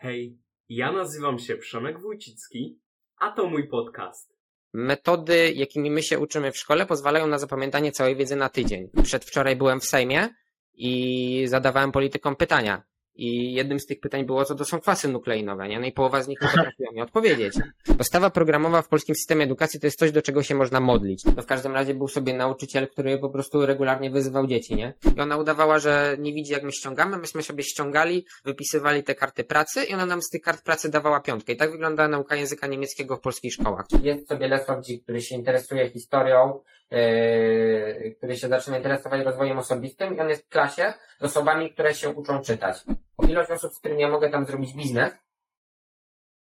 Hej, 0.00 0.38
ja 0.68 0.92
nazywam 0.92 1.38
się 1.38 1.56
Przemek 1.56 2.00
Wójcicki, 2.00 2.80
a 3.16 3.32
to 3.32 3.46
mój 3.46 3.68
podcast. 3.68 4.38
Metody, 4.72 5.52
jakimi 5.52 5.90
my 5.90 6.02
się 6.02 6.18
uczymy 6.18 6.52
w 6.52 6.56
szkole, 6.56 6.86
pozwalają 6.86 7.26
na 7.26 7.38
zapamiętanie 7.38 7.92
całej 7.92 8.16
wiedzy 8.16 8.36
na 8.36 8.48
tydzień. 8.48 8.90
Przedwczoraj 9.02 9.56
byłem 9.56 9.80
w 9.80 9.84
Sejmie 9.84 10.28
i 10.74 11.42
zadawałem 11.46 11.92
politykom 11.92 12.36
pytania. 12.36 12.82
I 13.18 13.52
jednym 13.52 13.80
z 13.80 13.86
tych 13.86 14.00
pytań 14.00 14.24
było, 14.24 14.44
co 14.44 14.54
to 14.54 14.64
są 14.64 14.80
kwasy 14.80 15.08
nukleinowe, 15.08 15.68
nie? 15.68 15.80
No 15.80 15.86
i 15.86 15.92
połowa 15.92 16.22
z 16.22 16.28
nich 16.28 16.40
nie 16.42 16.48
potrafiła 16.48 16.92
mi 16.92 17.00
odpowiedzieć. 17.00 17.54
Podstawa 17.98 18.30
programowa 18.30 18.82
w 18.82 18.88
polskim 18.88 19.14
systemie 19.14 19.44
edukacji 19.44 19.80
to 19.80 19.86
jest 19.86 19.98
coś, 19.98 20.12
do 20.12 20.22
czego 20.22 20.42
się 20.42 20.54
można 20.54 20.80
modlić. 20.80 21.22
To 21.22 21.42
w 21.42 21.46
każdym 21.46 21.72
razie 21.72 21.94
był 21.94 22.08
sobie 22.08 22.34
nauczyciel, 22.34 22.88
który 22.88 23.18
po 23.18 23.30
prostu 23.30 23.66
regularnie 23.66 24.10
wyzywał 24.10 24.46
dzieci, 24.46 24.76
nie? 24.76 24.94
I 25.16 25.20
ona 25.20 25.36
udawała, 25.36 25.78
że 25.78 26.16
nie 26.18 26.32
widzi, 26.32 26.52
jak 26.52 26.62
my 26.62 26.72
ściągamy, 26.72 27.18
myśmy 27.18 27.42
sobie 27.42 27.62
ściągali, 27.64 28.26
wypisywali 28.44 29.02
te 29.02 29.14
karty 29.14 29.44
pracy 29.44 29.84
i 29.84 29.94
ona 29.94 30.06
nam 30.06 30.22
z 30.22 30.28
tych 30.28 30.42
kart 30.42 30.62
pracy 30.62 30.88
dawała 30.88 31.20
piątkę. 31.20 31.52
I 31.52 31.56
tak 31.56 31.72
wygląda 31.72 32.08
nauka 32.08 32.36
języka 32.36 32.66
niemieckiego 32.66 33.16
w 33.16 33.20
polskich 33.20 33.52
szkołach. 33.52 33.86
Jest 34.02 34.28
sobie 34.28 34.48
Lesław 34.48 34.84
Dzik, 34.84 35.02
który 35.02 35.22
się 35.22 35.34
interesuje 35.34 35.90
historią, 35.90 36.60
yy, 36.90 38.14
który 38.18 38.36
się 38.36 38.48
zaczyna 38.48 38.76
interesować 38.76 39.24
rozwojem 39.24 39.58
osobistym 39.58 40.16
i 40.16 40.20
on 40.20 40.28
jest 40.28 40.46
w 40.46 40.48
klasie 40.48 40.92
z 41.20 41.24
osobami, 41.24 41.72
które 41.72 41.94
się 41.94 42.10
uczą 42.10 42.42
czytać. 42.42 42.76
O 43.16 43.26
ilość 43.26 43.50
osób, 43.50 43.72
z 43.72 43.78
którymi 43.78 44.00
ja 44.00 44.08
mogę 44.08 44.30
tam 44.30 44.46
zrobić 44.46 44.74
biznes, 44.74 45.12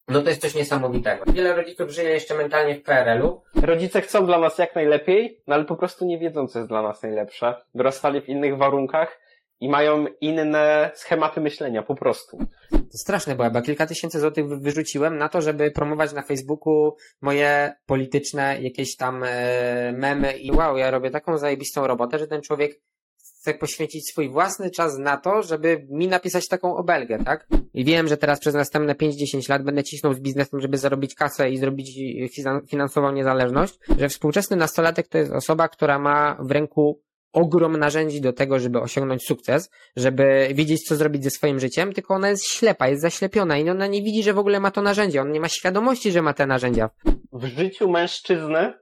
no 0.07 0.21
to 0.21 0.29
jest 0.29 0.41
coś 0.41 0.55
niesamowitego. 0.55 1.23
Wiele 1.33 1.55
rodziców 1.55 1.89
żyje 1.89 2.09
jeszcze 2.09 2.35
mentalnie 2.35 2.75
w 2.75 2.83
PRL-u. 2.83 3.41
Rodzice 3.61 4.01
chcą 4.01 4.25
dla 4.25 4.37
nas 4.37 4.57
jak 4.57 4.75
najlepiej, 4.75 5.41
no 5.47 5.55
ale 5.55 5.65
po 5.65 5.75
prostu 5.75 6.05
nie 6.05 6.19
wiedzą, 6.19 6.47
co 6.47 6.59
jest 6.59 6.69
dla 6.69 6.81
nas 6.81 7.03
najlepsze. 7.03 7.55
Dorastali 7.75 8.21
w 8.21 8.29
innych 8.29 8.57
warunkach 8.57 9.19
i 9.63 9.69
mają 9.69 10.05
inne 10.21 10.91
schematy 10.95 11.41
myślenia, 11.41 11.83
po 11.83 11.95
prostu. 11.95 12.37
To 12.71 12.97
straszne 12.97 13.35
było, 13.35 13.51
bo 13.51 13.61
kilka 13.61 13.85
tysięcy 13.87 14.19
złotych 14.19 14.47
wy- 14.47 14.57
wyrzuciłem 14.57 15.17
na 15.17 15.29
to, 15.29 15.41
żeby 15.41 15.71
promować 15.71 16.13
na 16.13 16.21
Facebooku 16.21 16.95
moje 17.21 17.73
polityczne 17.85 18.61
jakieś 18.61 18.95
tam 18.95 19.23
e, 19.23 19.91
memy 19.97 20.33
i 20.37 20.51
wow, 20.51 20.77
ja 20.77 20.91
robię 20.91 21.11
taką 21.11 21.37
zajebistą 21.37 21.87
robotę, 21.87 22.19
że 22.19 22.27
ten 22.27 22.41
człowiek 22.41 22.81
chce 23.17 23.53
poświęcić 23.53 24.09
swój 24.09 24.29
własny 24.29 24.71
czas 24.71 24.97
na 24.97 25.17
to, 25.17 25.41
żeby 25.43 25.87
mi 25.89 26.07
napisać 26.07 26.47
taką 26.47 26.75
obelgę, 26.75 27.23
tak? 27.25 27.47
I 27.73 27.85
wiem, 27.85 28.07
że 28.07 28.17
teraz 28.17 28.39
przez 28.39 28.53
następne 28.55 28.93
5-10 28.95 29.49
lat 29.49 29.63
będę 29.63 29.83
cisnął 29.83 30.13
z 30.13 30.19
biznesem, 30.19 30.59
żeby 30.61 30.77
zarobić 30.77 31.15
kasę 31.15 31.49
i 31.49 31.57
zrobić 31.57 31.89
e, 31.97 32.27
finan- 32.41 32.67
finansową 32.67 33.11
niezależność, 33.11 33.79
że 33.99 34.09
współczesny 34.09 34.57
nastolatek 34.57 35.07
to 35.07 35.17
jest 35.17 35.31
osoba, 35.31 35.67
która 35.67 35.99
ma 35.99 36.37
w 36.39 36.51
ręku 36.51 37.01
ogrom 37.33 37.77
narzędzi 37.77 38.21
do 38.21 38.33
tego, 38.33 38.59
żeby 38.59 38.79
osiągnąć 38.79 39.23
sukces, 39.23 39.69
żeby 39.95 40.47
wiedzieć, 40.53 40.83
co 40.87 40.95
zrobić 40.95 41.23
ze 41.23 41.29
swoim 41.29 41.59
życiem, 41.59 41.93
tylko 41.93 42.13
ona 42.13 42.29
jest 42.29 42.47
ślepa, 42.47 42.87
jest 42.87 43.01
zaślepiona 43.01 43.57
i 43.57 43.69
ona 43.69 43.87
nie 43.87 44.01
widzi, 44.01 44.23
że 44.23 44.33
w 44.33 44.39
ogóle 44.39 44.59
ma 44.59 44.71
to 44.71 44.81
narzędzie. 44.81 45.21
On 45.21 45.31
nie 45.31 45.39
ma 45.39 45.49
świadomości, 45.49 46.11
że 46.11 46.21
ma 46.21 46.33
te 46.33 46.47
narzędzia. 46.47 46.89
W 47.33 47.45
życiu 47.45 47.89
mężczyzny 47.89 48.73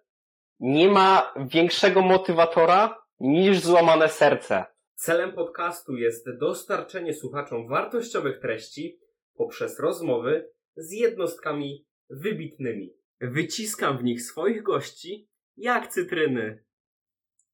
nie 0.59 0.89
ma 0.89 1.33
większego 1.53 2.01
motywatora 2.01 3.01
niż 3.19 3.59
złamane 3.59 4.09
serce. 4.09 4.65
Celem 4.95 5.33
podcastu 5.33 5.95
jest 5.95 6.25
dostarczenie 6.39 7.13
słuchaczom 7.13 7.67
wartościowych 7.67 8.39
treści 8.39 8.99
poprzez 9.35 9.79
rozmowy 9.79 10.51
z 10.75 10.91
jednostkami 10.91 11.85
wybitnymi. 12.09 12.93
Wyciskam 13.21 13.97
w 13.97 14.03
nich 14.03 14.21
swoich 14.21 14.63
gości 14.63 15.29
jak 15.57 15.87
cytryny. 15.87 16.63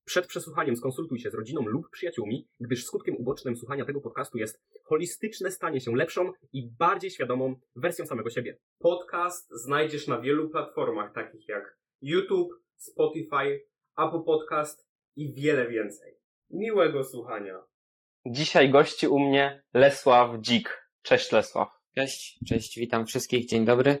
Przed 0.08 0.26
przesłuchaniem 0.26 0.76
skonsultuj 0.76 1.18
się 1.18 1.30
z 1.30 1.34
rodziną 1.34 1.62
lub 1.66 1.90
przyjaciółmi, 1.90 2.48
gdyż 2.60 2.84
skutkiem 2.84 3.16
ubocznym 3.16 3.56
słuchania 3.56 3.84
tego 3.84 4.00
podcastu 4.00 4.38
jest 4.38 4.60
holistyczne 4.84 5.50
stanie 5.50 5.80
się 5.80 5.96
lepszą 5.96 6.32
i 6.52 6.70
bardziej 6.78 7.10
świadomą 7.10 7.60
wersją 7.76 8.06
samego 8.06 8.30
siebie. 8.30 8.58
Podcast 8.78 9.48
znajdziesz 9.50 10.06
na 10.06 10.20
wielu 10.20 10.50
platformach 10.50 11.12
takich 11.12 11.48
jak 11.48 11.78
YouTube, 12.02 12.52
Spotify, 12.76 13.64
Apple 13.98 14.22
Podcast 14.26 14.88
i 15.16 15.32
wiele 15.32 15.68
więcej. 15.68 16.14
Miłego 16.50 17.04
słuchania. 17.04 17.62
Dzisiaj 18.26 18.70
gości 18.70 19.08
u 19.08 19.18
mnie 19.18 19.62
Lesław 19.74 20.40
Dzik. 20.40 20.90
Cześć 21.02 21.32
Lesław. 21.32 21.68
Cześć, 21.94 22.38
cześć, 22.48 22.78
witam 22.78 23.06
wszystkich, 23.06 23.46
dzień 23.46 23.64
dobry. 23.64 23.98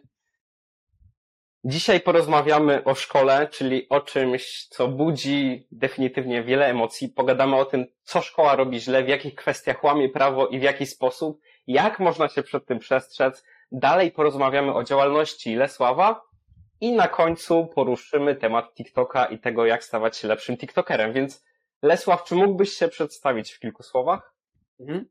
Dzisiaj 1.64 2.00
porozmawiamy 2.00 2.84
o 2.84 2.94
szkole, 2.94 3.48
czyli 3.48 3.88
o 3.88 4.00
czymś, 4.00 4.66
co 4.66 4.88
budzi 4.88 5.66
definitywnie 5.72 6.42
wiele 6.42 6.66
emocji. 6.66 7.08
Pogadamy 7.08 7.56
o 7.56 7.64
tym, 7.64 7.86
co 8.02 8.20
szkoła 8.20 8.56
robi 8.56 8.80
źle, 8.80 9.04
w 9.04 9.08
jakich 9.08 9.34
kwestiach 9.34 9.84
łamie 9.84 10.08
prawo 10.08 10.46
i 10.46 10.58
w 10.58 10.62
jaki 10.62 10.86
sposób, 10.86 11.40
jak 11.66 12.00
można 12.00 12.28
się 12.28 12.42
przed 12.42 12.66
tym 12.66 12.78
przestrzec. 12.78 13.44
Dalej 13.72 14.12
porozmawiamy 14.12 14.74
o 14.74 14.84
działalności 14.84 15.56
Lesława 15.56 16.22
i 16.80 16.92
na 16.92 17.08
końcu 17.08 17.66
poruszymy 17.66 18.36
temat 18.36 18.74
TikToka 18.74 19.26
i 19.26 19.38
tego, 19.38 19.66
jak 19.66 19.84
stawać 19.84 20.16
się 20.16 20.28
lepszym 20.28 20.56
TikTokerem. 20.56 21.12
Więc 21.12 21.44
Lesław, 21.82 22.24
czy 22.24 22.34
mógłbyś 22.34 22.72
się 22.72 22.88
przedstawić 22.88 23.52
w 23.52 23.60
kilku 23.60 23.82
słowach? 23.82 24.34
Mhm. 24.80 25.08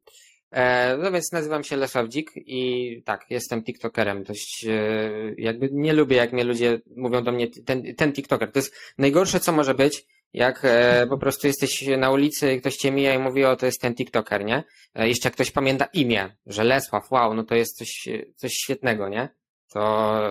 E, 0.51 0.97
no 0.97 1.11
więc 1.11 1.31
nazywam 1.31 1.63
się 1.63 1.75
Lesław 1.75 2.07
Dzik 2.07 2.31
i 2.35 3.01
tak, 3.05 3.25
jestem 3.29 3.63
TikTokerem. 3.63 4.23
Dość 4.23 4.65
e, 4.69 5.11
jakby 5.37 5.69
nie 5.71 5.93
lubię, 5.93 6.15
jak 6.17 6.33
mnie 6.33 6.43
ludzie 6.43 6.81
mówią 6.95 7.23
do 7.23 7.31
mnie 7.31 7.47
ten, 7.65 7.95
ten 7.95 8.13
TikToker. 8.13 8.51
To 8.51 8.59
jest 8.59 8.75
najgorsze, 8.97 9.39
co 9.39 9.51
może 9.51 9.73
być, 9.73 10.05
jak 10.33 10.59
e, 10.63 11.07
po 11.09 11.17
prostu 11.17 11.47
jesteś 11.47 11.87
na 11.97 12.11
ulicy 12.11 12.53
i 12.53 12.59
ktoś 12.59 12.77
cię 12.77 12.91
mija 12.91 13.13
i 13.13 13.19
mówi, 13.19 13.45
o 13.45 13.55
to 13.55 13.65
jest 13.65 13.81
ten 13.81 13.95
TikToker, 13.95 14.45
nie? 14.45 14.63
Jeszcze 14.95 15.27
jak 15.27 15.33
ktoś 15.33 15.51
pamięta 15.51 15.85
imię, 15.93 16.35
że 16.45 16.63
Lesław, 16.63 17.11
wow, 17.11 17.33
no 17.33 17.43
to 17.43 17.55
jest 17.55 17.77
coś, 17.77 18.07
coś 18.35 18.53
świetnego, 18.53 19.09
nie? 19.09 19.29
To 19.73 19.79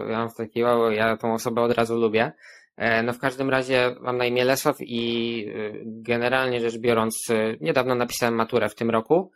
ja 0.09 0.19
mam 0.19 0.31
taki, 0.37 0.63
wow, 0.63 0.91
ja 0.91 1.17
tą 1.17 1.35
osobę 1.35 1.63
od 1.63 1.73
razu 1.73 1.97
lubię. 1.97 2.33
No 3.05 3.13
w 3.13 3.19
każdym 3.19 3.51
razie 3.51 3.97
mam 4.01 4.17
na 4.17 4.25
imię 4.25 4.45
Lesław 4.45 4.77
i 4.81 5.47
generalnie 5.85 6.61
rzecz 6.61 6.79
biorąc, 6.79 7.27
niedawno 7.61 7.95
napisałem 7.95 8.35
maturę 8.35 8.69
w 8.69 8.75
tym 8.75 8.91
roku, 8.91 9.33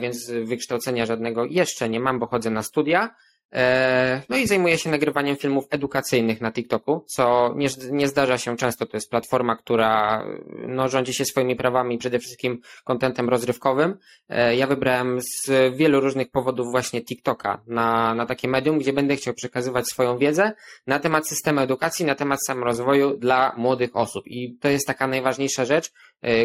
więc 0.00 0.30
wykształcenia 0.44 1.06
żadnego 1.06 1.44
jeszcze 1.44 1.88
nie 1.88 2.00
mam, 2.00 2.18
bo 2.18 2.26
chodzę 2.26 2.50
na 2.50 2.62
studia. 2.62 3.14
E, 3.52 4.22
No 4.28 4.36
i 4.36 4.46
zajmuję 4.46 4.78
się 4.78 4.90
nagrywaniem 4.90 5.36
filmów 5.36 5.64
edukacyjnych 5.70 6.40
na 6.40 6.52
TikToku, 6.52 7.04
co 7.08 7.54
nie, 7.56 7.68
nie 7.90 8.08
zdarza 8.08 8.38
się 8.38 8.56
często. 8.56 8.86
To 8.86 8.96
jest 8.96 9.10
platforma, 9.10 9.56
która 9.56 10.24
no, 10.66 10.88
rządzi 10.88 11.14
się 11.14 11.24
swoimi 11.24 11.56
prawami, 11.56 11.98
przede 11.98 12.18
wszystkim 12.18 12.60
kontentem 12.84 13.28
rozrywkowym. 13.28 13.98
E, 14.28 14.56
Ja 14.56 14.66
wybrałem 14.66 15.20
z 15.20 15.50
wielu 15.76 16.00
różnych 16.00 16.30
powodów 16.30 16.66
właśnie 16.70 17.04
TikToka 17.04 17.62
na, 17.66 18.14
na 18.14 18.26
takie 18.26 18.48
medium, 18.48 18.78
gdzie 18.78 18.92
będę 18.92 19.16
chciał 19.16 19.34
przekazywać 19.34 19.86
swoją 19.88 20.18
wiedzę 20.18 20.52
na 20.86 20.98
temat 20.98 21.28
systemu 21.28 21.60
edukacji, 21.60 22.04
na 22.06 22.14
temat 22.14 22.38
samorozwoju 22.46 23.16
dla 23.16 23.54
młodych 23.56 23.96
osób. 23.96 24.26
I 24.26 24.58
to 24.60 24.68
jest 24.68 24.86
taka 24.86 25.06
najważniejsza 25.06 25.64
rzecz, 25.64 25.92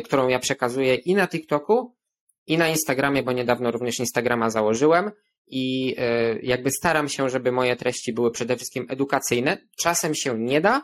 którą 0.06 0.28
ja 0.28 0.40
przekazuję 0.40 0.96
i 0.96 1.16
na 1.16 1.28
TikToku, 1.28 1.96
i 2.48 2.58
na 2.58 2.68
Instagramie, 2.70 3.24
bo 3.24 3.32
niedawno 3.32 3.72
również 3.72 4.00
Instagrama 4.00 4.50
założyłem. 4.50 5.12
I 5.48 5.96
y, 6.36 6.40
jakby 6.44 6.72
staram 6.72 7.10
się, 7.10 7.30
żeby 7.30 7.52
moje 7.52 7.76
treści 7.76 8.14
były 8.14 8.32
przede 8.32 8.56
wszystkim 8.56 8.86
edukacyjne. 8.90 9.58
Czasem 9.78 10.16
się 10.16 10.40
nie 10.40 10.62
da, 10.62 10.82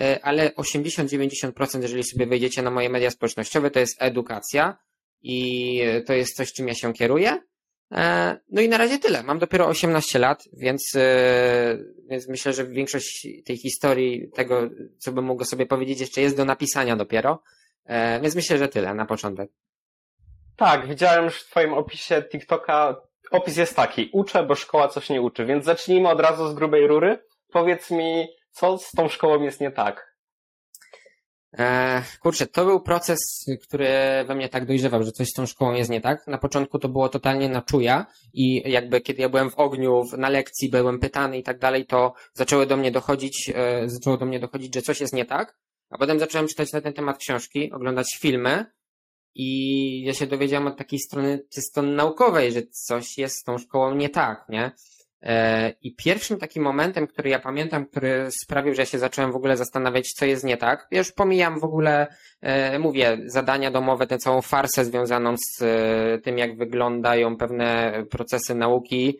y, 0.00 0.22
ale 0.22 0.50
80-90%, 0.50 1.82
jeżeli 1.82 2.04
sobie 2.04 2.26
wejdziecie 2.26 2.62
na 2.62 2.70
moje 2.70 2.88
media 2.90 3.10
społecznościowe, 3.10 3.70
to 3.70 3.80
jest 3.80 4.02
edukacja 4.02 4.76
i 5.22 5.80
y, 5.82 6.02
to 6.02 6.12
jest 6.12 6.36
coś, 6.36 6.52
czym 6.52 6.68
ja 6.68 6.74
się 6.74 6.92
kieruję. 6.92 7.38
E, 7.92 8.38
No 8.48 8.60
i 8.60 8.68
na 8.68 8.78
razie 8.78 8.98
tyle. 8.98 9.22
Mam 9.22 9.38
dopiero 9.38 9.66
18 9.68 10.18
lat, 10.18 10.44
więc, 10.52 10.92
e, 10.96 11.78
więc 12.10 12.28
myślę, 12.28 12.52
że 12.52 12.66
większość 12.66 13.26
tej 13.44 13.56
historii, 13.56 14.30
tego, 14.34 14.70
co 14.98 15.12
bym 15.12 15.24
mógł 15.24 15.44
sobie 15.44 15.66
powiedzieć, 15.66 16.00
jeszcze 16.00 16.20
jest 16.20 16.36
do 16.36 16.44
napisania 16.44 16.96
dopiero. 16.96 17.42
E, 17.84 18.20
Więc 18.20 18.34
myślę, 18.34 18.58
że 18.58 18.68
tyle 18.68 18.94
na 18.94 19.06
początek. 19.06 19.50
Tak, 20.62 20.86
widziałem 20.86 21.24
już 21.24 21.42
w 21.42 21.50
Twoim 21.50 21.72
opisie 21.72 22.22
TikToka. 22.22 22.96
Opis 23.30 23.56
jest 23.56 23.76
taki: 23.76 24.10
uczę, 24.12 24.42
bo 24.42 24.54
szkoła 24.54 24.88
coś 24.88 25.10
nie 25.10 25.22
uczy. 25.22 25.46
Więc 25.46 25.64
zacznijmy 25.64 26.08
od 26.08 26.20
razu 26.20 26.48
z 26.48 26.54
grubej 26.54 26.86
rury. 26.86 27.24
Powiedz 27.52 27.90
mi, 27.90 28.28
co 28.50 28.78
z 28.78 28.90
tą 28.90 29.08
szkołą 29.08 29.42
jest 29.42 29.60
nie 29.60 29.70
tak? 29.70 30.16
E, 31.58 32.02
Kurczę, 32.20 32.46
to 32.46 32.64
był 32.64 32.80
proces, 32.80 33.18
który 33.62 33.88
we 34.26 34.34
mnie 34.34 34.48
tak 34.48 34.66
dojrzewał, 34.66 35.02
że 35.02 35.12
coś 35.12 35.28
z 35.28 35.32
tą 35.32 35.46
szkołą 35.46 35.72
jest 35.72 35.90
nie 35.90 36.00
tak. 36.00 36.26
Na 36.26 36.38
początku 36.38 36.78
to 36.78 36.88
było 36.88 37.08
totalnie 37.08 37.48
na 37.48 37.62
czuja 37.62 38.06
i 38.32 38.70
jakby 38.70 39.00
kiedy 39.00 39.22
ja 39.22 39.28
byłem 39.28 39.50
w 39.50 39.58
ogniu, 39.58 40.02
na 40.18 40.28
lekcji, 40.28 40.70
byłem 40.70 40.98
pytany 40.98 41.38
i 41.38 41.42
tak 41.42 41.58
dalej, 41.58 41.86
to 41.86 42.12
zaczęły 42.34 42.66
do 42.66 42.76
mnie 42.76 42.90
dochodzić, 42.90 43.52
e, 43.54 43.88
zaczęło 43.88 44.16
do 44.16 44.26
mnie 44.26 44.40
dochodzić, 44.40 44.74
że 44.74 44.82
coś 44.82 45.00
jest 45.00 45.14
nie 45.14 45.24
tak. 45.24 45.58
A 45.90 45.98
potem 45.98 46.20
zacząłem 46.20 46.48
czytać 46.48 46.72
na 46.72 46.80
ten 46.80 46.92
temat 46.92 47.18
książki, 47.18 47.72
oglądać 47.72 48.16
filmy 48.20 48.66
i 49.34 50.02
ja 50.02 50.14
się 50.14 50.26
dowiedziałem 50.26 50.66
od 50.66 50.76
takiej 50.76 50.98
strony 50.98 51.42
czysto 51.54 51.82
naukowej, 51.82 52.52
że 52.52 52.62
coś 52.62 53.18
jest 53.18 53.36
z 53.36 53.42
tą 53.42 53.58
szkołą 53.58 53.94
nie 53.94 54.08
tak, 54.08 54.44
nie? 54.48 54.72
E, 55.22 55.70
I 55.82 55.94
pierwszym 55.94 56.38
takim 56.38 56.62
momentem, 56.62 57.06
który 57.06 57.30
ja 57.30 57.38
pamiętam, 57.38 57.86
który 57.86 58.28
sprawił, 58.44 58.74
że 58.74 58.82
ja 58.82 58.86
się 58.86 58.98
zacząłem 58.98 59.32
w 59.32 59.36
ogóle 59.36 59.56
zastanawiać, 59.56 60.12
co 60.12 60.24
jest 60.24 60.44
nie 60.44 60.56
tak. 60.56 60.86
Ja 60.90 60.98
już 60.98 61.12
pomijam 61.12 61.60
w 61.60 61.64
ogóle, 61.64 62.06
e, 62.40 62.78
mówię, 62.78 63.18
zadania 63.26 63.70
domowe, 63.70 64.06
tę 64.06 64.18
całą 64.18 64.42
farsę 64.42 64.84
związaną 64.84 65.34
z 65.36 65.62
e, 65.62 66.18
tym, 66.18 66.38
jak 66.38 66.56
wyglądają 66.56 67.36
pewne 67.36 67.92
procesy 68.10 68.54
nauki. 68.54 69.18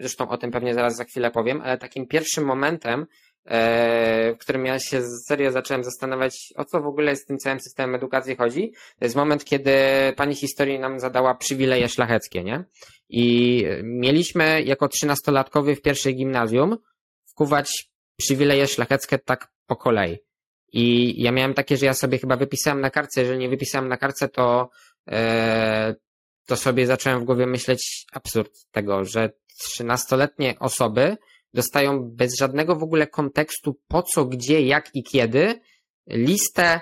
Zresztą 0.00 0.28
o 0.28 0.38
tym 0.38 0.50
pewnie 0.50 0.74
zaraz 0.74 0.96
za 0.96 1.04
chwilę 1.04 1.30
powiem, 1.30 1.60
ale 1.60 1.78
takim 1.78 2.06
pierwszym 2.06 2.44
momentem, 2.44 3.06
w 3.44 4.36
którym 4.38 4.66
ja 4.66 4.78
się 4.78 5.02
serio 5.02 5.52
zacząłem 5.52 5.84
zastanawiać, 5.84 6.52
o 6.56 6.64
co 6.64 6.80
w 6.80 6.86
ogóle 6.86 7.16
z 7.16 7.24
tym 7.24 7.38
całym 7.38 7.60
systemem 7.60 7.94
edukacji 7.94 8.36
chodzi, 8.36 8.72
to 8.98 9.04
jest 9.04 9.16
moment, 9.16 9.44
kiedy 9.44 9.72
pani 10.16 10.34
historii 10.34 10.78
nam 10.78 11.00
zadała 11.00 11.34
przywileje 11.34 11.88
szlacheckie, 11.88 12.44
nie? 12.44 12.64
I 13.08 13.64
mieliśmy 13.82 14.62
jako 14.62 14.88
trzynastolatkowie 14.88 15.76
w 15.76 15.82
pierwszej 15.82 16.16
gimnazjum 16.16 16.76
wkuwać 17.30 17.90
przywileje 18.16 18.66
szlacheckie 18.66 19.18
tak 19.18 19.48
po 19.66 19.76
kolei. 19.76 20.18
I 20.72 21.14
ja 21.22 21.32
miałem 21.32 21.54
takie, 21.54 21.76
że 21.76 21.86
ja 21.86 21.94
sobie 21.94 22.18
chyba 22.18 22.36
wypisałem 22.36 22.80
na 22.80 22.90
kartce, 22.90 23.20
jeżeli 23.20 23.38
nie 23.38 23.48
wypisałem 23.48 23.88
na 23.88 23.96
kartce, 23.96 24.28
to, 24.28 24.70
e, 25.08 25.94
to 26.46 26.56
sobie 26.56 26.86
zacząłem 26.86 27.20
w 27.20 27.24
głowie 27.24 27.46
myśleć 27.46 28.06
absurd 28.12 28.52
tego, 28.70 29.04
że 29.04 29.30
trzynastoletnie 29.58 30.58
osoby 30.58 31.16
dostają 31.54 32.10
bez 32.10 32.36
żadnego 32.38 32.76
w 32.76 32.82
ogóle 32.82 33.06
kontekstu 33.06 33.80
po 33.88 34.02
co, 34.02 34.24
gdzie, 34.24 34.62
jak 34.62 34.90
i 34.94 35.02
kiedy 35.02 35.60
listę 36.08 36.80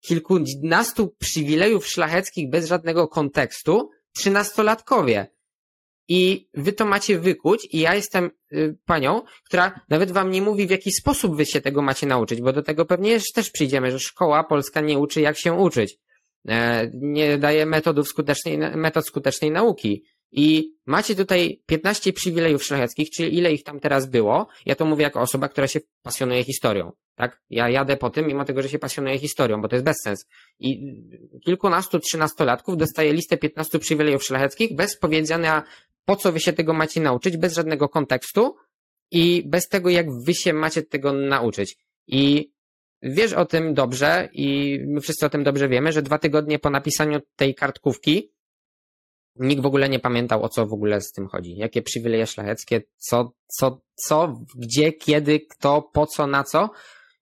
kilkunastu 0.00 1.14
przywilejów 1.18 1.86
szlacheckich 1.86 2.50
bez 2.50 2.66
żadnego 2.66 3.08
kontekstu 3.08 3.90
trzynastolatkowie. 4.16 5.26
I 6.08 6.48
wy 6.54 6.72
to 6.72 6.84
macie 6.84 7.18
wykuć 7.18 7.68
i 7.72 7.80
ja 7.80 7.94
jestem 7.94 8.30
y, 8.52 8.78
panią, 8.84 9.22
która 9.44 9.80
nawet 9.88 10.12
wam 10.12 10.30
nie 10.30 10.42
mówi 10.42 10.66
w 10.66 10.70
jaki 10.70 10.92
sposób 10.92 11.36
wy 11.36 11.46
się 11.46 11.60
tego 11.60 11.82
macie 11.82 12.06
nauczyć, 12.06 12.40
bo 12.40 12.52
do 12.52 12.62
tego 12.62 12.86
pewnie 12.86 13.20
też 13.34 13.50
przyjdziemy, 13.50 13.90
że 13.90 13.98
szkoła 13.98 14.44
polska 14.44 14.80
nie 14.80 14.98
uczy 14.98 15.20
jak 15.20 15.38
się 15.38 15.52
uczyć. 15.52 15.98
E, 16.48 16.90
nie 16.94 17.38
daje 17.38 17.66
metodów 17.66 18.08
skutecznej, 18.08 18.58
metod 18.58 19.06
skutecznej 19.06 19.50
nauki. 19.50 20.04
I 20.32 20.74
macie 20.86 21.14
tutaj 21.14 21.62
15 21.66 22.12
przywilejów 22.12 22.64
szlacheckich, 22.64 23.10
czyli 23.10 23.38
ile 23.38 23.52
ich 23.52 23.62
tam 23.62 23.80
teraz 23.80 24.06
było. 24.06 24.48
Ja 24.66 24.74
to 24.74 24.84
mówię 24.84 25.02
jako 25.02 25.20
osoba, 25.20 25.48
która 25.48 25.66
się 25.66 25.80
pasjonuje 26.02 26.44
historią. 26.44 26.92
Tak? 27.14 27.40
Ja 27.50 27.68
jadę 27.68 27.96
po 27.96 28.10
tym, 28.10 28.26
mimo 28.26 28.44
tego, 28.44 28.62
że 28.62 28.68
się 28.68 28.78
pasjonuje 28.78 29.18
historią, 29.18 29.62
bo 29.62 29.68
to 29.68 29.76
jest 29.76 29.84
bezsens. 29.84 30.26
I 30.58 30.94
kilkunastu, 31.44 31.98
trzynastolatków 31.98 32.76
dostaje 32.76 33.12
listę 33.12 33.36
15 33.36 33.78
przywilejów 33.78 34.24
szlacheckich 34.24 34.76
bez 34.76 34.98
powiedzenia, 34.98 35.62
po 36.04 36.16
co 36.16 36.32
wy 36.32 36.40
się 36.40 36.52
tego 36.52 36.72
macie 36.72 37.00
nauczyć, 37.00 37.36
bez 37.36 37.54
żadnego 37.54 37.88
kontekstu 37.88 38.56
i 39.10 39.42
bez 39.46 39.68
tego, 39.68 39.90
jak 39.90 40.06
wy 40.26 40.34
się 40.34 40.52
macie 40.52 40.82
tego 40.82 41.12
nauczyć. 41.12 41.76
I 42.06 42.52
wiesz 43.02 43.32
o 43.32 43.44
tym 43.44 43.74
dobrze 43.74 44.28
i 44.32 44.78
my 44.86 45.00
wszyscy 45.00 45.26
o 45.26 45.28
tym 45.28 45.44
dobrze 45.44 45.68
wiemy, 45.68 45.92
że 45.92 46.02
dwa 46.02 46.18
tygodnie 46.18 46.58
po 46.58 46.70
napisaniu 46.70 47.20
tej 47.36 47.54
kartkówki 47.54 48.32
nikt 49.38 49.62
w 49.62 49.66
ogóle 49.66 49.88
nie 49.88 49.98
pamiętał, 49.98 50.42
o 50.42 50.48
co 50.48 50.66
w 50.66 50.72
ogóle 50.72 51.00
z 51.00 51.12
tym 51.12 51.28
chodzi. 51.28 51.56
Jakie 51.56 51.82
przywileje 51.82 52.26
szlacheckie, 52.26 52.82
co, 52.96 53.32
co, 53.46 53.80
co, 53.94 54.40
gdzie, 54.56 54.92
kiedy, 54.92 55.40
kto, 55.40 55.82
po 55.92 56.06
co, 56.06 56.26
na 56.26 56.44
co. 56.44 56.70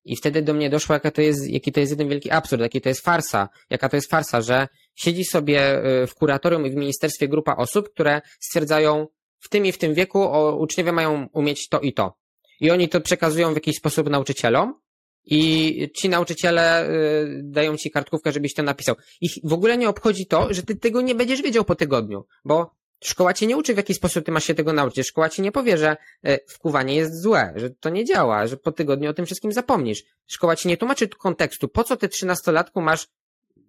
I 0.04 0.16
wtedy 0.16 0.42
do 0.42 0.54
mnie 0.54 0.70
doszło, 0.70 0.92
jaka 0.92 1.10
to 1.10 1.22
jest, 1.22 1.48
jaki 1.48 1.72
to 1.72 1.80
jest 1.80 1.92
jeden 1.92 2.08
wielki 2.08 2.30
absurd, 2.30 2.62
jaki 2.62 2.80
to 2.80 2.88
jest 2.88 3.00
farsa, 3.04 3.48
jaka 3.70 3.88
to 3.88 3.96
jest 3.96 4.10
farsa, 4.10 4.40
że 4.40 4.68
siedzi 4.94 5.24
sobie 5.24 5.86
y, 6.02 6.06
w 6.06 6.14
kuratorium 6.14 6.66
i 6.66 6.70
w 6.70 6.74
ministerstwie 6.74 7.28
grupa 7.28 7.56
osób, 7.56 7.88
które 7.88 8.22
stwierdzają, 8.40 9.06
w 9.40 9.48
tym 9.48 9.66
i 9.66 9.72
w 9.72 9.78
tym 9.78 9.94
wieku 9.94 10.22
o, 10.22 10.56
uczniowie 10.56 10.92
mają 10.92 11.28
umieć 11.32 11.68
to 11.68 11.80
i 11.80 11.92
to. 11.92 12.16
I 12.60 12.70
oni 12.70 12.88
to 12.88 13.00
przekazują 13.00 13.52
w 13.52 13.54
jakiś 13.54 13.76
sposób 13.76 14.10
nauczycielom, 14.10 14.74
i 15.26 15.90
ci 15.94 16.08
nauczyciele 16.08 16.88
y, 16.90 17.40
dają 17.42 17.76
ci 17.76 17.90
kartkówkę, 17.90 18.32
żebyś 18.32 18.54
to 18.54 18.62
napisał. 18.62 18.96
Ich 19.20 19.32
w 19.44 19.52
ogóle 19.52 19.78
nie 19.78 19.88
obchodzi 19.88 20.26
to, 20.26 20.54
że 20.54 20.62
ty 20.62 20.76
tego 20.76 21.00
nie 21.00 21.14
będziesz 21.14 21.42
wiedział 21.42 21.64
po 21.64 21.74
tygodniu, 21.74 22.24
bo 22.44 22.74
szkoła 23.04 23.34
cię 23.34 23.46
nie 23.46 23.56
uczy, 23.56 23.74
w 23.74 23.76
jaki 23.76 23.94
sposób 23.94 24.24
ty 24.24 24.32
masz 24.32 24.44
się 24.44 24.54
tego 24.54 24.72
nauczyć. 24.72 25.08
Szkoła 25.08 25.28
ci 25.28 25.42
nie 25.42 25.52
powie, 25.52 25.78
że 25.78 25.96
y, 26.26 26.38
wkuwanie 26.48 26.96
jest 26.96 27.20
złe, 27.20 27.52
że 27.56 27.70
to 27.70 27.88
nie 27.88 28.04
działa, 28.04 28.46
że 28.46 28.56
po 28.56 28.72
tygodniu 28.72 29.10
o 29.10 29.14
tym 29.14 29.26
wszystkim 29.26 29.52
zapomnisz. 29.52 30.04
Szkoła 30.26 30.56
ci 30.56 30.68
nie 30.68 30.76
tłumaczy 30.76 31.08
kontekstu. 31.08 31.68
Po 31.68 31.84
co 31.84 31.96
ty 31.96 32.08
trzynastolatku 32.08 32.80
masz 32.80 33.08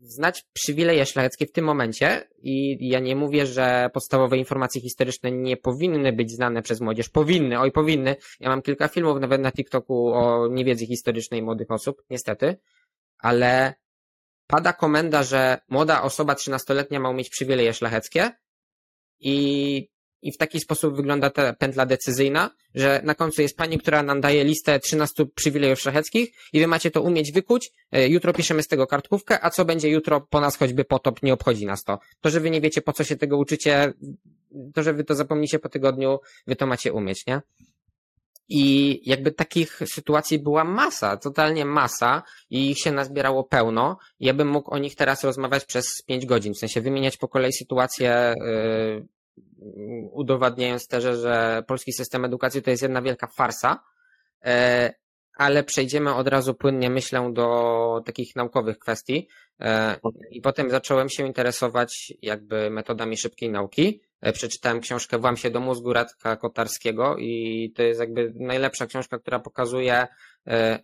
znać 0.07 0.45
przywileje 0.53 1.05
szlacheckie 1.05 1.45
w 1.45 1.51
tym 1.51 1.65
momencie 1.65 2.29
i 2.37 2.77
ja 2.89 2.99
nie 2.99 3.15
mówię, 3.15 3.45
że 3.45 3.89
podstawowe 3.93 4.37
informacje 4.37 4.81
historyczne 4.81 5.31
nie 5.31 5.57
powinny 5.57 6.13
być 6.13 6.31
znane 6.31 6.61
przez 6.61 6.81
młodzież. 6.81 7.09
Powinny, 7.09 7.59
oj 7.59 7.71
powinny. 7.71 8.15
Ja 8.39 8.49
mam 8.49 8.61
kilka 8.61 8.87
filmów 8.87 9.19
nawet 9.19 9.41
na 9.41 9.51
TikToku 9.51 10.13
o 10.13 10.47
niewiedzy 10.47 10.85
historycznej 10.85 11.41
młodych 11.41 11.71
osób, 11.71 12.03
niestety, 12.09 12.57
ale 13.17 13.73
pada 14.47 14.73
komenda, 14.73 15.23
że 15.23 15.57
młoda 15.69 16.01
osoba 16.01 16.35
trzynastoletnia 16.35 16.99
ma 16.99 17.09
umieć 17.09 17.29
przywileje 17.29 17.73
szlacheckie 17.73 18.31
i 19.19 19.94
i 20.21 20.31
w 20.31 20.37
taki 20.37 20.59
sposób 20.59 20.95
wygląda 20.95 21.29
ta 21.29 21.53
pętla 21.53 21.85
decyzyjna, 21.85 22.51
że 22.75 23.01
na 23.03 23.15
końcu 23.15 23.41
jest 23.41 23.57
pani, 23.57 23.77
która 23.77 24.03
nam 24.03 24.21
daje 24.21 24.43
listę 24.43 24.79
13 24.79 25.25
przywilejów 25.35 25.79
szlacheckich 25.79 26.29
i 26.53 26.59
wy 26.59 26.67
macie 26.67 26.91
to 26.91 27.01
umieć 27.01 27.31
wykuć, 27.31 27.71
e, 27.91 28.07
jutro 28.07 28.33
piszemy 28.33 28.63
z 28.63 28.67
tego 28.67 28.87
kartkówkę, 28.87 29.45
a 29.45 29.49
co 29.49 29.65
będzie 29.65 29.89
jutro 29.89 30.21
po 30.21 30.41
nas 30.41 30.57
choćby 30.57 30.85
potop, 30.85 31.23
nie 31.23 31.33
obchodzi 31.33 31.65
nas 31.65 31.83
to. 31.83 31.99
To, 32.21 32.29
że 32.29 32.39
wy 32.39 32.49
nie 32.49 32.61
wiecie 32.61 32.81
po 32.81 32.93
co 32.93 33.03
się 33.03 33.15
tego 33.15 33.37
uczycie, 33.37 33.93
to, 34.73 34.83
że 34.83 34.93
wy 34.93 35.03
to 35.03 35.15
zapomnicie 35.15 35.59
po 35.59 35.69
tygodniu, 35.69 36.19
wy 36.47 36.55
to 36.55 36.67
macie 36.67 36.93
umieć, 36.93 37.25
nie? 37.27 37.41
I 38.49 39.01
jakby 39.09 39.31
takich 39.31 39.79
sytuacji 39.85 40.39
była 40.39 40.63
masa, 40.63 41.17
totalnie 41.17 41.65
masa 41.65 42.23
i 42.49 42.71
ich 42.71 42.79
się 42.79 42.91
nazbierało 42.91 43.43
pełno. 43.43 43.97
Ja 44.19 44.33
bym 44.33 44.47
mógł 44.47 44.71
o 44.71 44.77
nich 44.77 44.95
teraz 44.95 45.23
rozmawiać 45.23 45.65
przez 45.65 46.03
pięć 46.05 46.25
godzin, 46.25 46.53
w 46.53 46.57
sensie 46.57 46.81
wymieniać 46.81 47.17
po 47.17 47.27
kolei 47.27 47.53
sytuacje, 47.53 48.33
yy, 48.37 49.07
udowadniając 50.11 50.87
też, 50.87 51.03
że 51.03 51.63
polski 51.67 51.93
system 51.93 52.25
edukacji 52.25 52.61
to 52.61 52.69
jest 52.69 52.83
jedna 52.83 53.01
wielka 53.01 53.27
farsa, 53.27 53.83
e, 54.45 54.93
ale 55.37 55.63
przejdziemy 55.63 56.13
od 56.13 56.27
razu 56.27 56.53
płynnie, 56.53 56.89
myślę, 56.89 57.29
do 57.33 58.01
takich 58.05 58.35
naukowych 58.35 58.79
kwestii. 58.79 59.27
E, 59.59 59.99
I 60.31 60.41
potem 60.41 60.69
zacząłem 60.69 61.09
się 61.09 61.27
interesować 61.27 62.13
jakby 62.21 62.69
metodami 62.69 63.17
szybkiej 63.17 63.49
nauki. 63.49 64.01
E, 64.21 64.33
przeczytałem 64.33 64.79
książkę 64.79 65.19
Włam 65.19 65.37
się 65.37 65.49
do 65.49 65.59
mózgu 65.59 65.93
Radka 65.93 66.35
Kotarskiego 66.35 67.17
i 67.17 67.71
to 67.75 67.83
jest 67.83 67.99
jakby 67.99 68.33
najlepsza 68.35 68.85
książka, 68.85 69.19
która 69.19 69.39
pokazuje 69.39 70.07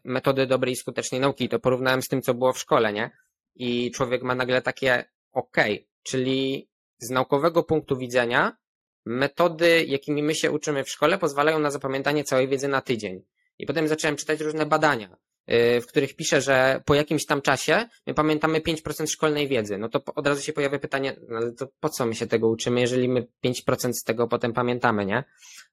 metody 0.03 0.47
dobrej 0.47 0.73
i 0.73 0.75
skutecznej 0.75 1.21
nauki. 1.21 1.49
To 1.49 1.59
porównałem 1.59 2.01
z 2.01 2.07
tym, 2.07 2.21
co 2.21 2.33
było 2.33 2.53
w 2.53 2.59
szkole, 2.59 2.93
nie? 2.93 3.11
I 3.55 3.91
człowiek 3.91 4.23
ma 4.23 4.35
nagle 4.35 4.61
takie, 4.61 5.05
okej, 5.31 5.73
okay, 5.73 5.87
czyli 6.03 6.69
z 6.99 7.09
naukowego 7.09 7.63
punktu 7.63 7.97
widzenia 7.97 8.57
metody, 9.05 9.85
jakimi 9.87 10.23
my 10.23 10.35
się 10.35 10.51
uczymy 10.51 10.83
w 10.83 10.89
szkole, 10.89 11.17
pozwalają 11.17 11.59
na 11.59 11.71
zapamiętanie 11.71 12.23
całej 12.23 12.47
wiedzy 12.47 12.67
na 12.67 12.81
tydzień. 12.81 13.21
I 13.59 13.65
potem 13.65 13.87
zacząłem 13.87 14.15
czytać 14.15 14.39
różne 14.39 14.65
badania, 14.65 15.17
y, 15.51 15.81
w 15.81 15.87
których 15.87 16.15
pisze, 16.15 16.41
że 16.41 16.81
po 16.85 16.95
jakimś 16.95 17.25
tam 17.25 17.41
czasie 17.41 17.89
my 18.07 18.13
pamiętamy 18.13 18.61
5% 18.61 19.07
szkolnej 19.07 19.47
wiedzy. 19.47 19.77
No 19.77 19.89
to 19.89 20.01
od 20.15 20.27
razu 20.27 20.41
się 20.41 20.53
pojawia 20.53 20.79
pytanie, 20.79 21.15
no 21.27 21.39
to 21.57 21.67
po 21.79 21.89
co 21.89 22.05
my 22.05 22.15
się 22.15 22.27
tego 22.27 22.47
uczymy, 22.47 22.81
jeżeli 22.81 23.09
my 23.09 23.27
5% 23.45 23.93
z 23.93 24.03
tego 24.03 24.27
potem 24.27 24.53
pamiętamy, 24.53 25.05
nie? 25.05 25.23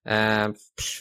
E, 0.06 0.52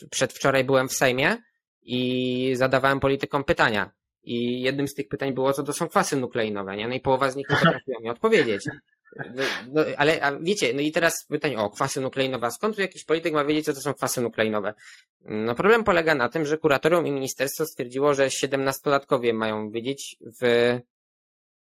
przedwczoraj 0.10 0.64
byłem 0.64 0.90
w 0.90 0.94
Sejmie 0.94 1.38
i 1.82 2.52
zadawałem 2.56 3.00
politykom 3.00 3.44
pytania. 3.44 3.92
I 4.24 4.62
jednym 4.62 4.88
z 4.88 4.94
tych 4.94 5.08
pytań 5.08 5.34
było, 5.34 5.54
co 5.54 5.64
to 5.64 5.74
są 5.74 5.88
kwasy 5.88 6.18
nukleinowe, 6.18 6.78
nie? 6.78 6.88
No 6.88 6.94
i 6.94 7.00
połowa 7.00 7.32
z 7.32 7.36
nich 7.36 7.50
nie 7.50 7.56
potrafiła 7.56 8.00
mi 8.00 8.10
odpowiedzieć. 8.10 8.66
No, 9.16 9.44
no, 9.74 9.82
ale 9.98 10.22
a 10.22 10.40
wiecie, 10.40 10.74
no 10.74 10.82
i 10.82 10.92
teraz 10.92 11.26
pytanie 11.26 11.60
o 11.60 11.70
kwasy 11.70 12.02
nukleinowe. 12.02 12.52
Skąd 12.52 12.76
tu 12.76 12.82
jakiś 12.82 13.04
polityk 13.04 13.34
ma 13.34 13.46
wiedzieć, 13.46 13.66
co 13.66 13.74
to 13.74 13.82
są 13.82 13.94
kwasy 13.94 14.22
nukleinowe? 14.22 14.74
No 15.26 15.56
problem 15.56 15.84
polega 15.84 16.16
na 16.16 16.30
tym, 16.30 16.46
że 16.46 16.58
kuratorium 16.58 17.08
i 17.08 17.12
ministerstwo 17.12 17.66
stwierdziło, 17.66 18.14
że 18.14 18.32
siedemnastolatkowie 18.32 19.34
mają 19.34 19.70
wiedzieć 19.70 20.18
w 20.42 20.74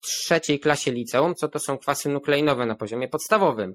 trzeciej 0.01 0.61
klasie 0.61 0.93
liceum, 0.93 1.35
co 1.35 1.49
to 1.49 1.59
są 1.59 1.79
kwasy 1.79 2.09
nukleinowe 2.09 2.67
na 2.67 2.75
poziomie 2.75 3.09
podstawowym. 3.09 3.75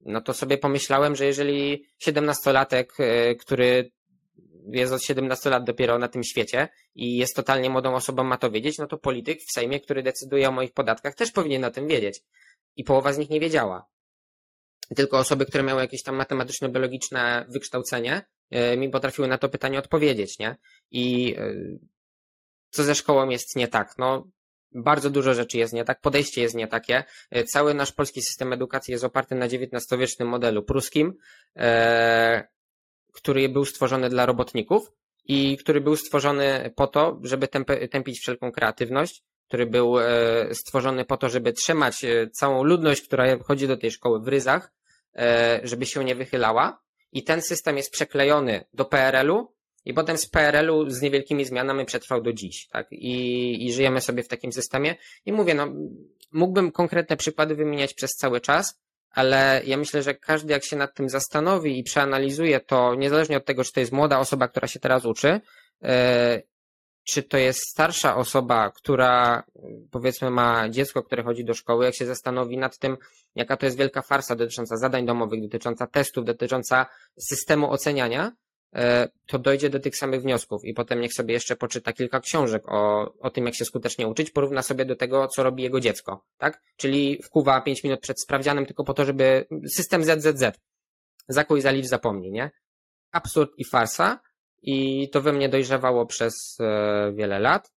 No 0.00 0.20
to 0.20 0.34
sobie 0.34 0.58
pomyślałem, 0.58 1.16
że 1.16 1.26
jeżeli 1.26 1.84
siedemnastolatek, 1.98 2.92
e, 2.98 3.34
który 3.34 3.90
jest 4.72 4.92
od 4.92 5.02
17 5.02 5.50
lat 5.50 5.64
dopiero 5.64 5.98
na 5.98 6.08
tym 6.08 6.24
świecie 6.24 6.68
i 6.94 7.16
jest 7.16 7.36
totalnie 7.36 7.70
młodą 7.70 7.94
osobą, 7.94 8.24
ma 8.24 8.36
to 8.36 8.50
wiedzieć, 8.50 8.78
no 8.78 8.86
to 8.86 8.98
polityk 8.98 9.40
w 9.40 9.52
Sejmie, 9.52 9.80
który 9.80 10.02
decyduje 10.02 10.48
o 10.48 10.52
moich 10.52 10.72
podatkach, 10.72 11.14
też 11.14 11.32
powinien 11.32 11.64
o 11.64 11.70
tym 11.70 11.88
wiedzieć 11.88 12.22
i 12.76 12.84
połowa 12.84 13.12
z 13.12 13.18
nich 13.18 13.30
nie 13.30 13.40
wiedziała. 13.40 13.86
Tylko 14.96 15.18
osoby, 15.18 15.46
które 15.46 15.64
miały 15.64 15.80
jakieś 15.80 16.02
tam 16.02 16.16
matematyczno-biologiczne 16.16 17.46
wykształcenie, 17.48 18.22
e, 18.50 18.76
mi 18.76 18.90
potrafiły 18.90 19.28
na 19.28 19.38
to 19.38 19.48
pytanie 19.48 19.78
odpowiedzieć, 19.78 20.38
nie? 20.38 20.56
I 20.90 21.34
e, 21.38 21.54
co 22.70 22.84
ze 22.84 22.94
szkołą 22.94 23.28
jest 23.28 23.56
nie 23.56 23.68
tak? 23.68 23.98
No, 23.98 24.28
bardzo 24.72 25.10
dużo 25.10 25.34
rzeczy 25.34 25.58
jest 25.58 25.72
nie 25.72 25.84
tak, 25.84 26.00
podejście 26.00 26.42
jest 26.42 26.54
nie 26.54 26.68
takie. 26.68 27.04
E, 27.30 27.44
cały 27.44 27.74
nasz 27.74 27.92
polski 27.92 28.22
system 28.22 28.52
edukacji 28.52 28.92
jest 28.92 29.04
oparty 29.04 29.34
na 29.34 29.46
XIX-wiecznym 29.46 30.28
modelu 30.28 30.62
pruskim. 30.62 31.14
który 33.12 33.48
był 33.48 33.64
stworzony 33.64 34.08
dla 34.08 34.26
robotników 34.26 34.92
i 35.24 35.56
który 35.56 35.80
był 35.80 35.96
stworzony 35.96 36.72
po 36.76 36.86
to, 36.86 37.20
żeby 37.22 37.48
tępić 37.90 38.18
wszelką 38.18 38.52
kreatywność, 38.52 39.22
który 39.52 39.66
był 39.66 40.00
e, 40.00 40.04
stworzony 40.54 41.04
po 41.04 41.16
to, 41.16 41.28
żeby 41.28 41.52
trzymać 41.52 42.04
e, 42.04 42.30
całą 42.30 42.64
ludność, 42.64 43.02
która 43.02 43.38
chodzi 43.38 43.68
do 43.68 43.76
tej 43.76 43.90
szkoły 43.90 44.20
w 44.20 44.28
ryzach, 44.28 44.72
e, 45.16 45.60
żeby 45.64 45.86
się 45.86 46.04
nie 46.04 46.14
wychylała. 46.14 46.82
I 47.12 47.24
ten 47.24 47.42
system 47.42 47.76
jest 47.76 47.92
przeklejony 47.92 48.64
do 48.72 48.84
PRL-u 48.84 49.54
i 49.84 49.94
potem 49.94 50.18
z 50.18 50.28
PRL-u 50.28 50.90
z 50.90 51.00
niewielkimi 51.00 51.44
zmianami 51.44 51.84
przetrwał 51.84 52.22
do 52.22 52.32
dziś, 52.32 52.68
tak? 52.68 52.86
I, 52.90 53.66
I 53.66 53.72
żyjemy 53.72 54.00
sobie 54.00 54.22
w 54.22 54.28
takim 54.28 54.52
systemie. 54.52 54.94
I 55.26 55.32
mówię, 55.32 55.54
no, 55.54 55.68
mógłbym 56.32 56.72
konkretne 56.72 57.16
przykłady 57.16 57.54
wymieniać 57.54 57.94
przez 57.94 58.10
cały 58.10 58.40
czas, 58.40 58.80
ale 59.10 59.62
ja 59.66 59.76
myślę, 59.76 60.02
że 60.02 60.14
każdy 60.14 60.52
jak 60.52 60.64
się 60.64 60.76
nad 60.76 60.94
tym 60.94 61.08
zastanowi 61.08 61.78
i 61.78 61.82
przeanalizuje 61.82 62.60
to, 62.60 62.94
niezależnie 62.94 63.36
od 63.36 63.44
tego, 63.44 63.64
czy 63.64 63.72
to 63.72 63.80
jest 63.80 63.92
młoda 63.92 64.18
osoba, 64.18 64.48
która 64.48 64.68
się 64.68 64.80
teraz 64.80 65.04
uczy, 65.04 65.40
czy 67.04 67.22
to 67.22 67.38
jest 67.38 67.60
starsza 67.70 68.16
osoba, 68.16 68.70
która 68.70 69.42
powiedzmy 69.90 70.30
ma 70.30 70.68
dziecko, 70.68 71.02
które 71.02 71.22
chodzi 71.22 71.44
do 71.44 71.54
szkoły, 71.54 71.84
jak 71.84 71.94
się 71.94 72.06
zastanowi 72.06 72.58
nad 72.58 72.78
tym, 72.78 72.96
jaka 73.34 73.56
to 73.56 73.66
jest 73.66 73.78
wielka 73.78 74.02
farsa 74.02 74.36
dotycząca 74.36 74.76
zadań 74.76 75.06
domowych, 75.06 75.42
dotycząca 75.42 75.86
testów, 75.86 76.24
dotycząca 76.24 76.86
systemu 77.18 77.70
oceniania, 77.70 78.32
e, 78.74 79.08
to 79.26 79.38
dojdzie 79.38 79.70
do 79.70 79.80
tych 79.80 79.96
samych 79.96 80.22
wniosków 80.22 80.64
i 80.64 80.74
potem 80.74 81.00
niech 81.00 81.14
sobie 81.14 81.34
jeszcze 81.34 81.56
poczyta 81.56 81.92
kilka 81.92 82.20
książek 82.20 82.62
o, 82.68 83.12
o 83.20 83.30
tym, 83.30 83.46
jak 83.46 83.54
się 83.54 83.64
skutecznie 83.64 84.08
uczyć, 84.08 84.30
porówna 84.30 84.62
sobie 84.62 84.84
do 84.84 84.96
tego, 84.96 85.28
co 85.28 85.42
robi 85.42 85.62
jego 85.62 85.80
dziecko, 85.80 86.24
tak? 86.38 86.62
Czyli 86.76 87.22
wkuwa 87.22 87.60
5 87.60 87.84
minut 87.84 88.00
przed 88.00 88.22
sprawdzianem 88.22 88.66
tylko 88.66 88.84
po 88.84 88.94
to, 88.94 89.04
żeby 89.04 89.46
system 89.76 90.04
ZZZ, 90.04 90.58
zakuj, 91.28 91.60
zalicz, 91.60 91.86
zapomnij, 91.86 92.32
nie? 92.32 92.50
Absurd 93.12 93.50
i 93.56 93.64
farsa, 93.64 94.20
i 94.62 95.08
to 95.12 95.20
we 95.20 95.32
mnie 95.32 95.48
dojrzewało 95.48 96.06
przez 96.06 96.58
e, 96.60 97.12
wiele 97.14 97.38
lat. 97.38 97.72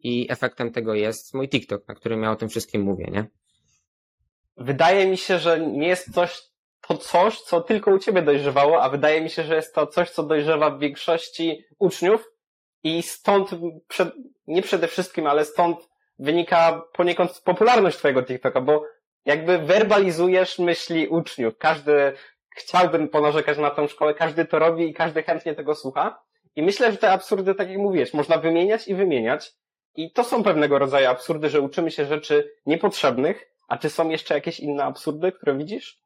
I 0.00 0.26
efektem 0.30 0.72
tego 0.72 0.94
jest 0.94 1.34
mój 1.34 1.48
TikTok, 1.48 1.88
na 1.88 1.94
którym 1.94 2.22
ja 2.22 2.30
o 2.30 2.36
tym 2.36 2.48
wszystkim 2.48 2.82
mówię, 2.82 3.08
nie? 3.12 3.26
Wydaje 4.56 5.06
mi 5.06 5.16
się, 5.16 5.38
że 5.38 5.60
nie 5.60 5.88
jest 5.88 6.14
coś, 6.14 6.42
to 6.88 6.96
coś, 6.96 7.40
co 7.40 7.60
tylko 7.60 7.90
u 7.90 7.98
ciebie 7.98 8.22
dojrzewało, 8.22 8.82
a 8.82 8.88
wydaje 8.88 9.20
mi 9.20 9.30
się, 9.30 9.42
że 9.42 9.56
jest 9.56 9.74
to 9.74 9.86
coś, 9.86 10.10
co 10.10 10.22
dojrzewa 10.22 10.70
w 10.70 10.78
większości 10.78 11.64
uczniów 11.78 12.24
i 12.82 13.02
stąd, 13.02 13.50
nie 14.46 14.62
przede 14.62 14.88
wszystkim, 14.88 15.26
ale 15.26 15.44
stąd 15.44 15.88
wynika 16.18 16.82
poniekąd 16.92 17.40
popularność 17.44 17.98
twojego 17.98 18.22
TikToka, 18.22 18.60
bo 18.60 18.84
jakby 19.24 19.58
werbalizujesz 19.58 20.58
myśli 20.58 21.08
uczniów. 21.08 21.58
Każdy 21.58 22.12
chciałby 22.56 23.08
ponarzekać 23.08 23.58
na 23.58 23.70
tą 23.70 23.86
szkołę, 23.86 24.14
każdy 24.14 24.44
to 24.44 24.58
robi 24.58 24.88
i 24.88 24.94
każdy 24.94 25.22
chętnie 25.22 25.54
tego 25.54 25.74
słucha. 25.74 26.27
I 26.56 26.62
myślę, 26.62 26.92
że 26.92 26.98
te 26.98 27.10
absurdy, 27.10 27.54
tak 27.54 27.68
jak 27.68 27.78
mówisz, 27.78 28.14
można 28.14 28.38
wymieniać 28.38 28.88
i 28.88 28.94
wymieniać. 28.94 29.52
I 29.96 30.12
to 30.12 30.24
są 30.24 30.42
pewnego 30.42 30.78
rodzaju 30.78 31.08
absurdy, 31.08 31.50
że 31.50 31.60
uczymy 31.60 31.90
się 31.90 32.06
rzeczy 32.06 32.50
niepotrzebnych. 32.66 33.44
A 33.68 33.78
czy 33.78 33.90
są 33.90 34.08
jeszcze 34.08 34.34
jakieś 34.34 34.60
inne 34.60 34.84
absurdy, 34.84 35.32
które 35.32 35.56
widzisz? 35.56 36.02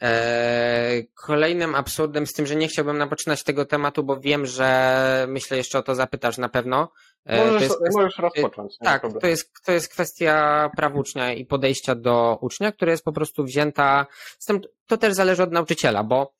Eee, 0.00 1.08
kolejnym 1.26 1.74
absurdem 1.74 2.26
z 2.26 2.32
tym, 2.32 2.46
że 2.46 2.56
nie 2.56 2.68
chciałbym 2.68 2.98
napoczynać 2.98 3.42
tego 3.42 3.64
tematu, 3.64 4.04
bo 4.04 4.20
wiem, 4.20 4.46
że 4.46 5.26
myślę 5.28 5.56
jeszcze 5.56 5.78
o 5.78 5.82
to 5.82 5.94
zapytasz 5.94 6.38
na 6.38 6.48
pewno. 6.48 6.92
Eee, 7.26 7.46
możesz, 7.46 7.62
jest, 7.62 7.80
możesz 7.94 8.18
rozpocząć. 8.18 8.78
Tak, 8.78 9.02
to 9.20 9.26
jest, 9.26 9.52
to 9.64 9.72
jest 9.72 9.92
kwestia 9.92 10.70
praw 10.76 10.94
ucznia 10.94 11.32
i 11.32 11.46
podejścia 11.46 11.94
do 11.94 12.38
ucznia, 12.40 12.72
która 12.72 12.90
jest 12.90 13.04
po 13.04 13.12
prostu 13.12 13.44
wzięta, 13.44 14.06
z 14.38 14.44
tym 14.46 14.60
to 14.86 14.96
też 14.96 15.14
zależy 15.14 15.42
od 15.42 15.52
nauczyciela, 15.52 16.04
bo 16.04 16.34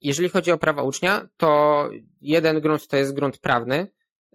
jeżeli 0.00 0.28
chodzi 0.28 0.52
o 0.52 0.58
prawa 0.58 0.82
ucznia, 0.82 1.28
to 1.36 1.90
jeden 2.20 2.60
grunt 2.60 2.88
to 2.88 2.96
jest 2.96 3.14
grunt 3.14 3.38
prawny, 3.38 3.86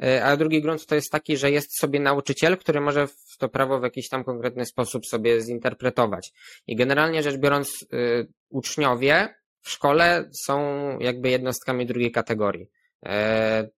e, 0.03 0.25
a 0.25 0.37
drugi 0.37 0.61
grunt 0.61 0.85
to 0.85 0.95
jest 0.95 1.11
taki, 1.11 1.37
że 1.37 1.51
jest 1.51 1.79
sobie 1.79 1.99
nauczyciel, 1.99 2.57
który 2.57 2.81
może 2.81 3.07
to 3.39 3.49
prawo 3.49 3.79
w 3.79 3.83
jakiś 3.83 4.09
tam 4.09 4.23
konkretny 4.23 4.65
sposób 4.65 5.05
sobie 5.05 5.41
zinterpretować. 5.41 6.31
I 6.67 6.75
generalnie 6.75 7.23
rzecz 7.23 7.37
biorąc, 7.37 7.85
e, 7.93 7.97
uczniowie 8.49 9.35
w 9.61 9.69
szkole 9.69 10.29
są 10.45 10.59
jakby 10.99 11.29
jednostkami 11.29 11.85
drugiej 11.85 12.11
kategorii. 12.11 12.69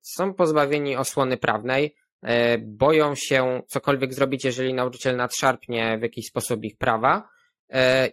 Są 0.02 0.34
pozbawieni 0.34 0.96
osłony 0.96 1.38
prawnej, 1.38 1.96
boją 2.60 3.16
się 3.16 3.62
cokolwiek 3.68 4.14
zrobić, 4.14 4.46
jeżeli 4.46 4.74
nauczyciel 4.74 5.16
nadszarpnie 5.16 5.98
w 6.00 6.02
jakiś 6.02 6.26
sposób 6.26 6.64
ich 6.64 6.78
prawa, 6.78 7.30
E, 7.33 7.33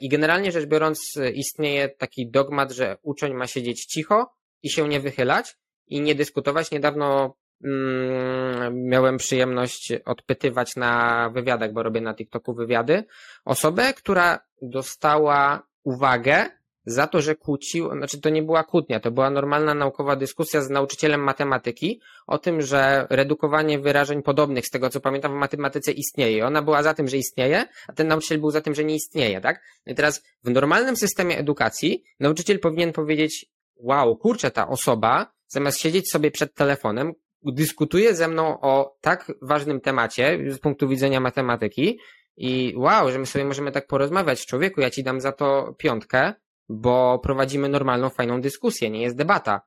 I 0.00 0.08
generalnie 0.08 0.52
rzecz 0.52 0.66
biorąc, 0.66 1.18
istnieje 1.34 1.88
taki 1.88 2.30
dogmat, 2.30 2.72
że 2.72 2.96
uczeń 3.02 3.34
ma 3.34 3.46
siedzieć 3.46 3.84
cicho 3.86 4.34
i 4.62 4.70
się 4.70 4.88
nie 4.88 5.00
wychylać 5.00 5.56
i 5.86 6.00
nie 6.00 6.14
dyskutować. 6.14 6.70
Niedawno 6.70 7.36
mm, 7.64 8.86
miałem 8.88 9.16
przyjemność 9.16 9.92
odpytywać 10.04 10.76
na 10.76 11.30
wywiadach, 11.34 11.72
bo 11.72 11.82
robię 11.82 12.00
na 12.00 12.14
TikToku 12.14 12.54
wywiady, 12.54 13.04
osobę, 13.44 13.92
która 13.92 14.38
dostała 14.62 15.66
uwagę 15.84 16.59
za 16.84 17.06
to, 17.06 17.20
że 17.20 17.34
kłócił, 17.34 17.90
znaczy 17.96 18.20
to 18.20 18.30
nie 18.30 18.42
była 18.42 18.64
kłótnia, 18.64 19.00
to 19.00 19.10
była 19.10 19.30
normalna 19.30 19.74
naukowa 19.74 20.16
dyskusja 20.16 20.62
z 20.62 20.70
nauczycielem 20.70 21.20
matematyki 21.20 22.00
o 22.26 22.38
tym, 22.38 22.62
że 22.62 23.06
redukowanie 23.10 23.78
wyrażeń 23.78 24.22
podobnych, 24.22 24.66
z 24.66 24.70
tego 24.70 24.90
co 24.90 25.00
pamiętam 25.00 25.32
w 25.32 25.36
matematyce 25.36 25.92
istnieje. 25.92 26.46
Ona 26.46 26.62
była 26.62 26.82
za 26.82 26.94
tym, 26.94 27.08
że 27.08 27.16
istnieje, 27.16 27.64
a 27.88 27.92
ten 27.92 28.08
nauczyciel 28.08 28.40
był 28.40 28.50
za 28.50 28.60
tym, 28.60 28.74
że 28.74 28.84
nie 28.84 28.94
istnieje, 28.94 29.40
tak? 29.40 29.62
I 29.86 29.94
teraz 29.94 30.22
w 30.44 30.50
normalnym 30.50 30.96
systemie 30.96 31.38
edukacji 31.38 32.04
nauczyciel 32.20 32.58
powinien 32.58 32.92
powiedzieć, 32.92 33.46
wow, 33.76 34.16
kurczę, 34.16 34.50
ta 34.50 34.68
osoba 34.68 35.32
zamiast 35.46 35.78
siedzieć 35.78 36.10
sobie 36.10 36.30
przed 36.30 36.54
telefonem, 36.54 37.12
dyskutuje 37.42 38.14
ze 38.14 38.28
mną 38.28 38.60
o 38.60 38.96
tak 39.00 39.32
ważnym 39.42 39.80
temacie 39.80 40.38
z 40.48 40.58
punktu 40.58 40.88
widzenia 40.88 41.20
matematyki, 41.20 41.98
i 42.36 42.74
wow, 42.76 43.10
że 43.10 43.18
my 43.18 43.26
sobie 43.26 43.44
możemy 43.44 43.72
tak 43.72 43.86
porozmawiać. 43.86 44.46
Człowieku, 44.46 44.80
ja 44.80 44.90
ci 44.90 45.02
dam 45.02 45.20
za 45.20 45.32
to 45.32 45.74
piątkę, 45.78 46.34
bo 46.70 47.18
prowadzimy 47.18 47.68
normalną, 47.68 48.10
fajną 48.10 48.40
dyskusję, 48.40 48.90
nie 48.90 49.02
jest 49.02 49.16
debata. 49.16 49.60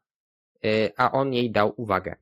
Y, 0.66 0.92
a 0.98 1.12
on 1.12 1.34
jej 1.34 1.52
dał 1.52 1.74
uwagę. 1.78 2.16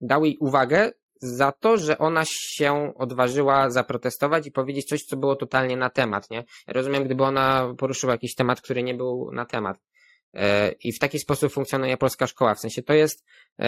Dał 0.00 0.24
jej 0.24 0.36
uwagę 0.36 0.92
za 1.20 1.52
to, 1.52 1.76
że 1.76 1.98
ona 1.98 2.22
się 2.24 2.92
odważyła 2.96 3.70
zaprotestować 3.70 4.46
i 4.46 4.52
powiedzieć 4.52 4.88
coś, 4.88 5.02
co 5.02 5.16
było 5.16 5.36
totalnie 5.36 5.76
na 5.76 5.90
temat, 5.90 6.30
nie? 6.30 6.44
Rozumiem, 6.66 7.04
gdyby 7.04 7.24
ona 7.24 7.74
poruszyła 7.78 8.12
jakiś 8.12 8.34
temat, 8.34 8.60
który 8.60 8.82
nie 8.82 8.94
był 8.94 9.30
na 9.32 9.46
temat. 9.46 9.76
Y, 10.34 10.76
I 10.84 10.92
w 10.92 10.98
taki 10.98 11.18
sposób 11.18 11.52
funkcjonuje 11.52 11.96
polska 11.96 12.26
szkoła. 12.26 12.54
W 12.54 12.60
sensie 12.60 12.82
to 12.82 12.92
jest, 12.92 13.24
y, 13.60 13.64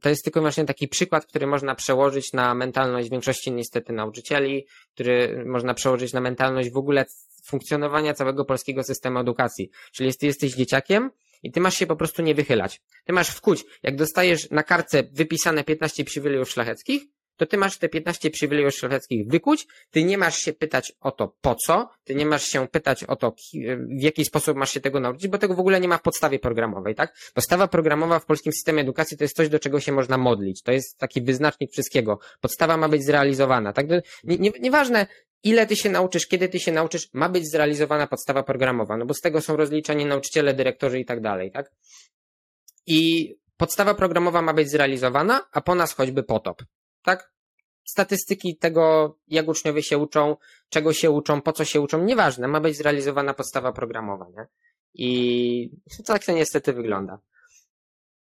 to 0.00 0.08
jest 0.08 0.24
tylko 0.24 0.40
właśnie 0.40 0.64
taki 0.64 0.88
przykład, 0.88 1.26
który 1.26 1.46
można 1.46 1.74
przełożyć 1.74 2.32
na 2.32 2.54
mentalność 2.54 3.10
większości 3.10 3.52
niestety 3.52 3.92
nauczycieli, 3.92 4.66
który 4.94 5.44
można 5.46 5.74
przełożyć 5.74 6.12
na 6.12 6.20
mentalność 6.20 6.70
w 6.70 6.76
ogóle 6.76 7.04
funkcjonowania 7.44 8.14
całego 8.14 8.44
polskiego 8.44 8.84
systemu 8.84 9.18
edukacji. 9.18 9.70
Czyli 9.92 10.14
ty 10.14 10.26
jesteś 10.26 10.54
dzieciakiem 10.54 11.10
i 11.42 11.52
ty 11.52 11.60
masz 11.60 11.76
się 11.76 11.86
po 11.86 11.96
prostu 11.96 12.22
nie 12.22 12.34
wychylać. 12.34 12.80
Ty 13.04 13.12
masz 13.12 13.28
wkuć. 13.28 13.64
Jak 13.82 13.96
dostajesz 13.96 14.50
na 14.50 14.62
kartce 14.62 15.02
wypisane 15.12 15.64
15 15.64 16.04
przywilejów 16.04 16.50
szlacheckich, 16.50 17.02
to 17.42 17.46
ty 17.46 17.56
masz 17.56 17.78
te 17.78 17.88
15 17.88 18.30
przywilejów 18.30 18.74
szlacheckich 18.74 19.28
wykuć, 19.28 19.66
ty 19.90 20.04
nie 20.04 20.18
masz 20.18 20.38
się 20.38 20.52
pytać 20.52 20.92
o 21.00 21.10
to 21.10 21.36
po 21.40 21.54
co, 21.54 21.88
ty 22.04 22.14
nie 22.14 22.26
masz 22.26 22.44
się 22.44 22.68
pytać 22.68 23.04
o 23.04 23.16
to 23.16 23.34
w 23.98 24.02
jaki 24.02 24.24
sposób 24.24 24.56
masz 24.56 24.70
się 24.70 24.80
tego 24.80 25.00
nauczyć, 25.00 25.28
bo 25.28 25.38
tego 25.38 25.54
w 25.54 25.60
ogóle 25.60 25.80
nie 25.80 25.88
ma 25.88 25.98
w 25.98 26.02
podstawie 26.02 26.38
programowej, 26.38 26.94
tak? 26.94 27.30
Podstawa 27.34 27.68
programowa 27.68 28.18
w 28.18 28.26
polskim 28.26 28.52
systemie 28.52 28.82
edukacji 28.82 29.16
to 29.16 29.24
jest 29.24 29.36
coś, 29.36 29.48
do 29.48 29.58
czego 29.58 29.80
się 29.80 29.92
można 29.92 30.18
modlić. 30.18 30.62
To 30.62 30.72
jest 30.72 30.98
taki 30.98 31.22
wyznacznik 31.22 31.72
wszystkiego. 31.72 32.18
Podstawa 32.40 32.76
ma 32.76 32.88
być 32.88 33.04
zrealizowana, 33.04 33.72
tak? 33.72 33.86
Nie, 34.24 34.38
nie, 34.38 34.50
nieważne, 34.60 35.06
ile 35.42 35.66
ty 35.66 35.76
się 35.76 35.90
nauczysz, 35.90 36.26
kiedy 36.26 36.48
ty 36.48 36.60
się 36.60 36.72
nauczysz, 36.72 37.08
ma 37.12 37.28
być 37.28 37.50
zrealizowana 37.50 38.06
podstawa 38.06 38.42
programowa, 38.42 38.96
no 38.96 39.06
bo 39.06 39.14
z 39.14 39.20
tego 39.20 39.40
są 39.40 39.56
rozliczani 39.56 40.06
nauczyciele, 40.06 40.54
dyrektorzy 40.54 41.00
i 41.00 41.04
tak 41.04 41.20
dalej, 41.20 41.50
tak? 41.50 41.72
I 42.86 43.34
podstawa 43.56 43.94
programowa 43.94 44.42
ma 44.42 44.54
być 44.54 44.70
zrealizowana, 44.70 45.48
a 45.52 45.60
po 45.60 45.74
nas 45.74 45.94
choćby 45.94 46.22
potop, 46.22 46.62
tak? 47.04 47.32
Statystyki 47.84 48.56
tego, 48.56 49.16
jak 49.28 49.48
uczniowie 49.48 49.82
się 49.82 49.98
uczą, 49.98 50.36
czego 50.68 50.92
się 50.92 51.10
uczą, 51.10 51.42
po 51.42 51.52
co 51.52 51.64
się 51.64 51.80
uczą, 51.80 52.04
nieważne, 52.04 52.48
ma 52.48 52.60
być 52.60 52.76
zrealizowana 52.76 53.34
podstawa 53.34 53.72
programowa, 53.72 54.26
nie? 54.36 54.46
I 54.94 55.70
tak 56.06 56.24
to 56.24 56.32
niestety 56.32 56.72
wygląda. 56.72 57.18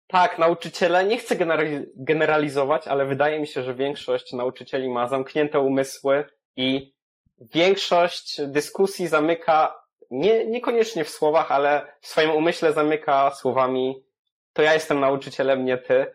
Tak, 0.07 0.38
nauczyciele, 0.38 1.04
nie 1.04 1.19
chcę 1.19 1.37
generalizować, 1.97 2.88
ale 2.88 3.07
wydaje 3.07 3.40
mi 3.40 3.47
się, 3.47 3.62
że 3.62 3.75
większość 3.75 4.33
nauczycieli 4.33 4.88
ma 4.88 5.09
zamknięte 5.09 5.61
umysły 5.61 6.25
i 6.57 6.95
większość 7.40 8.40
dyskusji 8.47 9.09
zamyka 9.09 9.85
nie, 10.11 10.47
niekoniecznie 10.47 11.04
w 11.04 11.11
słowach, 11.11 11.52
ale 11.52 11.97
w 12.00 12.07
swoim 12.07 12.31
umyśle 12.31 12.73
zamyka 12.73 13.31
słowami 13.31 14.04
to 14.52 14.62
ja 14.62 14.75
jestem 14.75 15.00
nauczycielem, 15.00 15.64
nie 15.64 15.78
ty. 15.78 16.07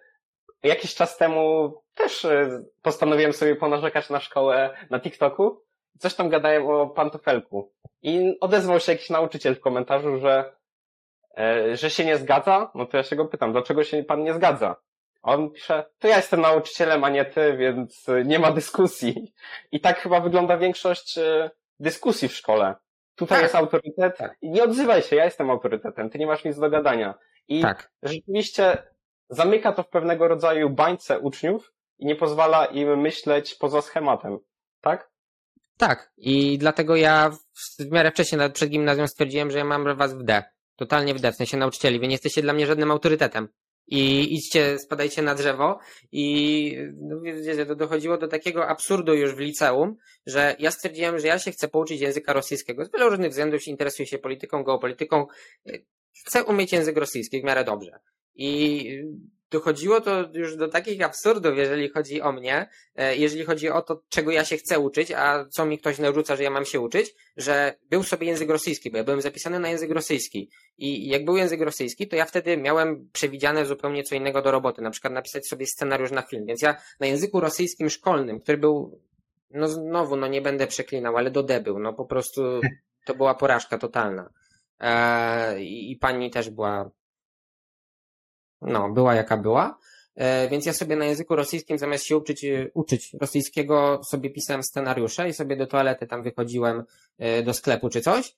Jakiś 0.63 0.95
czas 0.95 1.17
temu 1.17 1.73
też 1.99 2.25
e, 2.25 2.63
postanowiłem 2.81 3.33
sobie 3.33 3.55
ponarzekać 3.55 4.09
na 4.09 4.19
szkołę 4.19 4.77
na 4.89 4.99
TikToku. 4.99 5.61
Coś 5.99 6.15
tam 6.15 6.29
gadałem 6.29 6.67
o 6.67 6.87
pantofelku. 6.87 7.71
I 8.01 8.37
odezwał 8.39 8.79
się 8.79 8.91
jakiś 8.91 9.09
nauczyciel 9.09 9.55
w 9.55 9.59
komentarzu, 9.59 10.17
że 10.17 10.53
e, 11.37 11.75
że 11.77 11.89
się 11.89 12.05
nie 12.05 12.17
zgadza, 12.17 12.71
no 12.75 12.85
to 12.85 12.97
ja 12.97 13.03
się 13.03 13.15
go 13.15 13.25
pytam, 13.25 13.51
dlaczego 13.51 13.83
się 13.83 14.03
pan 14.03 14.23
nie 14.23 14.33
zgadza? 14.33 14.75
A 15.21 15.33
on 15.33 15.51
pisze, 15.51 15.85
to 15.99 16.07
ja 16.07 16.17
jestem 16.17 16.41
nauczycielem, 16.41 17.03
a 17.03 17.09
nie 17.09 17.25
ty, 17.25 17.57
więc 17.57 18.07
nie 18.25 18.39
ma 18.39 18.51
dyskusji. 18.51 19.33
I 19.71 19.79
tak 19.81 19.99
chyba 19.99 20.19
wygląda 20.19 20.57
większość 20.57 21.17
e, 21.17 21.49
dyskusji 21.79 22.27
w 22.27 22.35
szkole. 22.35 22.75
Tutaj 23.15 23.35
Tak. 23.37 23.43
jest 23.43 23.55
autorytet 23.55 24.17
Tak. 24.17 24.37
nie 24.41 24.63
odzywaj 24.63 25.01
się, 25.01 25.15
ja 25.15 25.25
jestem 25.25 25.49
autorytetem, 25.49 26.09
ty 26.09 26.19
nie 26.19 26.27
masz 26.27 26.43
nic 26.45 26.59
do 26.59 26.69
gadania. 26.69 27.13
I 27.47 27.61
Tak. 27.61 27.91
rzeczywiście 28.03 28.77
zamyka 29.29 29.71
to 29.71 29.83
w 29.83 29.89
pewnego 29.89 30.27
rodzaju 30.27 30.69
bańce 30.69 31.19
uczniów 31.19 31.73
i 31.99 32.05
nie 32.05 32.15
pozwala 32.15 32.65
im 32.65 33.01
myśleć 33.01 33.55
poza 33.55 33.81
schematem. 33.81 34.37
Tak? 34.81 35.11
Tak. 35.77 36.11
I 36.17 36.57
dlatego 36.57 36.95
ja 36.95 37.31
w, 37.79 37.91
miarę 37.91 38.11
wcześniej, 38.11 38.51
przed 38.53 38.69
gimnazjum 38.69 39.07
stwierdziłem, 39.07 39.51
że 39.51 39.57
ja 39.57 39.65
mam 39.65 39.97
was 39.97 40.13
w 40.13 40.23
D. 40.23 40.43
Totalnie 40.75 41.13
w 41.13 41.19
D, 41.19 41.31
w 41.31 41.35
sensie 41.35 41.57
nauczycieli. 41.57 41.99
Wy 41.99 42.07
nie 42.07 42.13
jesteście 42.13 42.41
dla 42.41 42.53
mnie 42.53 42.67
żadnym 42.67 42.91
autorytetem. 42.91 43.47
I 43.91 44.33
idźcie, 44.35 44.79
spadajcie 44.79 45.21
na 45.21 45.35
drzewo 45.35 45.79
i 46.11 46.75
no, 46.95 47.21
wiecie, 47.21 47.65
to 47.65 47.75
dochodziło 47.75 48.17
do 48.17 48.27
takiego 48.27 48.67
absurdu 48.67 49.13
już 49.13 49.35
w 49.35 49.39
liceum, 49.39 49.95
że 50.25 50.55
ja 50.59 50.71
stwierdziłem, 50.71 51.19
że 51.19 51.27
ja 51.27 51.39
się 51.39 51.51
chcę 51.51 51.67
pouczyć 51.67 52.01
języka 52.01 52.33
rosyjskiego. 52.33 52.85
Z 52.85 52.91
wielu 52.91 53.09
różnych 53.09 53.29
względów 53.29 53.63
się 53.63 53.71
interesuję 53.71 54.07
się 54.07 54.17
polityką, 54.17 54.63
geopolityką. 54.63 55.25
Chcę 56.25 56.43
umieć 56.43 56.73
język 56.73 56.97
rosyjski 56.97 57.41
w 57.41 57.43
miarę 57.43 57.63
dobrze. 57.63 57.99
I 58.35 58.89
dochodziło 59.51 60.01
to 60.01 60.29
już 60.33 60.55
do 60.55 60.67
takich 60.67 61.01
absurdów, 61.01 61.57
jeżeli 61.57 61.89
chodzi 61.89 62.21
o 62.21 62.31
mnie, 62.31 62.69
e, 62.95 63.15
jeżeli 63.15 63.45
chodzi 63.45 63.69
o 63.69 63.81
to, 63.81 64.01
czego 64.09 64.31
ja 64.31 64.45
się 64.45 64.57
chcę 64.57 64.79
uczyć, 64.79 65.11
a 65.11 65.45
co 65.45 65.65
mi 65.65 65.77
ktoś 65.77 65.99
narzuca, 65.99 66.35
że 66.35 66.43
ja 66.43 66.49
mam 66.49 66.65
się 66.65 66.79
uczyć, 66.79 67.15
że 67.37 67.75
był 67.89 68.03
sobie 68.03 68.27
język 68.27 68.49
rosyjski, 68.49 68.91
bo 68.91 68.97
ja 68.97 69.03
byłem 69.03 69.21
zapisany 69.21 69.59
na 69.59 69.69
język 69.69 69.91
rosyjski. 69.91 70.49
I 70.77 71.07
jak 71.07 71.25
był 71.25 71.37
język 71.37 71.61
rosyjski, 71.61 72.07
to 72.07 72.15
ja 72.15 72.25
wtedy 72.25 72.57
miałem 72.57 73.09
przewidziane 73.13 73.65
zupełnie 73.65 74.03
co 74.03 74.15
innego 74.15 74.41
do 74.41 74.51
roboty, 74.51 74.81
na 74.81 74.91
przykład 74.91 75.13
napisać 75.13 75.47
sobie 75.47 75.65
scenariusz 75.65 76.11
na 76.11 76.21
film. 76.21 76.45
Więc 76.45 76.61
ja 76.61 76.75
na 76.99 77.07
języku 77.07 77.39
rosyjskim 77.39 77.89
szkolnym, 77.89 78.39
który 78.39 78.57
był, 78.57 79.01
no 79.51 79.67
znowu, 79.67 80.15
no 80.15 80.27
nie 80.27 80.41
będę 80.41 80.67
przeklinał, 80.67 81.17
ale 81.17 81.31
do 81.31 81.43
D 81.43 81.61
był, 81.61 81.79
no 81.79 81.93
po 81.93 82.05
prostu 82.05 82.41
to 83.05 83.15
była 83.15 83.35
porażka 83.35 83.77
totalna. 83.77 84.29
I, 85.59 85.91
I 85.91 85.95
pani 85.95 86.31
też 86.31 86.49
była, 86.49 86.91
no, 88.61 88.89
była 88.89 89.15
jaka 89.15 89.37
była. 89.37 89.77
E, 90.15 90.49
Więc 90.49 90.65
ja 90.65 90.73
sobie 90.73 90.95
na 90.95 91.05
języku 91.05 91.35
rosyjskim 91.35 91.77
zamiast 91.77 92.05
się 92.05 92.17
uczyć, 92.17 92.45
e, 92.45 92.69
uczyć 92.73 93.13
rosyjskiego, 93.21 94.01
sobie 94.03 94.29
pisałem 94.29 94.63
scenariusze 94.63 95.29
i 95.29 95.33
sobie 95.33 95.55
do 95.57 95.67
toalety 95.67 96.07
tam 96.07 96.23
wychodziłem 96.23 96.83
e, 97.17 97.43
do 97.43 97.53
sklepu 97.53 97.89
czy 97.89 98.01
coś. 98.01 98.35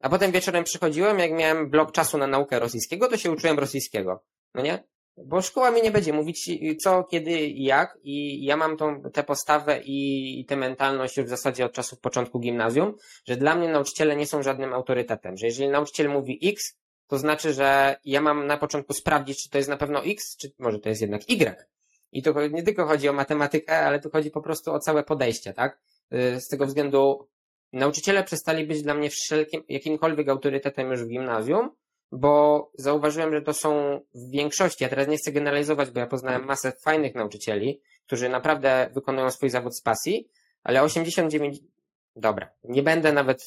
A 0.00 0.08
potem 0.08 0.32
wieczorem 0.32 0.64
przychodziłem, 0.64 1.18
jak 1.18 1.32
miałem 1.32 1.70
blok 1.70 1.92
czasu 1.92 2.18
na 2.18 2.26
naukę 2.26 2.58
rosyjskiego, 2.58 3.08
to 3.08 3.16
się 3.16 3.30
uczyłem 3.30 3.58
rosyjskiego. 3.58 4.24
No 4.54 4.62
nie? 4.62 4.84
Bo 5.24 5.42
szkoła 5.42 5.70
mi 5.70 5.82
nie 5.82 5.90
będzie 5.90 6.12
mówić 6.12 6.50
co, 6.82 7.04
kiedy 7.04 7.30
i 7.30 7.64
jak 7.64 7.98
i 8.02 8.44
ja 8.44 8.56
mam 8.56 8.76
tą, 8.76 9.02
tę 9.02 9.22
postawę 9.22 9.80
i, 9.84 10.40
i 10.40 10.44
tę 10.44 10.56
mentalność 10.56 11.16
już 11.16 11.26
w 11.26 11.28
zasadzie 11.28 11.64
od 11.64 11.72
czasów 11.72 12.00
początku 12.00 12.40
gimnazjum, 12.40 12.94
że 13.26 13.36
dla 13.36 13.54
mnie 13.54 13.68
nauczyciele 13.68 14.16
nie 14.16 14.26
są 14.26 14.42
żadnym 14.42 14.72
autorytetem, 14.72 15.36
że 15.36 15.46
jeżeli 15.46 15.68
nauczyciel 15.68 16.08
mówi 16.08 16.40
X, 16.44 16.78
to 17.08 17.18
znaczy, 17.18 17.52
że 17.52 17.96
ja 18.04 18.20
mam 18.20 18.46
na 18.46 18.56
początku 18.56 18.94
sprawdzić, 18.94 19.42
czy 19.42 19.50
to 19.50 19.58
jest 19.58 19.70
na 19.70 19.76
pewno 19.76 20.04
X, 20.04 20.36
czy 20.36 20.52
może 20.58 20.78
to 20.78 20.88
jest 20.88 21.00
jednak 21.00 21.30
Y. 21.30 21.66
I 22.12 22.22
to 22.22 22.46
nie 22.46 22.62
tylko 22.62 22.86
chodzi 22.86 23.08
o 23.08 23.12
matematykę, 23.12 23.78
ale 23.78 24.00
tu 24.00 24.10
chodzi 24.10 24.30
po 24.30 24.42
prostu 24.42 24.72
o 24.72 24.78
całe 24.78 25.02
podejście, 25.02 25.52
tak? 25.52 25.78
Y, 26.12 26.40
Z 26.40 26.48
tego 26.48 26.66
względu 26.66 27.28
nauczyciele 27.72 28.24
przestali 28.24 28.66
być 28.66 28.82
dla 28.82 28.94
mnie 28.94 29.10
wszelkim, 29.10 29.62
jakimkolwiek 29.68 30.28
autorytetem 30.28 30.90
już 30.90 31.04
w 31.04 31.08
gimnazjum, 31.08 31.70
bo 32.12 32.70
zauważyłem, 32.74 33.32
że 33.32 33.42
to 33.42 33.54
są 33.54 34.00
w 34.14 34.30
większości, 34.30 34.84
ja 34.84 34.90
teraz 34.90 35.08
nie 35.08 35.16
chcę 35.16 35.32
generalizować, 35.32 35.90
bo 35.90 36.00
ja 36.00 36.06
poznałem 36.06 36.44
masę 36.44 36.72
fajnych 36.72 37.14
nauczycieli, 37.14 37.80
którzy 38.06 38.28
naprawdę 38.28 38.90
wykonują 38.94 39.30
swój 39.30 39.50
zawód 39.50 39.76
z 39.76 39.82
pasji, 39.82 40.28
ale 40.62 40.82
89, 40.82 41.58
dobra, 42.16 42.50
nie 42.64 42.82
będę 42.82 43.12
nawet 43.12 43.42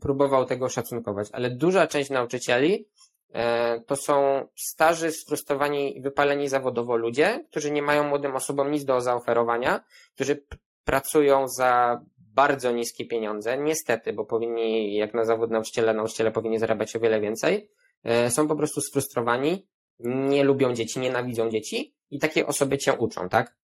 próbował 0.00 0.44
tego 0.44 0.68
szacunkować, 0.68 1.28
ale 1.32 1.50
duża 1.50 1.86
część 1.86 2.10
nauczycieli 2.10 2.88
e, 3.32 3.80
to 3.80 3.96
są 3.96 4.46
starzy, 4.56 5.12
sfrustrowani 5.12 5.98
i 5.98 6.00
wypaleni 6.00 6.48
zawodowo 6.48 6.96
ludzie, 6.96 7.44
którzy 7.50 7.70
nie 7.70 7.82
mają 7.82 8.08
młodym 8.08 8.36
osobom 8.36 8.70
nic 8.70 8.84
do 8.84 9.00
zaoferowania, 9.00 9.84
którzy 10.14 10.44
pracują 10.84 11.48
za 11.48 12.00
bardzo 12.18 12.72
niskie 12.72 13.06
pieniądze, 13.06 13.58
niestety, 13.58 14.12
bo 14.12 14.24
powinni, 14.24 14.96
jak 14.96 15.14
na 15.14 15.24
zawód 15.24 15.50
nauczyciela, 15.50 15.92
nauczyciele 15.92 16.30
powinni 16.30 16.58
zarabiać 16.58 16.96
o 16.96 17.00
wiele 17.00 17.20
więcej, 17.20 17.70
e, 18.04 18.30
są 18.30 18.48
po 18.48 18.56
prostu 18.56 18.80
sfrustrowani, 18.80 19.66
nie 20.04 20.44
lubią 20.44 20.74
dzieci, 20.74 21.00
nienawidzą 21.00 21.50
dzieci 21.50 21.94
i 22.10 22.18
takie 22.18 22.46
osoby 22.46 22.78
cię 22.78 22.92
uczą, 22.92 23.28
tak? 23.28 23.56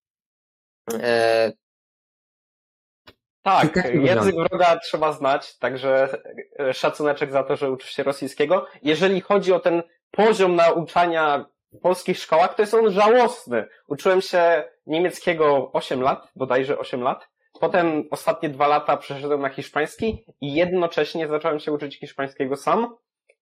Tak, 3.43 3.75
tak 3.75 3.95
język 3.95 4.35
wroga 4.35 4.77
trzeba 4.77 5.13
znać, 5.13 5.59
także 5.59 6.19
e, 6.61 6.75
szacuneczek 6.75 7.31
za 7.33 7.43
to, 7.43 7.57
że 7.57 7.71
uczysz 7.71 7.91
się 7.91 8.03
rosyjskiego. 8.03 8.67
Jeżeli 8.83 9.21
chodzi 9.21 9.53
o 9.53 9.61
ten 9.61 9.83
poziom 10.11 10.57
nauczania 10.57 11.45
w 11.73 11.79
polskich 11.81 12.19
szkołach, 12.19 12.55
to 12.55 12.63
jest 12.63 12.75
on 12.75 12.91
żałosny. 12.91 13.67
Uczyłem 13.89 14.21
się 14.21 14.65
niemieckiego 14.87 15.73
8 15.73 16.01
lat, 16.01 16.29
bodajże 16.37 16.79
8 16.79 17.01
lat. 17.01 17.29
Potem 17.61 18.05
ostatnie 18.11 18.49
dwa 18.49 18.67
lata 18.67 18.97
przeszedłem 18.97 19.41
na 19.41 19.49
hiszpański 19.49 20.25
i 20.41 20.55
jednocześnie 20.55 21.29
zacząłem 21.29 21.59
się 21.59 21.73
uczyć 21.73 21.99
hiszpańskiego 21.99 22.57
sam. 22.57 22.97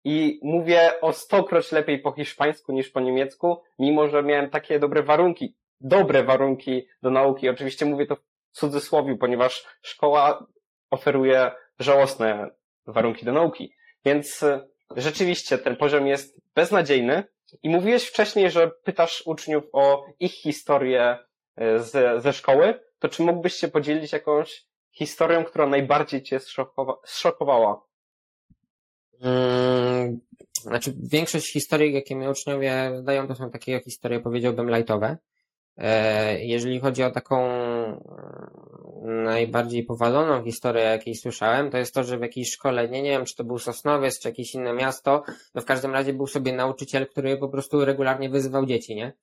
I 0.04 0.40
mówię 0.44 1.02
o 1.02 1.14
stokroć 1.14 1.72
lepiej 1.72 2.00
po 2.00 2.12
hiszpańsku 2.12 2.72
niż 2.72 2.90
po 2.90 3.00
niemiecku, 3.00 3.62
mimo 3.80 4.10
że 4.10 4.24
miałem 4.24 4.50
takie 4.50 4.80
dobre 4.80 5.04
warunki, 5.04 5.56
dobre 5.82 6.24
warunki 6.24 6.88
do 7.02 7.12
nauki. 7.12 7.50
Oczywiście 7.50 7.86
mówię 7.86 8.06
to 8.06 8.16
w 8.16 8.20
cudzysłowie, 8.58 9.16
ponieważ 9.16 9.66
szkoła 9.82 10.48
oferuje 10.90 11.52
żałosne 11.80 12.50
warunki 12.86 13.26
do 13.26 13.34
nauki. 13.34 13.74
Więc 14.06 14.44
e, 14.44 14.68
rzeczywiście 14.96 15.58
ten 15.58 15.76
poziom 15.76 16.08
jest 16.08 16.42
beznadziejny. 16.56 17.24
I 17.64 17.70
mówiłeś 17.70 18.08
wcześniej, 18.08 18.52
że 18.52 18.72
pytasz 18.84 19.24
uczniów 19.26 19.64
o 19.74 20.06
ich 20.20 20.32
historię 20.34 21.18
e, 21.56 21.80
ze, 21.80 22.22
ze 22.22 22.34
szkoły. 22.34 22.80
To 23.00 23.10
czy 23.10 23.24
mógłbyś 23.24 23.54
się 23.54 23.68
podzielić 23.68 24.12
jakąś 24.12 24.66
historią, 24.92 25.44
która 25.44 25.68
najbardziej 25.68 26.24
cię 26.24 26.38
zszokowa- 26.40 26.98
zszokowała? 27.06 27.82
Mm, 29.22 30.20
znaczy, 30.54 30.94
większość 31.04 31.54
historii, 31.54 31.94
jakie 31.94 32.16
mi 32.16 32.28
uczniowie 32.28 32.92
zdają, 32.96 33.28
to 33.28 33.36
są 33.36 33.52
takie 33.52 33.80
historie, 33.80 34.20
powiedziałbym, 34.20 34.76
lightowe. 34.76 35.18
E, 35.78 36.46
Jeżeli 36.46 36.80
chodzi 36.80 37.04
o 37.04 37.12
taką 37.12 37.50
mm, 39.04 39.24
najbardziej 39.24 39.84
powaloną 39.84 40.44
historię, 40.44 40.84
jakiej 40.84 41.16
słyszałem, 41.16 41.72
to 41.72 41.78
jest 41.78 41.94
to, 41.94 42.04
że 42.04 42.18
w 42.18 42.22
jakiejś 42.22 42.52
szkole, 42.52 42.90
nie, 42.90 43.02
nie 43.02 43.10
wiem, 43.10 43.26
czy 43.26 43.36
to 43.36 43.44
był 43.44 43.60
Sosnowiec, 43.60 44.20
czy 44.20 44.28
jakieś 44.28 44.56
inne 44.56 44.74
miasto, 44.74 45.24
no 45.56 45.62
w 45.62 45.66
każdym 45.66 45.92
razie 45.92 46.14
był 46.14 46.28
sobie 46.28 46.54
nauczyciel, 46.54 47.08
który 47.08 47.38
po 47.38 47.50
prostu 47.50 47.86
regularnie 47.86 48.30
wyzywał 48.30 48.66
dzieci, 48.66 48.96
nie? 48.96 49.14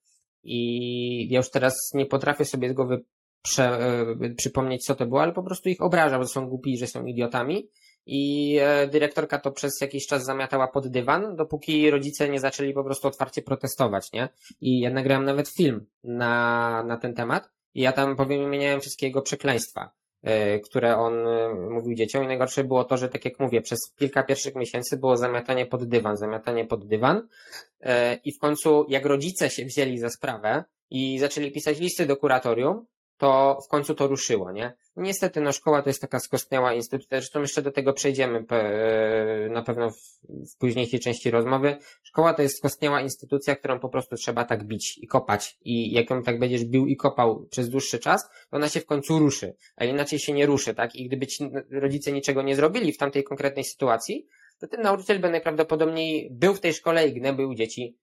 I 0.43 1.27
ja 1.31 1.37
już 1.37 1.49
teraz 1.49 1.91
nie 1.93 2.05
potrafię 2.05 2.45
sobie 2.45 2.69
z 2.69 2.73
głowy 2.73 3.03
prze, 3.41 3.63
e, 3.63 4.29
przypomnieć, 4.37 4.85
co 4.85 4.95
to 4.95 5.05
było, 5.05 5.21
ale 5.21 5.31
po 5.31 5.43
prostu 5.43 5.69
ich 5.69 5.81
obrażał, 5.81 6.21
że 6.21 6.27
są 6.27 6.47
głupi, 6.47 6.77
że 6.77 6.87
są 6.87 7.05
idiotami. 7.05 7.69
I 8.05 8.55
e, 8.61 8.87
dyrektorka 8.87 9.39
to 9.39 9.51
przez 9.51 9.81
jakiś 9.81 10.07
czas 10.07 10.25
zamiatała 10.25 10.67
pod 10.67 10.87
dywan, 10.87 11.35
dopóki 11.35 11.89
rodzice 11.89 12.29
nie 12.29 12.39
zaczęli 12.39 12.73
po 12.73 12.83
prostu 12.83 13.07
otwarcie 13.07 13.41
protestować, 13.41 14.11
nie? 14.11 14.29
I 14.61 14.79
ja 14.79 14.89
nagrałem 14.89 15.25
nawet 15.25 15.49
film 15.49 15.85
na, 16.03 16.83
na 16.83 16.97
ten 16.97 17.13
temat 17.13 17.49
i 17.73 17.81
ja 17.81 17.91
tam 17.91 18.15
powymieniałem 18.15 18.81
wszystkie 18.81 19.05
jego 19.07 19.21
przekleństwa, 19.21 19.91
e, 20.23 20.59
które 20.59 20.97
on 20.97 21.27
e, 21.27 21.53
mówił 21.69 21.95
dzieciom 21.95 22.23
i 22.23 22.27
najgorsze 22.27 22.63
było 22.63 22.83
to, 22.83 22.97
że 22.97 23.09
tak 23.09 23.25
jak 23.25 23.39
mówię, 23.39 23.61
przez 23.61 23.79
kilka 23.95 24.23
pierwszych 24.23 24.55
miesięcy 24.55 24.97
było 24.97 25.17
zamiatanie 25.17 25.65
pod 25.65 25.87
dywan, 25.87 26.17
zamiatanie 26.17 26.65
pod 26.65 26.87
dywan 26.87 27.27
i 28.23 28.31
w 28.31 28.39
końcu 28.39 28.85
jak 28.89 29.05
rodzice 29.05 29.49
się 29.49 29.65
wzięli 29.65 29.97
za 29.97 30.09
sprawę 30.09 30.63
i 30.89 31.19
zaczęli 31.19 31.51
pisać 31.51 31.79
listy 31.79 32.05
do 32.05 32.17
kuratorium, 32.17 32.85
to 33.17 33.57
w 33.65 33.67
końcu 33.67 33.95
to 33.95 34.07
ruszyło, 34.07 34.51
nie? 34.51 34.73
Niestety, 34.95 35.41
no 35.41 35.51
szkoła 35.51 35.81
to 35.81 35.89
jest 35.89 36.01
taka 36.01 36.19
skostniała 36.19 36.73
instytucja, 36.73 37.17
zresztą 37.17 37.41
jeszcze 37.41 37.61
do 37.61 37.71
tego 37.71 37.93
przejdziemy 37.93 38.43
pe- 38.43 39.49
na 39.49 39.61
pewno 39.61 39.91
w, 39.91 39.95
w 40.53 40.57
późniejszej 40.57 40.99
części 40.99 41.31
rozmowy. 41.31 41.77
Szkoła 42.03 42.33
to 42.33 42.41
jest 42.41 42.57
skostniała 42.57 43.01
instytucja, 43.01 43.55
którą 43.55 43.79
po 43.79 43.89
prostu 43.89 44.15
trzeba 44.15 44.45
tak 44.45 44.63
bić 44.63 44.97
i 44.97 45.07
kopać 45.07 45.57
i 45.61 45.91
jak 45.91 46.09
ją 46.09 46.23
tak 46.23 46.39
będziesz 46.39 46.65
bił 46.65 46.87
i 46.87 46.95
kopał 46.95 47.45
przez 47.45 47.69
dłuższy 47.69 47.99
czas, 47.99 48.29
to 48.49 48.57
ona 48.57 48.69
się 48.69 48.79
w 48.79 48.85
końcu 48.85 49.19
ruszy, 49.19 49.55
a 49.75 49.85
inaczej 49.85 50.19
się 50.19 50.33
nie 50.33 50.45
ruszy, 50.45 50.73
tak? 50.73 50.95
I 50.95 51.07
gdyby 51.07 51.27
ci 51.27 51.49
rodzice 51.71 52.11
niczego 52.11 52.41
nie 52.41 52.55
zrobili 52.55 52.93
w 52.93 52.97
tamtej 52.97 53.23
konkretnej 53.23 53.65
sytuacji, 53.65 54.27
to 54.59 54.67
ten 54.67 54.81
nauczyciel 54.81 55.19
by 55.19 55.29
najprawdopodobniej 55.29 56.29
był 56.31 56.53
w 56.53 56.59
tej 56.59 56.73
szkole 56.73 57.07
i 57.07 57.13
gnębił 57.13 57.55
dzieci 57.55 57.97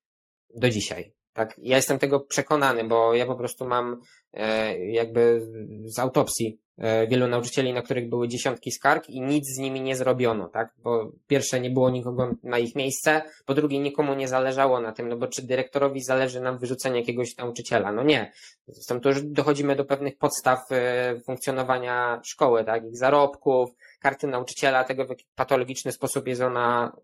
do 0.54 0.70
dzisiaj. 0.70 1.12
Tak, 1.32 1.54
ja 1.58 1.76
jestem 1.76 1.98
tego 1.98 2.20
przekonany, 2.20 2.84
bo 2.84 3.14
ja 3.14 3.26
po 3.26 3.36
prostu 3.36 3.66
mam 3.66 4.00
e, 4.32 4.78
jakby 4.78 5.46
z 5.84 5.98
autopsji 5.98 6.60
e, 6.78 7.06
wielu 7.06 7.28
nauczycieli, 7.28 7.72
na 7.72 7.82
których 7.82 8.08
były 8.08 8.28
dziesiątki 8.28 8.72
skarg 8.72 9.08
i 9.08 9.20
nic 9.20 9.44
z 9.56 9.58
nimi 9.58 9.80
nie 9.80 9.96
zrobiono, 9.96 10.48
tak? 10.48 10.74
Bo 10.78 11.12
pierwsze 11.26 11.60
nie 11.60 11.70
było 11.70 11.90
nikogo 11.90 12.30
na 12.42 12.58
ich 12.58 12.74
miejsce, 12.74 13.22
po 13.46 13.54
drugie 13.54 13.78
nikomu 13.78 14.14
nie 14.14 14.28
zależało 14.28 14.80
na 14.80 14.92
tym, 14.92 15.08
no 15.08 15.16
bo 15.16 15.26
czy 15.26 15.46
dyrektorowi 15.46 16.02
zależy 16.02 16.40
na 16.40 16.52
wyrzuceniu 16.52 16.96
jakiegoś 16.96 17.36
nauczyciela? 17.36 17.92
No 17.92 18.02
nie. 18.02 18.32
Zresztą 18.66 19.00
to 19.00 19.08
już 19.08 19.22
dochodzimy 19.22 19.76
do 19.76 19.84
pewnych 19.84 20.18
podstaw 20.18 20.58
e, 20.70 21.20
funkcjonowania 21.26 22.20
szkoły, 22.24 22.64
tak? 22.64 22.84
Ich 22.84 22.96
zarobków, 22.96 23.70
karty 24.00 24.26
nauczyciela, 24.26 24.84
tego 24.84 25.06
w 25.06 25.08
jaki 25.08 25.24
patologiczny 25.34 25.92
sposób 25.92 26.28
jest 26.28 26.42
ona 26.42 26.96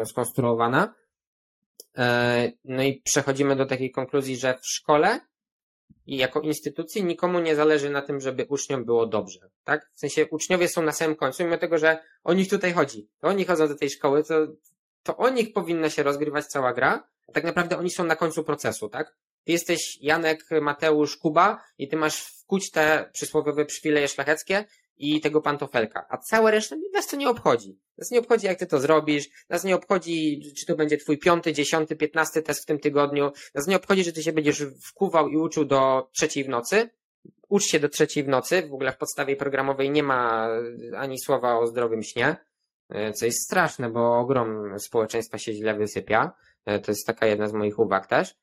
e, 0.00 0.06
skonstruowana. 0.06 0.94
E, 1.98 2.52
no 2.64 2.82
i 2.82 3.02
przechodzimy 3.04 3.56
do 3.56 3.66
takiej 3.66 3.90
konkluzji, 3.90 4.36
że 4.36 4.58
w 4.58 4.66
szkole 4.66 5.20
i 6.06 6.16
jako 6.16 6.40
instytucji 6.40 7.04
nikomu 7.04 7.40
nie 7.40 7.56
zależy 7.56 7.90
na 7.90 8.02
tym, 8.02 8.20
żeby 8.20 8.46
uczniom 8.48 8.84
było 8.84 9.06
dobrze, 9.06 9.50
tak? 9.64 9.90
W 9.94 9.98
sensie 9.98 10.26
uczniowie 10.30 10.68
są 10.68 10.82
na 10.82 10.92
samym 10.92 11.16
końcu, 11.16 11.44
mimo 11.44 11.58
tego, 11.58 11.78
że 11.78 11.98
o 12.24 12.34
nich 12.34 12.50
tutaj 12.50 12.72
chodzi. 12.72 13.08
To 13.20 13.28
oni 13.28 13.44
chodzą 13.44 13.68
do 13.68 13.74
tej 13.74 13.90
szkoły, 13.90 14.24
to, 14.24 14.34
to 15.02 15.16
o 15.16 15.28
nich 15.28 15.52
powinna 15.52 15.90
się 15.90 16.02
rozgrywać 16.02 16.46
cała 16.46 16.72
gra, 16.72 17.08
tak 17.32 17.44
naprawdę 17.44 17.78
oni 17.78 17.90
są 17.90 18.04
na 18.04 18.16
końcu 18.16 18.44
procesu, 18.44 18.88
tak? 18.88 19.16
Ty 19.44 19.52
jesteś 19.52 19.98
Janek, 20.00 20.44
Mateusz, 20.62 21.16
Kuba 21.16 21.64
i 21.78 21.88
ty 21.88 21.96
masz 21.96 22.20
wkuć 22.20 22.70
te 22.70 23.10
przysłowiowe 23.12 23.64
przywileje 23.64 24.08
szlacheckie 24.08 24.64
i 24.96 25.20
tego 25.20 25.40
pantofelka. 25.40 26.06
A 26.08 26.18
całe 26.18 26.50
resztę 26.50 26.76
nas 26.92 27.06
to 27.06 27.16
nie 27.16 27.30
obchodzi. 27.30 27.78
Nas 27.98 28.10
nie 28.10 28.18
obchodzi, 28.18 28.46
jak 28.46 28.58
ty 28.58 28.66
to 28.66 28.80
zrobisz. 28.80 29.28
Nas 29.48 29.64
nie 29.64 29.74
obchodzi, 29.74 30.42
czy 30.58 30.66
to 30.66 30.76
będzie 30.76 30.96
twój 30.96 31.18
piąty, 31.18 31.52
dziesiąty, 31.52 31.96
piętnasty 31.96 32.42
test 32.42 32.62
w 32.62 32.66
tym 32.66 32.78
tygodniu. 32.78 33.32
Nas 33.54 33.66
nie 33.66 33.76
obchodzi, 33.76 34.04
że 34.04 34.12
ty 34.12 34.22
się 34.22 34.32
będziesz 34.32 34.62
wkuwał 34.62 35.28
i 35.28 35.36
uczył 35.36 35.64
do 35.64 36.08
trzeciej 36.12 36.44
w 36.44 36.48
nocy. 36.48 36.90
Ucz 37.48 37.64
się 37.64 37.80
do 37.80 37.88
trzeciej 37.88 38.24
w 38.24 38.28
nocy. 38.28 38.68
W 38.68 38.74
ogóle 38.74 38.92
w 38.92 38.96
podstawie 38.96 39.36
programowej 39.36 39.90
nie 39.90 40.02
ma 40.02 40.48
ani 40.96 41.20
słowa 41.20 41.58
o 41.58 41.66
zdrowym 41.66 42.02
śnie. 42.02 42.36
E, 42.88 43.12
co 43.12 43.26
jest 43.26 43.44
straszne, 43.44 43.90
bo 43.90 44.18
ogrom 44.18 44.78
społeczeństwa 44.78 45.38
się 45.38 45.52
źle 45.52 45.74
wysypia. 45.74 46.32
E, 46.64 46.78
to 46.78 46.90
jest 46.90 47.06
taka 47.06 47.26
jedna 47.26 47.48
z 47.48 47.52
moich 47.52 47.78
uwag 47.78 48.06
też. 48.06 48.34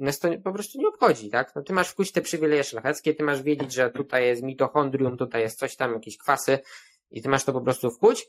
E, 0.00 0.04
nas 0.04 0.18
to 0.18 0.28
po 0.44 0.52
prostu 0.52 0.78
nie 0.78 0.88
obchodzi, 0.88 1.30
tak? 1.30 1.54
No 1.54 1.62
ty 1.62 1.72
masz 1.72 1.88
wkuć 1.88 2.12
te 2.12 2.22
przywileje 2.22 2.64
szlacheckie, 2.64 3.14
ty 3.14 3.24
masz 3.24 3.42
wiedzieć, 3.42 3.72
że 3.72 3.90
tutaj 3.90 4.26
jest 4.26 4.42
mitochondrium, 4.42 5.16
tutaj 5.16 5.42
jest 5.42 5.58
coś 5.58 5.76
tam, 5.76 5.92
jakieś 5.92 6.18
kwasy 6.18 6.58
i 7.10 7.22
ty 7.22 7.28
masz 7.28 7.44
to 7.44 7.52
po 7.52 7.60
prostu 7.60 7.90
wkuć 7.90 8.26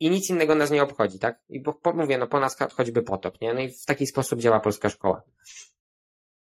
i 0.00 0.10
nic 0.10 0.30
innego 0.30 0.54
nas 0.54 0.70
nie 0.70 0.82
obchodzi, 0.82 1.18
tak? 1.18 1.40
I 1.48 1.60
po, 1.60 1.72
po, 1.72 1.92
mówię, 1.92 2.18
no 2.18 2.26
po 2.26 2.40
nas 2.40 2.58
choćby 2.76 3.02
potop, 3.02 3.40
nie? 3.40 3.54
No 3.54 3.60
i 3.60 3.68
w 3.68 3.84
taki 3.84 4.06
sposób 4.06 4.40
działa 4.40 4.60
polska 4.60 4.88
szkoła. 4.88 5.22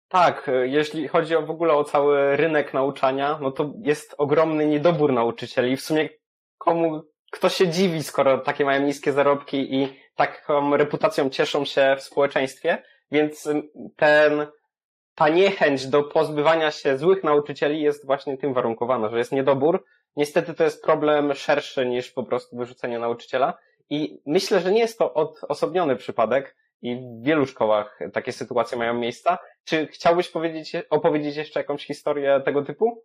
Tak, 0.09 0.51
jeśli 0.63 1.09
chodzi 1.09 1.37
o 1.37 1.47
w 1.47 1.51
ogóle 1.51 1.75
o 1.75 1.85
cały 1.85 2.37
rynek 2.37 2.75
nauczania, 2.75 3.39
no 3.43 3.51
to 3.51 3.73
jest 3.83 4.15
ogromny 4.19 4.67
niedobór 4.67 5.13
nauczycieli. 5.13 5.77
W 5.77 5.81
sumie 5.81 6.09
komu, 6.59 7.03
kto 7.31 7.49
się 7.49 7.69
dziwi, 7.69 8.03
skoro 8.03 8.39
takie 8.39 8.65
mają 8.65 8.87
niskie 8.87 9.13
zarobki 9.13 9.75
i 9.75 9.97
taką 10.15 10.77
reputacją 10.77 11.31
cieszą 11.31 11.65
się 11.65 11.97
w 11.99 12.03
społeczeństwie, 12.03 12.83
więc 13.11 13.49
ten, 13.97 14.47
ta 15.15 15.29
niechęć 15.29 15.87
do 15.87 16.03
pozbywania 16.03 16.71
się 16.71 16.99
złych 16.99 17.25
nauczycieli 17.25 17.83
jest 17.83 18.07
właśnie 18.07 18.39
tym 18.39 18.55
warunkowana, 18.55 19.09
że 19.09 19.19
jest 19.19 19.33
niedobór. 19.33 19.85
Niestety 20.17 20.55
to 20.55 20.65
jest 20.65 20.83
problem 20.83 21.35
szerszy 21.35 21.87
niż 21.87 22.11
po 22.11 22.25
prostu 22.25 22.57
wyrzucenie 22.57 22.99
nauczyciela 22.99 23.59
i 23.91 24.23
myślę, 24.27 24.61
że 24.61 24.73
nie 24.73 24.81
jest 24.81 24.99
to 24.99 25.15
odosobniony 25.15 25.97
przypadek 25.97 26.57
i 26.83 26.97
w 26.97 27.25
wielu 27.25 27.47
szkołach 27.47 27.99
takie 28.13 28.33
sytuacje 28.33 28.79
mają 28.79 28.95
miejsca. 28.95 29.39
Czy 29.65 29.87
chciałbyś 29.87 30.29
powiedzieć, 30.29 30.73
opowiedzieć 30.91 31.37
jeszcze 31.37 31.61
jakąś 31.61 31.87
historię 31.87 32.41
tego 32.45 32.63
typu? 32.63 33.05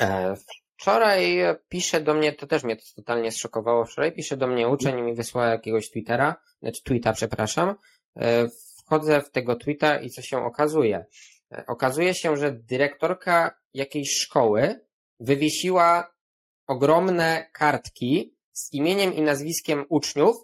E, 0.00 0.34
wczoraj 0.76 1.38
pisze 1.68 2.00
do 2.00 2.14
mnie, 2.14 2.32
to 2.32 2.46
też 2.46 2.64
mnie 2.64 2.76
to 2.76 2.82
totalnie 2.96 3.32
zszokowało, 3.32 3.84
wczoraj 3.84 4.12
pisze 4.12 4.36
do 4.36 4.46
mnie 4.46 4.68
uczeń 4.68 4.98
i 4.98 5.02
mi 5.02 5.14
wysłał 5.14 5.48
jakiegoś 5.48 5.90
Twittera, 5.90 6.36
znaczy 6.62 6.82
tweeta, 6.84 7.12
przepraszam, 7.12 7.74
e, 8.16 8.48
wchodzę 8.88 9.20
w 9.20 9.30
tego 9.30 9.56
tweeta 9.56 10.00
i 10.00 10.10
co 10.10 10.22
się 10.22 10.44
okazuje? 10.44 11.06
E, 11.52 11.66
okazuje 11.66 12.14
się, 12.14 12.36
że 12.36 12.52
dyrektorka 12.52 13.58
jakiejś 13.74 14.10
szkoły 14.10 14.80
wywiesiła 15.20 16.14
ogromne 16.66 17.50
kartki 17.52 18.36
z 18.52 18.72
imieniem 18.72 19.14
i 19.14 19.22
nazwiskiem 19.22 19.84
uczniów 19.88 20.36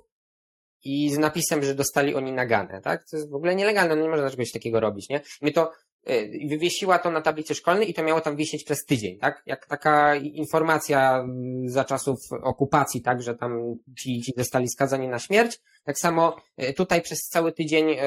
i 0.84 1.10
z 1.10 1.18
napisem, 1.18 1.64
że 1.64 1.74
dostali 1.74 2.14
oni 2.14 2.32
naganę, 2.32 2.80
tak? 2.80 3.08
To 3.10 3.16
jest 3.16 3.30
w 3.30 3.34
ogóle 3.34 3.54
nielegalne, 3.54 3.96
no 3.96 4.02
nie 4.02 4.08
można 4.08 4.30
czegoś 4.30 4.52
takiego 4.52 4.80
robić, 4.80 5.08
nie? 5.08 5.20
Mnie 5.42 5.52
to 5.52 5.72
wywiesiła 6.48 6.98
to 6.98 7.10
na 7.10 7.20
tablicy 7.20 7.54
szkolnej 7.54 7.90
i 7.90 7.94
to 7.94 8.02
miało 8.02 8.20
tam 8.20 8.36
wisieć 8.36 8.64
przez 8.64 8.84
tydzień, 8.84 9.18
tak? 9.18 9.42
Jak 9.46 9.66
taka 9.66 10.14
informacja 10.16 11.18
mm, 11.18 11.68
za 11.68 11.84
czasów 11.84 12.18
okupacji, 12.42 13.02
tak, 13.02 13.22
że 13.22 13.34
tam 13.34 13.74
ci, 13.98 14.20
ci 14.20 14.32
zostali 14.36 14.68
skazani 14.68 15.08
na 15.08 15.18
śmierć. 15.18 15.60
Tak 15.84 15.98
samo 15.98 16.36
y, 16.62 16.72
tutaj 16.72 17.02
przez 17.02 17.18
cały 17.18 17.52
tydzień 17.52 17.90
y, 17.90 17.98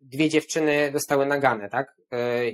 dwie 0.00 0.28
dziewczyny 0.28 0.90
dostały 0.92 1.26
nagane, 1.26 1.68
tak? 1.68 1.96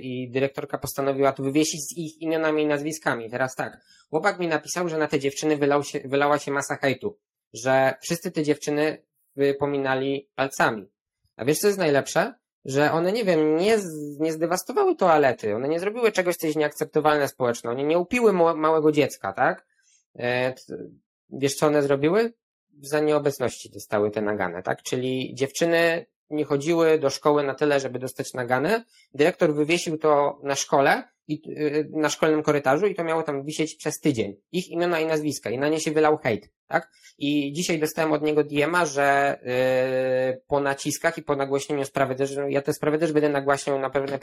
I 0.01 0.29
dyrektorka 0.31 0.77
postanowiła 0.77 1.31
to 1.31 1.43
wywiesić 1.43 1.81
z 1.81 1.97
ich 1.97 2.21
imionami 2.21 2.63
i 2.63 2.67
nazwiskami. 2.67 3.29
Teraz 3.29 3.55
tak, 3.55 3.77
chłopak 4.09 4.39
mi 4.39 4.47
napisał, 4.47 4.89
że 4.89 4.97
na 4.97 5.07
te 5.07 5.19
dziewczyny 5.19 5.57
wylał 5.57 5.83
się, 5.83 5.99
wylała 6.05 6.39
się 6.39 6.51
masa 6.51 6.75
hejtu, 6.75 7.17
że 7.53 7.93
wszyscy 8.01 8.31
te 8.31 8.43
dziewczyny 8.43 9.03
wypominali 9.35 10.29
palcami. 10.35 10.91
A 11.35 11.45
wiesz 11.45 11.59
co 11.59 11.67
jest 11.67 11.79
najlepsze? 11.79 12.33
Że 12.65 12.91
one, 12.91 13.11
nie 13.11 13.25
wiem, 13.25 13.57
nie, 13.57 13.77
nie 14.19 14.31
zdewastowały 14.31 14.95
toalety, 14.95 15.55
one 15.55 15.69
nie 15.69 15.79
zrobiły 15.79 16.11
czegoś, 16.11 16.35
co 16.35 16.47
jest 16.47 16.59
nieakceptowalne 16.59 17.27
społecznie, 17.27 17.69
one 17.69 17.83
nie 17.83 17.99
upiły 17.99 18.33
małego 18.33 18.91
dziecka, 18.91 19.33
tak? 19.33 19.65
E, 20.19 20.53
wiesz, 21.29 21.55
co 21.55 21.67
one 21.67 21.83
zrobiły? 21.83 22.33
Za 22.81 22.99
nieobecności 22.99 23.69
dostały 23.69 24.11
te 24.11 24.21
nagane, 24.21 24.63
tak? 24.63 24.83
Czyli 24.83 25.35
dziewczyny 25.35 26.05
nie 26.29 26.45
chodziły 26.45 26.99
do 26.99 27.09
szkoły 27.09 27.43
na 27.43 27.55
tyle, 27.55 27.79
żeby 27.79 27.99
dostać 27.99 28.33
nagane. 28.33 28.83
Dyrektor 29.13 29.53
wywiesił 29.53 29.97
to 29.97 30.39
na 30.43 30.55
szkole, 30.55 31.03
i, 31.27 31.41
y, 31.49 31.89
na 31.91 32.09
szkolnym 32.09 32.43
korytarzu 32.43 32.87
i 32.87 32.95
to 32.95 33.03
miało 33.03 33.23
tam 33.23 33.43
wisieć 33.43 33.75
przez 33.75 33.99
tydzień. 33.99 34.35
Ich 34.51 34.69
imiona 34.69 34.99
i 34.99 35.05
nazwiska 35.05 35.49
i 35.49 35.57
na 35.57 35.69
nie 35.69 35.79
się 35.79 35.91
wylał 35.91 36.17
hejt, 36.17 36.49
tak? 36.67 36.91
I 37.17 37.53
dzisiaj 37.53 37.79
dostałem 37.79 38.11
od 38.11 38.23
niego 38.23 38.43
DM-a, 38.43 38.85
że 38.85 39.39
yy, 40.31 40.41
po 40.47 40.59
naciskach 40.59 41.17
i 41.17 41.23
po 41.23 41.35
nagłośnieniu 41.35 41.85
sprawy 41.85 42.15
też, 42.15 42.35
ja 42.49 42.61
te 42.61 42.73
sprawy 42.73 42.97
też 42.97 43.11
będę 43.11 43.29
nagłaśniał 43.29 43.79
na 43.79 43.89
pewno 43.89 44.17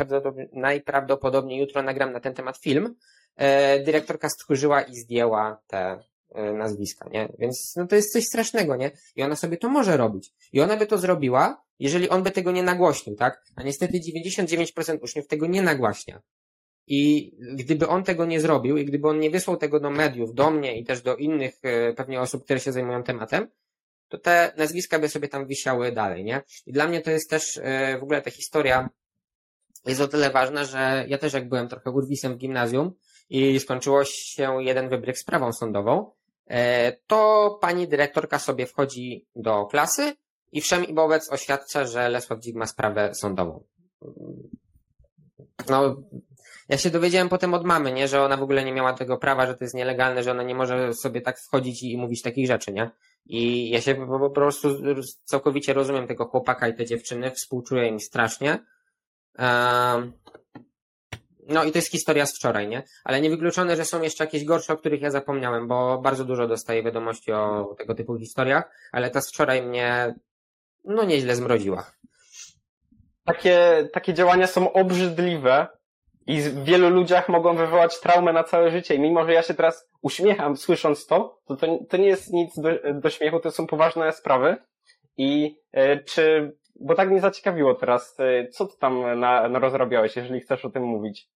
najprawdopodobniej 0.53 1.61
jutro 1.61 1.83
nagram 1.83 2.13
na 2.13 2.21
ten 2.21 2.35
temat 2.35 2.59
film. 2.59 2.95
Yy, 3.39 3.47
dyrektorka 3.85 4.29
stchórzyła 4.29 4.83
i 4.83 4.95
zdjęła 4.95 5.61
te 5.67 5.99
yy, 6.35 6.53
nazwiska, 6.53 7.09
nie? 7.13 7.29
Więc 7.39 7.75
no 7.77 7.87
to 7.87 7.97
jest 7.97 8.13
coś 8.13 8.25
strasznego, 8.25 8.77
nie? 8.77 8.91
I 9.17 9.23
ona 9.23 9.37
sobie 9.37 9.57
to 9.57 9.69
może 9.69 9.97
robić. 9.97 10.33
I 10.53 10.61
ona 10.61 10.77
by 10.77 10.87
to 10.87 10.99
zrobiła, 10.99 11.63
jeżeli 11.79 12.09
on 12.09 12.23
by 12.23 12.31
tego 12.31 12.53
nie 12.53 12.63
nagłośnił, 12.63 13.17
tak? 13.17 13.43
A 13.57 13.63
niestety 13.63 14.01
99% 14.01 14.99
uczniów 15.03 15.27
tego 15.27 15.47
nie 15.47 15.63
nagłaśnia. 15.63 16.21
I 16.93 17.33
gdyby 17.55 17.89
on 17.89 18.05
tego 18.05 18.25
nie 18.25 18.41
zrobił 18.41 18.77
i 18.77 18.85
gdyby 18.85 19.09
on 19.09 19.21
nie 19.21 19.31
wysłał 19.31 19.57
tego 19.57 19.81
do 19.81 19.91
mediów, 19.91 20.35
do 20.35 20.51
mnie 20.51 20.79
i 20.79 20.85
też 20.85 21.03
do 21.03 21.17
innych 21.17 21.55
e, 21.63 21.93
pewnie 21.93 22.21
osób, 22.21 22.45
które 22.45 22.61
się 22.61 22.73
zajmują 22.73 23.03
tematem, 23.03 23.49
to 24.09 24.19
te 24.19 24.53
nazwiska 24.57 24.99
by 24.99 25.09
sobie 25.09 25.29
tam 25.29 25.47
wisiały 25.47 25.93
dalej, 25.93 26.25
nie? 26.25 26.43
I 26.67 26.73
dla 26.73 26.89
mnie 26.89 27.01
to 27.01 27.11
jest 27.11 27.31
też 27.31 27.61
e, 27.63 27.99
w 27.99 28.03
ogóle 28.03 28.23
ta 28.23 28.31
historia 28.31 28.89
jest 29.87 30.01
o 30.01 30.09
tyle 30.09 30.31
ważna, 30.31 30.65
że 30.65 31.05
ja 31.09 31.19
też 31.19 31.33
jak 31.33 31.49
byłem 31.49 31.69
trochę 31.69 31.91
urwisem 31.91 32.35
w 32.35 32.37
gimnazjum 32.37 32.93
i 33.29 33.61
skończyło 33.61 34.05
się 34.05 34.63
jeden 34.63 34.89
wybryk 34.89 35.19
sprawą 35.19 35.53
sądową, 35.53 36.11
e, 36.47 36.93
to 37.07 37.59
pani 37.61 37.89
dyrektorka 37.89 38.39
sobie 38.39 38.67
wchodzi 38.67 39.27
do 39.37 39.67
klasy 39.67 40.13
i 40.53 40.61
wszem 40.61 40.85
i 40.85 40.95
wobec 40.95 41.33
oświadcza, 41.33 41.85
że 41.85 42.09
Lesław 42.09 42.41
Dzik 42.41 42.57
ma 42.57 42.67
sprawę 42.67 43.15
sądową. 43.15 43.65
No, 45.69 46.03
ja 46.71 46.79
się 46.79 46.91
dowiedziałem 46.91 47.29
potem 47.29 47.55
od 47.55 47.65
mamy, 47.65 47.93
nie, 47.93 48.09
że 48.09 48.23
ona 48.23 48.37
w 48.37 48.43
ogóle 48.43 48.65
nie 48.65 48.73
miała 48.73 48.93
tego 48.93 49.17
prawa, 49.17 49.47
że 49.47 49.55
to 49.55 49.65
jest 49.65 49.75
nielegalne, 49.75 50.23
że 50.23 50.31
ona 50.31 50.43
nie 50.43 50.55
może 50.55 50.95
sobie 50.95 51.21
tak 51.21 51.39
wchodzić 51.39 51.83
i 51.83 51.97
mówić 51.97 52.23
takich 52.23 52.47
rzeczy, 52.47 52.73
nie? 52.73 52.91
I 53.27 53.71
ja 53.71 53.81
się 53.81 53.95
po 53.95 54.31
prostu 54.31 54.69
całkowicie 55.25 55.73
rozumiem 55.73 56.07
tego 56.07 56.25
chłopaka 56.25 56.69
i 56.69 56.75
te 56.75 56.87
dziewczyny, 56.87 57.31
współczuję 57.31 57.89
im 57.89 58.01
strasznie. 58.01 58.59
No 61.49 61.65
i 61.65 61.73
to 61.73 61.79
jest 61.79 61.91
historia 61.91 62.27
z 62.27 62.37
wczoraj, 62.37 62.69
nie? 62.69 62.83
Ale 63.05 63.21
niewykluczone, 63.21 63.77
że 63.77 63.85
są 63.85 64.03
jeszcze 64.03 64.25
jakieś 64.25 64.45
gorsze, 64.45 64.73
o 64.73 64.77
których 64.77 65.03
ja 65.03 65.11
zapomniałem, 65.11 65.69
bo 65.69 65.99
bardzo 65.99 66.25
dużo 66.25 66.49
dostaję 66.49 66.83
wiadomości 66.83 67.33
o 67.33 67.75
tego 67.79 67.95
typu 67.95 68.19
historiach, 68.19 68.71
ale 68.93 69.11
ta 69.11 69.21
z 69.21 69.29
wczoraj 69.29 69.63
mnie, 69.63 70.15
no 70.85 71.05
nieźle 71.05 71.37
zmroziła. 71.37 71.93
Takie, 73.25 73.89
takie 73.93 74.15
działania 74.15 74.47
są 74.47 74.73
obrzydliwe, 74.73 75.80
i 76.27 76.41
w 76.41 76.65
wielu 76.65 76.91
ludziach 76.91 77.29
mogą 77.29 77.57
wywołać 77.57 78.01
traumę 78.01 78.33
na 78.33 78.45
całe 78.45 78.71
życie. 78.71 78.95
I 78.95 79.01
mimo, 79.01 79.25
że 79.25 79.33
ja 79.33 79.43
się 79.43 79.55
teraz 79.55 79.89
uśmiecham 80.03 80.57
słysząc 80.57 81.07
to, 81.07 81.39
to, 81.45 81.57
to, 81.57 81.79
to 81.89 81.97
nie 81.97 82.09
jest 82.09 82.33
nic 82.33 82.59
do, 82.59 82.71
do 82.95 83.11
śmiechu, 83.11 83.41
to 83.41 83.51
są 83.51 83.67
poważne 83.67 84.13
sprawy. 84.13 84.57
I 85.17 85.57
e, 85.73 86.05
czy 86.05 86.53
bo 86.81 86.95
tak 86.95 87.11
mnie 87.11 87.21
zaciekawiło 87.21 87.75
teraz, 87.75 88.21
y, 88.21 88.49
co 88.53 88.67
ty 88.67 88.79
tam 88.79 89.21
na, 89.21 89.49
na 89.49 89.59
rozrabiałeś, 89.59 90.17
jeżeli 90.17 90.41
chcesz 90.41 90.65
o 90.65 90.71
tym 90.71 90.83
mówić? 90.83 91.29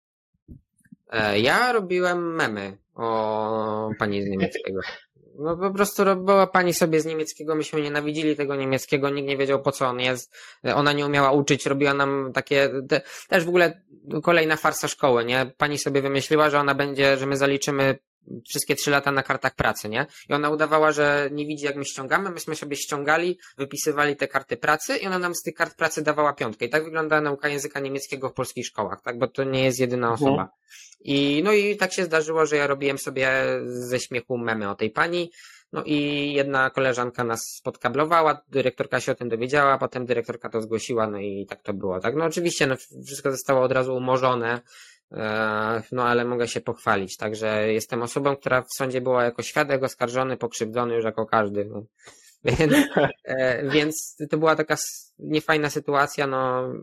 E, 1.09 1.39
ja 1.39 1.71
robiłem 1.71 2.35
memy 2.35 2.77
o 2.95 3.89
pani 3.99 4.23
z 4.23 4.27
niemieckiego. 4.27 4.79
No 5.39 5.57
po 5.57 5.71
prostu 5.71 6.03
robiła 6.03 6.47
pani 6.47 6.73
sobie 6.73 7.01
z 7.01 7.05
niemieckiego, 7.05 7.55
myśmy 7.55 7.81
nienawidzili 7.81 8.35
tego 8.35 8.55
niemieckiego, 8.55 9.09
nikt 9.09 9.27
nie 9.27 9.37
wiedział 9.37 9.61
po 9.61 9.71
co 9.71 9.87
on 9.87 9.99
jest. 9.99 10.35
Ona 10.75 10.93
nie 10.93 11.05
umiała 11.05 11.31
uczyć, 11.31 11.65
robiła 11.65 11.93
nam 11.93 12.31
takie, 12.33 12.69
te, 12.89 13.01
też 13.29 13.45
w 13.45 13.49
ogóle 13.49 13.81
kolejna 14.23 14.55
farsa 14.55 14.87
szkoły, 14.87 15.25
nie? 15.25 15.51
Pani 15.57 15.77
sobie 15.77 16.01
wymyśliła, 16.01 16.49
że 16.49 16.59
ona 16.59 16.75
będzie, 16.75 17.17
że 17.17 17.25
my 17.25 17.37
zaliczymy 17.37 17.99
wszystkie 18.49 18.75
trzy 18.75 18.91
lata 18.91 19.11
na 19.11 19.23
kartach 19.23 19.55
pracy, 19.55 19.89
nie? 19.89 20.05
I 20.29 20.33
ona 20.33 20.49
udawała, 20.49 20.91
że 20.91 21.29
nie 21.31 21.45
widzi 21.45 21.65
jak 21.65 21.75
my 21.75 21.85
ściągamy, 21.85 22.29
myśmy 22.29 22.55
sobie 22.55 22.75
ściągali, 22.75 23.39
wypisywali 23.57 24.15
te 24.15 24.27
karty 24.27 24.57
pracy 24.57 24.97
i 24.97 25.07
ona 25.07 25.19
nam 25.19 25.35
z 25.35 25.41
tych 25.41 25.55
kart 25.55 25.75
pracy 25.77 26.01
dawała 26.01 26.33
piątkę. 26.33 26.65
I 26.65 26.69
tak 26.69 26.83
wygląda 26.83 27.21
nauka 27.21 27.47
języka 27.49 27.79
niemieckiego 27.79 28.29
w 28.29 28.33
polskich 28.33 28.65
szkołach, 28.67 29.01
tak? 29.01 29.17
Bo 29.19 29.27
to 29.27 29.43
nie 29.43 29.63
jest 29.63 29.79
jedyna 29.79 30.07
Mhm. 30.11 30.29
osoba. 30.29 30.49
I 30.99 31.41
no 31.43 31.51
i 31.51 31.77
tak 31.77 31.93
się 31.93 32.03
zdarzyło, 32.05 32.45
że 32.45 32.55
ja 32.55 32.67
robiłem 32.67 32.97
sobie 32.97 33.29
ze 33.65 33.99
śmiechu 33.99 34.37
memy 34.37 34.69
o 34.69 34.75
tej 34.75 34.89
pani. 34.91 35.31
No 35.73 35.83
i 35.83 36.33
jedna 36.33 36.69
koleżanka 36.69 37.23
nas 37.23 37.61
podkablowała, 37.63 38.41
dyrektorka 38.49 38.99
się 38.99 39.11
o 39.11 39.15
tym 39.15 39.29
dowiedziała, 39.29 39.77
potem 39.77 40.05
dyrektorka 40.05 40.49
to 40.49 40.61
zgłosiła, 40.61 41.07
no 41.07 41.19
i 41.19 41.45
tak 41.49 41.61
to 41.63 41.73
było, 41.73 41.99
tak? 41.99 42.15
No 42.15 42.25
oczywiście, 42.25 42.67
no 42.67 42.75
wszystko 43.05 43.31
zostało 43.31 43.61
od 43.61 43.71
razu 43.71 43.95
umorzone, 43.95 44.61
no 45.91 46.03
ale 46.03 46.25
mogę 46.25 46.47
się 46.47 46.61
pochwalić, 46.61 47.17
także 47.17 47.73
jestem 47.73 48.01
osobą, 48.01 48.35
która 48.35 48.61
w 48.61 48.73
sądzie 48.77 49.01
była 49.01 49.23
jako 49.23 49.41
świadek 49.43 49.83
oskarżony, 49.83 50.37
pokrzywdzony 50.37 50.95
już 50.95 51.05
jako 51.05 51.25
każdy, 51.25 51.65
no. 51.65 51.83
Więc, 52.59 52.73
e, 53.23 53.69
więc 53.69 54.17
to 54.29 54.37
była 54.37 54.55
taka 54.55 54.75
niefajna 55.19 55.69
sytuacja, 55.69 56.27
no. 56.27 56.73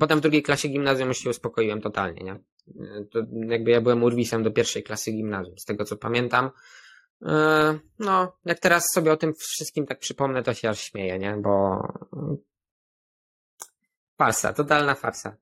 Potem 0.00 0.18
w 0.18 0.22
drugiej 0.22 0.42
klasie 0.42 0.68
gimnazjum 0.68 1.14
się 1.14 1.30
uspokoiłem 1.30 1.80
totalnie, 1.80 2.24
nie? 2.24 2.32
E, 2.32 3.04
To 3.12 3.18
jakby 3.48 3.70
ja 3.70 3.80
byłem 3.80 4.02
urwisem 4.02 4.42
do 4.42 4.50
pierwszej 4.50 4.82
klasy 4.82 5.12
gimnazjum, 5.12 5.58
z 5.58 5.64
tego 5.64 5.84
co 5.84 5.96
pamiętam. 5.96 6.50
E, 7.26 7.78
No, 7.98 8.36
jak 8.44 8.58
teraz 8.58 8.84
sobie 8.94 9.12
o 9.12 9.16
tym 9.16 9.34
wszystkim 9.34 9.86
tak 9.86 9.98
przypomnę, 9.98 10.42
to 10.42 10.54
się 10.54 10.68
aż 10.68 10.80
śmieję, 10.80 11.18
nie? 11.18 11.36
Bo 11.36 11.80
farsa, 14.18 14.52
totalna 14.52 14.94
farsa. 14.94 15.36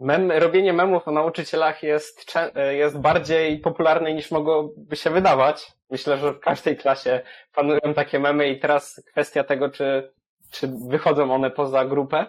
Mem, 0.00 0.32
robienie 0.32 0.72
memów 0.72 1.08
o 1.08 1.10
nauczycielach 1.10 1.82
jest, 1.82 2.24
cze- 2.24 2.74
jest 2.74 2.98
bardziej 3.00 3.58
popularne 3.58 4.14
niż 4.14 4.30
mogłoby 4.30 4.96
się 4.96 5.10
wydawać. 5.10 5.72
Myślę, 5.90 6.16
że 6.16 6.32
w 6.32 6.40
każdej 6.40 6.76
klasie 6.76 7.20
panują 7.54 7.80
takie 7.94 8.18
memy 8.18 8.48
i 8.48 8.60
teraz 8.60 9.02
kwestia 9.12 9.44
tego, 9.44 9.70
czy, 9.70 10.12
czy 10.50 10.68
wychodzą 10.88 11.34
one 11.34 11.50
poza 11.50 11.84
grupę, 11.84 12.26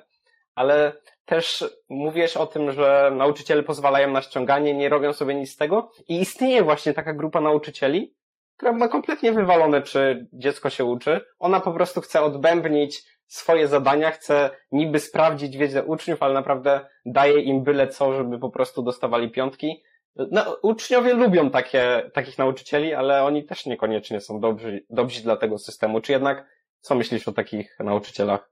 ale 0.56 0.94
też 1.26 1.66
mówisz 1.90 2.38
o 2.38 2.48
tym, 2.48 2.72
że 2.72 3.12
nauczyciele 3.16 3.64
pozwalają 3.64 4.12
na 4.12 4.22
ściąganie, 4.22 4.74
nie 4.74 4.90
robią 4.90 5.14
sobie 5.14 5.36
nic 5.36 5.52
z 5.54 5.58
tego 5.58 5.92
i 6.08 6.22
istnieje 6.22 6.64
właśnie 6.64 6.94
taka 6.94 7.14
grupa 7.14 7.42
nauczycieli, 7.42 8.14
która 8.58 8.72
ma 8.72 8.88
kompletnie 8.88 9.32
wywalone, 9.32 9.82
czy 9.82 10.28
dziecko 10.34 10.70
się 10.70 10.86
uczy. 10.86 11.22
Ona 11.40 11.60
po 11.60 11.72
prostu 11.72 12.02
chce 12.02 12.22
odbębnić 12.22 13.04
swoje 13.28 13.68
zadania, 13.68 14.12
chce 14.12 14.50
niby 14.72 15.00
sprawdzić 15.00 15.58
wiedzę 15.58 15.84
uczniów, 15.84 16.24
ale 16.24 16.34
naprawdę 16.34 16.86
daje 17.06 17.42
im 17.42 17.64
byle 17.64 17.88
co, 17.88 18.14
żeby 18.14 18.40
po 18.40 18.50
prostu 18.50 18.84
dostawali 18.84 19.32
piątki. 19.32 19.84
No, 20.32 20.58
uczniowie 20.62 21.14
lubią 21.14 21.50
takie, 21.50 22.12
takich 22.14 22.38
nauczycieli, 22.38 22.94
ale 22.94 23.24
oni 23.24 23.46
też 23.46 23.66
niekoniecznie 23.66 24.22
są 24.22 24.40
dobrzy, 24.40 24.86
dobrzy 24.90 25.24
dla 25.24 25.38
tego 25.38 25.58
systemu. 25.58 26.02
Czy 26.02 26.12
jednak, 26.12 26.46
co 26.80 26.96
myślisz 26.96 27.28
o 27.28 27.32
takich 27.32 27.80
nauczycielach? 27.80 28.50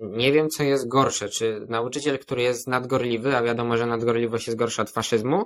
Nie 0.00 0.32
wiem, 0.32 0.48
co 0.48 0.62
jest 0.62 0.88
gorsze, 0.88 1.28
czy 1.28 1.66
nauczyciel, 1.68 2.18
który 2.18 2.42
jest 2.42 2.68
nadgorliwy, 2.68 3.36
a 3.36 3.42
wiadomo, 3.42 3.76
że 3.76 3.86
nadgorliwość 3.86 4.46
jest 4.46 4.58
gorsza 4.58 4.82
od 4.82 4.90
faszyzmu, 4.90 5.44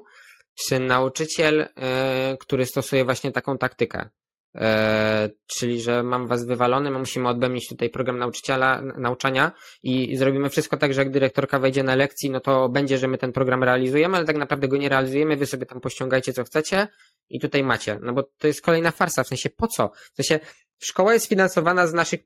czy 0.55 0.79
nauczyciel, 0.81 1.61
e, 1.77 2.37
który 2.41 2.67
stosuje 2.67 3.05
właśnie 3.05 3.33
taką 3.33 3.59
taktykę. 3.59 4.09
E, 4.55 5.31
czyli, 5.47 5.81
że 5.81 6.03
mam 6.03 6.27
was 6.27 6.47
wywalony, 6.47 6.91
my 6.91 6.99
musimy 6.99 7.29
odbębnić 7.29 7.69
tutaj 7.69 7.91
program 7.91 8.19
nauczyciela, 8.19 8.83
nauczania 8.83 9.53
i 9.83 10.17
zrobimy 10.17 10.51
wszystko 10.51 10.77
tak, 10.77 10.95
że 10.95 11.01
jak 11.01 11.11
dyrektorka 11.11 11.59
wejdzie 11.59 11.83
na 11.83 11.95
lekcji, 11.95 12.31
no 12.31 12.41
to 12.41 12.69
będzie, 12.69 12.99
że 12.99 13.09
my 13.09 13.19
ten 13.19 13.33
program 13.33 13.65
realizujemy, 13.65 14.17
ale 14.17 14.27
tak 14.27 14.37
naprawdę 14.37 14.69
go 14.69 14.77
nie 14.77 14.89
realizujemy, 14.89 15.37
wy 15.37 15.47
sobie 15.47 15.67
tam 15.67 15.81
pościągajcie 15.81 16.33
co 16.33 16.45
chcecie 16.45 16.89
i 17.29 17.41
tutaj 17.41 17.63
macie. 17.63 17.99
No 18.03 18.13
bo 18.13 18.23
to 18.39 18.47
jest 18.47 18.63
kolejna 18.63 18.91
farsa, 18.91 19.25
w 19.25 19.29
sensie 19.29 19.51
po 19.51 19.67
co? 19.67 19.91
W 20.13 20.17
sensie 20.17 20.41
szkoła 20.79 21.15
jest 21.15 21.27
finansowana 21.27 21.87
z 21.87 21.95
naszych, 21.95 22.21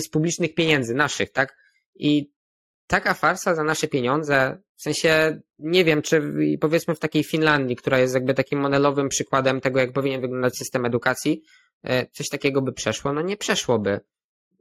z 0.00 0.08
publicznych 0.08 0.54
pieniędzy, 0.54 0.94
naszych, 0.94 1.32
tak? 1.32 1.56
I 1.94 2.32
taka 2.86 3.14
farsa 3.14 3.54
za 3.54 3.64
nasze 3.64 3.88
pieniądze, 3.88 4.58
w 4.76 4.82
sensie 4.82 5.40
nie 5.58 5.84
wiem, 5.84 6.02
czy 6.02 6.22
powiedzmy 6.60 6.94
w 6.94 6.98
takiej 6.98 7.24
Finlandii, 7.24 7.76
która 7.76 7.98
jest 7.98 8.14
jakby 8.14 8.34
takim 8.34 8.60
modelowym 8.60 9.08
przykładem 9.08 9.60
tego, 9.60 9.80
jak 9.80 9.92
powinien 9.92 10.20
wyglądać 10.20 10.58
system 10.58 10.84
edukacji, 10.84 11.42
coś 12.12 12.28
takiego 12.28 12.62
by 12.62 12.72
przeszło? 12.72 13.12
No 13.12 13.22
nie 13.22 13.36
przeszłoby. 13.36 14.00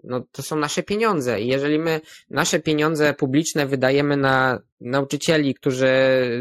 No 0.04 0.24
to 0.32 0.42
są 0.42 0.56
nasze 0.56 0.84
pieniądze 0.84 1.42
i 1.42 1.48
jeżeli 1.48 1.80
my 1.80 2.02
nasze 2.30 2.60
pieniądze 2.60 3.14
publiczne 3.14 3.66
wydajemy 3.66 4.18
na 4.18 4.60
nauczycieli, 4.82 5.54
którzy 5.54 5.92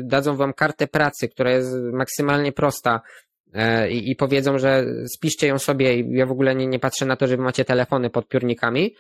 dadzą 0.05 0.37
wam 0.37 0.53
kartę 0.53 0.87
pracy, 0.87 1.29
która 1.29 1.51
jest 1.51 1.71
maksymalnie 1.93 2.53
prosta 2.53 3.01
e, 3.55 3.91
i, 3.91 4.11
i 4.11 4.17
powiedzą, 4.17 4.59
że 4.59 4.85
spiszcie 5.15 5.47
ją 5.47 5.59
sobie 5.59 6.01
i 6.01 6.13
ja 6.13 6.27
w 6.27 6.31
ogóle 6.31 6.55
nie, 6.55 6.67
nie 6.67 6.79
patrzę 6.79 7.07
na 7.07 7.17
to, 7.17 7.27
że 7.27 7.37
wy 7.37 7.43
macie 7.43 7.65
telefony 7.65 8.11
pod 8.11 8.29
piórnikami, 8.29 8.95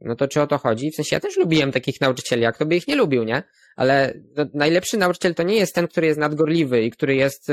no 0.00 0.16
to 0.16 0.28
czy 0.28 0.40
o 0.40 0.46
to 0.46 0.58
chodzi? 0.58 0.90
W 0.90 0.94
sensie 0.94 1.16
ja 1.16 1.20
też 1.20 1.36
lubiłem 1.36 1.72
takich 1.72 2.00
nauczycieli, 2.00 2.42
jak 2.42 2.58
to 2.58 2.66
by 2.66 2.76
ich 2.76 2.88
nie 2.88 2.96
lubił, 2.96 3.24
nie? 3.24 3.42
Ale 3.76 4.14
no, 4.36 4.46
najlepszy 4.54 4.96
nauczyciel 4.96 5.34
to 5.34 5.42
nie 5.42 5.56
jest 5.56 5.74
ten, 5.74 5.88
który 5.88 6.06
jest 6.06 6.18
nadgorliwy 6.18 6.82
i 6.82 6.90
który 6.90 7.14
jest, 7.14 7.52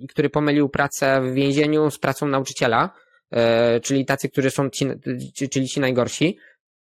i 0.00 0.06
który 0.06 0.30
pomylił 0.30 0.68
pracę 0.68 1.20
w 1.22 1.34
więzieniu 1.34 1.90
z 1.90 1.98
pracą 1.98 2.28
nauczyciela, 2.28 2.90
e, 3.30 3.80
czyli 3.80 4.04
tacy, 4.04 4.28
którzy 4.28 4.50
są 4.50 4.70
ci, 4.70 4.86
czyli 5.50 5.66
ci 5.66 5.80
najgorsi. 5.80 6.38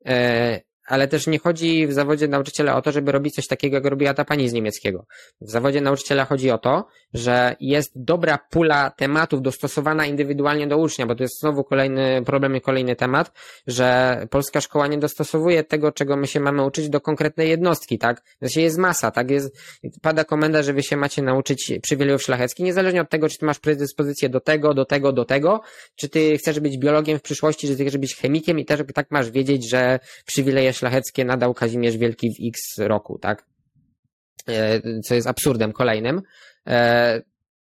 E, 0.05 0.61
ale 0.91 1.07
też 1.07 1.27
nie 1.27 1.39
chodzi 1.39 1.87
w 1.87 1.93
zawodzie 1.93 2.27
nauczyciela 2.27 2.75
o 2.75 2.81
to, 2.81 2.91
żeby 2.91 3.11
robić 3.11 3.35
coś 3.35 3.47
takiego, 3.47 3.77
jak 3.77 3.85
robiła 3.85 4.13
ta 4.13 4.25
pani 4.25 4.49
z 4.49 4.53
niemieckiego. 4.53 5.05
W 5.41 5.51
zawodzie 5.51 5.81
nauczyciela 5.81 6.25
chodzi 6.25 6.51
o 6.51 6.57
to, 6.57 6.87
że 7.13 7.55
jest 7.59 7.91
dobra 7.95 8.39
pula 8.49 8.89
tematów 8.89 9.41
dostosowana 9.41 10.05
indywidualnie 10.05 10.67
do 10.67 10.77
ucznia, 10.77 11.05
bo 11.05 11.15
to 11.15 11.23
jest 11.23 11.39
znowu 11.39 11.63
kolejny 11.63 12.23
problem 12.25 12.55
i 12.55 12.61
kolejny 12.61 12.95
temat, 12.95 13.31
że 13.67 14.17
polska 14.29 14.61
szkoła 14.61 14.87
nie 14.87 14.97
dostosowuje 14.97 15.63
tego, 15.63 15.91
czego 15.91 16.17
my 16.17 16.27
się 16.27 16.39
mamy 16.39 16.65
uczyć 16.65 16.89
do 16.89 17.01
konkretnej 17.01 17.49
jednostki, 17.49 17.97
tak? 17.97 18.21
Sensie 18.39 18.61
jest 18.61 18.77
masa, 18.77 19.11
tak? 19.11 19.31
Jest, 19.31 19.57
pada 20.01 20.23
komenda, 20.23 20.63
że 20.63 20.73
wy 20.73 20.83
się 20.83 20.97
macie 20.97 21.21
nauczyć 21.21 21.73
przywilejów 21.81 22.23
szlacheckich, 22.23 22.65
niezależnie 22.65 23.01
od 23.01 23.09
tego, 23.09 23.29
czy 23.29 23.37
ty 23.37 23.45
masz 23.45 23.59
predyspozycję 23.59 24.29
do 24.29 24.39
tego, 24.39 24.73
do 24.73 24.85
tego, 24.85 25.13
do 25.13 25.25
tego, 25.25 25.61
czy 25.95 26.09
ty 26.09 26.37
chcesz 26.37 26.59
być 26.59 26.77
biologiem 26.77 27.19
w 27.19 27.21
przyszłości, 27.21 27.67
czy 27.67 27.77
ty 27.77 27.85
chcesz 27.85 27.97
być 27.97 28.15
chemikiem 28.15 28.59
i 28.59 28.65
też 28.65 28.81
tak 28.93 29.11
masz 29.11 29.31
wiedzieć, 29.31 29.69
że 29.69 29.99
przywileje 30.25 30.73
szlacheckie 30.85 31.25
nadał 31.25 31.53
Kazimierz 31.53 31.97
Wielki 31.97 32.29
w 32.29 32.47
X 32.47 32.61
roku, 32.77 33.19
tak? 33.19 33.45
E, 34.49 34.81
Co 35.01 35.15
jest 35.15 35.27
absurdem 35.27 35.73
kolejnym. 35.73 36.21
E, 36.67 37.21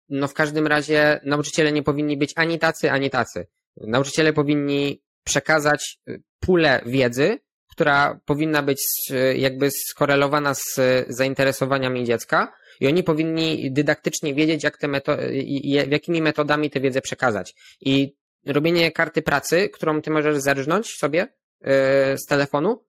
No 0.09 0.27
w 0.27 0.33
każdym 0.33 0.67
razie 0.67 1.19
nauczyciele 1.23 1.71
nie 1.71 1.83
powinni 1.83 2.17
być 2.17 2.33
ani 2.35 2.59
tacy, 2.59 2.91
ani 2.91 3.09
tacy. 3.09 3.47
Nauczyciele 3.77 4.33
powinni 4.33 5.01
przekazać 5.23 5.99
y, 6.09 6.21
pulę 6.39 6.81
wiedzy, 6.85 7.37
która 7.71 8.19
powinna 8.25 8.63
być 8.63 8.81
jakby 9.35 9.71
skorelowana 9.71 10.53
z 10.53 10.79
zainteresowaniami 11.07 12.03
dziecka 12.05 12.53
i 12.79 12.87
oni 12.87 13.03
powinni 13.03 13.71
dydaktycznie 13.71 14.33
wiedzieć, 14.33 14.63
jak 14.63 14.77
te 14.77 14.87
meto- 14.87 15.17
jakimi 15.89 16.21
metodami 16.21 16.69
tę 16.69 16.79
wiedzę 16.79 17.01
przekazać. 17.01 17.55
I 17.81 18.15
robienie 18.45 18.91
karty 18.91 19.21
pracy, 19.21 19.69
którą 19.69 20.01
ty 20.01 20.11
możesz 20.11 20.37
zerżnąć 20.37 20.87
sobie 20.97 21.27
z 22.15 22.25
telefonu, 22.29 22.85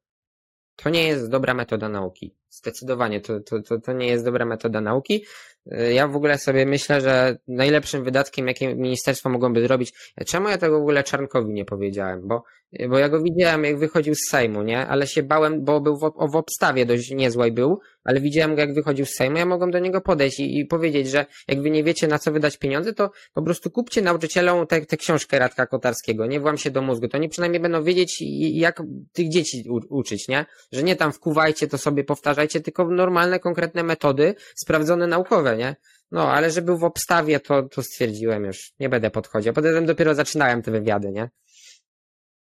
to 0.83 0.91
nie 0.91 1.09
jest 1.09 1.31
dobra 1.31 1.55
metoda 1.55 1.89
nauki. 1.89 2.35
Zdecydowanie, 2.51 3.21
to, 3.21 3.41
to, 3.41 3.63
to, 3.63 3.81
to 3.81 3.93
nie 3.93 4.07
jest 4.07 4.25
dobra 4.25 4.45
metoda 4.45 4.81
nauki. 4.81 5.25
Yy, 5.67 5.93
Ja 5.93 6.09
w 6.09 6.17
ogóle 6.17 6.39
sobie 6.39 6.67
myślę, 6.67 7.01
że 7.01 7.39
najlepszym 7.49 8.05
wydatkiem, 8.05 8.49
jakie 8.49 8.75
ministerstwo 8.75 9.29
mogłoby 9.29 9.63
zrobić, 9.63 9.93
czemu 10.27 10.49
ja 10.49 10.59
tego 10.59 10.79
w 10.79 10.83
ogóle 10.83 11.05
Czarnkowi 11.05 11.53
nie 11.53 11.65
powiedziałem, 11.65 12.29
bo, 12.29 12.43
bo 12.89 12.99
ja 12.99 13.09
go 13.09 13.23
widziałem, 13.23 13.65
jak 13.65 13.79
wychodził 13.79 14.15
z 14.15 14.31
Sejmu, 14.31 14.63
nie? 14.63 14.87
Ale 14.87 15.07
się 15.07 15.23
bałem, 15.23 15.65
bo 15.65 15.81
był 15.81 15.97
w, 15.97 16.01
w 16.33 16.37
obstawie 16.37 16.87
dość 16.87 17.11
niezłej 17.11 17.53
był, 17.53 17.81
ale 18.05 18.21
widziałem 18.21 18.55
go, 18.55 18.61
jak 18.61 18.75
wychodził 18.75 19.07
z 19.07 19.15
Sejmu, 19.15 19.37
ja 19.37 19.47
mogłem 19.47 19.71
do 19.71 19.79
niego 19.79 20.01
podejść 20.01 20.41
i, 20.41 20.59
i 20.59 20.67
powiedzieć, 20.67 21.11
że 21.11 21.27
jak 21.49 21.63
wy 21.63 21.71
nie 21.71 21.85
wiecie, 21.85 22.09
na 22.09 22.19
co 22.19 22.33
wydać 22.33 22.57
pieniądze, 22.57 22.93
to 22.93 23.11
po 23.33 23.43
prostu 23.43 23.71
kupcie 23.71 24.03
nauczycielom 24.03 24.67
tę 24.67 24.81
tę 24.81 24.97
książkę 24.97 25.39
Radka 25.39 25.67
Kotarskiego, 25.67 26.27
nie 26.27 26.41
włam 26.41 26.59
się 26.59 26.71
do 26.71 26.83
mózgu, 26.83 27.09
to 27.09 27.19
oni 27.19 27.29
przynajmniej 27.29 27.61
będą 27.61 27.83
wiedzieć, 27.83 28.23
jak 28.53 28.83
tych 29.13 29.29
dzieci 29.29 29.65
u, 29.71 29.97
uczyć, 29.99 30.29
nie? 30.29 30.47
Że 30.73 30.83
nie 30.83 30.97
tam 30.97 31.13
wkuwajcie 31.13 31.69
to 31.69 31.79
sobie, 31.79 32.05
powtarzajcie, 32.05 32.61
tylko 32.61 32.89
normalne, 32.89 33.41
konkretne 33.41 33.83
metody, 33.83 34.35
sprawdzone 34.55 35.07
naukowe, 35.07 35.57
nie? 35.57 35.77
No, 36.11 36.33
ale 36.33 36.51
że 36.51 36.63
był 36.63 36.79
w 36.79 36.85
obstawie, 36.85 37.41
to, 37.41 37.63
to 37.63 37.83
stwierdziłem 37.83 38.45
już, 38.45 38.73
nie 38.81 38.89
będę 38.89 39.11
podchodził. 39.11 39.53
Potem 39.53 39.87
dopiero 39.87 40.15
zaczynałem 40.15 40.63
te 40.63 40.71
wywiady, 40.71 41.13
nie? 41.13 41.31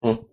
Hmm. 0.04 0.24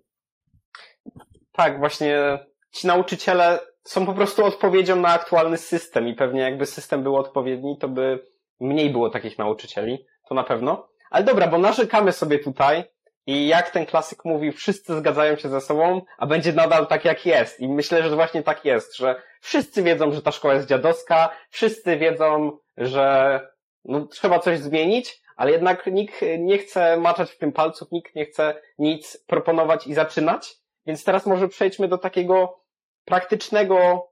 tak, 1.52 1.80
właśnie 1.80 2.40
ci 2.72 2.88
nauczyciele 2.88 3.60
są 3.84 4.06
po 4.06 4.14
prostu 4.14 4.46
odpowiedzią 4.46 4.96
na 4.96 5.10
aktualny 5.10 5.58
system 5.58 6.08
i 6.08 6.14
pewnie 6.14 6.42
jakby 6.42 6.66
system 6.66 7.04
był 7.04 7.16
odpowiedni, 7.16 7.78
to 7.78 7.88
by 7.88 8.26
mniej 8.60 8.90
było 8.90 9.10
takich 9.10 9.38
nauczycieli, 9.38 10.06
to 10.30 10.36
na 10.36 10.44
pewno. 10.44 10.88
Ale 11.10 11.26
dobra, 11.26 11.48
bo 11.48 11.58
narzekamy 11.58 12.12
sobie 12.12 12.40
tutaj 12.40 12.84
i 13.28 13.48
jak 13.48 13.70
ten 13.70 13.86
klasyk 13.86 14.26
mówi, 14.26 14.52
wszyscy 14.52 14.98
zgadzają 14.98 15.36
się 15.36 15.50
ze 15.50 15.62
sobą, 15.62 16.02
a 16.18 16.28
będzie 16.28 16.54
nadal 16.54 16.88
tak 16.88 17.06
jak 17.06 17.26
jest. 17.26 17.60
I 17.60 17.68
myślę, 17.68 18.04
że 18.04 18.16
właśnie 18.16 18.44
tak 18.44 18.66
jest, 18.66 18.98
że 18.98 19.22
wszyscy 19.42 19.84
wiedzą, 19.84 20.12
że 20.12 20.22
ta 20.22 20.32
szkoła 20.32 20.54
jest 20.54 20.68
dziadowska, 20.68 21.30
wszyscy 21.50 21.98
wiedzą, 21.98 22.58
że 22.78 23.40
no, 23.86 24.06
trzeba 24.06 24.40
coś 24.40 24.60
zmienić, 24.60 25.21
ale 25.42 25.52
jednak 25.52 25.86
nikt 25.88 26.22
nie 26.40 26.58
chce 26.58 26.98
maczać 26.98 27.32
w 27.32 27.38
tym 27.38 27.52
palców, 27.52 27.92
nikt 27.92 28.16
nie 28.16 28.26
chce 28.26 28.62
nic 28.80 29.24
proponować 29.28 29.88
i 29.88 29.94
zaczynać. 29.94 30.58
Więc 30.86 31.04
teraz 31.04 31.26
może 31.26 31.48
przejdźmy 31.48 31.88
do 31.88 31.98
takiego 31.98 32.62
praktycznego, 33.06 34.08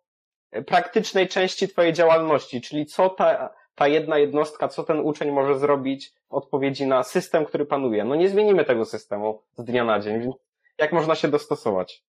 praktycznej 0.65 1.27
części 1.27 1.67
Twojej 1.67 1.93
działalności, 1.93 2.61
czyli 2.61 2.85
co 2.85 3.09
ta, 3.09 3.53
ta 3.75 3.87
jedna 3.87 4.17
jednostka, 4.17 4.67
co 4.67 4.83
ten 4.83 4.99
uczeń 4.99 5.31
może 5.31 5.59
zrobić 5.59 6.13
w 6.29 6.33
odpowiedzi 6.33 6.87
na 6.87 7.03
system, 7.03 7.45
który 7.45 7.65
panuje. 7.65 8.03
No 8.03 8.15
nie 8.15 8.29
zmienimy 8.29 8.65
tego 8.65 8.85
systemu 8.85 9.41
z 9.57 9.63
dnia 9.63 9.83
na 9.83 9.99
dzień, 9.99 10.21
więc 10.21 10.35
jak 10.77 10.91
można 10.91 11.15
się 11.15 11.27
dostosować? 11.27 12.03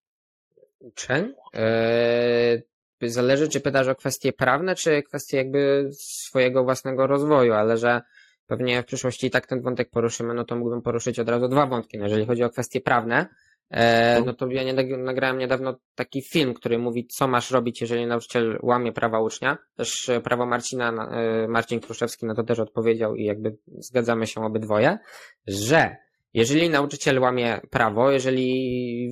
Uczeń? 0.78 1.34
Eee, 1.52 2.62
zależy, 3.02 3.48
czy 3.48 3.60
pytasz 3.60 3.88
o 3.88 3.94
kwestie 3.94 4.32
prawne, 4.32 4.74
czy 4.74 5.02
kwestie 5.02 5.36
jakby 5.36 5.90
swojego 5.92 6.64
własnego 6.64 7.06
rozwoju, 7.06 7.52
ale 7.52 7.76
że 7.76 8.02
pewnie 8.50 8.82
w 8.82 8.86
przyszłości 8.86 9.26
i 9.26 9.30
tak 9.30 9.46
ten 9.46 9.62
wątek 9.62 9.90
poruszymy, 9.90 10.34
no 10.34 10.44
to 10.44 10.56
mógłbym 10.56 10.82
poruszyć 10.82 11.18
od 11.18 11.28
razu 11.28 11.48
dwa 11.48 11.66
wątki. 11.66 11.98
No, 11.98 12.04
jeżeli 12.04 12.26
chodzi 12.26 12.44
o 12.44 12.50
kwestie 12.50 12.80
prawne, 12.80 13.26
e, 13.70 14.22
no 14.26 14.34
to 14.34 14.46
ja 14.46 14.62
nie, 14.62 14.74
nagrałem 14.96 15.38
niedawno 15.38 15.76
taki 15.94 16.22
film, 16.22 16.54
który 16.54 16.78
mówi, 16.78 17.06
co 17.06 17.28
masz 17.28 17.50
robić, 17.50 17.80
jeżeli 17.80 18.06
nauczyciel 18.06 18.58
łamie 18.62 18.92
prawa 18.92 19.20
ucznia. 19.20 19.58
Też 19.76 20.08
e, 20.08 20.20
prawo 20.20 20.46
Marcina, 20.46 20.88
e, 20.88 21.48
Marcin 21.48 21.80
Kruszewski 21.80 22.26
na 22.26 22.34
to 22.34 22.42
też 22.42 22.58
odpowiedział 22.58 23.16
i 23.16 23.24
jakby 23.24 23.56
zgadzamy 23.78 24.26
się 24.26 24.44
obydwoje, 24.44 24.98
że 25.46 25.96
jeżeli 26.34 26.70
nauczyciel 26.70 27.18
łamie 27.18 27.60
prawo, 27.70 28.10
jeżeli 28.10 28.46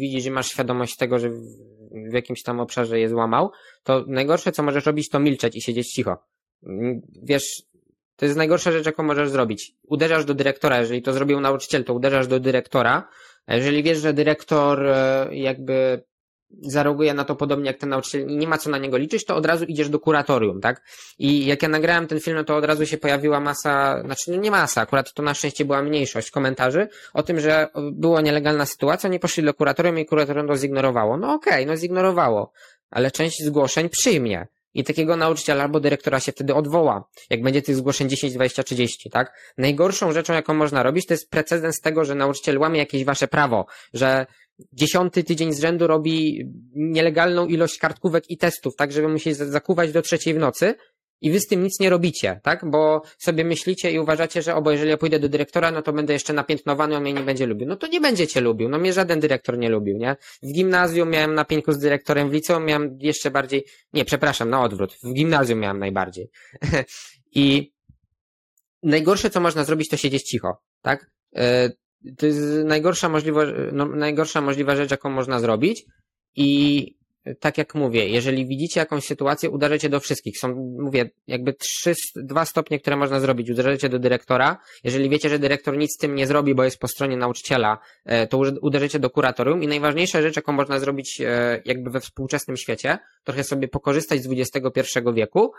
widzi, 0.01 0.21
że 0.21 0.31
masz 0.31 0.49
świadomość 0.49 0.97
tego, 0.97 1.19
że 1.19 1.31
w 2.11 2.13
jakimś 2.13 2.43
tam 2.43 2.61
obszarze 2.61 3.01
je 3.01 3.09
złamał, 3.09 3.51
to 3.83 4.05
najgorsze, 4.07 4.53
co 4.53 4.63
możesz 4.63 4.87
robić, 4.87 5.09
to 5.09 5.21
milczeć 5.21 5.57
i 5.57 5.61
siedzieć 5.61 5.93
cicho. 5.93 6.17
Wiesz, 7.23 7.63
to 8.19 8.25
jest 8.25 8.39
najgorsza 8.39 8.73
rzecz, 8.73 8.87
jaką 8.87 9.03
możesz 9.03 9.31
zrobić. 9.31 9.75
Uderzasz 9.87 10.25
do 10.25 10.35
dyrektora, 10.35 10.81
jeżeli 10.81 11.03
to 11.03 11.13
zrobił 11.13 11.41
nauczyciel, 11.41 11.85
to 11.85 11.95
uderzasz 11.95 12.27
do 12.27 12.41
dyrektora, 12.41 13.09
jeżeli 13.49 13.83
wiesz, 13.83 13.99
że 13.99 14.13
dyrektor 14.13 14.87
e, 14.87 15.29
jakby 15.33 16.03
zareaguje 16.61 17.15
na 17.15 17.25
to 17.25 17.37
podobnie 17.37 17.67
jak 17.67 17.79
ten 17.79 17.89
nauczyciel 17.89 18.31
i 18.31 18.37
nie 18.37 18.47
ma 18.47 18.59
co 18.59 18.71
na 18.71 18.79
niego 18.79 18.97
liczyć, 18.97 19.25
to 19.25 19.37
od 19.37 19.47
razu 19.47 19.65
idziesz 19.65 19.89
do 19.89 20.01
kuratorium, 20.01 20.61
tak? 20.61 20.83
I 21.19 21.47
jak 21.47 21.63
ja 21.63 21.69
nagrałem 21.69 22.07
ten 22.07 22.21
film, 22.21 22.37
no 22.37 22.45
to 22.45 22.57
od 22.57 22.65
razu 22.65 22.87
się 22.87 22.99
pojawiła 22.99 23.41
masa, 23.41 24.03
znaczy 24.05 24.31
no 24.31 24.37
nie 24.37 24.51
masa, 24.51 24.81
akurat 24.81 25.13
to 25.13 25.23
na 25.23 25.35
szczęście 25.35 25.65
była 25.65 25.83
mniejszość 25.83 26.31
komentarzy 26.31 26.89
o 27.15 27.23
tym, 27.23 27.41
że 27.41 27.69
była 27.93 28.21
nielegalna 28.21 28.67
sytuacja, 28.67 29.11
nie 29.11 29.19
poszli 29.19 29.45
do 29.45 29.55
kuratorium 29.55 29.99
i 29.99 30.07
kuratorium 30.07 30.49
to 30.49 30.57
zignorowało. 30.57 31.17
No 31.17 31.35
okej, 31.35 31.53
okay, 31.53 31.67
no 31.67 31.77
zignorowało, 31.77 32.53
ale 32.91 33.11
część 33.11 33.45
zgłoszeń 33.45 33.89
przyjmie. 33.89 34.47
I 34.75 34.85
takiego 34.85 35.17
nauczyciela 35.17 35.63
albo 35.63 35.81
dyrektora 35.81 36.21
się 36.21 36.33
wtedy 36.33 36.55
odwoła, 36.55 37.09
jak 37.31 37.43
będzie 37.43 37.63
tych 37.63 37.77
zgłoszeń 37.77 38.09
10, 38.09 38.35
20, 38.35 38.63
30, 38.63 39.11
tak? 39.11 39.53
Najgorszą 39.59 40.13
rzeczą, 40.13 40.33
jaką 40.33 40.55
można 40.55 40.83
robić, 40.83 41.07
to 41.07 41.15
jest 41.15 41.31
precedens 41.31 41.81
tego, 41.81 42.05
że 42.05 42.15
nauczyciel 42.15 42.59
łamie 42.59 42.79
jakieś 42.79 43.05
wasze 43.05 43.29
prawo, 43.29 43.67
że 43.95 44.27
dziesiąty 44.73 45.25
tydzień 45.25 45.53
z 45.53 45.61
rzędu 45.61 45.87
robi 45.87 46.45
nielegalną 46.75 47.47
ilość 47.47 47.79
kartkówek 47.79 48.31
i 48.31 48.39
testów, 48.39 48.77
tak, 48.77 48.93
żeby 48.93 49.09
mu 49.09 49.19
się 49.19 49.35
zakuwać 49.35 49.93
do 49.93 50.03
trzeciej 50.03 50.35
w 50.35 50.39
nocy 50.39 50.75
i 51.21 51.31
wy 51.31 51.41
z 51.41 51.47
tym 51.47 51.63
nic 51.63 51.81
nie 51.81 51.91
robicie, 51.91 52.41
tak, 52.43 52.71
bo 52.71 53.03
sobie 53.19 53.45
myślicie 53.45 53.91
i 53.91 53.99
uważacie, 53.99 54.43
że 54.43 54.55
obo, 54.55 54.71
jeżeli 54.71 54.91
ja 54.91 54.97
pójdę 54.97 55.19
do 55.19 55.29
dyrektora, 55.29 55.71
no 55.71 55.83
to 55.83 55.93
będę 55.93 56.13
jeszcze 56.13 56.33
napiętnowany, 56.33 56.97
on 56.97 57.03
mnie 57.03 57.13
nie 57.13 57.21
będzie 57.21 57.47
lubił. 57.47 57.69
No 57.69 57.77
to 57.77 57.87
nie 57.87 58.01
będziecie 58.01 58.41
lubił, 58.41 58.69
no 58.69 58.79
mnie 58.79 58.93
żaden 58.93 59.21
dyrektor 59.21 59.59
nie 59.59 59.69
lubił, 59.69 59.99
nie? 59.99 60.17
W 60.43 60.53
gimnazjum 60.53 61.11
miałem 61.11 61.35
na 61.35 61.45
pieńku 61.45 61.73
z 61.73 61.79
dyrektorem, 61.79 62.31
w 62.31 62.33
liceum 62.33 62.65
miałem 62.65 62.99
jeszcze 63.01 63.31
bardziej, 63.31 63.65
nie, 63.93 64.05
przepraszam, 64.05 64.51
na 64.51 64.63
odwrót, 64.63 64.95
w 65.03 65.13
gimnazjum 65.13 65.59
miałem 65.59 65.79
najbardziej. 65.79 66.31
I 67.35 67.73
najgorsze, 68.83 69.31
co 69.31 69.41
można 69.41 69.65
zrobić, 69.65 69.89
to 69.89 69.97
siedzieć 69.97 70.23
cicho, 70.23 70.63
tak? 70.83 71.11
E, 71.37 71.71
to 72.17 72.27
jest 72.27 72.41
najgorsza 72.65 73.09
możliwa, 73.09 73.43
no, 73.73 73.87
najgorsza 73.87 74.41
możliwa 74.41 74.77
rzecz, 74.77 74.91
jaką 74.91 75.11
można 75.11 75.41
zrobić 75.41 75.85
i 76.35 76.98
tak 77.41 77.59
jak 77.59 77.75
mówię, 77.75 78.09
jeżeli 78.09 78.47
widzicie 78.47 78.81
jakąś 78.81 79.05
sytuację, 79.05 79.51
uderzycie 79.51 79.89
do 79.89 80.01
wszystkich. 80.01 80.39
Są, 80.39 80.55
mówię, 80.79 81.11
jakby 81.27 81.53
trzy, 81.53 81.95
dwa 82.17 82.45
stopnie, 82.45 82.81
które 82.81 82.97
można 82.97 83.21
zrobić. 83.21 83.51
Uderzycie 83.51 83.89
do 83.89 83.99
dyrektora. 83.99 84.59
Jeżeli 84.85 85.11
wiecie, 85.11 85.29
że 85.29 85.39
dyrektor 85.39 85.79
nic 85.79 85.95
z 85.95 85.97
tym 85.97 86.15
nie 86.15 86.27
zrobi, 86.27 86.55
bo 86.55 86.65
jest 86.65 86.79
po 86.79 86.89
stronie 86.89 87.17
nauczyciela, 87.17 87.79
e, 88.05 88.27
to 88.27 88.39
uderzycie 88.63 88.99
do 88.99 89.11
kuratorium. 89.11 89.63
I 89.63 89.67
najważniejsza 89.67 90.23
rzecz, 90.23 90.37
jaką 90.37 90.53
można 90.53 90.79
zrobić 90.79 91.21
e, 91.21 91.63
jakby 91.65 91.91
we 91.91 92.01
współczesnym 92.01 92.57
świecie, 92.57 92.99
trochę 93.25 93.45
sobie 93.45 93.69
pokorzystać 93.69 94.23
z 94.23 94.29
XXI 94.33 95.01
wieku, 95.15 95.53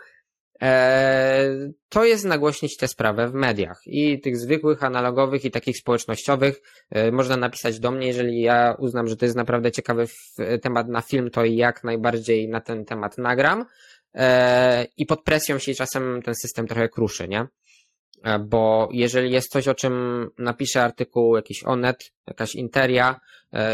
to 1.88 2.04
jest 2.04 2.24
nagłośnić 2.24 2.76
tę 2.76 2.88
sprawę 2.88 3.28
w 3.28 3.34
mediach 3.34 3.80
i 3.86 4.20
tych 4.20 4.36
zwykłych, 4.36 4.84
analogowych 4.84 5.44
i 5.44 5.50
takich 5.50 5.76
społecznościowych. 5.76 6.60
E, 6.90 7.12
można 7.12 7.36
napisać 7.36 7.80
do 7.80 7.90
mnie, 7.90 8.06
jeżeli 8.06 8.40
ja 8.40 8.76
uznam, 8.78 9.08
że 9.08 9.16
to 9.16 9.24
jest 9.24 9.36
naprawdę 9.36 9.72
ciekawy 9.72 10.06
temat 10.62 10.88
na 10.88 11.00
film, 11.00 11.30
to 11.30 11.44
jak 11.44 11.84
najbardziej 11.84 12.48
na 12.48 12.60
ten 12.60 12.84
temat 12.84 13.18
nagram. 13.18 13.64
E, 14.14 14.86
I 14.96 15.06
pod 15.06 15.22
presją 15.22 15.58
się 15.58 15.74
czasem 15.74 16.22
ten 16.22 16.34
system 16.34 16.66
trochę 16.66 16.88
kruszy, 16.88 17.28
nie? 17.28 17.46
Bo 18.40 18.88
jeżeli 18.92 19.32
jest 19.32 19.52
coś, 19.52 19.68
o 19.68 19.74
czym 19.74 20.26
napiszę 20.38 20.82
artykuł, 20.82 21.36
jakiś 21.36 21.64
Onet, 21.64 22.12
jakaś 22.26 22.54
Interia, 22.54 23.20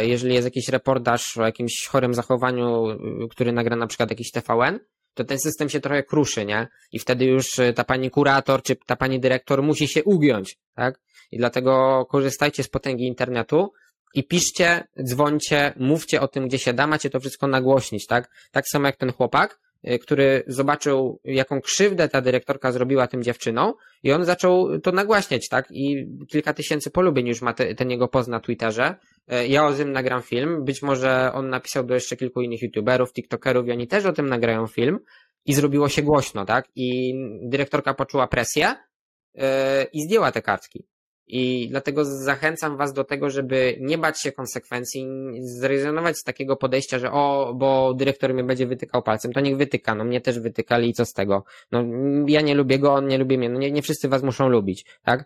jeżeli 0.00 0.34
jest 0.34 0.44
jakiś 0.44 0.68
reportaż 0.68 1.36
o 1.36 1.44
jakimś 1.44 1.86
chorym 1.86 2.14
zachowaniu, 2.14 2.84
który 3.30 3.52
nagra 3.52 3.76
na 3.76 3.86
przykład 3.86 4.10
jakiś 4.10 4.30
TVN, 4.30 4.78
to 5.16 5.24
ten 5.24 5.38
system 5.38 5.68
się 5.68 5.80
trochę 5.80 6.02
kruszy, 6.02 6.44
nie? 6.44 6.68
I 6.92 6.98
wtedy 6.98 7.24
już 7.24 7.58
e, 7.58 7.72
ta 7.72 7.84
pani 7.84 8.10
kurator 8.10 8.62
czy 8.62 8.76
ta 8.86 8.96
pani 8.96 9.20
dyrektor 9.20 9.62
musi 9.62 9.88
się 9.88 10.04
ugiąć, 10.04 10.58
tak? 10.74 11.00
I 11.30 11.38
dlatego 11.38 12.06
korzystajcie 12.10 12.62
z 12.62 12.68
potęgi 12.68 13.06
internetu 13.06 13.72
i 14.14 14.24
piszcie, 14.24 14.84
dzwońcie, 15.02 15.72
mówcie 15.76 16.20
o 16.20 16.28
tym, 16.28 16.48
gdzie 16.48 16.58
się 16.58 16.72
da, 16.72 16.86
macie 16.86 17.10
to 17.10 17.20
wszystko 17.20 17.46
nagłośnić, 17.46 18.06
tak? 18.06 18.30
Tak 18.50 18.64
samo 18.68 18.86
jak 18.86 18.96
ten 18.96 19.12
chłopak, 19.12 19.58
e, 19.82 19.98
który 19.98 20.44
zobaczył, 20.46 21.20
jaką 21.24 21.60
krzywdę 21.60 22.08
ta 22.08 22.20
dyrektorka 22.20 22.72
zrobiła 22.72 23.06
tym 23.06 23.22
dziewczynom 23.22 23.72
i 24.02 24.12
on 24.12 24.24
zaczął 24.24 24.80
to 24.80 24.92
nagłaśniać, 24.92 25.48
tak? 25.48 25.66
I 25.70 26.06
kilka 26.28 26.54
tysięcy 26.54 26.90
polubień 26.90 27.26
już 27.26 27.42
ma 27.42 27.52
te, 27.52 27.74
ten 27.74 27.90
jego 27.90 28.08
post 28.08 28.28
na 28.28 28.40
Twitterze. 28.40 28.94
E, 29.28 29.46
ja 29.46 29.66
o 29.66 29.72
tym 29.72 29.92
nagram 29.92 30.22
film. 30.22 30.64
Być 30.64 30.82
może 30.82 31.32
on 31.34 31.50
napisał 31.50 31.84
do 31.84 31.94
jeszcze 31.94 32.16
kilku 32.16 32.42
innych 32.42 32.62
youtuberów, 32.62 33.12
tiktokerów 33.12 33.66
i 33.66 33.72
oni 33.72 33.86
też 33.86 34.04
o 34.04 34.12
tym 34.12 34.28
nagrają 34.28 34.66
film. 34.66 34.98
I 35.44 35.54
zrobiło 35.54 35.88
się 35.88 36.02
głośno, 36.02 36.44
tak? 36.44 36.68
I 36.74 37.14
dyrektorka 37.42 37.94
poczuła 37.94 38.26
presję 38.26 38.74
yy, 39.34 39.42
i 39.92 40.02
zdjęła 40.02 40.32
te 40.32 40.42
kartki. 40.42 40.86
I 41.28 41.68
dlatego 41.70 42.04
zachęcam 42.04 42.76
Was 42.76 42.92
do 42.92 43.04
tego, 43.04 43.30
żeby 43.30 43.76
nie 43.80 43.98
bać 43.98 44.20
się 44.20 44.32
konsekwencji, 44.32 45.06
zrezygnować 45.40 46.18
z 46.18 46.22
takiego 46.22 46.56
podejścia, 46.56 46.98
że 46.98 47.12
o, 47.12 47.54
bo 47.56 47.94
dyrektor 47.94 48.34
mnie 48.34 48.44
będzie 48.44 48.66
wytykał 48.66 49.02
palcem, 49.02 49.32
to 49.32 49.40
niech 49.40 49.56
wytyka, 49.56 49.94
no 49.94 50.04
mnie 50.04 50.20
też 50.20 50.40
wytykali 50.40 50.88
i 50.88 50.92
co 50.92 51.04
z 51.04 51.12
tego? 51.12 51.44
No 51.72 51.84
ja 52.26 52.40
nie 52.40 52.54
lubię 52.54 52.78
go, 52.78 52.94
on 52.94 53.06
nie 53.06 53.18
lubi 53.18 53.38
mnie, 53.38 53.48
no 53.48 53.58
nie, 53.58 53.70
nie 53.70 53.82
wszyscy 53.82 54.08
Was 54.08 54.22
muszą 54.22 54.48
lubić, 54.48 54.84
tak? 55.02 55.24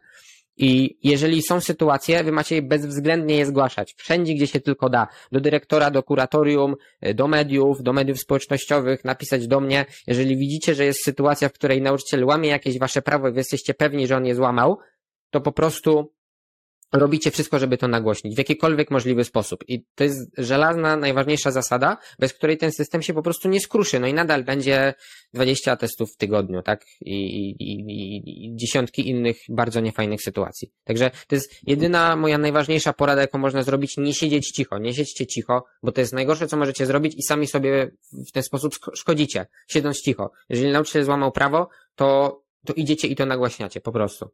I 0.62 0.98
jeżeli 1.02 1.42
są 1.42 1.60
sytuacje, 1.60 2.24
wy 2.24 2.32
macie 2.32 2.62
bezwzględnie 2.62 3.36
je 3.36 3.46
zgłaszać. 3.46 3.94
Wszędzie, 3.96 4.34
gdzie 4.34 4.46
się 4.46 4.60
tylko 4.60 4.88
da. 4.88 5.06
Do 5.32 5.40
dyrektora, 5.40 5.90
do 5.90 6.02
kuratorium, 6.02 6.74
do 7.14 7.28
mediów, 7.28 7.82
do 7.82 7.92
mediów 7.92 8.20
społecznościowych, 8.20 9.04
napisać 9.04 9.46
do 9.46 9.60
mnie. 9.60 9.86
Jeżeli 10.06 10.36
widzicie, 10.36 10.74
że 10.74 10.84
jest 10.84 11.04
sytuacja, 11.04 11.48
w 11.48 11.52
której 11.52 11.82
nauczyciel 11.82 12.24
łamie 12.24 12.48
jakieś 12.48 12.78
wasze 12.78 13.02
prawo 13.02 13.28
i 13.28 13.32
wy 13.32 13.38
jesteście 13.38 13.74
pewni, 13.74 14.06
że 14.06 14.16
on 14.16 14.26
je 14.26 14.34
złamał, 14.34 14.78
to 15.30 15.40
po 15.40 15.52
prostu 15.52 16.12
robicie 16.92 17.30
wszystko, 17.30 17.58
żeby 17.58 17.78
to 17.78 17.88
nagłośnić 17.88 18.34
w 18.34 18.38
jakikolwiek 18.38 18.90
możliwy 18.90 19.24
sposób. 19.24 19.64
I 19.68 19.84
to 19.94 20.04
jest 20.04 20.30
żelazna, 20.38 20.96
najważniejsza 20.96 21.50
zasada, 21.50 21.96
bez 22.18 22.32
której 22.32 22.58
ten 22.58 22.72
system 22.72 23.02
się 23.02 23.14
po 23.14 23.22
prostu 23.22 23.48
nie 23.48 23.60
skruszy. 23.60 24.00
No 24.00 24.06
i 24.06 24.14
nadal 24.14 24.44
będzie 24.44 24.94
20 25.34 25.76
testów 25.76 26.12
w 26.12 26.16
tygodniu, 26.16 26.62
tak? 26.62 26.84
I, 27.00 27.14
i, 27.50 27.62
i, 27.62 28.46
i 28.46 28.56
dziesiątki 28.56 29.08
innych 29.08 29.36
bardzo 29.48 29.80
niefajnych 29.80 30.22
sytuacji. 30.22 30.72
Także 30.84 31.10
to 31.26 31.34
jest 31.34 31.54
jedyna 31.66 32.16
moja 32.16 32.38
najważniejsza 32.38 32.92
porada, 32.92 33.20
jaką 33.20 33.38
można 33.38 33.62
zrobić. 33.62 33.96
Nie 33.96 34.14
siedzieć 34.14 34.50
cicho, 34.50 34.78
nie 34.78 34.94
siedźcie 34.94 35.26
cicho, 35.26 35.64
bo 35.82 35.92
to 35.92 36.00
jest 36.00 36.12
najgorsze, 36.12 36.46
co 36.46 36.56
możecie 36.56 36.86
zrobić 36.86 37.14
i 37.16 37.22
sami 37.22 37.46
sobie 37.46 37.90
w 38.28 38.32
ten 38.32 38.42
sposób 38.42 38.74
szkodzicie, 38.94 39.46
siedząc 39.68 40.00
cicho. 40.00 40.30
Jeżeli 40.48 40.72
nauczyciel 40.72 41.04
złamał 41.04 41.32
prawo, 41.32 41.68
to, 41.94 42.40
to 42.66 42.72
idziecie 42.72 43.08
i 43.08 43.16
to 43.16 43.26
nagłaśniacie 43.26 43.80
po 43.80 43.92
prostu 43.92 44.30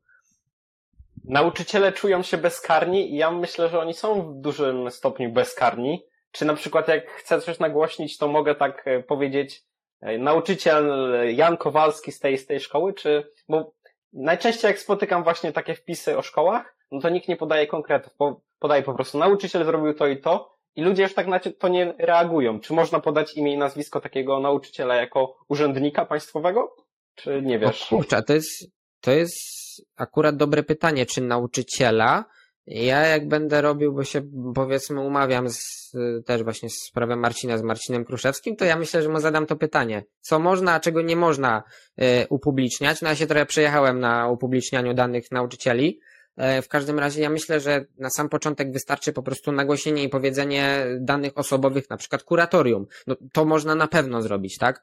nauczyciele 1.26 1.92
czują 1.92 2.22
się 2.22 2.38
bezkarni 2.38 3.12
i 3.12 3.16
ja 3.16 3.30
myślę, 3.30 3.68
że 3.68 3.80
oni 3.80 3.94
są 3.94 4.22
w 4.22 4.40
dużym 4.40 4.90
stopniu 4.90 5.32
bezkarni, 5.32 6.06
czy 6.30 6.44
na 6.44 6.54
przykład 6.54 6.88
jak 6.88 7.10
chcę 7.10 7.40
coś 7.40 7.58
nagłośnić, 7.58 8.18
to 8.18 8.28
mogę 8.28 8.54
tak 8.54 8.82
e, 8.86 9.02
powiedzieć 9.02 9.62
e, 10.00 10.18
nauczyciel 10.18 11.12
Jan 11.34 11.56
Kowalski 11.56 12.12
z 12.12 12.20
tej, 12.20 12.38
z 12.38 12.46
tej 12.46 12.60
szkoły, 12.60 12.94
czy, 12.94 13.32
bo 13.48 13.74
najczęściej 14.12 14.68
jak 14.68 14.78
spotykam 14.78 15.24
właśnie 15.24 15.52
takie 15.52 15.74
wpisy 15.74 16.18
o 16.18 16.22
szkołach, 16.22 16.76
no 16.92 17.00
to 17.00 17.08
nikt 17.08 17.28
nie 17.28 17.36
podaje 17.36 17.66
konkretów, 17.66 18.12
podaje 18.58 18.82
po 18.82 18.94
prostu 18.94 19.18
nauczyciel 19.18 19.64
zrobił 19.64 19.94
to 19.94 20.06
i 20.06 20.20
to 20.20 20.56
i 20.76 20.82
ludzie 20.82 21.02
już 21.02 21.14
tak 21.14 21.26
na 21.26 21.40
to 21.40 21.68
nie 21.68 21.94
reagują. 21.98 22.60
Czy 22.60 22.72
można 22.72 23.00
podać 23.00 23.36
imię 23.36 23.52
i 23.52 23.58
nazwisko 23.58 24.00
takiego 24.00 24.40
nauczyciela 24.40 24.94
jako 24.94 25.36
urzędnika 25.48 26.06
państwowego? 26.06 26.76
Czy 27.14 27.42
nie 27.42 27.58
wiesz? 27.58 27.92
O 27.92 27.96
kurczę, 27.96 28.22
to 28.22 28.32
jest, 28.32 28.70
to 29.00 29.10
jest 29.12 29.65
akurat 29.96 30.36
dobre 30.36 30.62
pytanie, 30.62 31.06
czy 31.06 31.20
nauczyciela, 31.20 32.24
ja 32.66 33.06
jak 33.06 33.28
będę 33.28 33.60
robił, 33.60 33.92
bo 33.92 34.04
się 34.04 34.22
powiedzmy 34.54 35.00
umawiam 35.00 35.50
z, 35.50 35.92
też 36.26 36.42
właśnie 36.42 36.70
z 36.70 36.90
prawem 36.94 37.18
Marcina, 37.18 37.58
z 37.58 37.62
Marcinem 37.62 38.04
Kruszewskim, 38.04 38.56
to 38.56 38.64
ja 38.64 38.76
myślę, 38.76 39.02
że 39.02 39.08
mu 39.08 39.20
zadam 39.20 39.46
to 39.46 39.56
pytanie. 39.56 40.04
Co 40.20 40.38
można, 40.38 40.72
a 40.72 40.80
czego 40.80 41.02
nie 41.02 41.16
można 41.16 41.62
y, 42.02 42.26
upubliczniać? 42.28 43.02
No 43.02 43.08
ja 43.08 43.16
się 43.16 43.26
trochę 43.26 43.46
przejechałem 43.46 44.00
na 44.00 44.28
upublicznianiu 44.28 44.94
danych 44.94 45.30
nauczycieli. 45.30 46.00
Y, 46.58 46.62
w 46.62 46.68
każdym 46.68 46.98
razie 46.98 47.22
ja 47.22 47.30
myślę, 47.30 47.60
że 47.60 47.84
na 47.98 48.10
sam 48.10 48.28
początek 48.28 48.72
wystarczy 48.72 49.12
po 49.12 49.22
prostu 49.22 49.52
nagłośnienie 49.52 50.02
i 50.02 50.08
powiedzenie 50.08 50.86
danych 51.00 51.38
osobowych, 51.38 51.90
na 51.90 51.96
przykład 51.96 52.22
kuratorium. 52.22 52.86
No, 53.06 53.16
to 53.32 53.44
można 53.44 53.74
na 53.74 53.88
pewno 53.88 54.22
zrobić, 54.22 54.58
tak? 54.58 54.82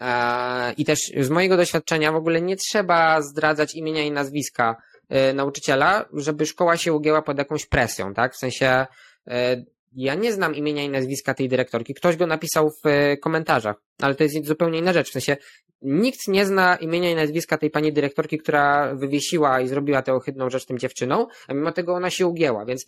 E, 0.00 0.72
I 0.72 0.84
też 0.84 0.98
z 1.20 1.30
mojego 1.30 1.56
doświadczenia 1.56 2.12
w 2.12 2.16
ogóle 2.16 2.40
nie 2.40 2.56
trzeba 2.56 3.22
zdradzać 3.22 3.74
imienia 3.74 4.02
i 4.02 4.10
nazwiska 4.10 4.76
E, 5.08 5.32
nauczyciela, 5.32 6.08
żeby 6.12 6.46
szkoła 6.46 6.76
się 6.76 6.92
ugięła 6.92 7.22
pod 7.22 7.38
jakąś 7.38 7.66
presją, 7.66 8.14
tak? 8.14 8.34
W 8.34 8.38
sensie, 8.38 8.86
e, 9.26 9.64
ja 9.96 10.14
nie 10.14 10.32
znam 10.32 10.54
imienia 10.54 10.82
i 10.82 10.88
nazwiska 10.88 11.34
tej 11.34 11.48
dyrektorki. 11.48 11.94
Ktoś 11.94 12.16
go 12.16 12.26
napisał 12.26 12.70
w 12.70 13.16
komentarzach, 13.20 13.76
ale 14.00 14.14
to 14.14 14.22
jest 14.22 14.46
zupełnie 14.46 14.78
inna 14.78 14.92
rzecz. 14.92 15.08
W 15.08 15.12
sensie, 15.12 15.36
nikt 15.82 16.28
nie 16.28 16.46
zna 16.46 16.76
imienia 16.76 17.10
i 17.10 17.14
nazwiska 17.14 17.58
tej 17.58 17.70
pani 17.70 17.92
dyrektorki, 17.92 18.38
która 18.38 18.94
wywiesiła 18.94 19.60
i 19.60 19.68
zrobiła 19.68 20.02
tę 20.02 20.14
ohydną 20.14 20.50
rzecz 20.50 20.66
tym 20.66 20.78
dziewczyną, 20.78 21.26
a 21.48 21.54
mimo 21.54 21.72
tego 21.72 21.94
ona 21.94 22.10
się 22.10 22.26
ugięła, 22.26 22.64
więc 22.64 22.86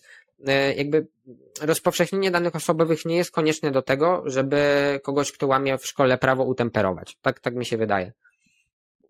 jakby 0.76 1.06
rozpowszechnienie 1.62 2.30
danych 2.30 2.56
osobowych 2.56 3.04
nie 3.04 3.16
jest 3.16 3.30
konieczne 3.30 3.70
do 3.70 3.82
tego, 3.82 4.22
żeby 4.26 4.60
kogoś, 5.02 5.32
kto 5.32 5.46
łamie 5.46 5.78
w 5.78 5.86
szkole 5.86 6.18
prawo 6.18 6.44
utemperować. 6.44 7.16
Tak, 7.22 7.40
tak 7.40 7.54
mi 7.54 7.64
się 7.64 7.76
wydaje 7.76 8.12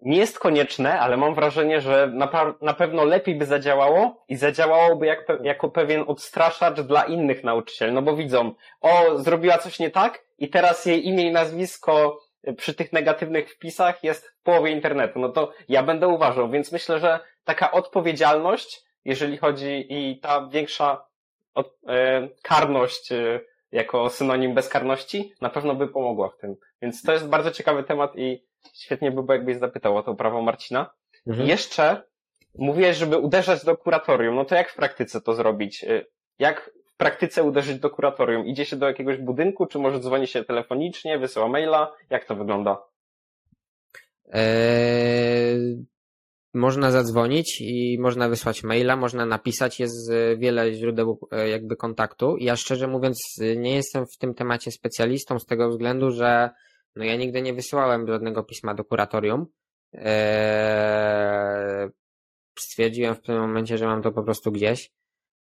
nie 0.02 0.18
jest 0.18 0.38
konieczne, 0.38 1.00
ale 1.00 1.16
mam 1.16 1.34
wrażenie, 1.34 1.80
że 1.80 2.10
na, 2.14 2.54
na 2.60 2.74
pewno 2.74 3.04
lepiej 3.04 3.34
by 3.34 3.46
zadziałało 3.46 4.24
i 4.28 4.36
zadziałałoby 4.36 5.06
jak, 5.06 5.26
jako 5.42 5.70
pewien 5.70 6.04
odstraszacz 6.06 6.80
dla 6.80 7.04
innych 7.04 7.44
nauczycieli, 7.44 7.92
no 7.92 8.02
bo 8.02 8.16
widzą, 8.16 8.54
o, 8.80 9.18
zrobiła 9.18 9.58
coś 9.58 9.78
nie 9.78 9.90
tak 9.90 10.24
i 10.38 10.48
teraz 10.48 10.86
jej 10.86 11.06
imię 11.06 11.28
i 11.28 11.32
nazwisko 11.32 12.20
przy 12.56 12.74
tych 12.74 12.92
negatywnych 12.92 13.50
wpisach 13.50 14.04
jest 14.04 14.26
w 14.26 14.42
połowie 14.42 14.70
internetu. 14.70 15.18
No 15.18 15.28
to 15.28 15.52
ja 15.68 15.82
będę 15.82 16.08
uważał, 16.08 16.50
więc 16.50 16.72
myślę, 16.72 16.98
że 16.98 17.20
taka 17.44 17.72
odpowiedzialność, 17.72 18.82
jeżeli 19.04 19.36
chodzi 19.36 19.86
i 19.88 20.20
ta 20.20 20.48
większa 20.48 20.92
e, 20.92 21.15
karność 22.42 23.12
e, 23.12 23.40
jako 23.72 24.10
synonim 24.10 24.54
bezkarności, 24.54 25.32
na 25.40 25.50
pewno 25.50 25.74
by 25.74 25.88
pomogła 25.88 26.28
w 26.28 26.36
tym. 26.36 26.56
Więc 26.82 27.02
to 27.02 27.12
jest 27.12 27.28
bardzo 27.28 27.50
ciekawy 27.50 27.82
temat 27.82 28.16
i 28.16 28.46
świetnie 28.74 29.10
by 29.10 29.22
było, 29.22 29.34
jakbyś 29.34 29.56
zapytał 29.56 29.96
o 29.96 30.02
to 30.02 30.14
prawo 30.14 30.42
Marcina. 30.42 30.90
Mhm. 31.26 31.48
Jeszcze 31.48 32.02
mówiłeś, 32.58 32.96
żeby 32.96 33.18
uderzać 33.18 33.64
do 33.64 33.76
kuratorium. 33.76 34.34
No 34.34 34.44
to 34.44 34.54
jak 34.54 34.70
w 34.70 34.76
praktyce 34.76 35.20
to 35.20 35.34
zrobić? 35.34 35.84
Y, 35.84 36.06
jak 36.38 36.70
w 36.86 36.96
praktyce 36.96 37.42
uderzyć 37.42 37.78
do 37.78 37.90
kuratorium? 37.90 38.46
Idzie 38.46 38.64
się 38.64 38.76
do 38.76 38.86
jakiegoś 38.86 39.16
budynku, 39.16 39.66
czy 39.66 39.78
może 39.78 40.00
dzwoni 40.00 40.26
się 40.26 40.44
telefonicznie, 40.44 41.18
wysyła 41.18 41.48
maila? 41.48 41.92
Jak 42.10 42.24
to 42.24 42.34
wygląda? 42.36 42.82
Eee, 44.32 45.84
można 46.56 46.90
zadzwonić 46.90 47.60
i 47.60 47.98
można 48.00 48.28
wysłać 48.28 48.64
maila, 48.64 48.96
można 48.96 49.26
napisać, 49.26 49.80
jest 49.80 50.12
wiele 50.38 50.74
źródeł 50.74 51.18
e, 51.30 51.48
jakby 51.48 51.76
kontaktu. 51.76 52.36
Ja 52.40 52.56
szczerze 52.56 52.88
mówiąc 52.88 53.18
nie 53.56 53.74
jestem 53.74 54.04
w 54.06 54.18
tym 54.18 54.34
temacie 54.34 54.70
specjalistą 54.70 55.38
z 55.38 55.46
tego 55.46 55.70
względu, 55.70 56.10
że 56.10 56.50
no 56.96 57.04
ja 57.04 57.16
nigdy 57.16 57.42
nie 57.42 57.54
wysyłałem 57.54 58.06
żadnego 58.08 58.44
pisma 58.44 58.74
do 58.74 58.84
kuratorium. 58.84 59.46
Eee, 59.92 61.88
stwierdziłem 62.58 63.14
w 63.14 63.20
tym 63.20 63.38
momencie, 63.38 63.78
że 63.78 63.86
mam 63.86 64.02
to 64.02 64.12
po 64.12 64.22
prostu 64.22 64.52
gdzieś. 64.52 64.90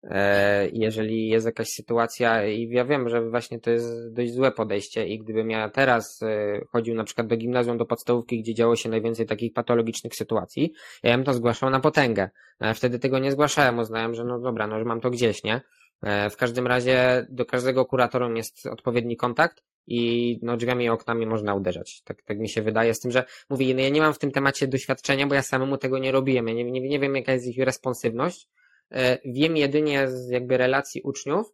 Eee, 0.03 0.69
jeżeli 0.73 1.27
jest 1.27 1.45
jakaś 1.45 1.69
sytuacja 1.69 2.47
i 2.47 2.69
ja 2.69 2.85
wiem, 2.85 3.09
że 3.09 3.29
właśnie 3.29 3.59
to 3.59 3.71
jest 3.71 4.13
dość 4.13 4.33
złe 4.33 4.51
podejście 4.51 5.07
i 5.07 5.19
gdybym 5.19 5.49
ja 5.49 5.69
teraz 5.69 6.21
e, 6.23 6.61
chodził 6.71 6.95
na 6.95 7.03
przykład 7.03 7.27
do 7.27 7.37
gimnazjum, 7.37 7.77
do 7.77 7.85
podstawówki, 7.85 8.41
gdzie 8.41 8.53
działo 8.53 8.75
się 8.75 8.89
najwięcej 8.89 9.25
takich 9.25 9.53
patologicznych 9.53 10.15
sytuacji, 10.15 10.73
ja 11.03 11.15
bym 11.15 11.25
to 11.25 11.33
zgłaszał 11.33 11.69
na 11.69 11.79
potęgę. 11.79 12.29
Ale 12.59 12.73
wtedy 12.73 12.99
tego 12.99 13.19
nie 13.19 13.31
zgłaszałem, 13.31 13.79
uznałem, 13.79 14.15
że 14.15 14.23
no 14.23 14.39
dobra, 14.39 14.67
no 14.67 14.79
że 14.79 14.85
mam 14.85 15.01
to 15.01 15.09
gdzieś, 15.09 15.43
nie? 15.43 15.61
E, 16.01 16.29
w 16.29 16.37
każdym 16.37 16.67
razie 16.67 17.27
do 17.29 17.45
każdego 17.45 17.85
kuratorium 17.85 18.37
jest 18.37 18.65
odpowiedni 18.65 19.17
kontakt 19.17 19.63
i 19.87 20.39
no, 20.41 20.57
drzwiami 20.57 20.85
i 20.85 20.89
oknami 20.89 21.25
można 21.25 21.55
uderzać. 21.55 22.01
Tak, 22.01 22.21
tak 22.21 22.39
mi 22.39 22.49
się 22.49 22.61
wydaje. 22.61 22.93
Z 22.93 22.99
tym, 22.99 23.11
że 23.11 23.25
mówię, 23.49 23.75
no, 23.75 23.81
ja 23.81 23.89
nie 23.89 24.01
mam 24.01 24.13
w 24.13 24.19
tym 24.19 24.31
temacie 24.31 24.67
doświadczenia, 24.67 25.27
bo 25.27 25.35
ja 25.35 25.41
samemu 25.41 25.77
tego 25.77 25.99
nie 25.99 26.11
robiłem. 26.11 26.47
Ja 26.47 26.53
nie, 26.53 26.63
nie, 26.63 26.81
nie 26.81 26.99
wiem, 26.99 27.15
jaka 27.15 27.33
jest 27.33 27.47
ich 27.47 27.57
responsywność. 27.57 28.49
E, 28.93 29.17
wiem 29.25 29.57
jedynie 29.57 30.07
z 30.07 30.29
jakby 30.29 30.57
relacji 30.57 31.01
uczniów, 31.01 31.53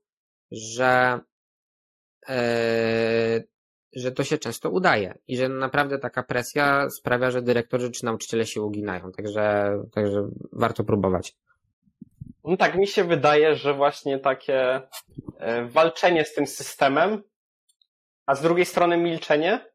że, 0.51 1.19
e, 2.29 3.43
że 3.95 4.11
to 4.11 4.23
się 4.23 4.37
często 4.37 4.69
udaje 4.69 5.17
i 5.27 5.37
że 5.37 5.49
naprawdę 5.49 5.99
taka 5.99 6.23
presja 6.23 6.89
sprawia, 6.89 7.31
że 7.31 7.41
dyrektorzy 7.41 7.91
czy 7.91 8.05
nauczyciele 8.05 8.45
się 8.45 8.61
uginają. 8.61 9.11
Także, 9.11 9.73
także 9.93 10.29
warto 10.51 10.83
próbować. 10.83 11.35
No 12.43 12.57
tak, 12.57 12.75
mi 12.75 12.87
się 12.87 13.03
wydaje, 13.03 13.55
że 13.55 13.73
właśnie 13.73 14.19
takie 14.19 14.81
e, 15.39 15.65
walczenie 15.65 16.25
z 16.25 16.33
tym 16.33 16.47
systemem 16.47 17.23
a 18.29 18.35
z 18.35 18.41
drugiej 18.41 18.65
strony 18.65 18.97
milczenie. 18.97 19.65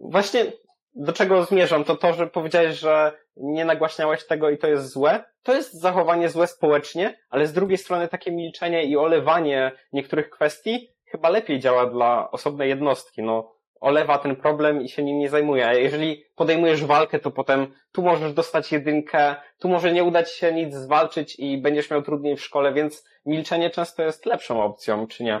Właśnie 0.00 0.52
do 0.96 1.12
czego 1.12 1.44
zmierzam, 1.44 1.84
to 1.84 1.96
to, 1.96 2.12
że 2.12 2.26
powiedziałeś, 2.26 2.78
że 2.78 3.12
nie 3.36 3.64
nagłaśniałeś 3.64 4.26
tego 4.26 4.50
i 4.50 4.58
to 4.58 4.66
jest 4.68 4.92
złe. 4.92 5.24
To 5.42 5.54
jest 5.54 5.80
zachowanie 5.80 6.28
złe 6.28 6.46
społecznie, 6.46 7.18
ale 7.30 7.46
z 7.46 7.52
drugiej 7.52 7.78
strony 7.78 8.08
takie 8.08 8.32
milczenie 8.32 8.84
i 8.84 8.96
olewanie 8.96 9.72
niektórych 9.92 10.30
kwestii 10.30 10.88
chyba 11.04 11.28
lepiej 11.28 11.60
działa 11.60 11.86
dla 11.86 12.30
osobnej 12.30 12.68
jednostki. 12.68 13.22
No, 13.22 13.56
olewa 13.80 14.18
ten 14.18 14.36
problem 14.36 14.82
i 14.82 14.88
się 14.88 15.02
nim 15.02 15.18
nie 15.18 15.28
zajmuje. 15.28 15.66
A 15.66 15.74
jeżeli 15.74 16.24
podejmujesz 16.34 16.84
walkę, 16.84 17.18
to 17.18 17.30
potem 17.30 17.74
tu 17.92 18.02
możesz 18.02 18.32
dostać 18.32 18.72
jedynkę, 18.72 19.34
tu 19.58 19.68
może 19.68 19.92
nie 19.92 20.04
udać 20.04 20.32
się 20.32 20.52
nic 20.52 20.74
zwalczyć 20.74 21.38
i 21.38 21.58
będziesz 21.58 21.90
miał 21.90 22.02
trudniej 22.02 22.36
w 22.36 22.42
szkole, 22.42 22.72
więc 22.72 23.04
milczenie 23.26 23.70
często 23.70 24.02
jest 24.02 24.26
lepszą 24.26 24.62
opcją, 24.62 25.06
czy 25.06 25.24
nie? 25.24 25.40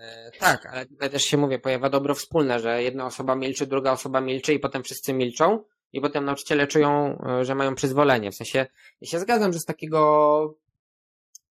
E, 0.00 0.30
tak, 0.38 0.66
ale 0.66 0.86
tutaj 0.86 1.10
też 1.10 1.22
się 1.22 1.36
mówię, 1.36 1.58
pojawia 1.58 1.90
dobro 1.90 2.14
wspólne, 2.14 2.60
że 2.60 2.82
jedna 2.82 3.06
osoba 3.06 3.36
milczy, 3.36 3.66
druga 3.66 3.92
osoba 3.92 4.20
milczy 4.20 4.54
i 4.54 4.58
potem 4.58 4.82
wszyscy 4.82 5.12
milczą 5.12 5.64
i 5.92 6.00
potem 6.00 6.24
nauczyciele 6.24 6.66
czują, 6.66 7.18
e, 7.26 7.44
że 7.44 7.54
mają 7.54 7.74
przyzwolenie. 7.74 8.30
W 8.30 8.34
sensie, 8.34 8.66
ja 9.00 9.08
się 9.08 9.18
zgadzam, 9.18 9.52
że 9.52 9.58
z 9.58 9.64
takiego 9.64 10.54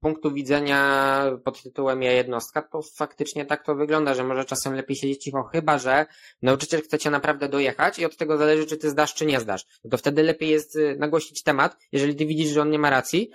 punktu 0.03 0.31
widzenia 0.31 1.25
pod 1.43 1.63
tytułem 1.63 2.03
ja 2.03 2.11
jednostka, 2.11 2.61
to 2.61 2.81
faktycznie 2.95 3.45
tak 3.45 3.65
to 3.65 3.75
wygląda, 3.75 4.13
że 4.13 4.23
może 4.23 4.45
czasem 4.45 4.73
lepiej 4.73 4.95
siedzieć 4.95 5.23
cicho, 5.23 5.43
chyba 5.43 5.77
że 5.77 6.05
nauczyciel 6.41 6.81
chce 6.81 6.99
cię 6.99 7.09
naprawdę 7.09 7.49
dojechać 7.49 7.99
i 7.99 8.05
od 8.05 8.17
tego 8.17 8.37
zależy, 8.37 8.65
czy 8.65 8.77
ty 8.77 8.89
zdasz, 8.89 9.13
czy 9.13 9.25
nie 9.25 9.39
zdasz. 9.39 9.65
No 9.83 9.89
to 9.89 9.97
wtedy 9.97 10.23
lepiej 10.23 10.49
jest 10.49 10.75
e, 10.75 10.95
nagłościć 10.95 11.43
temat, 11.43 11.77
jeżeli 11.91 12.15
ty 12.15 12.25
widzisz, 12.25 12.49
że 12.49 12.61
on 12.61 12.69
nie 12.69 12.79
ma 12.79 12.89
racji, 12.89 13.31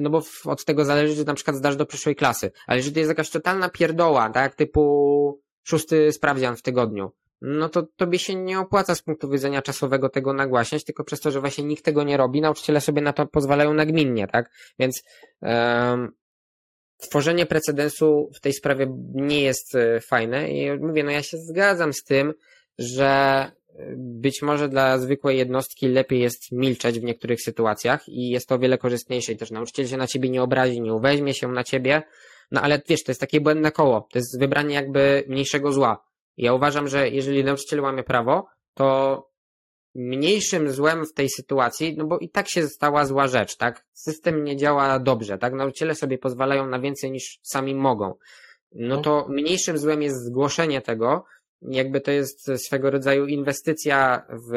no 0.00 0.10
bo 0.10 0.22
od 0.44 0.64
tego 0.64 0.84
zależy, 0.84 1.16
czy 1.16 1.24
na 1.24 1.34
przykład 1.34 1.56
zdasz 1.56 1.76
do 1.76 1.86
przyszłej 1.86 2.16
klasy. 2.16 2.50
Ale 2.66 2.76
jeżeli 2.76 2.94
to 2.94 3.00
jest 3.00 3.10
jakaś 3.10 3.30
totalna 3.30 3.68
pierdoła, 3.68 4.30
tak, 4.30 4.54
typu 4.54 5.40
szósty 5.62 6.12
sprawdzian 6.12 6.56
w 6.56 6.62
tygodniu, 6.62 7.12
no 7.40 7.68
to 7.68 7.82
tobie 7.96 8.18
się 8.18 8.34
nie 8.34 8.60
opłaca 8.60 8.94
z 8.94 9.02
punktu 9.02 9.30
widzenia 9.30 9.62
czasowego 9.62 10.08
tego 10.08 10.32
nagłaśniać, 10.32 10.84
tylko 10.84 11.04
przez 11.04 11.20
to, 11.20 11.30
że 11.30 11.40
właśnie 11.40 11.64
nikt 11.64 11.84
tego 11.84 12.02
nie 12.02 12.16
robi, 12.16 12.40
nauczyciele 12.40 12.80
sobie 12.80 13.02
na 13.02 13.12
to 13.12 13.26
pozwalają 13.26 13.74
nagminnie, 13.74 14.26
tak? 14.26 14.50
Więc 14.78 15.02
um, 15.40 16.12
tworzenie 16.98 17.46
precedensu 17.46 18.30
w 18.34 18.40
tej 18.40 18.52
sprawie 18.52 18.86
nie 19.14 19.40
jest 19.40 19.74
e, 19.74 20.00
fajne 20.00 20.50
i 20.50 20.78
mówię, 20.78 21.04
no 21.04 21.10
ja 21.10 21.22
się 21.22 21.36
zgadzam 21.38 21.92
z 21.92 22.04
tym, 22.04 22.34
że 22.78 23.50
być 23.96 24.42
może 24.42 24.68
dla 24.68 24.98
zwykłej 24.98 25.38
jednostki 25.38 25.88
lepiej 25.88 26.20
jest 26.20 26.52
milczeć 26.52 27.00
w 27.00 27.04
niektórych 27.04 27.42
sytuacjach 27.42 28.08
i 28.08 28.28
jest 28.28 28.48
to 28.48 28.54
o 28.54 28.58
wiele 28.58 28.78
korzystniejsze 28.78 29.32
i 29.32 29.36
też 29.36 29.50
nauczyciel 29.50 29.86
się 29.86 29.96
na 29.96 30.06
ciebie 30.06 30.30
nie 30.30 30.42
obrazi, 30.42 30.80
nie 30.80 30.94
uweźmie 30.94 31.34
się 31.34 31.48
na 31.48 31.64
ciebie, 31.64 32.02
no 32.50 32.62
ale 32.62 32.82
wiesz, 32.88 33.02
to 33.02 33.10
jest 33.10 33.20
takie 33.20 33.40
błędne 33.40 33.72
koło, 33.72 34.08
to 34.12 34.18
jest 34.18 34.40
wybranie 34.40 34.74
jakby 34.74 35.24
mniejszego 35.28 35.72
zła. 35.72 36.04
Ja 36.36 36.54
uważam, 36.54 36.88
że 36.88 37.08
jeżeli 37.08 37.44
nauczyciel 37.44 37.80
łamie 37.80 38.02
prawo, 38.02 38.46
to 38.74 39.22
mniejszym 39.94 40.70
złem 40.70 41.06
w 41.06 41.12
tej 41.12 41.28
sytuacji, 41.30 41.94
no 41.96 42.06
bo 42.06 42.18
i 42.18 42.28
tak 42.28 42.48
się 42.48 42.68
stała 42.68 43.04
zła 43.04 43.28
rzecz, 43.28 43.56
tak? 43.56 43.84
System 43.92 44.44
nie 44.44 44.56
działa 44.56 44.98
dobrze, 44.98 45.38
tak? 45.38 45.52
Nauczyciele 45.52 45.94
sobie 45.94 46.18
pozwalają 46.18 46.66
na 46.66 46.80
więcej 46.80 47.10
niż 47.10 47.38
sami 47.42 47.74
mogą. 47.74 48.14
no 48.72 49.00
to 49.00 49.26
mniejszym 49.28 49.78
złem 49.78 50.02
jest 50.02 50.24
zgłoszenie 50.24 50.80
tego, 50.80 51.24
jakby 51.62 52.00
to 52.00 52.10
jest 52.10 52.50
swego 52.56 52.90
rodzaju 52.90 53.26
inwestycja 53.26 54.26
w, 54.30 54.52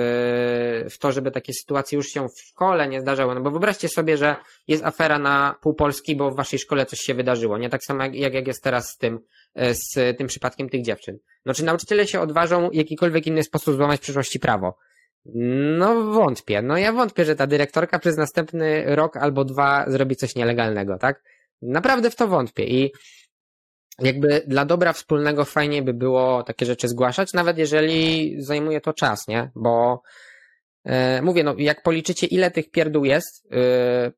w 0.89 0.97
to, 0.97 1.11
żeby 1.11 1.31
takie 1.31 1.53
sytuacje 1.53 1.95
już 1.95 2.07
się 2.07 2.27
w 2.27 2.41
szkole 2.41 2.87
nie 2.87 3.01
zdarzały. 3.01 3.35
No 3.35 3.41
bo 3.41 3.51
wyobraźcie 3.51 3.89
sobie, 3.89 4.17
że 4.17 4.35
jest 4.67 4.85
afera 4.85 5.19
na 5.19 5.55
pół 5.61 5.73
Polski, 5.73 6.15
bo 6.15 6.31
w 6.31 6.35
waszej 6.35 6.59
szkole 6.59 6.85
coś 6.85 6.99
się 6.99 7.13
wydarzyło. 7.13 7.57
Nie 7.57 7.69
tak 7.69 7.83
samo 7.83 8.03
jak, 8.03 8.15
jak 8.15 8.47
jest 8.47 8.63
teraz 8.63 8.89
z 8.89 8.97
tym, 8.97 9.19
z 9.55 10.17
tym 10.17 10.27
przypadkiem 10.27 10.69
tych 10.69 10.83
dziewczyn. 10.83 11.17
No 11.45 11.53
czy 11.53 11.65
nauczyciele 11.65 12.07
się 12.07 12.21
odważą 12.21 12.69
w 12.69 12.75
jakikolwiek 12.75 13.27
inny 13.27 13.43
sposób 13.43 13.75
złamać 13.75 13.99
w 13.99 14.03
przyszłości 14.03 14.39
prawo? 14.39 14.77
No 15.77 16.03
wątpię. 16.03 16.61
No 16.61 16.77
ja 16.77 16.93
wątpię, 16.93 17.25
że 17.25 17.35
ta 17.35 17.47
dyrektorka 17.47 17.99
przez 17.99 18.17
następny 18.17 18.95
rok 18.95 19.17
albo 19.17 19.45
dwa 19.45 19.85
zrobi 19.87 20.15
coś 20.15 20.35
nielegalnego, 20.35 20.97
tak? 20.97 21.23
Naprawdę 21.61 22.09
w 22.09 22.15
to 22.15 22.27
wątpię 22.27 22.63
i 22.63 22.91
jakby 24.01 24.43
dla 24.47 24.65
dobra 24.65 24.93
wspólnego 24.93 25.45
fajnie 25.45 25.81
by 25.81 25.93
było 25.93 26.43
takie 26.43 26.65
rzeczy 26.65 26.87
zgłaszać, 26.87 27.33
nawet 27.33 27.57
jeżeli 27.57 28.35
zajmuje 28.43 28.81
to 28.81 28.93
czas, 28.93 29.27
nie? 29.27 29.51
Bo 29.55 30.01
e, 30.85 31.21
mówię, 31.21 31.43
no 31.43 31.55
jak 31.57 31.83
policzycie 31.83 32.27
ile 32.27 32.51
tych 32.51 32.71
pierdół 32.71 33.05
jest, 33.05 33.47
e, 33.51 34.11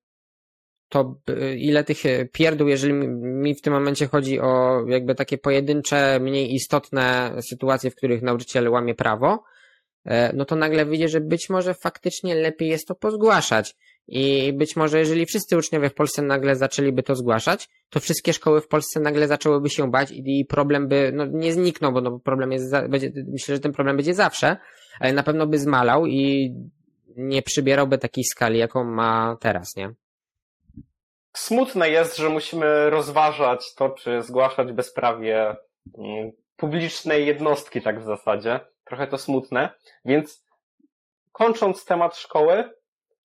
to 0.90 1.16
e, 1.28 1.56
ile 1.56 1.84
tych 1.84 1.98
pierdół, 2.32 2.68
jeżeli 2.68 2.94
mi 2.94 3.56
w 3.56 3.62
tym 3.62 3.74
momencie 3.74 4.08
chodzi 4.08 4.40
o 4.40 4.84
jakby 4.88 5.16
takie 5.16 5.38
pojedyncze, 5.38 6.20
mniej 6.20 6.56
istotne 6.56 7.36
sytuacje, 7.42 7.92
w 7.92 7.96
których 7.96 8.22
nauczyciel 8.22 8.70
łamie 8.70 8.96
prawo, 8.96 9.44
no 10.34 10.46
to 10.46 10.56
nagle 10.56 10.86
wyjdzie, 10.86 11.10
że 11.10 11.22
być 11.22 11.50
może 11.50 11.74
faktycznie 11.74 12.36
lepiej 12.36 12.70
jest 12.70 12.88
to 12.88 12.96
pozgłaszać. 12.96 13.76
I 14.08 14.54
być 14.54 14.76
może, 14.76 14.99
jeżeli 14.99 15.26
wszyscy 15.26 15.58
uczniowie 15.58 15.89
w 15.89 15.93
Polsce 15.93 16.22
nagle 16.22 16.56
zaczęliby 16.56 17.04
to 17.04 17.16
zgłaszać, 17.16 17.70
to 17.89 17.99
wszystkie 17.99 18.34
szkoły 18.34 18.62
w 18.62 18.68
Polsce 18.68 18.99
nagle 18.99 19.28
zaczęłyby 19.28 19.70
się 19.70 19.91
bać 19.91 20.12
i 20.12 20.45
problem 20.49 20.88
by, 20.88 21.12
no 21.16 21.26
nie 21.26 21.54
zniknął, 21.54 21.91
bo 21.93 22.02
no, 22.02 22.20
problem 22.20 22.52
jest, 22.52 22.72
będzie, 22.89 23.12
myślę, 23.32 23.56
że 23.56 23.62
ten 23.62 23.74
problem 23.74 23.95
będzie 23.95 24.14
zawsze, 24.14 24.58
ale 24.99 25.14
na 25.14 25.24
pewno 25.24 25.47
by 25.47 25.60
zmalał 25.60 26.06
i 26.06 26.54
nie 27.16 27.41
przybierałby 27.41 27.97
takiej 27.97 28.24
skali, 28.24 28.60
jaką 28.60 28.84
ma 28.84 29.38
teraz, 29.39 29.76
nie? 29.76 29.93
Smutne 31.34 31.89
jest, 31.89 32.18
że 32.18 32.30
musimy 32.30 32.89
rozważać 32.89 33.76
to, 33.76 33.89
czy 33.89 34.22
zgłaszać 34.22 34.72
bezprawie 34.72 35.56
mm, 35.97 36.32
publicznej 36.56 37.26
jednostki, 37.28 37.82
tak 37.82 38.02
w 38.02 38.06
zasadzie. 38.06 38.60
Trochę 38.84 39.08
to 39.08 39.18
smutne, 39.18 39.70
więc 40.06 40.45
kończąc 41.32 41.86
temat 41.86 42.18
szkoły, 42.18 42.70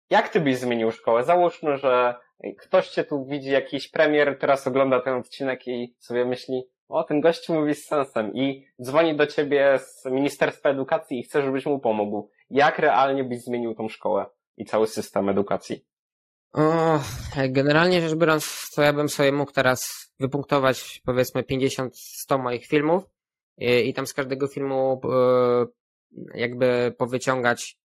jak 0.09 0.29
ty 0.29 0.39
byś 0.39 0.57
zmienił 0.57 0.91
szkołę? 0.91 1.23
Załóżmy, 1.23 1.77
że 1.77 2.15
ktoś 2.57 2.89
cię 2.89 3.03
tu 3.03 3.25
widzi, 3.25 3.49
jakiś 3.49 3.87
premier, 3.87 4.37
teraz 4.39 4.67
ogląda 4.67 5.01
ten 5.01 5.13
odcinek 5.13 5.67
i 5.67 5.95
sobie 5.99 6.25
myśli, 6.25 6.63
o, 6.87 7.03
ten 7.03 7.21
gość 7.21 7.49
mówi 7.49 7.75
z 7.75 7.85
sensem 7.85 8.33
i 8.33 8.67
dzwoni 8.81 9.15
do 9.15 9.27
ciebie 9.27 9.79
z 9.79 10.05
Ministerstwa 10.05 10.69
Edukacji 10.69 11.19
i 11.19 11.23
chce, 11.23 11.41
żebyś 11.41 11.65
mu 11.65 11.79
pomógł. 11.79 12.29
Jak 12.49 12.79
realnie 12.79 13.23
byś 13.23 13.43
zmienił 13.43 13.75
tą 13.75 13.89
szkołę 13.89 14.25
i 14.57 14.65
cały 14.65 14.87
system 14.87 15.29
edukacji? 15.29 15.85
O, 16.53 16.99
generalnie 17.49 18.01
rzecz 18.01 18.15
biorąc, 18.15 18.69
to 18.75 18.81
ja 18.81 18.93
bym 18.93 19.09
sobie 19.09 19.31
mógł 19.31 19.51
teraz 19.51 20.11
wypunktować 20.19 21.01
powiedzmy 21.05 21.41
50-100 21.41 21.89
moich 22.39 22.65
filmów 22.65 23.03
i, 23.57 23.89
i 23.89 23.93
tam 23.93 24.07
z 24.07 24.13
każdego 24.13 24.47
filmu 24.47 25.01
e, 25.03 25.65
jakby 26.33 26.95
powyciągać 26.97 27.77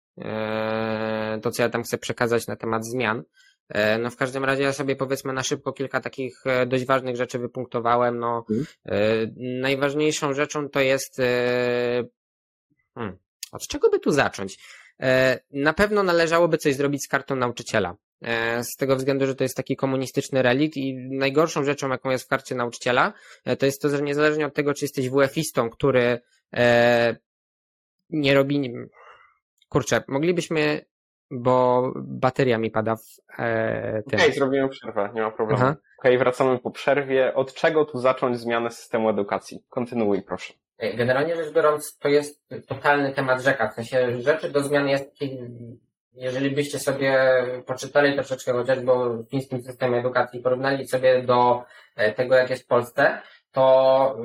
to, 1.42 1.50
co 1.50 1.62
ja 1.62 1.68
tam 1.68 1.82
chcę 1.82 1.98
przekazać 1.98 2.46
na 2.46 2.56
temat 2.56 2.86
zmian. 2.86 3.22
E, 3.68 3.98
no 3.98 4.10
w 4.10 4.16
każdym 4.16 4.44
razie 4.44 4.62
ja 4.62 4.72
sobie 4.72 4.96
powiedzmy 4.96 5.32
na 5.32 5.42
szybko 5.42 5.72
kilka 5.72 6.00
takich 6.00 6.46
e, 6.46 6.66
dość 6.66 6.84
ważnych 6.84 7.16
rzeczy 7.16 7.38
wypunktowałem. 7.38 8.18
No, 8.18 8.44
hmm. 8.48 8.66
najważniejszą 9.60 10.34
rzeczą 10.34 10.68
to 10.68 10.80
jest 10.80 11.16
hmm, 12.94 13.18
od 13.52 13.66
czego 13.66 13.90
by 13.90 14.00
tu 14.00 14.10
zacząć? 14.10 14.58
Na 15.52 15.72
pewno 15.72 16.02
należałoby 16.02 16.58
coś 16.58 16.74
zrobić 16.74 17.04
z 17.04 17.08
kartą 17.08 17.36
nauczyciela. 17.36 17.96
Z 18.62 18.76
tego 18.76 18.96
względu, 18.96 19.26
że 19.26 19.34
to 19.34 19.44
jest 19.44 19.56
taki 19.56 19.76
komunistyczny 19.76 20.42
relikt 20.42 20.76
i 20.76 20.94
najgorszą 21.10 21.64
rzeczą, 21.64 21.88
jaką 21.88 22.10
jest 22.10 22.24
w 22.24 22.28
karcie 22.28 22.54
nauczyciela, 22.54 23.12
to 23.58 23.66
jest 23.66 23.82
to, 23.82 23.88
że 23.88 24.02
niezależnie 24.02 24.46
od 24.46 24.54
tego, 24.54 24.74
czy 24.74 24.84
jesteś 24.84 25.10
WF-istą, 25.10 25.70
który 25.70 26.20
nie 28.10 28.34
robi, 28.34 28.72
Kurczę, 29.76 30.02
moglibyśmy, 30.08 30.84
bo 31.30 31.82
bateria 31.96 32.58
mi 32.58 32.70
pada 32.70 32.96
w 32.96 33.38
e, 33.38 34.02
tym. 34.02 34.02
Okej, 34.06 34.20
okay, 34.20 34.32
zrobimy 34.32 34.68
przerwę, 34.68 35.10
nie 35.14 35.22
ma 35.22 35.30
problemu. 35.30 35.62
Okej, 35.62 35.76
okay, 35.98 36.18
wracamy 36.18 36.58
po 36.58 36.70
przerwie. 36.70 37.34
Od 37.34 37.54
czego 37.54 37.84
tu 37.84 37.98
zacząć 37.98 38.38
zmianę 38.38 38.70
systemu 38.70 39.08
edukacji? 39.08 39.64
Kontynuuj, 39.68 40.22
proszę. 40.22 40.54
Generalnie 40.78 41.36
rzecz 41.36 41.52
biorąc, 41.52 41.98
to 41.98 42.08
jest 42.08 42.48
totalny 42.68 43.12
temat 43.12 43.42
rzeka. 43.42 43.68
W 43.68 43.74
sensie 43.74 44.22
rzeczy 44.22 44.50
do 44.50 44.62
zmiany 44.62 44.90
jest 44.90 45.10
taki, 45.10 45.38
jeżeli 46.12 46.50
byście 46.50 46.78
sobie 46.78 47.42
poczytali 47.66 48.14
troszeczkę 48.14 48.52
chociażby 48.52 48.92
o 48.92 49.24
fińskim 49.30 49.62
systemie 49.62 49.98
edukacji, 49.98 50.40
porównali 50.40 50.88
sobie 50.88 51.22
do 51.22 51.64
e, 51.96 52.12
tego, 52.12 52.34
jak 52.34 52.50
jest 52.50 52.62
w 52.62 52.66
Polsce, 52.66 53.18
to 53.52 54.16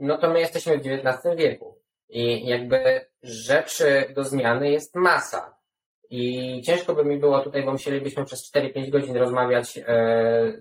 no 0.00 0.18
to 0.18 0.30
my 0.30 0.40
jesteśmy 0.40 0.78
w 0.78 0.86
XIX 0.86 1.36
wieku. 1.36 1.78
I 2.08 2.46
jakby 2.46 3.06
rzeczy 3.24 4.12
do 4.14 4.24
zmiany 4.24 4.70
jest 4.70 4.94
masa. 4.94 5.54
I 6.10 6.62
ciężko 6.62 6.94
by 6.94 7.04
mi 7.04 7.18
było 7.18 7.40
tutaj, 7.40 7.62
bo 7.62 7.72
musielibyśmy 7.72 8.24
przez 8.24 8.52
4-5 8.54 8.90
godzin 8.90 9.16
rozmawiać 9.16 9.78
e, 9.78 9.82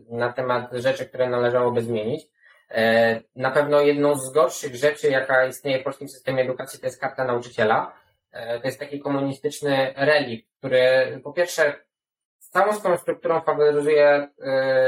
na 0.09 0.34
temat 0.34 0.74
rzeczy, 0.74 1.05
które 1.05 1.30
należałoby 1.30 1.82
zmienić. 1.82 2.26
E, 2.72 3.22
na 3.36 3.51
pewno 3.51 3.82
jedną 3.82 4.16
z 4.16 4.34
gorszych 4.34 4.76
rzeczy, 4.76 5.09
jaka 5.09 5.45
istnieje 5.45 5.80
w 5.80 5.84
polskim 5.84 6.09
systemie 6.09 6.43
edukacji, 6.43 6.80
to 6.80 6.86
jest 6.86 7.01
karta 7.01 7.26
nauczyciela. 7.26 7.93
E, 8.32 8.59
to 8.59 8.68
jest 8.68 8.80
taki 8.80 8.99
komunistyczny 8.99 9.93
relikt, 9.97 10.47
który 10.57 10.82
po 11.24 11.34
pierwsze 11.34 11.74
całą 12.39 12.74
swoją 12.74 12.97
strukturą 12.97 13.41
faworyzuje 13.41 14.28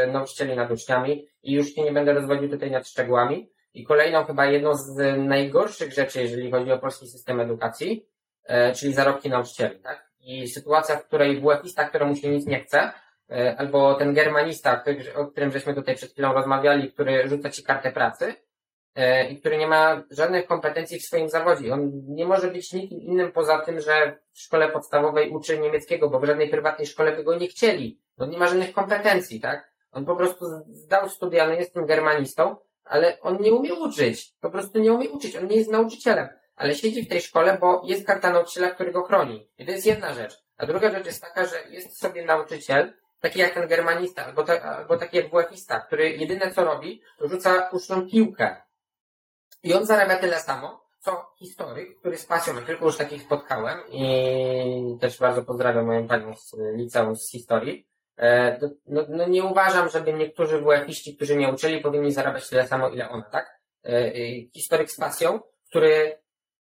nauczycieli 0.07 0.55
nad 0.55 0.71
uczniami 0.71 1.27
i 1.43 1.53
już 1.53 1.67
się 1.67 1.83
nie 1.83 1.91
będę 1.91 2.13
rozwodził 2.13 2.49
tutaj 2.49 2.71
nad 2.71 2.87
szczegółami. 2.87 3.49
I 3.75 3.83
kolejną 3.83 4.25
chyba 4.25 4.45
jedną 4.45 4.75
z 4.75 5.17
najgorszych 5.17 5.93
rzeczy, 5.93 6.21
jeżeli 6.21 6.51
chodzi 6.51 6.71
o 6.71 6.79
polski 6.79 7.07
system 7.07 7.39
edukacji, 7.39 8.05
e, 8.43 8.73
czyli 8.73 8.93
zarobki 8.93 9.29
nauczycieli, 9.29 9.79
tak? 9.79 10.09
I 10.19 10.47
sytuacja, 10.47 10.97
w 10.97 11.05
której 11.05 11.41
WF-ista, 11.41 11.89
któremu 11.89 12.15
się 12.15 12.29
nic 12.29 12.45
nie 12.45 12.59
chce, 12.59 12.91
e, 13.29 13.55
albo 13.57 13.95
ten 13.95 14.13
germanista, 14.13 14.83
o 15.15 15.25
którym 15.25 15.51
żeśmy 15.51 15.73
tutaj 15.73 15.95
przed 15.95 16.11
chwilą 16.11 16.33
rozmawiali, 16.33 16.91
który 16.91 17.27
rzuca 17.27 17.49
ci 17.49 17.63
kartę 17.63 17.91
pracy 17.91 18.35
e, 18.95 19.29
i 19.29 19.39
który 19.39 19.57
nie 19.57 19.67
ma 19.67 20.03
żadnych 20.11 20.47
kompetencji 20.47 20.99
w 20.99 21.05
swoim 21.05 21.29
zawodzie. 21.29 21.73
On 21.73 21.91
nie 22.07 22.25
może 22.25 22.51
być 22.51 22.73
nikim 22.73 23.01
innym 23.01 23.31
poza 23.31 23.59
tym, 23.59 23.79
że 23.79 24.19
w 24.33 24.39
szkole 24.39 24.69
podstawowej 24.69 25.29
uczy 25.29 25.59
niemieckiego, 25.59 26.09
bo 26.09 26.19
w 26.19 26.25
żadnej 26.25 26.49
prywatnej 26.49 26.87
szkole 26.87 27.15
by 27.15 27.23
go 27.23 27.35
nie 27.35 27.47
chcieli. 27.47 27.99
On 28.17 28.29
nie 28.29 28.37
ma 28.37 28.47
żadnych 28.47 28.73
kompetencji, 28.73 29.41
tak? 29.41 29.71
On 29.91 30.05
po 30.05 30.15
prostu 30.15 30.45
zdał 30.67 31.09
studia, 31.09 31.47
no 31.47 31.53
jest 31.53 31.73
tym 31.73 31.85
germanistą, 31.85 32.55
ale 32.85 33.21
on 33.21 33.41
nie 33.41 33.53
umie 33.53 33.73
uczyć. 33.73 34.33
Po 34.41 34.49
prostu 34.49 34.79
nie 34.79 34.93
umie 34.93 35.09
uczyć. 35.09 35.35
On 35.35 35.47
nie 35.47 35.55
jest 35.55 35.71
nauczycielem. 35.71 36.27
Ale 36.55 36.75
siedzi 36.75 37.05
w 37.05 37.09
tej 37.09 37.21
szkole, 37.21 37.57
bo 37.61 37.81
jest 37.85 38.07
karta 38.07 38.29
nauczyciela, 38.29 38.69
który 38.69 38.91
go 38.91 39.03
chroni. 39.03 39.49
I 39.57 39.65
to 39.65 39.71
jest 39.71 39.85
jedna 39.85 40.13
rzecz. 40.13 40.43
A 40.57 40.65
druga 40.65 40.91
rzecz 40.91 41.05
jest 41.05 41.21
taka, 41.21 41.45
że 41.45 41.55
jest 41.69 41.99
sobie 41.99 42.25
nauczyciel, 42.25 42.93
taki 43.19 43.39
jak 43.39 43.53
ten 43.53 43.67
germanista, 43.67 44.25
albo, 44.25 44.43
ta, 44.43 44.61
albo 44.61 44.97
taki 44.97 45.17
jak 45.17 45.29
WF-ista, 45.29 45.79
który 45.79 46.09
jedyne 46.09 46.51
co 46.51 46.65
robi, 46.65 47.01
to 47.17 47.27
rzuca 47.27 47.69
uczniom 47.71 48.09
piłkę. 48.09 48.55
I 49.63 49.73
on 49.73 49.85
zarabia 49.85 50.17
tyle 50.17 50.39
samo, 50.39 50.85
co 50.99 51.33
historyk, 51.39 51.99
który 51.99 52.17
z 52.17 52.25
pasją, 52.25 52.53
tylko 52.65 52.85
już 52.85 52.97
takich 52.97 53.21
spotkałem 53.21 53.79
i 53.91 54.97
też 55.01 55.19
bardzo 55.19 55.43
pozdrawiam 55.43 55.85
moją 55.85 56.07
panią 56.07 56.35
z 56.35 56.55
liceum 56.75 57.15
z 57.15 57.31
historii, 57.31 57.87
no, 58.87 59.05
no 59.09 59.27
nie 59.27 59.43
uważam, 59.43 59.89
żeby 59.89 60.13
niektórzy 60.13 60.61
WF-iści, 60.61 61.15
którzy 61.15 61.35
nie 61.35 61.49
uczyli, 61.49 61.81
powinni 61.81 62.11
zarabiać 62.11 62.49
tyle 62.49 62.67
samo, 62.67 62.89
ile 62.89 63.09
ona, 63.09 63.23
tak? 63.23 63.59
E, 63.85 63.89
e, 63.89 64.11
historyk 64.53 64.91
z 64.91 64.97
pasją, 64.97 65.39
który 65.69 66.17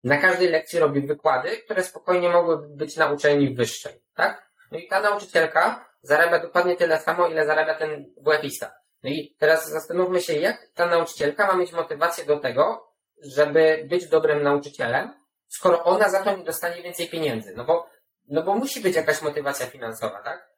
na 0.03 0.17
każdej 0.17 0.49
lekcji 0.49 0.79
robi 0.79 1.01
wykłady, 1.01 1.57
które 1.57 1.83
spokojnie 1.83 2.29
mogłyby 2.29 2.67
być 2.67 2.97
na 2.97 3.11
uczelni 3.11 3.55
wyższej, 3.55 3.93
tak? 4.15 4.49
No 4.71 4.79
i 4.79 4.87
ta 4.87 5.01
nauczycielka 5.01 5.89
zarabia 6.01 6.39
dokładnie 6.39 6.75
tyle 6.75 6.99
samo, 6.99 7.27
ile 7.27 7.45
zarabia 7.45 7.75
ten 7.75 8.13
WF-ista. 8.17 8.71
No 9.03 9.09
i 9.09 9.35
teraz 9.39 9.69
zastanówmy 9.69 10.21
się, 10.21 10.33
jak 10.33 10.67
ta 10.73 10.85
nauczycielka 10.85 11.47
ma 11.47 11.55
mieć 11.55 11.71
motywację 11.71 12.25
do 12.25 12.39
tego, 12.39 12.93
żeby 13.21 13.85
być 13.89 14.07
dobrym 14.07 14.43
nauczycielem, 14.43 15.13
skoro 15.47 15.83
ona 15.83 16.09
za 16.09 16.23
to 16.23 16.37
nie 16.37 16.43
dostanie 16.43 16.83
więcej 16.83 17.07
pieniędzy. 17.07 17.53
No 17.55 17.63
bo, 17.63 17.89
no 18.27 18.43
bo 18.43 18.55
musi 18.55 18.81
być 18.81 18.95
jakaś 18.95 19.21
motywacja 19.21 19.65
finansowa, 19.65 20.21
tak? 20.23 20.48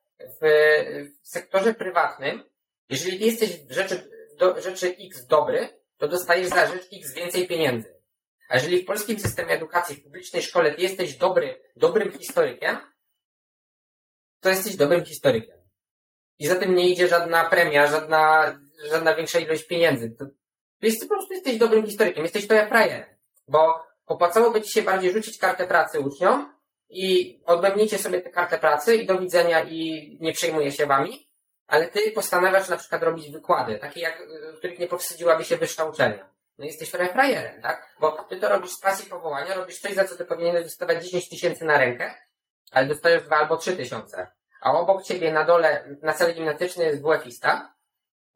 W, 0.42 0.46
w 1.22 1.28
sektorze 1.28 1.74
prywatnym, 1.74 2.44
jeżeli 2.90 3.20
ty 3.20 3.26
jesteś 3.26 3.58
w 3.58 3.72
rzeczy, 3.72 4.12
do, 4.38 4.62
rzeczy 4.62 4.96
X 5.00 5.26
dobry, 5.26 5.70
to 5.98 6.08
dostajesz 6.08 6.48
za 6.48 6.68
rzecz 6.68 6.88
X 6.94 7.14
więcej 7.14 7.48
pieniędzy. 7.48 8.02
A 8.50 8.56
jeżeli 8.56 8.84
w 8.84 8.86
polskim 8.86 9.20
systemie 9.20 9.54
edukacji, 9.54 9.96
w 9.96 10.04
publicznej 10.04 10.42
szkole 10.42 10.72
ty 10.72 10.82
jesteś 10.82 11.18
dobry, 11.18 11.62
dobrym 11.76 12.12
historykiem, 12.12 12.78
to 14.40 14.50
jesteś 14.50 14.76
dobrym 14.76 15.06
historykiem. 15.06 15.58
I 16.40 16.48
za 16.48 16.56
tym 16.56 16.76
nie 16.76 16.90
idzie 16.90 17.08
żadna 17.08 17.50
premia, 17.50 17.88
żadna, 17.88 18.56
żadna 18.90 19.16
większa 19.16 19.40
ilość 19.40 19.64
pieniędzy. 19.64 20.16
To 20.20 20.26
po 21.02 21.08
prostu 21.08 21.34
jesteś 21.34 21.58
dobrym 21.58 21.86
historykiem, 21.86 22.24
jesteś 22.24 22.48
to 22.48 22.54
jak 22.54 22.70
frajerem. 22.70 23.06
Bo 23.48 23.84
opłacałoby 24.06 24.62
ci 24.62 24.72
się 24.72 24.82
bardziej 24.82 25.12
rzucić 25.12 25.38
kartę 25.38 25.68
pracy 25.68 26.00
uczniom 26.00 26.54
i 26.92 27.40
odbędnijcie 27.46 27.98
sobie 27.98 28.22
tę 28.22 28.30
kartę 28.30 28.58
pracy 28.58 28.96
i 28.96 29.06
do 29.06 29.20
widzenia 29.20 29.64
i 29.64 30.18
nie 30.22 30.34
przejmuję 30.34 30.72
się 30.72 30.86
wami, 30.86 31.28
ale 31.68 31.88
ty 31.88 32.12
postanawiasz 32.12 32.70
na 32.70 32.78
przykład 32.78 33.04
robić 33.04 33.32
wykłady, 33.32 33.80
takie 33.80 34.00
jak, 34.00 34.24
w 34.54 34.58
których 34.58 34.80
nie 34.80 34.88
powstydziłaby 34.88 35.44
się 35.44 35.58
wyższa 35.58 35.86
uczelnia. 35.86 36.30
No 36.58 36.66
jesteś 36.66 36.90
frajerem, 36.90 37.62
tak? 37.62 37.96
Bo 38.00 38.12
ty 38.12 38.40
to 38.40 38.50
robisz 38.50 38.72
z 38.72 38.80
pasji 38.80 39.10
powołania, 39.10 39.54
robisz 39.54 39.80
coś, 39.80 39.94
za 39.94 40.04
co 40.04 40.16
ty 40.16 40.26
powinieneś 40.26 40.64
dostawać 40.64 41.04
10 41.04 41.30
tysięcy 41.30 41.66
na 41.66 41.78
rękę, 41.78 42.16
ale 42.72 42.88
dostajesz 42.88 43.24
2 43.24 43.38
albo 43.38 43.58
3 43.58 43.78
tysiące. 43.78 44.32
A 44.62 44.74
obok 44.74 45.04
ciebie 45.04 45.32
na 45.32 45.44
dole, 45.44 45.96
na 46.02 46.14
celi 46.14 46.34
gimnastycznej 46.34 46.88
jest 46.88 47.02
WF-ista, 47.02 47.74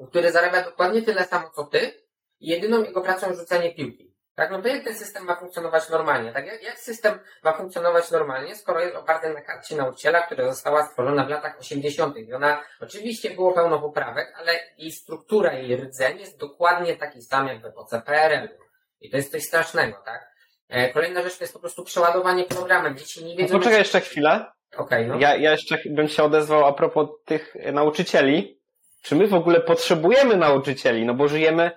który 0.10 0.32
zarabia 0.32 0.64
dokładnie 0.64 1.02
tyle 1.02 1.26
samo 1.26 1.50
co 1.50 1.64
ty 1.64 1.92
i 2.40 2.48
jedyną 2.48 2.84
jego 2.84 3.02
pracą 3.02 3.28
jest 3.28 3.40
rzucanie 3.40 3.76
piłki. 3.76 4.15
Tak, 4.36 4.52
no 4.52 4.62
to 4.62 4.68
jak 4.68 4.84
ten 4.84 4.96
system 4.96 5.26
ma 5.26 5.36
funkcjonować 5.36 5.90
normalnie? 5.90 6.34
Tak, 6.34 6.48
jak, 6.48 6.64
jak 6.64 6.80
system 6.80 7.20
ma 7.44 7.54
funkcjonować 7.54 8.12
normalnie, 8.12 8.56
skoro 8.56 8.80
jest 8.80 8.96
oparty 8.96 9.30
na 9.30 9.42
karcie 9.42 9.76
nauczyciela, 9.76 10.22
która 10.22 10.52
została 10.52 10.86
stworzona 10.88 11.26
w 11.26 11.30
latach 11.30 11.60
80. 11.60 12.18
I 12.18 12.34
ona 12.34 12.64
oczywiście 12.82 13.30
było 13.30 13.54
pełno 13.54 13.80
poprawek, 13.80 14.34
ale 14.38 14.54
jej 14.78 14.92
struktura, 14.92 15.54
jej 15.54 15.78
rdzeń 15.78 16.20
jest 16.20 16.40
dokładnie 16.40 16.96
taki 16.96 17.22
sam 17.22 17.48
jak 17.48 17.62
w 17.62 17.66
epoce 17.66 18.02
PRL. 18.02 18.50
I 19.02 19.10
to 19.10 19.18
jest 19.18 19.32
coś 19.32 19.44
strasznego, 19.44 19.98
tak? 20.06 20.30
E, 20.70 20.94
kolejna 20.94 21.22
rzecz 21.22 21.38
to 21.38 21.44
jest 21.44 21.54
po 21.54 21.60
prostu 21.60 21.84
przeładowanie 21.84 22.44
programem. 22.44 22.98
Dzieci 22.98 23.26
nie 23.26 23.36
wiedzą... 23.36 23.54
No 23.54 23.60
poczekaj 23.60 23.80
jeszcze 23.80 24.02
chwilę. 24.02 24.46
Okej, 24.78 25.08
no. 25.08 25.20
Ja, 25.20 25.36
ja 25.36 25.52
jeszcze 25.52 25.78
bym 25.86 26.08
się 26.08 26.24
odezwał 26.24 26.66
a 26.66 26.74
propos 26.74 27.10
tych 27.26 27.56
nauczycieli. 27.74 28.60
Czy 29.04 29.16
my 29.16 29.28
w 29.28 29.34
ogóle 29.34 29.60
potrzebujemy 29.62 30.38
nauczycieli? 30.38 31.06
No 31.06 31.14
bo 31.14 31.28
żyjemy 31.28 31.72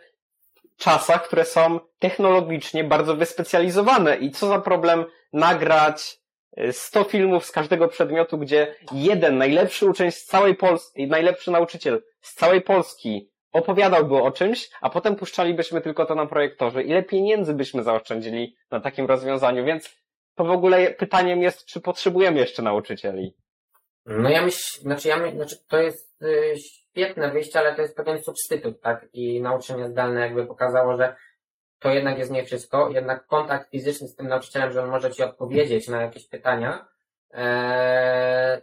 czasach, 0.78 1.26
które 1.26 1.44
są 1.44 1.80
technologicznie 1.98 2.84
bardzo 2.84 3.16
wyspecjalizowane. 3.16 4.16
I 4.16 4.30
co 4.30 4.46
za 4.46 4.58
problem 4.60 5.04
nagrać 5.32 6.18
y, 6.58 6.72
100 6.72 7.04
filmów 7.04 7.44
z 7.44 7.52
każdego 7.52 7.88
przedmiotu, 7.88 8.38
gdzie 8.38 8.74
jeden 8.92 9.38
najlepszy 9.38 9.86
uczeń 9.86 10.10
z 10.10 10.24
całej 10.24 10.54
Polski, 10.54 11.06
najlepszy 11.06 11.50
nauczyciel 11.50 12.02
z 12.20 12.34
całej 12.34 12.60
Polski 12.60 13.30
opowiadałby 13.52 14.16
o 14.16 14.30
czymś, 14.30 14.70
a 14.80 14.90
potem 14.90 15.16
puszczalibyśmy 15.16 15.80
tylko 15.80 16.06
to 16.06 16.14
na 16.14 16.26
projektorze. 16.26 16.82
Ile 16.82 17.02
pieniędzy 17.02 17.54
byśmy 17.54 17.82
zaoszczędzili 17.82 18.56
na 18.70 18.80
takim 18.80 19.06
rozwiązaniu? 19.06 19.64
Więc 19.64 19.96
to 20.34 20.44
w 20.44 20.50
ogóle 20.50 20.90
pytaniem 20.90 21.42
jest, 21.42 21.66
czy 21.66 21.80
potrzebujemy 21.80 22.38
jeszcze 22.38 22.62
nauczycieli? 22.62 23.34
No 24.06 24.30
ja 24.30 24.42
myślę, 24.42 24.82
znaczy 24.82 25.08
ja 25.08 25.16
my, 25.16 25.30
znaczy 25.30 25.56
to 25.68 25.78
jest 25.78 26.22
y, 26.22 26.54
świetne 26.99 27.30
wyjście, 27.30 27.59
ale 27.59 27.74
to 27.74 27.82
jest 27.82 27.96
pewien 27.96 28.22
substytut, 28.22 28.80
tak? 28.80 29.07
I 29.12 29.42
nauczenie 29.42 29.88
zdalne 29.88 30.20
jakby 30.20 30.46
pokazało, 30.46 30.96
że 30.96 31.16
to 31.78 31.90
jednak 31.90 32.18
jest 32.18 32.30
nie 32.30 32.44
wszystko, 32.44 32.90
jednak 32.90 33.26
kontakt 33.26 33.70
fizyczny 33.70 34.09
z 34.09 34.16
tym 34.16 34.28
nauczycielem, 34.28 34.72
że 34.72 34.82
on 34.82 34.90
może 34.90 35.11
ci 35.11 35.22
odpowiedzieć 35.22 35.88
na 35.88 36.03
jakieś 36.03 36.28
pytania, 36.28 36.88
e, 37.34 38.62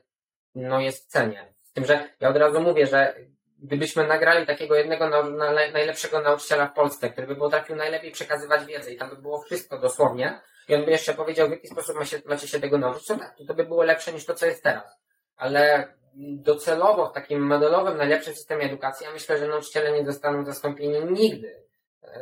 no 0.56 0.80
jest 0.80 1.06
w 1.06 1.08
cenie. 1.08 1.54
Z 1.62 1.74
tym, 1.74 1.86
że 1.86 2.10
ja 2.20 2.30
od 2.30 2.38
razu 2.38 2.62
mówię, 2.62 2.88
że 2.88 3.16
gdybyśmy 3.60 4.08
nagrali 4.08 4.46
takiego 4.46 4.76
jednego 4.76 5.10
nau, 5.10 5.30
na, 5.30 5.52
najlepszego 5.52 6.22
nauczyciela 6.22 6.68
w 6.68 6.74
Polsce, 6.74 7.10
który 7.10 7.28
by 7.28 7.36
potrafił 7.36 7.76
najlepiej 7.76 8.12
przekazywać 8.12 8.66
wiedzę 8.66 8.94
i 8.94 8.98
tam 8.98 9.10
by 9.10 9.16
było 9.16 9.42
wszystko 9.42 9.80
dosłownie, 9.80 10.40
i 10.68 10.76
on 10.76 10.86
by 10.86 10.92
jeszcze 10.92 11.14
powiedział, 11.14 11.48
w 11.48 11.52
jaki 11.52 11.68
sposób 11.68 11.96
ma 11.96 12.06
się, 12.06 12.22
macie 12.26 12.48
się 12.48 12.60
tego 12.60 12.78
nauczyć, 12.78 13.08
to 13.08 13.18
tak, 13.18 13.36
to 13.48 13.54
by 13.54 13.64
było 13.64 13.84
lepsze 13.84 14.14
niż 14.14 14.26
to, 14.26 14.34
co 14.34 14.46
jest 14.46 14.64
teraz. 14.64 15.05
Ale 15.38 15.94
docelowo 16.18 17.10
w 17.10 17.14
takim 17.14 17.48
modelowym, 17.48 17.98
najlepszym 17.98 18.36
systemie 18.36 18.66
edukacji, 18.66 19.06
ja 19.06 19.14
myślę, 19.14 19.38
że 19.38 19.48
nauczyciele 19.48 19.92
nie 19.92 20.06
zostaną 20.06 20.46
zastąpieni 20.46 21.12
nigdy. 21.12 21.66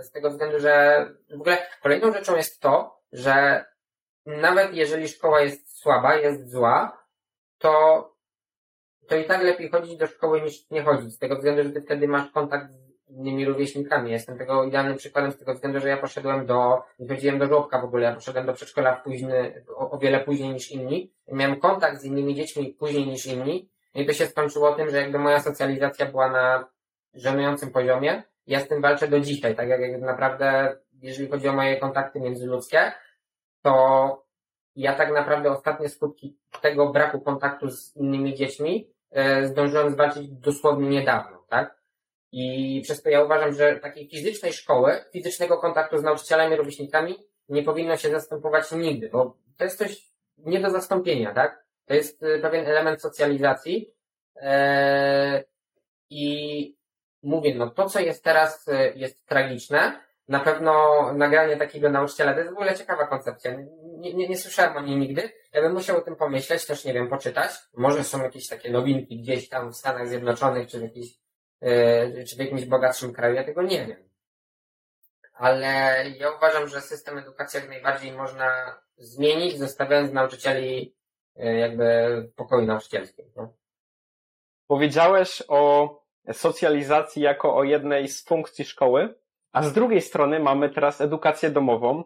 Z 0.01 0.11
tego 0.11 0.29
względu, 0.29 0.59
że 0.59 1.05
w 1.29 1.41
ogóle 1.41 1.57
kolejną 1.81 2.13
rzeczą 2.13 2.35
jest 2.35 2.61
to, 2.61 2.99
że 3.11 3.65
nawet 4.25 4.73
jeżeli 4.73 5.07
szkoła 5.07 5.41
jest 5.41 5.79
słaba, 5.79 6.15
jest 6.15 6.51
zła, 6.51 7.03
to, 7.57 8.13
to 9.07 9.15
i 9.15 9.25
tak 9.25 9.43
lepiej 9.43 9.69
chodzić 9.69 9.97
do 9.97 10.07
szkoły 10.07 10.41
niż 10.41 10.69
nie 10.69 10.83
chodzić. 10.83 11.13
Z 11.13 11.19
tego 11.19 11.35
względu, 11.35 11.63
że 11.63 11.69
ty 11.69 11.81
wtedy 11.81 12.07
masz 12.07 12.31
kontakt 12.31 12.71
z 12.71 12.82
innymi 13.13 13.45
rówieśnikami. 13.45 14.11
Jestem 14.11 14.37
tego 14.37 14.63
idealnym 14.63 14.97
przykładem 14.97 15.31
z 15.31 15.37
tego 15.37 15.53
względu, 15.53 15.79
że 15.79 15.89
ja 15.89 15.97
poszedłem 15.97 16.45
do, 16.45 16.83
nie 16.99 17.07
chodziłem 17.07 17.39
do 17.39 17.47
żłobka 17.47 17.81
w 17.81 17.85
ogóle, 17.85 18.03
ja 18.03 18.15
poszedłem 18.15 18.45
do 18.45 18.53
przedszkola 18.53 18.95
w 18.95 19.03
późny, 19.03 19.65
o, 19.75 19.91
o 19.91 19.97
wiele 19.97 20.19
później 20.19 20.49
niż 20.49 20.71
inni. 20.71 21.13
Miałem 21.31 21.59
kontakt 21.59 22.01
z 22.01 22.05
innymi 22.05 22.35
dziećmi 22.35 22.75
później 22.79 23.07
niż 23.07 23.25
inni. 23.25 23.69
I 23.95 24.05
to 24.05 24.13
się 24.13 24.25
skończyło 24.25 24.75
tym, 24.75 24.89
że 24.89 24.97
jakby 24.97 25.19
moja 25.19 25.39
socjalizacja 25.39 26.05
była 26.05 26.29
na 26.29 26.67
żenującym 27.13 27.71
poziomie. 27.71 28.23
Ja 28.47 28.59
z 28.59 28.67
tym 28.67 28.81
walczę 28.81 29.07
do 29.07 29.19
dzisiaj, 29.19 29.55
tak 29.55 29.69
jak, 29.69 30.01
naprawdę, 30.01 30.77
jeżeli 31.01 31.29
chodzi 31.29 31.47
o 31.47 31.53
moje 31.53 31.77
kontakty 31.77 32.19
międzyludzkie, 32.19 32.91
to 33.61 34.23
ja 34.75 34.95
tak 34.95 35.11
naprawdę 35.11 35.51
ostatnie 35.51 35.89
skutki 35.89 36.37
tego 36.61 36.91
braku 36.91 37.21
kontaktu 37.21 37.69
z 37.69 37.95
innymi 37.95 38.33
dziećmi 38.33 38.89
e, 39.11 39.47
zdążyłem 39.47 39.91
zwalczyć 39.91 40.29
dosłownie 40.29 40.89
niedawno, 40.89 41.43
tak? 41.49 41.82
I 42.35 42.81
przez 42.83 43.01
to 43.01 43.09
ja 43.09 43.23
uważam, 43.23 43.53
że 43.53 43.75
takiej 43.75 44.09
fizycznej 44.09 44.53
szkoły, 44.53 45.05
fizycznego 45.11 45.57
kontaktu 45.57 45.97
z 45.97 46.03
nauczycielami, 46.03 46.55
rówieśnikami 46.55 47.15
nie 47.49 47.63
powinno 47.63 47.97
się 47.97 48.09
zastępować 48.09 48.71
nigdy, 48.71 49.09
bo 49.09 49.37
to 49.57 49.63
jest 49.63 49.77
coś 49.77 50.13
nie 50.37 50.59
do 50.59 50.69
zastąpienia, 50.69 51.33
tak? 51.33 51.63
To 51.85 51.93
jest 51.93 52.23
y, 52.23 52.39
pewien 52.41 52.65
element 52.65 53.01
socjalizacji 53.01 53.93
eee, 54.35 55.43
i 56.09 56.75
mówię, 57.23 57.55
no 57.55 57.69
to 57.69 57.89
co 57.89 57.99
jest 57.99 58.23
teraz 58.23 58.67
y, 58.67 58.93
jest 58.95 59.25
tragiczne, 59.25 59.99
na 60.27 60.39
pewno 60.39 60.73
nagranie 61.13 61.57
takiego 61.57 61.89
nauczyciela 61.89 62.33
to 62.33 62.39
jest 62.39 62.51
w 62.51 62.53
ogóle 62.53 62.75
ciekawa 62.75 63.07
koncepcja. 63.07 63.51
Nie, 63.97 64.13
nie, 64.13 64.27
nie 64.27 64.37
słyszałem 64.37 64.77
o 64.77 64.81
niej 64.81 64.97
nigdy. 64.97 65.29
Ja 65.53 65.61
bym 65.61 65.73
musiał 65.73 65.97
o 65.97 66.01
tym 66.01 66.15
pomyśleć, 66.15 66.65
też 66.65 66.85
nie 66.85 66.93
wiem, 66.93 67.09
poczytać. 67.09 67.51
Może 67.73 68.03
są 68.03 68.23
jakieś 68.23 68.47
takie 68.47 68.71
nowinki 68.71 69.21
gdzieś 69.21 69.49
tam 69.49 69.71
w 69.71 69.75
Stanach 69.75 70.07
Zjednoczonych, 70.07 70.67
czy 70.67 70.79
w, 70.79 70.81
jakiejś, 70.81 71.07
yy, 71.07 71.22
czy 72.29 72.35
w 72.35 72.39
jakimś 72.39 72.65
bogatszym 72.65 73.13
kraju, 73.13 73.35
ja 73.35 73.43
tego 73.43 73.61
nie 73.61 73.85
wiem. 73.85 74.09
Ale 75.33 76.03
ja 76.17 76.31
uważam, 76.31 76.67
że 76.67 76.81
system 76.81 77.17
edukacji 77.17 77.59
jak 77.59 77.69
najbardziej 77.69 78.11
można 78.11 78.79
zmienić, 78.97 79.57
zostawiając 79.57 80.13
nauczycieli 80.13 80.95
yy, 81.35 81.57
jakby 81.57 81.83
w 82.31 82.35
pokoju 82.35 82.65
nauczycielskim. 82.65 83.25
No. 83.35 83.53
Powiedziałeś 84.67 85.43
o 85.47 85.89
socjalizacji 86.33 87.21
jako 87.21 87.55
o 87.55 87.63
jednej 87.63 88.07
z 88.07 88.25
funkcji 88.25 88.65
szkoły, 88.65 89.15
a 89.51 89.63
z 89.63 89.73
drugiej 89.73 90.01
strony 90.01 90.39
mamy 90.39 90.69
teraz 90.69 91.01
edukację 91.01 91.49
domową 91.49 92.03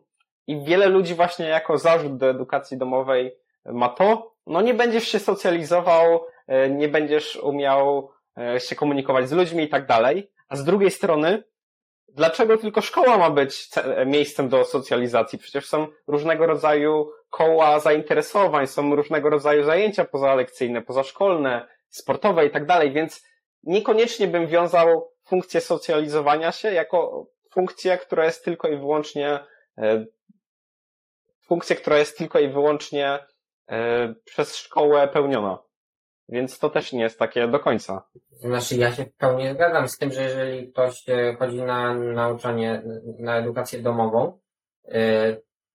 i 0.47 0.63
wiele 0.63 0.87
ludzi 0.87 1.15
właśnie 1.15 1.45
jako 1.45 1.77
zarzut 1.77 2.17
do 2.17 2.29
edukacji 2.29 2.77
domowej 2.77 3.37
ma 3.65 3.89
to, 3.89 4.35
no 4.47 4.61
nie 4.61 4.73
będziesz 4.73 5.07
się 5.07 5.19
socjalizował, 5.19 6.25
nie 6.69 6.87
będziesz 6.87 7.35
umiał 7.35 8.11
się 8.57 8.75
komunikować 8.75 9.29
z 9.29 9.31
ludźmi 9.31 9.63
i 9.63 9.69
tak 9.69 9.85
dalej, 9.85 10.31
a 10.49 10.55
z 10.55 10.63
drugiej 10.63 10.91
strony 10.91 11.43
dlaczego 12.07 12.57
tylko 12.57 12.81
szkoła 12.81 13.17
ma 13.17 13.29
być 13.29 13.69
miejscem 14.05 14.49
do 14.49 14.65
socjalizacji? 14.65 15.39
Przecież 15.39 15.65
są 15.65 15.87
różnego 16.07 16.47
rodzaju 16.47 17.11
koła 17.29 17.79
zainteresowań, 17.79 18.67
są 18.67 18.95
różnego 18.95 19.29
rodzaju 19.29 19.63
zajęcia 19.63 20.05
pozalekcyjne, 20.05 20.81
pozaszkolne, 20.81 21.67
sportowe 21.89 22.45
i 22.45 22.49
tak 22.49 22.65
dalej, 22.65 22.91
więc 22.91 23.25
niekoniecznie 23.63 24.27
bym 24.27 24.47
wiązał 24.47 25.11
funkcję 25.25 25.61
socjalizowania 25.61 26.51
się 26.51 26.71
jako 26.71 27.27
funkcję, 27.51 27.97
która 27.97 28.25
jest 28.25 28.45
tylko 28.45 28.67
i 28.67 28.77
wyłącznie 28.77 29.39
funkcję, 31.47 31.75
która 31.75 31.97
jest 31.97 32.17
tylko 32.17 32.39
i 32.39 32.49
wyłącznie 32.49 33.19
przez 34.25 34.55
szkołę 34.55 35.07
pełniona. 35.07 35.57
Więc 36.29 36.59
to 36.59 36.69
też 36.69 36.93
nie 36.93 37.01
jest 37.03 37.19
takie 37.19 37.47
do 37.47 37.59
końca. 37.59 38.07
Znaczy, 38.31 38.75
ja 38.75 38.91
się 38.91 39.05
w 39.05 39.13
pełni 39.13 39.53
zgadzam 39.53 39.87
z 39.87 39.97
tym, 39.97 40.11
że 40.11 40.23
jeżeli 40.23 40.71
ktoś 40.71 41.05
chodzi 41.39 41.61
na 41.61 41.93
nauczanie, 41.93 42.81
na 43.19 43.37
edukację 43.37 43.79
domową, 43.79 44.39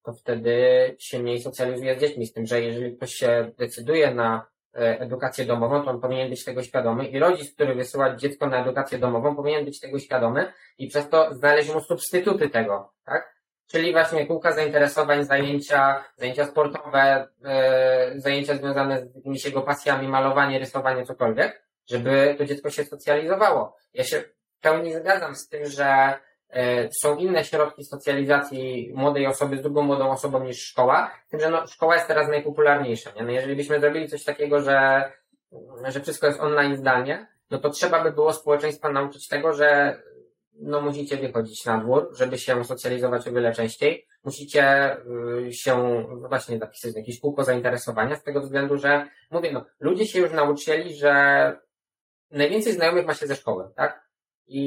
to 0.05 0.12
wtedy 0.12 0.57
się 0.98 1.18
mniej 1.18 1.40
socjalizuje 1.40 1.94
z 1.96 2.00
dziećmi. 2.00 2.26
Z 2.26 2.32
tym, 2.32 2.46
że 2.46 2.61
jeżeli 2.61 2.96
ktoś 2.96 3.12
się 3.12 3.50
decyduje 3.59 4.14
na 4.14 4.46
edukację 4.74 5.44
domową, 5.44 5.84
to 5.84 5.90
on 5.90 6.00
powinien 6.00 6.30
być 6.30 6.44
tego 6.44 6.62
świadomy 6.62 7.07
i 7.07 7.18
rodzic, 7.18 7.55
który 7.55 7.74
wysyła 7.74 8.16
dziecko 8.16 8.46
na 8.46 8.62
edukację 8.62 8.98
domową, 8.98 9.36
powinien 9.36 9.64
być 9.64 9.80
tego 9.80 9.98
świadomy 9.98 10.53
i 10.78 10.88
przez 10.88 11.09
to 11.09 11.34
znaleźć 11.34 11.74
mu 11.74 11.80
substytuty 11.80 12.50
tego, 12.50 12.92
tak? 13.05 13.32
Czyli 13.73 13.93
właśnie 13.93 14.27
kółka 14.27 14.53
zainteresowań, 14.53 15.25
zajęcia, 15.25 16.05
zajęcia 16.16 16.47
sportowe, 16.47 17.29
yy, 18.12 18.20
zajęcia 18.20 18.57
związane 18.57 19.01
z 19.01 19.14
jakimiś 19.14 19.45
jego 19.45 19.62
pasjami, 19.62 20.09
malowanie, 20.09 20.59
rysowanie, 20.59 21.07
cokolwiek, 21.07 21.62
żeby 21.91 22.35
to 22.39 22.45
dziecko 22.45 22.70
się 22.70 22.85
socjalizowało. 22.85 23.77
Ja 23.95 24.05
się 24.05 24.20
w 24.20 24.61
pełni 24.61 24.95
zgadzam 24.95 25.35
z 25.35 25.49
tym, 25.49 25.66
że 25.66 26.14
yy, 26.55 26.89
są 27.03 27.16
inne 27.16 27.45
środki 27.45 27.85
socjalizacji 27.85 28.93
młodej 28.95 29.27
osoby 29.27 29.57
z 29.57 29.62
drugą 29.62 29.83
młodą 29.83 30.11
osobą 30.11 30.45
niż 30.45 30.59
szkoła, 30.59 31.11
tym, 31.31 31.41
że 31.41 31.51
no, 31.51 31.66
szkoła 31.66 31.95
jest 31.95 32.09
teraz 32.09 32.29
najpopularniejsza. 32.29 33.11
Nie? 33.16 33.23
No 33.23 33.31
jeżeli 33.31 33.57
byśmy 33.57 33.81
zrobili 33.81 34.09
coś 34.09 34.25
takiego, 34.25 34.61
że, 34.61 35.11
że 35.89 36.01
wszystko 36.01 36.27
jest 36.27 36.41
online 36.41 36.77
zdalnie, 36.77 37.27
no 37.51 37.59
to 37.59 37.70
trzeba 37.70 38.03
by 38.03 38.12
było 38.12 38.33
społeczeństwa 38.33 38.89
nauczyć 38.89 39.29
tego, 39.29 39.53
że 39.53 39.97
no 40.62 40.80
musicie 40.80 41.16
wychodzić 41.16 41.64
na 41.64 41.78
dwór, 41.78 42.10
żeby 42.12 42.38
się 42.38 42.64
socjalizować 42.64 43.28
o 43.28 43.32
wiele 43.32 43.54
częściej. 43.54 44.06
Musicie 44.24 44.96
y, 45.46 45.52
się 45.52 46.04
właśnie 46.28 46.58
zapisać 46.58 46.92
w 46.92 46.96
jakieś 46.96 47.20
kółko 47.20 47.44
zainteresowania 47.44 48.16
z 48.16 48.22
tego 48.22 48.40
względu, 48.40 48.78
że 48.78 49.08
mówię, 49.30 49.52
no 49.52 49.64
ludzie 49.80 50.06
się 50.06 50.18
już 50.18 50.32
nauczyli, 50.32 50.94
że 50.94 51.12
najwięcej 52.30 52.72
znajomych 52.72 53.06
ma 53.06 53.14
się 53.14 53.26
ze 53.26 53.36
szkoły, 53.36 53.70
tak? 53.76 54.08
I, 54.46 54.62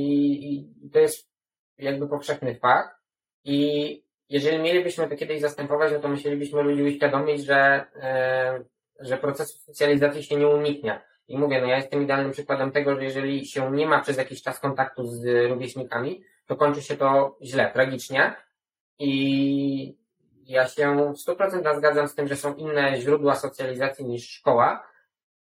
i 0.86 0.90
to 0.90 1.00
jest 1.00 1.30
jakby 1.78 2.08
powszechny 2.08 2.56
fakt. 2.56 2.96
I 3.44 4.06
jeżeli 4.30 4.60
mielibyśmy 4.60 5.10
to 5.10 5.16
kiedyś 5.16 5.42
zastępować, 5.42 5.94
no 5.94 6.00
to 6.00 6.08
musielibyśmy 6.08 6.64
ludzi 6.64 6.84
uświadomić, 6.84 7.46
że, 7.46 7.86
e, 7.96 8.64
że 9.00 9.18
procesu 9.18 9.58
socjalizacji 9.58 10.24
się 10.24 10.36
nie 10.36 10.48
uniknie. 10.48 11.02
I 11.28 11.38
mówię, 11.38 11.62
no 11.62 11.68
ja 11.68 11.78
jestem 11.78 12.04
idealnym 12.04 12.32
przykładem 12.32 12.72
tego, 12.72 12.96
że 12.96 13.04
jeżeli 13.04 13.46
się 13.46 13.72
nie 13.72 13.88
ma 13.88 14.02
przez 14.02 14.18
jakiś 14.18 14.42
czas 14.42 14.60
kontaktu 14.60 15.06
z 15.08 15.50
rówieśnikami, 15.50 16.24
to 16.46 16.56
kończy 16.56 16.82
się 16.82 16.98
to 16.98 17.38
źle, 17.44 17.72
tragicznie. 17.74 18.36
I 19.00 19.98
ja 20.46 20.68
się 20.68 21.14
w 21.14 21.30
100% 21.30 21.78
zgadzam 21.78 22.08
z 22.08 22.16
tym, 22.16 22.28
że 22.28 22.36
są 22.36 22.56
inne 22.56 23.02
źródła 23.02 23.36
socjalizacji 23.36 24.06
niż 24.06 24.30
szkoła. 24.30 24.88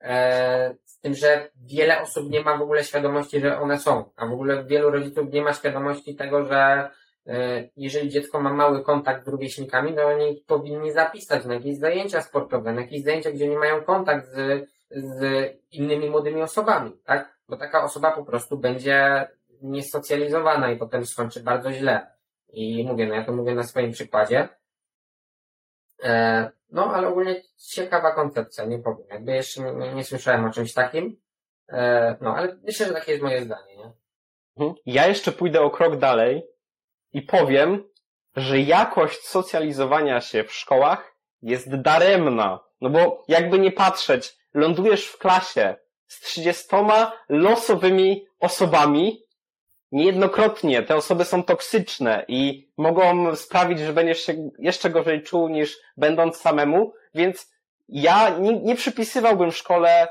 E, 0.00 0.74
z 0.84 1.00
tym, 1.00 1.14
że 1.14 1.50
wiele 1.56 2.00
osób 2.02 2.30
nie 2.30 2.40
ma 2.40 2.56
w 2.56 2.62
ogóle 2.62 2.84
świadomości, 2.84 3.40
że 3.40 3.58
one 3.58 3.78
są, 3.78 4.04
a 4.16 4.26
w 4.26 4.32
ogóle 4.32 4.64
wielu 4.64 4.90
rodziców 4.90 5.32
nie 5.32 5.42
ma 5.42 5.52
świadomości 5.52 6.14
tego, 6.14 6.44
że 6.44 6.90
e, 7.26 7.68
jeżeli 7.76 8.10
dziecko 8.10 8.40
ma 8.40 8.52
mały 8.52 8.84
kontakt 8.84 9.24
z 9.24 9.28
rówieśnikami, 9.28 9.94
to 9.94 10.06
oni 10.06 10.44
powinni 10.46 10.92
zapisać 10.92 11.44
na 11.44 11.54
jakieś 11.54 11.78
zajęcia 11.78 12.22
sportowe, 12.22 12.72
na 12.72 12.80
jakieś 12.80 13.02
zajęcia, 13.02 13.30
gdzie 13.30 13.48
nie 13.48 13.58
mają 13.58 13.82
kontakt 13.84 14.26
z, 14.28 14.68
z 14.90 15.50
innymi 15.70 16.10
młodymi 16.10 16.42
osobami, 16.42 16.92
tak? 17.04 17.38
Bo 17.48 17.56
taka 17.56 17.84
osoba 17.84 18.12
po 18.12 18.24
prostu 18.24 18.58
będzie 18.58 19.28
niesocjalizowana 19.62 20.70
i 20.70 20.76
potem 20.76 21.06
skończy 21.06 21.42
bardzo 21.42 21.72
źle. 21.72 22.16
I 22.48 22.84
mówię, 22.84 23.06
no 23.06 23.14
ja 23.14 23.24
to 23.24 23.32
mówię 23.32 23.54
na 23.54 23.62
swoim 23.62 23.92
przykładzie. 23.92 24.48
E, 26.02 26.50
no, 26.70 26.94
ale 26.94 27.08
ogólnie 27.08 27.42
ciekawa 27.56 28.12
koncepcja, 28.12 28.64
nie 28.64 28.78
powiem. 28.78 29.06
Jakby 29.10 29.32
jeszcze 29.32 29.60
nie, 29.60 29.94
nie 29.94 30.04
słyszałem 30.04 30.44
o 30.44 30.50
czymś 30.50 30.72
takim. 30.72 31.20
E, 31.68 32.16
no, 32.20 32.36
ale 32.36 32.56
myślę, 32.64 32.86
że 32.86 32.92
takie 32.92 33.12
jest 33.12 33.24
moje 33.24 33.44
zdanie, 33.44 33.76
nie? 33.76 33.92
Mhm. 34.56 34.74
Ja 34.86 35.06
jeszcze 35.06 35.32
pójdę 35.32 35.60
o 35.60 35.70
krok 35.70 35.96
dalej 35.96 36.46
i 37.12 37.22
powiem, 37.22 37.84
że 38.36 38.60
jakość 38.60 39.20
socjalizowania 39.20 40.20
się 40.20 40.44
w 40.44 40.52
szkołach 40.52 41.16
jest 41.42 41.80
daremna. 41.80 42.60
No 42.80 42.90
bo 42.90 43.24
jakby 43.28 43.58
nie 43.58 43.72
patrzeć, 43.72 44.38
lądujesz 44.56 45.06
w 45.06 45.18
klasie 45.18 45.76
z 46.06 46.20
trzydziestoma 46.20 47.12
losowymi 47.28 48.26
osobami, 48.40 49.22
niejednokrotnie 49.92 50.82
te 50.82 50.96
osoby 50.96 51.24
są 51.24 51.42
toksyczne 51.42 52.24
i 52.28 52.70
mogą 52.76 53.36
sprawić, 53.36 53.78
że 53.78 53.92
będziesz 53.92 54.26
się 54.26 54.50
jeszcze 54.58 54.90
gorzej 54.90 55.22
czuł 55.22 55.48
niż 55.48 55.78
będąc 55.96 56.36
samemu, 56.36 56.92
więc 57.14 57.52
ja 57.88 58.38
nie, 58.38 58.60
nie 58.60 58.76
przypisywałbym 58.76 59.52
szkole 59.52 60.08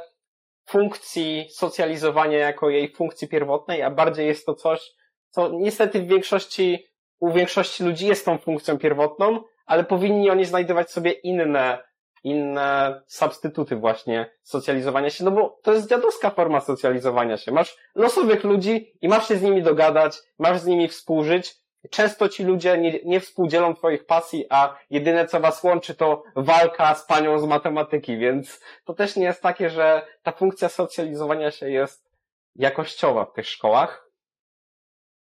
funkcji 0.65 1.47
socjalizowania 1.51 2.37
jako 2.37 2.69
jej 2.69 2.93
funkcji 2.93 3.27
pierwotnej, 3.27 3.81
a 3.81 3.91
bardziej 3.91 4.27
jest 4.27 4.45
to 4.45 4.53
coś, 4.53 4.91
co 5.29 5.49
niestety 5.49 5.99
w 5.99 6.07
większości, 6.07 6.87
u 7.19 7.31
większości 7.31 7.83
ludzi 7.83 8.07
jest 8.07 8.25
tą 8.25 8.37
funkcją 8.37 8.77
pierwotną, 8.77 9.43
ale 9.65 9.83
powinni 9.83 10.29
oni 10.29 10.45
znajdować 10.45 10.91
sobie 10.91 11.11
inne 11.11 11.83
inne 12.25 13.01
substytuty 13.07 13.75
właśnie 13.75 14.31
socjalizowania 14.43 15.09
się, 15.09 15.23
no 15.23 15.31
bo 15.31 15.59
to 15.63 15.73
jest 15.73 15.89
dziadowska 15.89 16.29
forma 16.29 16.61
socjalizowania 16.61 17.37
się. 17.37 17.51
Masz 17.51 17.77
losowych 17.95 18.43
ludzi 18.43 18.93
i 19.01 19.07
masz 19.07 19.27
się 19.27 19.37
z 19.37 19.41
nimi 19.41 19.63
dogadać, 19.63 20.17
masz 20.39 20.59
z 20.59 20.65
nimi 20.65 20.87
współżyć. 20.87 21.55
Często 21.89 22.29
ci 22.29 22.43
ludzie 22.43 22.77
nie, 22.77 22.99
nie 23.03 23.19
współdzielą 23.19 23.75
twoich 23.75 24.05
pasji, 24.05 24.45
a 24.49 24.77
jedyne 24.89 25.27
co 25.27 25.39
was 25.39 25.63
łączy 25.63 25.95
to 25.95 26.23
walka 26.35 26.95
z 26.95 27.05
panią 27.05 27.39
z 27.39 27.45
matematyki, 27.45 28.17
więc 28.17 28.61
to 28.85 28.93
też 28.93 29.15
nie 29.15 29.25
jest 29.25 29.41
takie, 29.41 29.69
że 29.69 30.07
ta 30.23 30.31
funkcja 30.31 30.69
socjalizowania 30.69 31.51
się 31.51 31.69
jest 31.69 32.11
jakościowa 32.55 33.25
w 33.25 33.33
tych 33.33 33.47
szkołach. 33.47 34.04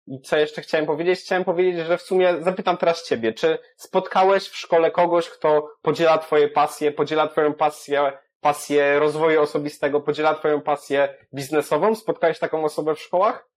I 0.10 0.22
co 0.22 0.38
jeszcze 0.38 0.62
chciałem 0.62 0.86
powiedzieć? 0.86 1.20
Chciałem 1.20 1.44
powiedzieć, 1.44 1.86
że 1.86 1.98
w 1.98 2.02
sumie 2.02 2.42
zapytam 2.42 2.78
teraz 2.78 3.08
ciebie, 3.08 3.34
czy 3.34 3.58
spotkałeś 3.76 4.50
w 4.50 4.58
szkole 4.58 4.92
kogoś, 4.92 5.30
kto 5.30 5.70
podziela 5.82 6.18
twoje 6.18 6.48
pasje, 6.48 6.92
podziela 6.92 7.28
twoją 7.28 7.54
pasję, 7.54 8.18
pasję 8.42 9.00
rozwoju 9.00 9.42
osobistego, 9.42 10.02
podziela 10.02 10.36
twoją 10.36 10.62
pasję 10.62 11.18
biznesową? 11.34 11.96
Spotkałeś 11.96 12.40
taką 12.40 12.64
osobę 12.64 12.96
w 12.96 13.00
szkołach? 13.00 13.50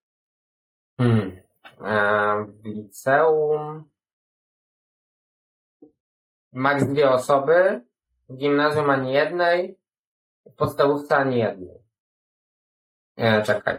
Hmm. 0.98 1.40
E, 1.80 2.44
w 2.44 2.66
liceum 2.66 3.90
max 6.52 6.84
dwie 6.84 7.10
osoby, 7.10 7.80
w 8.28 8.36
gimnazjum 8.36 8.90
ani 8.90 9.12
jednej, 9.12 9.78
w 10.46 10.54
podstawówce 10.54 11.16
ani 11.16 11.38
jednej. 11.38 11.78
E, 13.16 13.42
czekaj. 13.42 13.78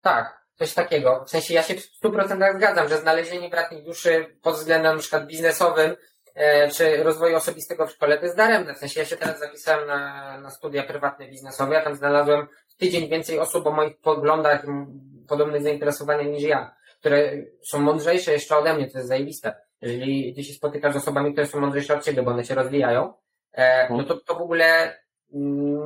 Tak, 0.00 0.45
coś 0.58 0.74
takiego. 0.74 1.24
W 1.26 1.30
sensie 1.30 1.54
ja 1.54 1.62
się 1.62 1.74
w 1.74 2.00
100% 2.04 2.56
zgadzam, 2.56 2.88
że 2.88 2.98
znalezienie 2.98 3.48
bratniej 3.48 3.82
duszy 3.82 4.36
pod 4.42 4.54
względem 4.54 4.94
na 4.94 5.00
przykład 5.00 5.26
biznesowym 5.26 5.96
e, 6.34 6.68
czy 6.68 7.02
rozwoju 7.02 7.36
osobistego 7.36 7.86
w 7.86 7.90
szkole 7.90 8.18
to 8.18 8.24
jest 8.24 8.36
daremne. 8.36 8.74
W 8.74 8.78
sensie 8.78 9.00
ja 9.00 9.06
się 9.06 9.16
teraz 9.16 9.38
zapisałem 9.38 9.86
na, 9.86 10.40
na 10.40 10.50
studia 10.50 10.82
prywatne 10.82 11.28
biznesowe, 11.28 11.74
ja 11.74 11.84
tam 11.84 11.94
znalazłem 11.94 12.46
tydzień 12.78 13.08
więcej 13.08 13.38
osób 13.38 13.66
o 13.66 13.70
moich 13.70 13.98
poglądach 13.98 14.64
i 14.64 15.26
podobnych 15.28 15.62
zainteresowaniach 15.62 16.26
niż 16.26 16.42
ja, 16.42 16.74
które 17.00 17.32
są 17.62 17.80
mądrzejsze 17.80 18.32
jeszcze 18.32 18.56
ode 18.56 18.74
mnie, 18.74 18.90
to 18.90 18.98
jest 18.98 19.08
zajebiste. 19.08 19.54
Jeżeli 19.80 20.34
ty 20.34 20.44
się 20.44 20.52
spotykasz 20.52 20.94
z 20.94 20.96
osobami, 20.96 21.32
które 21.32 21.46
są 21.46 21.60
mądrzejsze 21.60 21.94
od 21.94 22.04
ciebie, 22.04 22.22
bo 22.22 22.30
one 22.30 22.44
się 22.44 22.54
rozwijają, 22.54 23.14
e, 23.52 23.94
no 23.94 24.04
to, 24.04 24.20
to 24.20 24.34
w 24.34 24.42
ogóle 24.42 24.98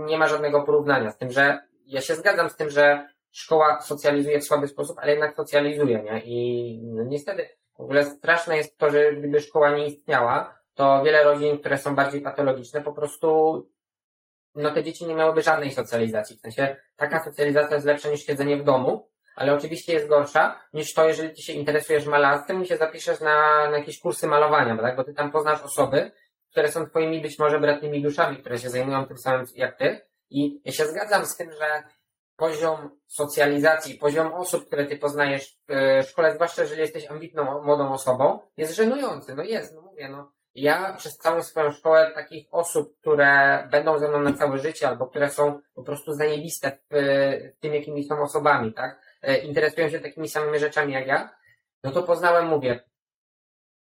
nie 0.07 0.19
ma 0.19 0.29
żadnego 0.29 0.63
porównania 0.63 1.11
z 1.11 1.19
tym, 1.19 1.31
że 1.31 1.59
ja 1.87 2.01
się 2.01 2.15
zgadzam 2.15 2.51
z 2.51 2.57
tym, 2.57 2.71
że 2.71 3.09
szkoła 3.31 3.81
socjalizuje 3.81 4.41
w 4.41 4.45
słaby 4.45 4.69
sposób, 4.69 4.99
ale 4.99 5.11
jednak 5.11 5.37
socjalizuje, 5.37 6.03
nie? 6.03 6.23
I 6.25 6.79
no, 6.83 7.05
niestety 7.05 7.49
w 7.77 7.81
ogóle 7.81 8.05
straszne 8.05 8.57
jest 8.57 8.79
to, 8.79 8.91
że 8.91 9.13
gdyby 9.13 9.41
szkoła 9.41 9.77
nie 9.77 9.87
istniała, 9.87 10.61
to 10.75 11.03
wiele 11.05 11.25
rodzin, 11.25 11.59
które 11.59 11.79
są 11.79 11.95
bardziej 11.95 12.21
patologiczne, 12.21 12.81
po 12.81 12.93
prostu 12.93 13.71
no 14.55 14.71
te 14.71 14.85
dzieci 14.85 15.07
nie 15.07 15.15
miałyby 15.15 15.43
żadnej 15.43 15.73
socjalizacji. 15.73 16.37
W 16.37 16.41
sensie 16.41 16.77
taka 16.97 17.25
socjalizacja 17.25 17.75
jest 17.75 17.87
lepsza 17.87 18.11
niż 18.11 18.21
siedzenie 18.21 18.57
w 18.57 18.65
domu, 18.65 19.11
ale 19.37 19.55
oczywiście 19.55 19.93
jest 19.93 20.09
gorsza 20.09 20.61
niż 20.73 20.95
to, 20.95 21.09
jeżeli 21.09 21.35
ty 21.35 21.43
się 21.43 21.53
interesujesz 21.53 22.07
malarstwem 22.07 22.63
i 22.63 22.67
się 22.67 22.77
zapiszesz 22.77 23.21
na, 23.21 23.71
na 23.71 23.79
jakieś 23.79 24.01
kursy 24.01 24.27
malowania, 24.27 24.77
tak? 24.77 24.97
Bo 24.97 25.05
ty 25.05 25.15
tam 25.15 25.33
poznasz 25.33 25.63
osoby, 25.63 26.13
które 26.51 26.73
są 26.73 26.87
twoimi 26.87 27.21
być 27.21 27.39
może 27.39 27.61
bratnimi 27.61 28.03
duszami, 28.03 28.37
które 28.37 28.59
się 28.59 28.71
zajmują 28.71 29.07
tym 29.07 29.19
samym 29.19 29.47
jak 29.55 29.79
ty. 29.79 30.01
I 30.31 30.61
ja 30.65 30.73
się 30.73 30.87
zgadzam 30.87 31.27
z 31.27 31.37
tym, 31.37 31.53
że 31.53 31.83
poziom 32.41 32.91
socjalizacji, 33.07 33.99
poziom 33.99 34.33
osób, 34.33 34.67
które 34.67 34.87
ty 34.87 34.97
poznajesz 34.97 35.59
w 35.69 36.03
szkole, 36.09 36.35
zwłaszcza 36.35 36.63
jeżeli 36.63 36.81
jesteś 36.81 37.07
ambitną 37.11 37.63
młodą 37.63 37.93
osobą, 37.93 38.39
jest 38.57 38.75
żenujący. 38.75 39.35
No 39.35 39.43
jest, 39.43 39.75
no 39.75 39.83
mówię, 39.83 40.09
no. 40.09 40.33
Ja 40.55 40.95
przez 40.99 41.19
całą 41.19 41.43
swoją 41.43 41.71
szkołę 41.71 42.11
takich 42.15 42.47
osób, 42.51 43.01
które 43.01 43.69
będą 43.71 43.99
ze 43.99 44.09
mną 44.09 44.21
na 44.21 44.33
całe 44.33 44.59
życie, 44.59 44.89
albo 44.89 45.07
które 45.07 45.31
są 45.31 45.61
po 45.75 45.83
prostu 45.83 46.13
zajebiste 46.13 46.79
w, 46.91 46.95
w 47.57 47.61
tym, 47.61 47.75
jakimi 47.75 48.05
są 48.05 48.23
osobami, 48.23 48.73
tak? 48.73 49.01
E, 49.23 49.39
interesują 49.39 49.89
się 49.89 50.01
takimi 50.01 50.29
samymi 50.29 50.59
rzeczami 50.59 50.93
jak 50.93 51.07
ja, 51.07 51.31
no 51.85 51.91
to 51.91 52.03
poznałem, 52.03 52.47
mówię, 52.47 52.85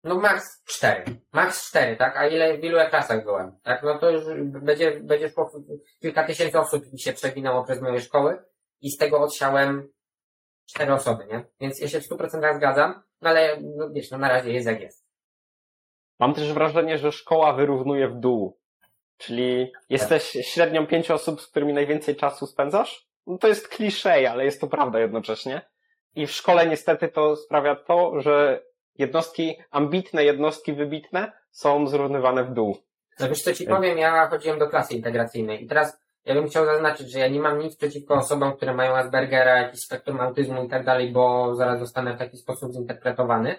no 0.06 0.14
max 0.14 0.64
cztery. 0.64 1.04
Max 1.32 1.68
cztery, 1.68 1.96
tak? 1.96 2.16
A 2.16 2.26
ile, 2.26 2.58
w 2.58 2.64
ilu 2.64 2.78
klasach 2.90 3.24
byłem? 3.24 3.58
Tak? 3.62 3.82
No 3.82 3.98
to 3.98 4.10
już 4.10 4.24
będzie, 4.46 5.00
będzie 5.00 5.28
szło 5.28 5.50
kilka 6.02 6.24
tysięcy 6.24 6.58
osób 6.58 6.84
się 6.98 7.12
przewinęło 7.12 7.64
przez 7.64 7.82
moje 7.82 8.00
szkoły 8.00 8.44
i 8.80 8.90
z 8.90 8.96
tego 8.96 9.20
odsiałem 9.20 9.88
cztery 10.66 10.92
osoby, 10.92 11.26
nie? 11.26 11.44
Więc 11.60 11.80
ja 11.80 11.88
się 11.88 12.00
w 12.00 12.08
100% 12.08 12.56
zgadzam, 12.56 13.02
no 13.20 13.30
ale 13.30 13.60
no 13.76 13.90
wiesz, 13.90 14.10
no 14.10 14.18
na 14.18 14.28
razie 14.28 14.52
jest 14.52 14.66
jak 14.66 14.80
jest. 14.80 15.06
Mam 16.18 16.34
też 16.34 16.52
wrażenie, 16.52 16.98
że 16.98 17.12
szkoła 17.12 17.52
wyrównuje 17.52 18.08
w 18.08 18.14
dół. 18.14 18.58
Czyli 19.16 19.72
jesteś 19.88 20.22
średnią 20.30 20.86
pięciu 20.86 21.14
osób, 21.14 21.40
z 21.40 21.46
którymi 21.46 21.72
najwięcej 21.72 22.16
czasu 22.16 22.46
spędzasz? 22.46 23.08
No 23.26 23.38
to 23.38 23.48
jest 23.48 23.68
kliszej, 23.68 24.26
ale 24.26 24.44
jest 24.44 24.60
to 24.60 24.66
prawda 24.66 25.00
jednocześnie. 25.00 25.60
I 26.14 26.26
w 26.26 26.30
szkole 26.30 26.66
niestety 26.66 27.08
to 27.08 27.36
sprawia 27.36 27.76
to, 27.76 28.20
że 28.20 28.62
jednostki, 28.98 29.56
ambitne 29.70 30.24
jednostki 30.24 30.72
wybitne 30.72 31.32
są 31.50 31.86
zrównywane 31.86 32.44
w 32.44 32.52
dół. 32.52 32.76
No 33.20 33.28
wiesz 33.28 33.42
co 33.42 33.52
ci 33.52 33.66
powiem, 33.66 33.98
ja 33.98 34.28
chodziłem 34.28 34.58
do 34.58 34.68
klasy 34.68 34.94
integracyjnej 34.94 35.64
i 35.64 35.66
teraz 35.66 35.98
ja 36.24 36.34
bym 36.34 36.48
chciał 36.48 36.66
zaznaczyć, 36.66 37.10
że 37.10 37.18
ja 37.18 37.28
nie 37.28 37.40
mam 37.40 37.58
nic 37.58 37.76
przeciwko 37.76 38.14
osobom, 38.14 38.56
które 38.56 38.74
mają 38.74 38.96
Aspergera, 38.96 39.58
jakiś 39.58 39.80
spektrum 39.80 40.20
autyzmu 40.20 40.64
i 40.64 40.68
tak 40.68 40.84
dalej, 40.84 41.12
bo 41.12 41.54
zaraz 41.54 41.78
zostanę 41.78 42.14
w 42.14 42.18
taki 42.18 42.36
sposób 42.36 42.72
zinterpretowany. 42.72 43.56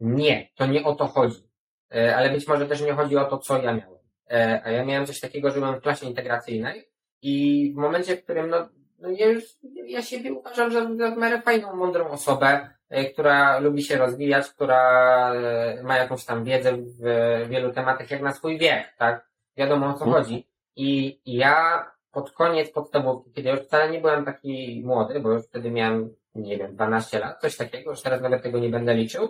Nie, 0.00 0.48
to 0.56 0.66
nie 0.66 0.84
o 0.84 0.94
to 0.94 1.06
chodzi. 1.06 1.50
E, 1.94 2.16
ale 2.16 2.30
być 2.30 2.48
może 2.48 2.66
też 2.66 2.80
nie 2.80 2.92
chodzi 2.92 3.16
o 3.16 3.24
to, 3.24 3.38
co 3.38 3.56
ja 3.62 3.72
miałem. 3.72 3.98
E, 4.30 4.60
a 4.64 4.70
ja 4.70 4.84
miałem 4.84 5.06
coś 5.06 5.20
takiego, 5.20 5.50
że 5.50 5.60
byłem 5.60 5.80
w 5.80 5.82
klasie 5.82 6.06
integracyjnej 6.06 6.88
i 7.22 7.72
w 7.74 7.76
momencie, 7.76 8.16
w 8.16 8.24
którym 8.24 8.50
no, 8.50 8.68
no 9.00 9.08
ja, 9.10 9.26
już, 9.26 9.44
ja 9.86 10.02
siebie 10.02 10.32
uważam 10.32 10.72
za, 10.72 10.94
za 10.96 11.16
miarę 11.16 11.42
fajną, 11.42 11.76
mądrą 11.76 12.08
osobę, 12.08 12.68
e, 12.88 13.04
która 13.04 13.58
lubi 13.58 13.82
się 13.82 13.96
rozwijać, 13.96 14.48
która 14.50 15.32
e, 15.34 15.82
ma 15.82 15.96
jakąś 15.96 16.24
tam 16.24 16.44
wiedzę 16.44 16.72
w 16.76 17.02
wielu 17.48 17.72
tematach, 17.72 18.10
jak 18.10 18.22
na 18.22 18.32
swój 18.32 18.58
wiek, 18.58 18.94
tak? 18.98 19.30
Wiadomo 19.56 19.86
o 19.86 19.94
co 19.94 20.04
Mhm. 20.04 20.22
chodzi. 20.24 20.46
I 20.76 21.20
ja 21.26 21.86
pod 22.12 22.30
koniec 22.30 22.70
podstawówki, 22.72 23.32
kiedy 23.32 23.50
już 23.50 23.60
wcale 23.60 23.90
nie 23.90 24.00
byłem 24.00 24.24
taki 24.24 24.82
młody, 24.84 25.20
bo 25.20 25.30
już 25.32 25.46
wtedy 25.46 25.70
miałem, 25.70 26.14
nie 26.34 26.58
wiem, 26.58 26.74
12 26.74 27.18
lat, 27.18 27.40
coś 27.40 27.56
takiego, 27.56 27.90
już 27.90 28.02
teraz 28.02 28.20
nawet 28.20 28.42
tego 28.42 28.58
nie 28.58 28.68
będę 28.68 28.94
liczył. 28.94 29.28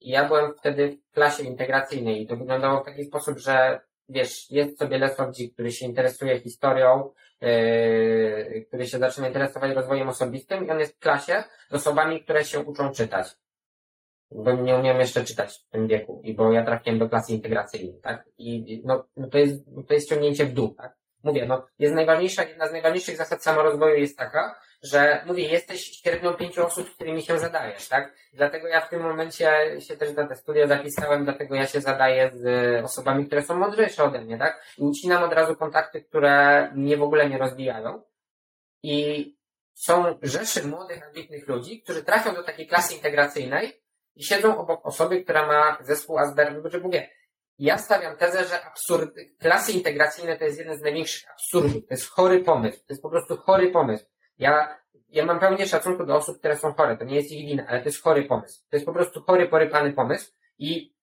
I 0.00 0.10
ja 0.10 0.24
byłem 0.28 0.54
wtedy 0.54 0.98
w 1.10 1.14
klasie 1.14 1.42
integracyjnej 1.42 2.22
i 2.22 2.26
to 2.26 2.36
wyglądało 2.36 2.80
w 2.80 2.84
taki 2.84 3.04
sposób, 3.04 3.38
że 3.38 3.80
wiesz, 4.08 4.50
jest 4.50 4.78
sobie 4.78 4.98
lesowdzik, 4.98 5.54
który 5.54 5.72
się 5.72 5.86
interesuje 5.86 6.40
historią, 6.40 7.10
yy, 7.40 8.64
który 8.68 8.86
się 8.86 8.98
zaczyna 8.98 9.28
interesować 9.28 9.72
rozwojem 9.72 10.08
osobistym 10.08 10.66
i 10.66 10.70
on 10.70 10.78
jest 10.78 10.96
w 10.96 10.98
klasie 10.98 11.44
z 11.70 11.74
osobami, 11.74 12.24
które 12.24 12.44
się 12.44 12.60
uczą 12.60 12.90
czytać. 12.90 13.26
Bo 14.30 14.52
nie 14.52 14.76
umiem 14.76 15.00
jeszcze 15.00 15.24
czytać 15.24 15.58
w 15.58 15.68
tym 15.68 15.88
wieku 15.88 16.20
i 16.24 16.34
bo 16.34 16.52
ja 16.52 16.64
trafiłem 16.64 16.98
do 16.98 17.08
klasy 17.08 17.32
integracyjnej, 17.32 18.00
tak? 18.02 18.24
I 18.38 18.74
i 18.74 18.82
no, 18.84 19.04
no 19.16 19.28
to 19.28 19.38
jest, 19.38 19.64
to 19.88 19.94
jest 19.94 20.08
ciągnięcie 20.08 20.46
w 20.46 20.52
dół, 20.52 20.74
tak? 20.74 20.96
Mówię, 21.22 21.46
no, 21.46 21.66
jest 21.78 21.94
najważniejsza, 21.94 22.44
jedna 22.44 22.68
z 22.68 22.72
najważniejszych 22.72 23.16
zasad 23.16 23.42
samorozwoju 23.42 23.96
jest 23.96 24.18
taka, 24.18 24.60
że 24.82 25.24
mówię, 25.26 25.48
jesteś 25.48 26.00
średnią 26.00 26.34
pięciu 26.34 26.66
osób, 26.66 26.88
z 26.88 26.94
którymi 26.94 27.22
się 27.22 27.38
zadajesz, 27.38 27.88
tak? 27.88 28.14
Dlatego 28.32 28.68
ja 28.68 28.80
w 28.80 28.88
tym 28.88 29.02
momencie 29.02 29.76
się 29.80 29.96
też 29.96 30.14
na 30.14 30.26
te 30.26 30.36
studia 30.36 30.66
zapisałem, 30.66 31.24
dlatego 31.24 31.54
ja 31.54 31.66
się 31.66 31.80
zadaję 31.80 32.30
z 32.34 32.84
osobami, 32.84 33.26
które 33.26 33.42
są 33.42 33.58
mądrzejsze 33.58 34.04
ode 34.04 34.20
mnie, 34.20 34.38
tak? 34.38 34.64
I 34.78 34.82
ucinam 34.82 35.22
od 35.22 35.32
razu 35.32 35.56
kontakty, 35.56 36.02
które 36.02 36.68
mnie 36.74 36.96
w 36.96 37.02
ogóle 37.02 37.30
nie 37.30 37.38
rozwijają. 37.38 38.02
I 38.82 39.40
są 39.74 40.18
rzesze 40.22 40.62
młodych, 40.62 41.06
ambitnych 41.06 41.48
ludzi, 41.48 41.82
którzy 41.82 42.04
trafią 42.04 42.34
do 42.34 42.42
takiej 42.42 42.66
klasy 42.66 42.94
integracyjnej 42.94 43.82
i 44.16 44.24
siedzą 44.24 44.58
obok 44.58 44.86
osoby, 44.86 45.24
która 45.24 45.46
ma 45.46 45.78
zespół 45.80 46.18
Asperger, 46.18 46.72
że 46.72 46.80
mówię, 46.80 47.10
ja 47.58 47.78
stawiam 47.78 48.16
tezę, 48.16 48.44
że 48.44 48.60
klasy 49.38 49.72
integracyjne 49.72 50.36
to 50.36 50.44
jest 50.44 50.58
jeden 50.58 50.78
z 50.78 50.82
największych 50.82 51.30
absurdów. 51.30 51.86
To 51.88 51.94
jest 51.94 52.08
chory 52.08 52.44
pomysł. 52.44 52.78
To 52.78 52.84
jest 52.88 53.02
po 53.02 53.10
prostu 53.10 53.36
chory 53.36 53.70
pomysł. 53.70 54.04
Ja, 54.40 54.80
ja 55.08 55.24
mam 55.24 55.40
pełnię 55.40 55.66
szacunku 55.66 56.06
do 56.06 56.16
osób, 56.16 56.38
które 56.38 56.56
są 56.56 56.72
chore. 56.72 56.96
To 56.96 57.04
nie 57.04 57.16
jest 57.16 57.32
ich 57.32 57.46
wina, 57.46 57.66
ale 57.68 57.80
to 57.80 57.88
jest 57.88 58.02
chory 58.02 58.24
pomysł. 58.24 58.60
To 58.70 58.76
jest 58.76 58.86
po 58.86 58.92
prostu 58.92 59.22
chory, 59.22 59.48
porypany 59.48 59.92
pomysł 59.92 60.32
i 60.58 60.94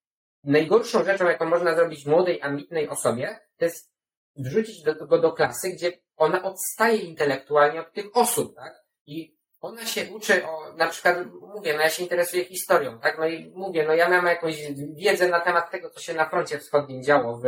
najgorszą 0.44 1.04
rzeczą, 1.04 1.26
jaką 1.26 1.46
można 1.46 1.76
zrobić 1.76 2.06
młodej, 2.06 2.42
ambitnej 2.42 2.90
osobie, 2.90 3.40
to 3.58 3.66
jest 3.66 3.92
wrzucić 4.36 4.84
do 4.84 4.96
tego 4.96 5.20
do 5.20 5.32
klasy, 5.32 5.70
gdzie 5.70 5.92
ona 6.16 6.44
odstaje 6.44 6.98
intelektualnie 6.98 7.82
od 7.82 7.94
tych 7.94 8.18
osób, 8.18 8.56
tak? 8.56 8.84
I 9.06 9.38
ona 9.62 9.86
się 9.86 10.06
uczy 10.14 10.48
o, 10.48 10.74
na 10.74 10.88
przykład, 10.88 11.18
mówię, 11.56 11.74
no 11.74 11.82
ja 11.82 11.90
się 11.90 12.04
interesuję 12.04 12.46
historią, 12.46 13.00
tak? 13.00 13.18
No 13.20 13.28
i 13.28 13.52
mówię, 13.56 13.86
no 13.88 13.94
ja 13.94 14.10
miałem 14.10 14.26
jakąś 14.26 14.56
wiedzę 14.96 15.28
na 15.28 15.40
temat 15.40 15.72
tego, 15.72 15.90
co 15.90 16.00
się 16.00 16.14
na 16.14 16.30
froncie 16.30 16.60
wschodnim 16.60 17.04
działo 17.04 17.38
w, 17.38 17.44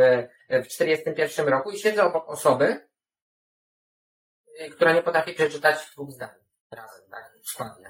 w 0.64 0.68
41 0.68 1.48
roku 1.48 1.70
i 1.70 1.78
siedzę 1.78 2.04
obok 2.04 2.28
osoby, 2.28 2.89
która 4.68 4.92
nie 4.92 5.02
potrafi 5.02 5.34
przeczytać 5.34 5.90
dwóch 5.92 6.10
zdań 6.10 6.28
razem, 6.70 7.10
tak? 7.10 7.32
Składnie. 7.42 7.86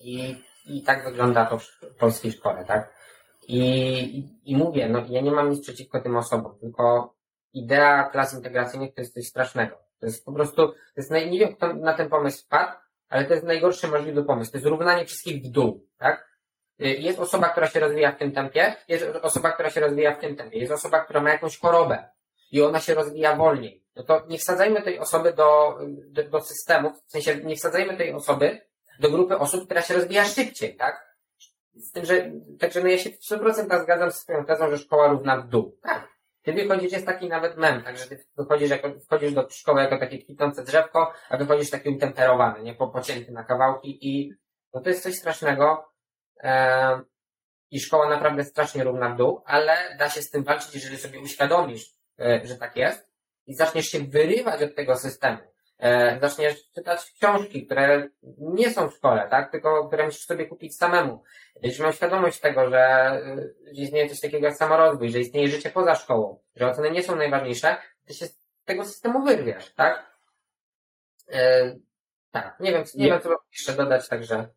I, 0.00 0.44
I 0.66 0.82
tak 0.82 1.04
wygląda 1.04 1.46
to 1.46 1.58
w 1.58 1.94
polskiej 1.98 2.32
szkole, 2.32 2.64
tak? 2.64 2.94
I, 3.48 3.60
i, 4.18 4.50
I 4.52 4.56
mówię, 4.56 4.88
no 4.88 5.04
ja 5.08 5.20
nie 5.20 5.30
mam 5.30 5.50
nic 5.50 5.62
przeciwko 5.62 6.00
tym 6.00 6.16
osobom, 6.16 6.58
tylko 6.60 7.14
idea 7.52 8.04
klas 8.04 8.34
integracyjnych 8.34 8.94
to 8.94 9.00
jest 9.00 9.14
coś 9.14 9.26
strasznego. 9.26 9.76
To 10.00 10.06
jest 10.06 10.24
po 10.24 10.32
prostu, 10.32 10.68
to 10.68 10.74
jest 10.96 11.10
naj, 11.10 11.30
nie 11.30 11.38
wiem 11.38 11.56
kto 11.56 11.74
na 11.74 11.94
ten 11.94 12.08
pomysł 12.08 12.44
wpadł, 12.44 12.72
ale 13.08 13.24
to 13.24 13.34
jest 13.34 13.46
najgorszy 13.46 13.88
możliwy 13.88 14.24
pomysł. 14.24 14.52
To 14.52 14.58
jest 14.58 14.66
równanie 14.66 15.04
wszystkich 15.04 15.42
w 15.42 15.48
dół, 15.50 15.86
tak? 15.98 16.28
Y, 16.80 16.84
Jest 16.86 17.18
osoba, 17.18 17.48
która 17.48 17.66
się 17.66 17.80
rozwija 17.80 18.12
w 18.12 18.18
tym 18.18 18.32
tempie, 18.32 18.76
jest 18.88 19.04
osoba, 19.22 19.52
która 19.52 19.70
się 19.70 19.80
rozwija 19.80 20.14
w 20.14 20.20
tym 20.20 20.36
tempie, 20.36 20.58
jest 20.58 20.72
osoba, 20.72 21.04
która 21.04 21.20
ma 21.20 21.30
jakąś 21.30 21.58
chorobę 21.58 22.08
i 22.50 22.62
ona 22.62 22.80
się 22.80 22.94
rozwija 22.94 23.36
wolniej. 23.36 23.85
No 23.96 24.02
to 24.02 24.26
nie 24.28 24.38
wsadzajmy 24.38 24.82
tej 24.82 24.98
osoby 24.98 25.32
do, 25.32 25.78
do, 25.88 26.28
do 26.28 26.40
systemu, 26.40 26.92
w 27.06 27.12
sensie 27.12 27.36
nie 27.36 27.56
wsadzajmy 27.56 27.96
tej 27.96 28.12
osoby 28.12 28.60
do 29.00 29.10
grupy 29.10 29.38
osób, 29.38 29.64
która 29.64 29.82
się 29.82 29.94
rozwija 29.94 30.24
szybciej, 30.24 30.76
tak? 30.76 31.16
Z 31.74 31.92
tym, 31.92 32.04
że, 32.04 32.30
także 32.60 32.80
no 32.80 32.88
ja 32.88 32.98
się 32.98 33.10
w 33.10 33.18
100% 33.30 33.82
zgadzam 33.82 34.10
z 34.10 34.14
swoją 34.14 34.44
tezą, 34.44 34.70
że 34.70 34.78
szkoła 34.78 35.08
równa 35.08 35.36
w 35.36 35.48
dół. 35.48 35.78
Tak. 35.82 36.08
Ty 36.42 36.52
wychodzisz, 36.52 36.92
jest 36.92 37.06
taki 37.06 37.28
nawet 37.28 37.56
mem, 37.56 37.82
także 37.82 38.06
ty 38.06 38.24
wychodzisz, 38.36 38.70
jako, 38.70 38.88
wchodzisz 39.00 39.32
do 39.32 39.48
szkoły 39.50 39.80
jako 39.80 39.98
takie 39.98 40.18
kwitnące 40.18 40.64
drzewko, 40.64 41.12
a 41.28 41.36
wychodzisz 41.36 41.70
taki 41.70 41.88
utemperowany, 41.88 42.62
nie, 42.62 42.74
po, 42.74 42.88
pocięty 42.88 43.32
na 43.32 43.44
kawałki 43.44 43.98
i 44.08 44.32
no 44.74 44.80
to 44.80 44.88
jest 44.88 45.02
coś 45.02 45.14
strasznego. 45.14 45.92
E, 46.42 47.00
I 47.70 47.80
szkoła 47.80 48.08
naprawdę 48.08 48.44
strasznie 48.44 48.84
równa 48.84 49.08
w 49.08 49.16
dół, 49.16 49.42
ale 49.46 49.96
da 49.98 50.10
się 50.10 50.22
z 50.22 50.30
tym 50.30 50.44
walczyć, 50.44 50.74
jeżeli 50.74 50.98
sobie 50.98 51.20
uświadomisz, 51.20 51.94
e, 52.20 52.40
że 52.44 52.56
tak 52.56 52.76
jest 52.76 53.05
i 53.46 53.54
zaczniesz 53.54 53.86
się 53.86 53.98
wyrywać 53.98 54.62
od 54.62 54.74
tego 54.74 54.96
systemu. 54.96 55.38
E, 55.78 56.18
zaczniesz 56.20 56.72
czytać 56.74 57.12
książki, 57.12 57.66
które 57.66 58.08
nie 58.38 58.70
są 58.70 58.88
w 58.88 58.94
szkole, 58.94 59.26
tak, 59.30 59.50
tylko 59.50 59.88
które 59.88 60.04
musisz 60.04 60.24
sobie 60.24 60.46
kupić 60.46 60.76
samemu. 60.76 61.22
Jeśli 61.62 61.82
mam 61.82 61.92
świadomość 61.92 62.40
tego, 62.40 62.70
że 62.70 63.12
y, 63.68 63.74
że 63.74 63.82
istnieje 63.82 64.08
coś 64.08 64.20
takiego 64.20 64.46
jak 64.46 64.56
samorozwój, 64.56 65.10
że 65.10 65.20
istnieje 65.20 65.48
życie 65.48 65.70
poza 65.70 65.94
szkołą, 65.94 66.40
że 66.56 66.66
oceny 66.68 66.90
nie 66.90 67.02
są 67.02 67.16
najważniejsze, 67.16 67.76
to 68.06 68.14
się 68.14 68.26
z 68.26 68.38
tego 68.64 68.84
systemu 68.84 69.24
wyrwiesz, 69.24 69.74
tak? 69.74 70.16
E, 71.32 71.74
tak, 72.30 72.60
nie 72.60 72.72
wiem, 72.72 72.84
nie, 72.94 73.04
Nie. 73.04 73.10
wiem, 73.10 73.20
co 73.20 73.36
jeszcze 73.52 73.72
dodać, 73.72 74.08
także. 74.08 74.48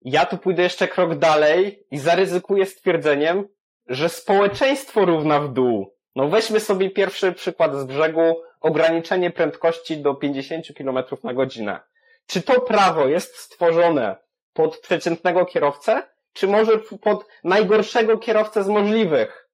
Ja 0.00 0.26
tu 0.26 0.38
pójdę 0.38 0.62
jeszcze 0.62 0.88
krok 0.88 1.18
dalej 1.18 1.86
i 1.90 1.98
zaryzykuję 1.98 2.66
stwierdzeniem, 2.66 3.48
że 3.86 4.08
społeczeństwo 4.08 5.04
równa 5.04 5.40
w 5.40 5.52
dół. 5.52 5.96
No 6.16 6.28
weźmy 6.28 6.60
sobie 6.60 6.90
pierwszy 6.90 7.32
przykład 7.32 7.74
z 7.74 7.84
brzegu, 7.84 8.42
ograniczenie 8.60 9.30
prędkości 9.30 9.96
do 9.96 10.14
50 10.14 10.66
km 10.78 10.98
na 11.22 11.34
godzinę. 11.34 11.80
Czy 12.26 12.42
to 12.42 12.60
prawo 12.60 13.08
jest 13.08 13.36
stworzone 13.36 14.16
pod 14.52 14.78
przeciętnego 14.78 15.44
kierowcę, 15.46 16.02
czy 16.32 16.46
może 16.46 16.78
pod 16.78 17.26
najgorszego 17.44 18.18
kierowcę 18.18 18.64
z 18.64 18.68
możliwych? 18.68 19.48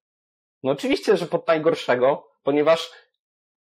No 0.62 0.72
oczywiście, 0.72 1.16
że 1.16 1.26
pod 1.26 1.48
najgorszego, 1.48 2.28
ponieważ 2.42 2.90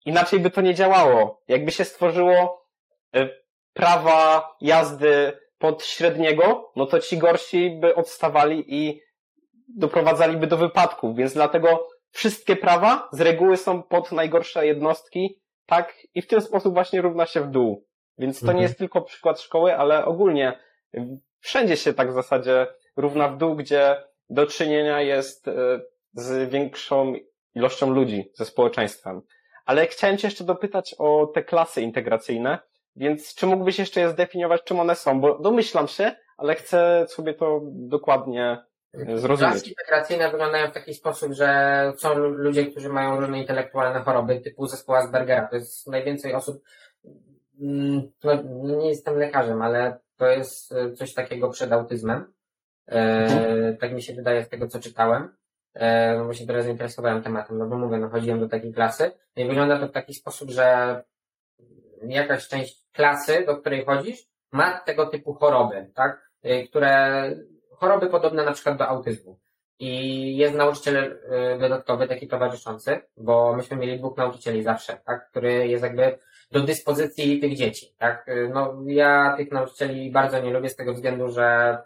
inaczej 0.05 0.41
by 0.41 0.51
to 0.51 0.61
nie 0.61 0.75
działało. 0.75 1.43
Jakby 1.49 1.73
się 1.73 1.85
stworzyło 1.85 2.67
e, 3.15 3.29
prawa 3.73 4.49
jazdy 4.61 5.39
pod 5.59 5.85
średniego, 5.85 6.73
no 6.77 6.87
to 6.87 7.01
ci 7.01 7.19
gorsi 7.19 7.71
by 7.71 7.95
odstawali 7.95 8.65
i 8.69 9.01
doprowadzaliby 9.69 10.47
do 10.47 10.57
wypadków, 10.57 11.17
więc 11.17 11.33
dlatego 11.33 11.89
wszystkie 12.15 12.57
prawa 12.57 13.09
z 13.13 13.21
reguły 13.21 13.57
są 13.57 13.83
pod 13.83 14.13
najgorsze 14.13 14.67
jednostki, 14.67 15.41
tak 15.67 15.95
i 16.15 16.23
w 16.23 16.27
ten 16.27 16.41
sposób 16.41 16.75
właśnie 16.75 17.01
równa 17.03 17.27
się 17.27 17.41
w 17.41 17.51
dół. 17.51 17.85
Więc 18.19 18.41
to 18.41 18.45
Mhm. 18.45 18.57
nie 18.57 18.63
jest 18.63 18.79
tylko 18.79 19.03
przykład 19.03 19.41
szkoły, 19.41 19.77
ale 19.77 20.05
ogólnie 20.05 20.59
wszędzie 21.41 21.77
się 21.77 21.95
tak 21.95 22.11
w 22.11 22.15
zasadzie 22.15 22.67
równa 22.97 23.29
w 23.29 23.37
dół, 23.39 23.57
gdzie 23.57 23.97
do 24.31 24.47
czynienia 24.47 25.01
jest 25.01 25.49
y, 25.49 25.53
z 26.13 26.51
większą 26.51 27.15
ilością 27.55 27.91
ludzi, 27.91 28.31
ze 28.35 28.45
społeczeństwem. 28.45 29.23
Ale 29.65 29.87
chciałem 29.87 30.19
Cię 30.19 30.27
jeszcze 30.27 30.45
dopytać 30.45 30.95
o 30.99 31.27
te 31.27 31.43
klasy 31.43 31.83
integracyjne, 31.83 32.59
więc 32.97 33.35
czy 33.35 33.47
mógłbyś 33.47 33.79
jeszcze 33.79 34.01
je 34.01 34.09
zdefiniować, 34.11 34.63
czym 34.65 34.81
one 34.81 34.95
są? 34.95 35.21
Bo 35.21 35.39
domyślam 35.39 35.89
się, 35.89 36.13
ale 36.37 36.55
chcę 36.55 37.07
sobie 37.09 37.35
to 37.35 37.61
dokładnie 37.65 38.65
zrozumieć. 39.15 39.53
Klasy 39.53 39.69
integracyjne 39.69 40.31
wyglądają 40.31 40.71
w 40.71 40.75
taki 40.75 40.95
sposób, 40.95 41.33
że 41.33 41.93
są 41.97 42.15
lu- 42.15 42.31
ludzie, 42.31 42.67
którzy 42.67 42.89
mają 42.89 43.21
różne 43.21 43.39
intelektualne 43.39 44.01
choroby, 44.01 44.41
typu 44.41 44.67
zespół 44.67 44.95
Aspergera. 44.95 45.49
To 45.49 45.57
jest 45.57 45.87
najwięcej 45.87 46.35
osób, 46.35 46.63
mm, 47.61 48.03
no, 48.25 48.35
nie 48.79 48.89
jestem 48.89 49.19
lekarzem, 49.19 49.63
ale 49.63 49.99
to 50.17 50.27
jest 50.27 50.73
e, 50.73 50.93
coś 50.93 51.15
takiego 51.15 51.51
przed 51.51 51.73
autyzmem. 51.73 52.33
E, 52.89 53.77
tak 53.81 53.93
mi 53.93 54.03
się 54.03 54.15
wydaje 54.15 54.45
z 54.45 54.49
tego, 54.49 54.69
co 54.69 54.81
czytałem. 54.81 55.37
E, 55.75 56.15
no 56.19 56.25
bo 56.25 56.35
się 56.35 56.47
teraz 56.47 56.65
zainteresowałem 56.65 57.23
tematem, 57.23 57.59
no 57.59 57.67
bo 57.67 57.79
mówię, 57.79 57.99
no 57.99 58.09
chodziłem 58.09 58.41
do 58.41 58.49
takiej 58.49 58.73
klasy 58.75 59.13
i 59.37 59.45
wygląda 59.45 59.79
to 59.79 59.89
w 59.89 59.93
taki 59.93 60.15
sposób, 60.15 60.51
że 60.51 61.03
jakaś 62.03 62.49
część 62.49 62.85
klasy, 62.93 63.45
do 63.47 63.57
której 63.57 63.85
chodzisz, 63.85 64.29
ma 64.53 64.79
tego 64.79 65.07
typu 65.07 65.35
choroby, 65.35 65.91
tak? 65.95 66.31
E, 66.43 66.63
które, 66.63 67.23
choroby 67.85 68.07
podobne 68.07 68.45
na 68.45 68.53
przykład 68.53 68.77
do 68.79 68.89
autyzmu. 68.89 69.39
I 69.79 70.37
jest 70.37 70.55
nauczyciel 70.55 70.97
y, 70.97 71.59
dodatkowy, 71.59 72.09
taki 72.09 72.29
towarzyszący, 72.29 73.01
bo 73.17 73.57
myśmy 73.57 73.77
mieli 73.77 73.99
dwóch 73.99 74.17
nauczycieli 74.17 74.63
zawsze, 74.63 75.01
tak, 75.07 75.31
który 75.31 75.69
jest 75.69 75.85
jakby 75.85 76.19
do 76.51 76.61
dyspozycji 76.61 77.41
tych 77.41 77.57
dzieci, 77.57 77.95
tak. 77.99 78.29
Y, 78.29 78.51
No, 78.55 78.75
ja 78.87 79.35
tych 79.37 79.53
nauczycieli 79.53 80.11
bardzo 80.11 80.41
nie 80.41 80.51
lubię 80.53 80.69
z 80.69 80.77
tego 80.77 80.95
względu, 80.95 81.29
że 81.29 81.79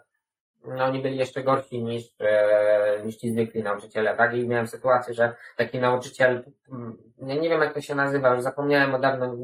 no, 0.65 0.85
oni 0.85 1.01
byli 1.01 1.17
jeszcze 1.17 1.43
gorsi 1.43 1.83
niż, 1.83 2.03
e, 2.19 3.01
niż 3.05 3.15
ci 3.15 3.31
zwykli 3.31 3.63
nauczyciele, 3.63 4.15
tak? 4.15 4.35
I 4.35 4.47
miałem 4.47 4.67
sytuację, 4.67 5.13
że 5.13 5.35
taki 5.57 5.79
nauczyciel 5.79 6.43
mm, 6.71 6.97
nie, 7.17 7.39
nie 7.39 7.49
wiem 7.49 7.61
jak 7.61 7.73
to 7.73 7.81
się 7.81 7.95
nazywa, 7.95 8.33
już 8.33 8.43
zapomniałem, 8.43 8.91
bo 8.91 8.99
dawno, 8.99 9.35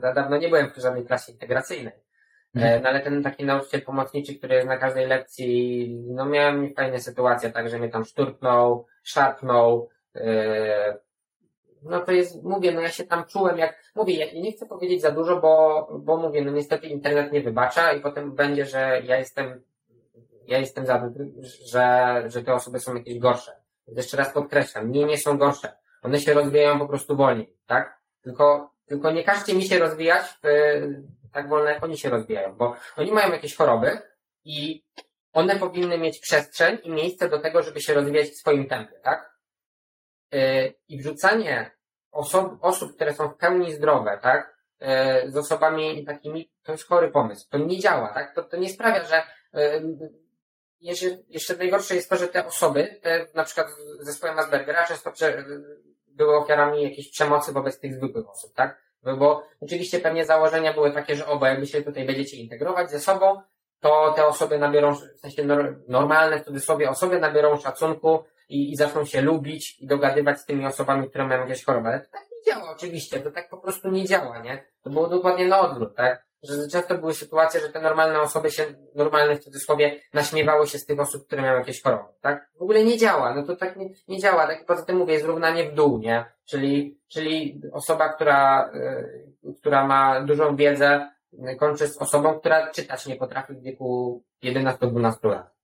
da, 0.00 0.12
dawno 0.12 0.36
nie 0.36 0.48
byłem 0.48 0.70
w 0.70 0.76
żadnej 0.76 1.04
klasie 1.04 1.32
integracyjnej. 1.32 2.07
E, 2.54 2.80
no 2.80 2.88
ale 2.88 3.00
ten 3.00 3.22
taki 3.22 3.44
nauczyciel 3.44 3.82
pomocniczy, 3.82 4.34
który 4.34 4.54
jest 4.54 4.66
na 4.66 4.76
każdej 4.76 5.06
lekcji, 5.06 5.88
no 6.06 6.26
miałem 6.26 6.74
fajne 6.74 7.00
sytuacje, 7.00 7.50
tak, 7.50 7.68
że 7.68 7.78
mnie 7.78 7.88
tam 7.88 8.04
szturknął, 8.04 8.86
szarpnął, 9.02 9.88
e, 10.14 10.98
no 11.82 12.00
to 12.00 12.12
jest, 12.12 12.44
mówię, 12.44 12.72
no 12.72 12.80
ja 12.80 12.88
się 12.88 13.04
tam 13.04 13.24
czułem 13.24 13.58
jak, 13.58 13.92
mówię, 13.94 14.14
ja 14.14 14.40
nie 14.40 14.52
chcę 14.52 14.66
powiedzieć 14.66 15.00
za 15.02 15.10
dużo, 15.10 15.40
bo, 15.40 15.88
bo 16.00 16.16
mówię, 16.16 16.44
no 16.44 16.52
niestety 16.52 16.86
internet 16.86 17.32
nie 17.32 17.40
wybacza 17.40 17.92
i 17.92 18.00
potem 18.00 18.32
będzie, 18.32 18.66
że 18.66 19.02
ja 19.04 19.16
jestem, 19.16 19.62
ja 20.46 20.58
jestem 20.58 20.86
za, 20.86 21.10
że, 21.66 22.22
że 22.26 22.42
te 22.42 22.54
osoby 22.54 22.80
są 22.80 22.94
jakieś 22.94 23.18
gorsze. 23.18 23.52
Jeszcze 23.88 24.16
raz 24.16 24.32
podkreślam, 24.32 24.92
nie, 24.92 25.04
nie 25.04 25.18
są 25.18 25.38
gorsze. 25.38 25.72
One 26.02 26.20
się 26.20 26.34
rozwijają 26.34 26.78
po 26.78 26.88
prostu 26.88 27.16
wolniej, 27.16 27.56
tak? 27.66 27.98
Tylko, 28.22 28.70
tylko 28.86 29.10
nie 29.10 29.24
każcie 29.24 29.54
mi 29.54 29.64
się 29.64 29.78
rozwijać 29.78 30.22
w, 30.22 30.46
tak 31.32 31.48
wolno, 31.48 31.70
jak 31.70 31.84
oni 31.84 31.98
się 31.98 32.10
rozwijają, 32.10 32.56
bo 32.56 32.76
oni 32.96 33.12
mają 33.12 33.32
jakieś 33.32 33.56
choroby 33.56 33.98
i 34.44 34.84
one 35.32 35.56
powinny 35.56 35.98
mieć 35.98 36.18
przestrzeń 36.18 36.78
i 36.82 36.90
miejsce 36.90 37.28
do 37.28 37.38
tego, 37.38 37.62
żeby 37.62 37.80
się 37.80 37.94
rozwijać 37.94 38.28
w 38.28 38.38
swoim 38.38 38.68
tempie, 38.68 39.00
tak? 39.02 39.32
Yy, 40.32 40.74
I 40.88 40.98
wrzucanie 40.98 41.70
osob, 42.10 42.52
osób, 42.60 42.94
które 42.94 43.14
są 43.14 43.28
w 43.28 43.36
pełni 43.36 43.74
zdrowe, 43.74 44.18
tak? 44.22 44.58
Yy, 44.80 45.30
z 45.30 45.36
osobami 45.36 46.04
takimi, 46.04 46.52
to 46.62 46.72
jest 46.72 46.88
chory 46.88 47.10
pomysł. 47.10 47.48
To 47.50 47.58
nie 47.58 47.78
działa, 47.78 48.14
tak? 48.14 48.34
To, 48.34 48.42
to 48.42 48.56
nie 48.56 48.68
sprawia, 48.68 49.04
że 49.04 49.22
yy, 49.52 50.10
jeszcze, 50.80 51.06
jeszcze 51.28 51.56
najgorsze 51.56 51.94
jest 51.94 52.10
to, 52.10 52.16
że 52.16 52.28
te 52.28 52.46
osoby, 52.46 53.00
te 53.02 53.26
na 53.34 53.44
przykład 53.44 53.70
z 53.70 54.04
zespołem 54.06 54.38
Aspergera, 54.38 54.86
często 54.86 55.12
prze, 55.12 55.44
były 56.06 56.36
ofiarami 56.36 56.82
jakiejś 56.82 57.10
przemocy 57.10 57.52
wobec 57.52 57.80
tych 57.80 57.94
zwykłych 57.94 58.28
osób, 58.28 58.54
tak? 58.54 58.87
Bo, 59.02 59.16
bo 59.16 59.42
oczywiście 59.60 60.00
pewnie 60.00 60.24
założenia 60.24 60.72
były 60.72 60.92
takie, 60.92 61.16
że 61.16 61.26
obo, 61.26 61.46
jakby 61.46 61.66
się 61.66 61.82
tutaj 61.82 62.06
będziecie 62.06 62.36
integrować 62.36 62.90
ze 62.90 63.00
sobą, 63.00 63.42
to 63.80 64.12
te 64.16 64.26
osoby 64.26 64.58
nabiorą, 64.58 64.94
w 64.94 65.20
sensie 65.20 65.44
normalne 65.88 66.40
w 66.40 66.44
cudzysłowie 66.44 66.90
osoby 66.90 67.20
nabiorą 67.20 67.56
szacunku 67.56 68.24
i, 68.48 68.72
i 68.72 68.76
zaczną 68.76 69.04
się 69.04 69.20
lubić 69.20 69.80
i 69.80 69.86
dogadywać 69.86 70.40
z 70.40 70.44
tymi 70.44 70.66
osobami, 70.66 71.08
które 71.08 71.26
mają 71.26 71.40
jakieś 71.40 71.64
choroby. 71.64 71.88
Ale 71.88 72.00
to 72.00 72.10
tak 72.12 72.22
nie 72.22 72.52
działa 72.52 72.70
oczywiście, 72.70 73.20
to 73.20 73.30
tak 73.30 73.48
po 73.48 73.58
prostu 73.58 73.90
nie 73.90 74.04
działa, 74.04 74.38
nie? 74.38 74.64
To 74.82 74.90
było 74.90 75.08
dokładnie 75.08 75.46
na 75.46 75.60
odwrót, 75.60 75.96
tak? 75.96 76.27
Że 76.42 76.68
często 76.72 76.98
były 76.98 77.14
sytuacje, 77.14 77.60
że 77.60 77.68
te 77.68 77.80
normalne 77.80 78.20
osoby 78.20 78.50
się, 78.50 78.64
normalne 78.94 79.36
w 79.36 79.44
cudzysłowie, 79.44 80.00
naśmiewały 80.14 80.66
się 80.66 80.78
z 80.78 80.86
tych 80.86 81.00
osób, 81.00 81.26
które 81.26 81.42
miały 81.42 81.58
jakieś 81.58 81.82
choroby, 81.82 82.08
tak? 82.20 82.50
W 82.58 82.62
ogóle 82.62 82.84
nie 82.84 82.98
działa, 82.98 83.34
no 83.34 83.42
to 83.42 83.56
tak 83.56 83.76
nie, 83.76 83.88
nie 84.08 84.18
działa, 84.18 84.46
tak 84.46 84.66
poza 84.66 84.84
tym 84.84 84.96
mówię, 84.96 85.14
jest 85.14 85.26
równanie 85.26 85.70
w 85.70 85.74
dół, 85.74 85.98
nie? 85.98 86.24
Czyli, 86.44 87.00
czyli 87.08 87.60
osoba, 87.72 88.08
która, 88.08 88.70
yy, 88.74 89.54
która 89.54 89.86
ma 89.86 90.20
dużą 90.20 90.56
wiedzę, 90.56 91.10
kończy 91.58 91.88
z 91.88 91.98
osobą, 91.98 92.38
która 92.40 92.70
czytać 92.70 93.06
nie 93.06 93.16
potrafi 93.16 93.54
w 93.54 93.62
wieku 93.62 94.22
11-12 94.44 95.28
lat. 95.28 95.57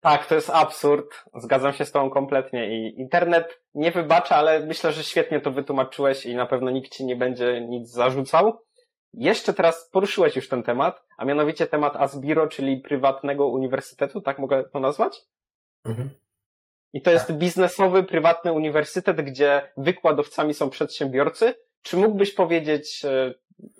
Tak, 0.00 0.26
to 0.26 0.34
jest 0.34 0.50
absurd. 0.50 1.24
Zgadzam 1.34 1.72
się 1.72 1.84
z 1.84 1.92
Tobą 1.92 2.10
kompletnie 2.10 2.78
i 2.78 3.00
internet 3.00 3.60
nie 3.74 3.90
wybacza, 3.90 4.36
ale 4.36 4.66
myślę, 4.66 4.92
że 4.92 5.04
świetnie 5.04 5.40
to 5.40 5.50
wytłumaczyłeś 5.50 6.26
i 6.26 6.34
na 6.34 6.46
pewno 6.46 6.70
nikt 6.70 6.92
Ci 6.92 7.04
nie 7.04 7.16
będzie 7.16 7.60
nic 7.60 7.90
zarzucał. 7.90 8.60
Jeszcze 9.14 9.54
teraz 9.54 9.90
poruszyłeś 9.92 10.36
już 10.36 10.48
ten 10.48 10.62
temat, 10.62 11.02
a 11.16 11.24
mianowicie 11.24 11.66
temat 11.66 11.96
Asbiro, 11.96 12.46
czyli 12.46 12.76
prywatnego 12.76 13.46
uniwersytetu, 13.46 14.20
tak 14.20 14.38
mogę 14.38 14.64
to 14.64 14.80
nazwać? 14.80 15.20
Mhm. 15.84 16.10
I 16.92 17.02
to 17.02 17.10
jest 17.10 17.26
tak. 17.26 17.36
biznesowy, 17.36 18.02
prywatny 18.02 18.52
uniwersytet, 18.52 19.20
gdzie 19.20 19.72
wykładowcami 19.76 20.54
są 20.54 20.70
przedsiębiorcy. 20.70 21.54
Czy 21.82 21.96
mógłbyś 21.96 22.34
powiedzieć, 22.34 23.04
e, 23.04 23.34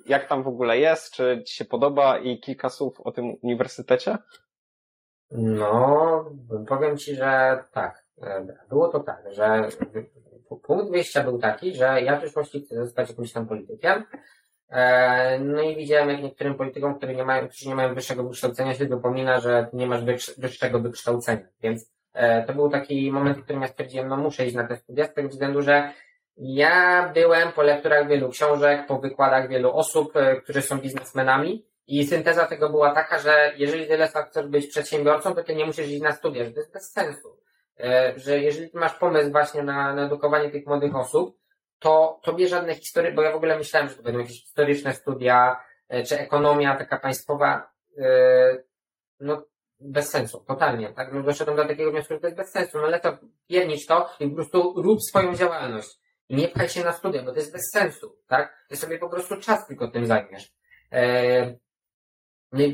jak 0.07 0.29
tam 0.29 0.43
w 0.43 0.49
ogóle 0.49 0.79
jest, 0.79 1.15
czy 1.15 1.43
Ci 1.47 1.57
się 1.57 1.65
podoba 1.65 2.19
i 2.19 2.41
kilka 2.41 2.69
słów 2.69 3.01
o 3.01 3.13
tym 3.13 3.37
uniwersytecie? 3.43 4.19
No, 5.31 6.31
powiem 6.69 6.97
Ci, 6.97 7.15
że 7.15 7.59
tak. 7.73 8.05
E, 8.23 8.47
było 8.69 8.89
to 8.89 9.01
tak, 9.01 9.23
że 9.31 9.69
punkt 10.63 10.91
wyjścia 10.91 11.25
był 11.25 11.39
taki, 11.39 11.75
że 11.75 12.03
ja 12.03 12.17
w 12.17 12.21
przyszłości 12.21 12.61
chcę 12.61 12.85
zostać 12.85 13.09
jakimś 13.09 13.33
tam 13.33 13.47
politykiem. 13.47 14.05
E, 14.69 15.39
no 15.39 15.63
i 15.63 15.77
widziałem, 15.77 16.11
jak 16.11 16.23
niektórym 16.23 16.55
politykom, 16.55 16.95
którzy 16.95 17.15
nie 17.15 17.25
mają, 17.25 17.49
którzy 17.49 17.69
nie 17.69 17.75
mają 17.75 17.95
wyższego 17.95 18.25
wykształcenia, 18.25 18.75
się 18.75 18.87
dopomina, 18.87 19.41
że 19.41 19.69
nie 19.73 19.87
masz 19.87 20.05
wyższego 20.39 20.81
wykształcenia. 20.81 21.47
Więc 21.63 21.93
e, 22.13 22.43
to 22.43 22.53
był 22.53 22.71
taki 22.71 23.13
moment, 23.13 23.39
w 23.39 23.45
którym 23.45 23.63
ja 23.63 23.69
stwierdziłem, 23.69 24.09
no 24.09 24.17
muszę 24.17 24.47
iść 24.47 24.55
na 24.55 24.67
te 24.67 24.77
studia, 24.77 25.07
z 25.07 25.15
tego 25.15 25.29
względu, 25.29 25.63
że 25.63 25.93
ja 26.37 27.09
byłem 27.15 27.53
po 27.53 27.63
lekturach 27.63 28.09
wielu 28.09 28.29
książek, 28.29 28.87
po 28.87 28.99
wykładach 28.99 29.49
wielu 29.49 29.73
osób, 29.73 30.13
którzy 30.43 30.63
są 30.63 30.79
biznesmenami 30.79 31.70
i 31.91 32.07
synteza 32.07 32.47
tego 32.47 32.71
była 32.71 32.95
taka, 32.95 33.19
że 33.19 33.53
jeżeli 33.57 33.87
tyle 33.87 34.09
chcesz 34.09 34.47
być 34.47 34.67
przedsiębiorcą, 34.67 35.35
to 35.35 35.45
ty 35.45 35.55
nie 35.55 35.67
musisz 35.67 35.89
iść 35.89 36.03
na 36.03 36.13
studia, 36.13 36.45
że 36.45 36.51
to 36.51 36.61
jest 36.61 36.73
bez 36.73 36.93
sensu. 36.93 37.41
E, 37.81 38.13
że 38.17 38.39
jeżeli 38.39 38.71
ty 38.71 38.79
masz 38.79 38.95
pomysł 38.95 39.31
właśnie 39.31 39.63
na, 39.63 39.95
na 39.95 40.07
edukowanie 40.07 40.51
tych 40.51 40.67
młodych 40.67 40.97
osób, 40.97 41.39
to 41.79 42.21
tobie 42.23 42.49
żadne 42.49 42.75
historie, 42.75 43.13
bo 43.13 43.23
ja 43.23 43.33
w 43.33 43.37
ogóle 43.37 43.59
myślałem, 43.59 43.89
że 43.89 43.95
to 43.95 44.03
będą 44.03 44.19
jakieś 44.19 44.43
historyczne 44.43 44.95
studia, 44.95 45.65
e, 45.89 46.03
czy 46.03 46.19
ekonomia 46.19 46.77
taka 46.77 46.99
państwowa, 46.99 47.71
e, 47.99 48.63
no 49.21 49.43
bez 49.81 50.11
sensu, 50.11 50.45
totalnie, 50.49 50.93
tak? 50.93 51.13
No 51.13 51.23
doszedłem 51.23 51.57
do 51.57 51.65
takiego 51.65 51.91
wniosku, 51.91 52.15
że 52.15 52.21
to 52.21 52.27
jest 52.27 52.37
bez 52.37 52.51
sensu, 52.51 52.79
no 52.79 52.85
ale 52.85 53.01
to 53.01 53.19
piernicz 53.49 53.87
to 53.87 54.11
i 54.21 54.29
po 54.29 54.35
prostu 54.35 54.83
rób 54.83 55.03
swoją 55.03 55.35
działalność. 55.35 55.99
I 56.29 56.37
nie 56.37 56.49
pchaj 56.49 56.69
się 56.69 56.85
na 56.85 56.93
studia, 56.93 57.23
bo 57.23 57.33
to 57.33 57.37
jest 57.37 57.53
bez 57.53 57.71
sensu, 57.73 58.17
tak? 58.29 58.67
Ty 58.69 58.77
sobie 58.77 58.99
po 58.99 59.09
prostu 59.09 59.37
czas 59.37 59.67
tylko 59.67 59.89
tym 59.89 60.07
zajmiesz. 60.07 60.53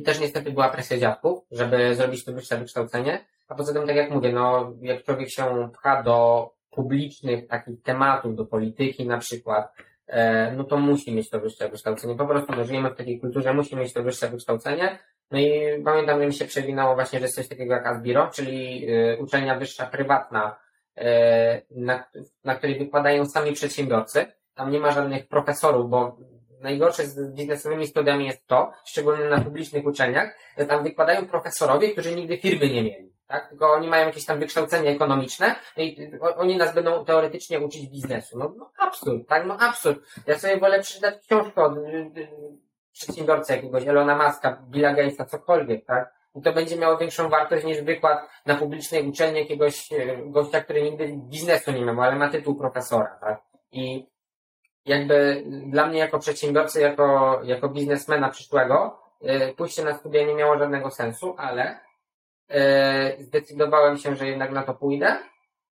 Też 0.04 0.20
niestety 0.20 0.50
była 0.50 0.68
presja 0.68 0.98
dziadków, 0.98 1.44
żeby 1.50 1.94
zrobić 1.94 2.24
to 2.24 2.32
wyższe 2.32 2.58
wykształcenie. 2.58 3.24
A 3.48 3.54
poza 3.54 3.72
tym, 3.72 3.86
tak 3.86 3.96
jak 3.96 4.10
mówię, 4.10 4.32
no, 4.32 4.72
jak 4.80 5.04
człowiek 5.04 5.30
się 5.30 5.70
pcha 5.72 6.02
do 6.02 6.50
publicznych 6.70 7.46
takich 7.46 7.82
tematów, 7.82 8.36
do 8.36 8.46
polityki 8.46 9.06
na 9.06 9.18
przykład, 9.18 9.72
e, 10.06 10.52
no 10.52 10.64
to 10.64 10.76
musi 10.76 11.14
mieć 11.14 11.30
to 11.30 11.40
wyższe 11.40 11.68
wykształcenie. 11.68 12.14
Po 12.14 12.26
prostu 12.26 12.52
no, 12.56 12.64
żyjemy 12.64 12.90
w 12.90 12.96
takiej 12.96 13.20
kulturze, 13.20 13.54
musi 13.54 13.76
mieć 13.76 13.92
to 13.92 14.02
wyższe 14.02 14.28
wykształcenie. 14.28 14.98
No 15.30 15.38
i 15.38 15.82
pamiętam, 15.84 16.20
że 16.20 16.26
mi 16.26 16.34
się 16.34 16.44
przewinało 16.44 16.94
właśnie, 16.94 17.18
że 17.18 17.24
jest 17.24 17.36
coś 17.36 17.48
takiego 17.48 17.74
jak 17.74 17.86
Asbiro, 17.86 18.30
czyli 18.34 18.90
y, 18.90 19.18
uczelnia 19.20 19.58
wyższa 19.58 19.86
prywatna, 19.86 20.56
y, 20.98 21.02
na, 21.70 22.04
na 22.44 22.54
której 22.54 22.78
wykładają 22.78 23.26
sami 23.26 23.52
przedsiębiorcy. 23.52 24.26
Tam 24.54 24.70
nie 24.70 24.80
ma 24.80 24.92
żadnych 24.92 25.28
profesorów, 25.28 25.90
bo 25.90 26.16
najgorsze 26.66 27.06
z 27.06 27.34
biznesowymi 27.34 27.86
studiami 27.86 28.26
jest 28.26 28.46
to, 28.46 28.72
szczególnie 28.84 29.24
na 29.24 29.40
publicznych 29.40 29.86
uczelniach, 29.86 30.36
że 30.58 30.66
tam 30.66 30.84
wykładają 30.84 31.26
profesorowie, 31.26 31.92
którzy 31.92 32.14
nigdy 32.14 32.38
firmy 32.38 32.68
nie 32.68 32.82
mieli. 32.82 33.12
Tak? 33.26 33.48
Tylko 33.48 33.72
oni 33.72 33.88
mają 33.88 34.06
jakieś 34.06 34.24
tam 34.24 34.38
wykształcenie 34.38 34.90
ekonomiczne 34.90 35.54
i 35.76 36.10
oni 36.36 36.56
nas 36.56 36.74
będą 36.74 37.04
teoretycznie 37.04 37.60
uczyć 37.60 37.86
biznesu. 37.88 38.38
No, 38.38 38.54
no 38.58 38.70
absurd, 38.78 39.28
tak? 39.28 39.46
No 39.46 39.56
absurd. 39.60 40.00
Ja 40.26 40.38
sobie 40.38 40.58
wolę 40.58 40.80
przeczytać 40.80 41.14
książkę 41.26 41.62
od 41.62 41.76
y, 41.76 41.80
y, 41.80 42.28
przedsiębiorcy 42.92 43.52
jakiegoś 43.52 43.86
Elona 43.86 44.26
Muska, 44.26 44.62
Billa 44.70 44.94
Gatesa, 44.94 45.24
cokolwiek, 45.24 45.86
tak? 45.86 46.14
I 46.34 46.42
to 46.42 46.52
będzie 46.52 46.76
miało 46.76 46.96
większą 46.96 47.28
wartość 47.28 47.64
niż 47.64 47.80
wykład 47.82 48.18
na 48.46 48.54
publicznej 48.54 49.08
uczelni 49.08 49.38
jakiegoś 49.40 49.92
y, 49.92 50.22
gościa, 50.26 50.60
który 50.60 50.82
nigdy 50.82 51.14
biznesu 51.16 51.72
nie 51.72 51.84
miał, 51.84 52.02
ale 52.02 52.16
ma 52.16 52.28
tytuł 52.28 52.54
profesora, 52.54 53.18
tak? 53.20 53.40
I 53.72 54.15
jakby 54.86 55.44
dla 55.66 55.86
mnie 55.86 55.98
jako 55.98 56.18
przedsiębiorcy, 56.18 56.80
jako, 56.80 57.40
jako 57.44 57.68
biznesmena 57.68 58.28
przyszłego, 58.28 58.98
yy, 59.20 59.54
pójście 59.56 59.84
na 59.84 59.94
studia 59.94 60.26
nie 60.26 60.34
miało 60.34 60.58
żadnego 60.58 60.90
sensu, 60.90 61.34
ale 61.38 61.78
yy, 62.48 62.56
zdecydowałem 63.24 63.98
się, 63.98 64.16
że 64.16 64.26
jednak 64.26 64.50
na 64.50 64.62
to 64.62 64.74
pójdę 64.74 65.16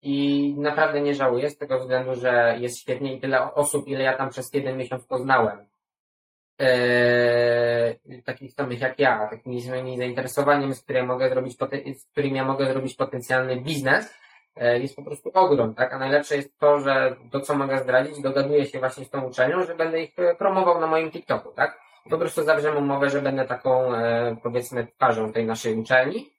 i 0.03 0.55
naprawdę 0.59 1.01
nie 1.01 1.15
żałuję 1.15 1.51
z 1.51 1.59
tego 1.59 1.79
względu, 1.79 2.15
że 2.15 2.57
jest 2.61 2.79
świetnie 2.79 3.15
i 3.15 3.21
tyle 3.21 3.55
osób, 3.55 3.89
ile 3.89 4.05
ja 4.05 4.17
tam 4.17 4.31
przez 4.31 4.55
jeden 4.55 4.77
miesiąc 4.77 5.05
poznałem. 5.05 5.67
Yy, 6.59 8.23
takich 8.25 8.53
samych 8.53 8.81
jak 8.81 8.99
ja, 8.99 9.29
takimi 9.31 9.63
samymi 9.63 9.99
zainteresowaniem, 9.99 10.75
z 10.75 10.83
którym 10.83 11.07
mogę 11.07 11.29
zrobić, 11.29 11.57
z 11.99 12.05
którym 12.13 12.37
ja 12.37 12.45
mogę 12.45 12.73
zrobić 12.73 12.95
potencjalny 12.95 13.61
biznes, 13.61 14.15
jest 14.57 14.97
po 14.97 15.03
prostu 15.03 15.31
ogrom, 15.35 15.75
tak? 15.75 15.93
A 15.93 15.99
najlepsze 15.99 16.37
jest 16.37 16.59
to, 16.59 16.81
że 16.81 17.17
to, 17.31 17.41
co 17.41 17.55
mogę 17.55 17.79
zdradzić, 17.79 18.21
dogaduję 18.21 18.67
się 18.67 18.79
właśnie 18.79 19.05
z 19.05 19.11
tą 19.11 19.23
uczelnią, 19.23 19.65
że 19.65 19.75
będę 19.75 20.03
ich 20.03 20.19
e, 20.19 20.35
promował 20.35 20.81
na 20.81 20.87
moim 20.87 21.11
TikToku, 21.11 21.53
tak? 21.53 21.81
Po 22.11 22.19
prostu 22.19 22.43
zawrzemy 22.43 22.79
umowę, 22.79 23.11
że 23.11 23.23
będę 23.23 23.45
taką, 23.45 23.95
e, 23.95 24.37
powiedzmy, 24.43 24.87
twarzą 24.87 25.33
tej 25.33 25.47
naszej 25.47 25.79
uczelni. 25.79 26.31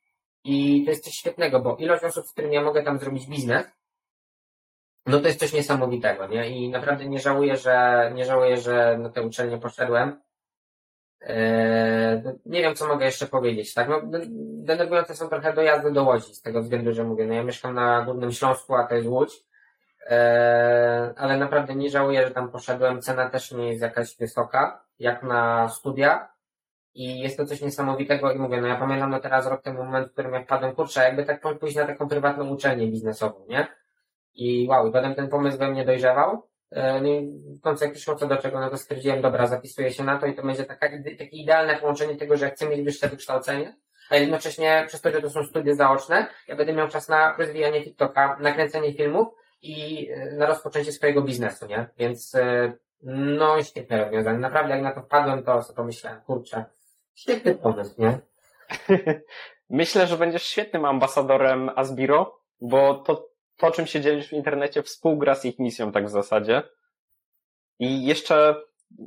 I 0.44 0.84
to 0.86 0.92
jest 0.92 1.04
coś 1.04 1.14
świetnego, 1.14 1.60
bo 1.60 1.76
ilość 1.76 2.04
osób, 2.04 2.26
z 2.26 2.32
którymi 2.32 2.56
ja 2.56 2.62
mogę 2.62 2.84
tam 2.84 3.00
zrobić 3.00 3.28
biznes, 3.28 3.66
no 5.06 5.20
to 5.20 5.28
jest 5.28 5.40
coś 5.40 5.54
niesamowitego, 5.54 6.28
nie? 6.28 6.50
I 6.50 6.70
naprawdę 6.70 7.06
nie 7.06 7.20
żałuję, 7.20 7.58
że, 7.58 8.12
nie 8.16 8.26
żałuję, 8.26 8.58
że 8.58 8.98
na 8.98 9.10
tę 9.10 9.22
uczelnię 9.22 9.58
poszedłem. 9.58 10.22
Eee, 11.22 12.24
nie 12.46 12.62
wiem, 12.62 12.76
co 12.76 12.88
mogę 12.88 13.06
jeszcze 13.06 13.28
powiedzieć, 13.28 13.74
tak? 13.74 13.90
No, 13.90 14.02
denerwujące 14.66 15.16
są 15.16 15.30
trochę 15.30 15.54
dojazdy 15.54 15.92
do 15.92 16.04
Łodzi, 16.04 16.36
z 16.36 16.42
tego 16.42 16.62
względu, 16.62 16.94
że 16.94 17.04
mówię, 17.04 17.26
no 17.26 17.34
ja 17.34 17.44
mieszkam 17.44 17.74
na 17.76 18.02
Górnym 18.02 18.32
Śląsku, 18.32 18.76
a 18.76 18.88
to 18.88 18.96
jest 18.96 19.08
Łódź. 19.08 19.44
e, 20.10 21.14
ale 21.18 21.38
naprawdę 21.38 21.76
nie 21.76 21.90
żałuję, 21.90 22.28
że 22.28 22.34
tam 22.34 22.52
poszedłem. 22.52 23.02
Cena 23.02 23.30
też 23.30 23.52
nie 23.52 23.68
jest 23.70 23.82
jakaś 23.82 24.18
wysoka, 24.18 24.84
jak 25.00 25.24
na 25.24 25.70
studia. 25.70 26.30
I 26.94 27.20
jest 27.20 27.38
to 27.38 27.46
coś 27.46 27.62
niesamowitego 27.62 28.32
i 28.32 28.38
mówię, 28.40 28.62
no 28.62 28.68
ja 28.68 28.76
pamiętam 28.76 29.12
do 29.12 29.20
teraz 29.20 29.48
rok 29.48 29.62
temu 29.62 29.84
moment, 29.84 30.08
w 30.08 30.14
którym 30.14 30.34
ja 30.34 30.44
wpadłem, 30.44 30.76
kurczę, 30.76 31.04
jakby 31.04 31.26
tak 31.26 31.42
pójść 31.60 31.76
na 31.76 31.86
taką 31.86 32.08
prywatną 32.08 32.50
uczelnię 32.50 32.88
biznesową, 32.88 33.46
nie? 33.50 33.68
I 34.36 34.68
wow, 34.70 34.88
i 34.88 34.92
potem 34.92 35.16
ten 35.16 35.28
pomysł 35.30 35.58
we 35.58 35.72
mnie 35.72 35.86
dojrzewał. 35.86 36.48
E, 36.72 37.02
no 37.02 37.10
końcu 37.62 37.84
jak 37.84 37.94
przyszło 37.94 38.16
co 38.16 38.28
do 38.28 38.38
czego, 38.38 38.60
no 38.60 38.70
to 38.70 38.78
stwierdziłem, 38.78 39.22
dobra, 39.22 39.48
zapisuję 39.48 39.92
się 39.92 40.04
na 40.04 40.20
to 40.20 40.26
i 40.26 40.36
to 40.36 40.44
będzie 40.44 40.64
taka, 40.64 40.90
takie 40.90 41.38
idealne 41.38 41.76
połączenie 41.76 42.16
tego, 42.16 42.38
że 42.38 42.50
chcę 42.50 42.70
mieć 42.70 42.82
wyższe 42.82 43.10
wykształcenie, 43.10 43.78
a 44.10 44.16
jednocześnie 44.16 44.84
przez 44.88 45.02
to, 45.02 45.12
że 45.12 45.22
to 45.22 45.30
są 45.30 45.44
studia 45.44 45.76
zaoczne, 45.76 46.28
ja 46.48 46.56
będę 46.56 46.74
miał 46.74 46.88
czas 46.88 47.10
na 47.10 47.38
rozwijanie 47.38 47.84
TikToka, 47.84 48.38
nakręcenie 48.40 48.94
filmów 48.94 49.28
i 49.62 50.10
e, 50.12 50.32
na 50.32 50.46
rozpoczęcie 50.46 50.92
swojego 50.92 51.22
biznesu, 51.22 51.66
nie? 51.66 51.88
Więc 51.98 52.36
e, 52.36 52.74
no 53.04 53.64
świetne 53.64 54.04
rozwiązanie. 54.04 54.40
Naprawdę 54.40 54.74
jak 54.74 54.84
na 54.84 54.92
to 54.92 55.02
wpadłem, 55.02 55.44
to 55.44 55.62
sobie 55.62 55.76
pomyślałem, 55.76 56.22
kurczę, 56.22 56.66
świetny 57.16 57.56
pomysł, 57.56 57.96
nie? 57.98 58.20
Myślę, 59.70 60.08
że 60.08 60.18
będziesz 60.18 60.44
świetnym 60.44 60.86
ambasadorem 60.86 61.70
Asbiro, 61.76 62.40
bo 62.62 62.94
to, 62.94 63.27
to 63.58 63.72
czym 63.72 63.88
się 63.88 64.02
dzielisz 64.02 64.28
w 64.28 64.34
internecie, 64.34 64.84
współgra 64.84 65.36
z 65.36 65.46
ich 65.46 65.60
misją 65.60 65.92
tak 65.92 66.06
w 66.06 66.10
zasadzie. 66.10 66.64
I 67.80 68.06
jeszcze 68.06 68.56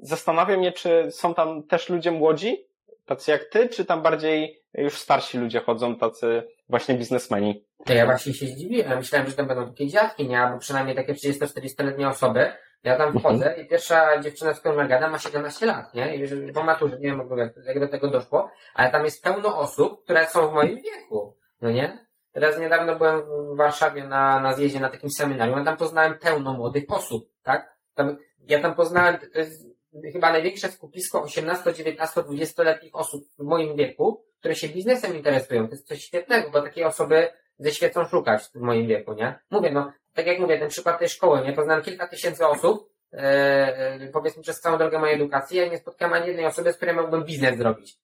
zastanawiam 0.03 0.59
mnie, 0.59 0.73
czy 0.73 1.11
są 1.11 1.35
tam 1.35 1.63
też 1.63 1.89
ludzie 1.89 2.11
młodzi, 2.11 2.67
tacy 3.07 3.31
jak 3.31 3.45
ty, 3.45 3.69
czy 3.69 3.85
tam 3.85 4.03
bardziej 4.03 4.63
już 4.75 4.99
starsi 4.99 5.39
ludzie 5.39 5.61
chodzą, 5.61 5.97
tacy 5.97 6.43
właśnie 6.69 6.95
biznesmeni? 6.95 7.65
To 7.85 7.93
ja 7.93 8.07
właśnie 8.07 8.35
się 8.35 8.47
zdziwiłem. 8.47 8.99
Myślałem, 8.99 9.29
że 9.29 9.37
tam 9.37 9.47
będą 9.47 9.67
takie 9.67 9.87
dziadki, 9.87 10.29
nie? 10.29 10.41
Albo 10.41 10.59
przynajmniej 10.59 10.97
takie 10.97 11.15
30-40-letnie 11.15 12.09
osoby. 12.09 12.53
Ja 12.85 12.97
tam 12.97 13.19
wchodzę 13.19 13.55
i 13.63 13.69
pierwsza 13.69 14.21
dziewczyna, 14.21 14.55
z 14.55 14.61
którą 14.61 14.79
ja 14.79 14.87
gadam, 14.87 15.11
ma 15.11 15.19
17 15.19 15.67
lat, 15.67 15.95
nie? 15.95 16.17
I 16.17 16.53
po 16.53 16.63
maturze, 16.63 16.97
nie 16.97 17.09
wiem 17.09 17.19
w 17.19 17.21
ogóle 17.21 17.51
jak 17.67 17.81
do 17.81 17.89
tego 17.89 18.09
doszło, 18.09 18.51
ale 18.75 18.91
tam 18.91 19.05
jest 19.05 19.25
pełno 19.25 19.59
osób, 19.59 20.05
które 20.05 20.27
są 20.27 20.49
w 20.49 20.53
moim 20.53 20.77
wieku, 20.77 21.37
no 21.61 21.71
nie? 21.71 22.07
Teraz 22.33 22.59
niedawno 22.59 22.97
byłem 22.97 23.23
w 23.23 23.57
Warszawie 23.57 24.05
na, 24.05 24.41
na 24.41 24.53
zjeździe, 24.53 24.81
na 24.81 24.89
takim 24.89 25.11
seminarium, 25.11 25.59
ja 25.59 25.65
tam 25.65 25.77
poznałem 25.77 26.19
pełno 26.19 26.53
młodych 26.53 26.85
osób, 26.89 27.31
tak? 27.43 27.77
Tam, 27.95 28.17
ja 28.49 28.61
tam 28.61 28.75
poznałem, 28.75 29.19
to 29.33 29.39
jest 29.39 29.67
chyba 30.13 30.33
największe 30.33 30.69
skupisko 30.69 31.23
18, 31.23 31.75
19, 31.75 32.21
20-letnich 32.21 32.95
osób 32.95 33.25
w 33.39 33.43
moim 33.43 33.77
wieku, 33.77 34.25
które 34.39 34.55
się 34.55 34.69
biznesem 34.69 35.17
interesują. 35.17 35.67
To 35.67 35.75
jest 35.75 35.89
coś 35.89 36.05
świetnego, 36.05 36.51
bo 36.51 36.63
takie 36.63 36.87
osoby 36.87 37.29
ze 37.59 37.71
świecą 37.71 38.05
szukać 38.05 38.43
w 38.43 38.61
moim 38.61 38.87
wieku, 38.87 39.13
nie? 39.13 39.39
Mówię, 39.51 39.71
no, 39.71 39.93
tak 40.15 40.27
jak 40.27 40.39
mówię, 40.39 40.59
ten 40.59 40.69
przykład 40.69 40.99
tej 40.99 41.09
szkoły, 41.09 41.41
nie? 41.41 41.53
Poznałem 41.53 41.83
kilka 41.83 42.09
tysięcy 42.09 42.47
osób, 42.47 42.91
e, 43.13 43.19
e, 43.19 44.07
powiedzmy 44.13 44.43
przez 44.43 44.61
całą 44.61 44.79
drogę 44.79 44.99
mojej 44.99 45.15
edukacji, 45.15 45.59
ja 45.59 45.69
nie 45.69 45.79
spotkałem 45.79 46.15
ani 46.15 46.27
jednej 46.27 46.47
osoby, 46.47 46.73
z 46.73 46.77
której 46.77 46.95
mógłbym 46.95 47.25
biznes 47.25 47.59
zrobić. 47.59 47.99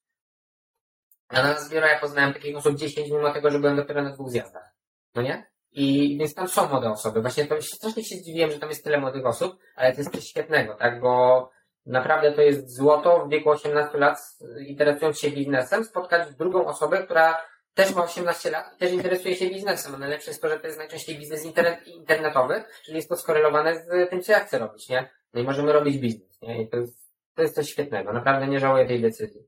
A 1.29 1.43
na 1.43 1.61
zbiora 1.61 1.89
ja 1.89 2.01
poznałem 2.01 2.33
takich 2.33 2.57
osób 2.57 2.77
10, 2.77 3.11
mimo 3.11 3.33
tego, 3.33 3.51
że 3.51 3.59
byłem 3.59 3.77
dopiero 3.77 4.03
na 4.03 4.11
dwóch 4.11 4.31
zjazdach. 4.31 4.75
No 5.15 5.23
nie? 5.23 5.47
I 5.73 6.17
więc 6.19 6.35
tam 6.35 6.49
są 6.49 6.69
młode 6.69 6.91
osoby. 6.91 7.21
Właśnie 7.21 7.47
to 7.47 7.63
strasznie 7.63 8.05
się 8.05 8.17
zdziwiłem, 8.17 8.51
że 8.51 8.59
tam 8.59 8.69
jest 8.69 8.85
tyle 8.85 9.01
młodych 9.01 9.27
osób, 9.27 9.59
ale 9.77 9.93
to 9.93 9.99
jest 9.99 10.13
coś 10.13 10.25
świetnego, 10.25 10.75
tak? 10.75 11.01
Bo 11.01 11.51
naprawdę 11.87 12.33
to 12.33 12.43
jest 12.43 12.77
złoto 12.77 13.27
w 13.27 13.31
wieku 13.31 13.51
18 13.51 13.99
lat, 13.99 14.19
interesując 14.67 15.19
się 15.19 15.31
biznesem, 15.31 15.85
spotkać 15.85 16.35
drugą 16.35 16.67
osobę, 16.67 17.05
która 17.05 17.43
też 17.75 17.95
ma 17.95 18.05
18 18.05 18.51
lat 18.51 18.75
i 18.75 18.79
też 18.79 18.93
interesuje 18.93 19.37
się 19.37 19.47
biznesem. 19.47 19.95
A 19.95 19.99
najlepsze 19.99 20.31
jest 20.31 20.43
to, 20.43 20.49
że 20.49 20.61
to 20.61 20.67
jest 20.67 20.79
najczęściej 20.79 21.19
biznes 21.19 21.45
internet, 21.45 21.87
internetowy, 21.87 22.65
czyli 22.85 22.97
jest 22.97 23.09
to 23.09 23.17
skorelowane 23.17 23.77
z 23.77 24.11
tym, 24.11 24.23
co 24.23 24.33
ja 24.33 24.41
chcę 24.41 24.59
robić, 24.59 24.89
nie? 24.89 25.11
No 25.35 25.41
i 25.41 25.45
możemy 25.45 25.73
robić 25.73 25.99
biznes, 25.99 26.43
nie? 26.43 26.63
I 26.63 26.69
to 26.69 26.77
jest, 26.77 27.13
to 27.35 27.43
jest 27.43 27.55
coś 27.55 27.71
świetnego. 27.71 28.13
Naprawdę 28.13 28.47
nie 28.47 28.61
żałuję 28.61 28.87
tej 28.87 29.03
decyzji. 29.03 29.41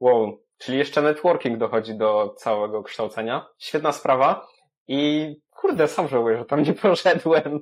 Wow. 0.00 0.42
Czyli 0.62 0.78
jeszcze 0.78 1.02
networking 1.02 1.58
dochodzi 1.58 1.94
do 1.94 2.34
całego 2.38 2.82
kształcenia. 2.82 3.46
Świetna 3.58 3.92
sprawa. 3.92 4.48
I 4.88 5.34
kurde, 5.50 5.88
sam 5.88 6.08
żałuję, 6.08 6.38
że 6.38 6.44
tam 6.44 6.62
nie 6.62 6.72
poszedłem. 6.82 7.60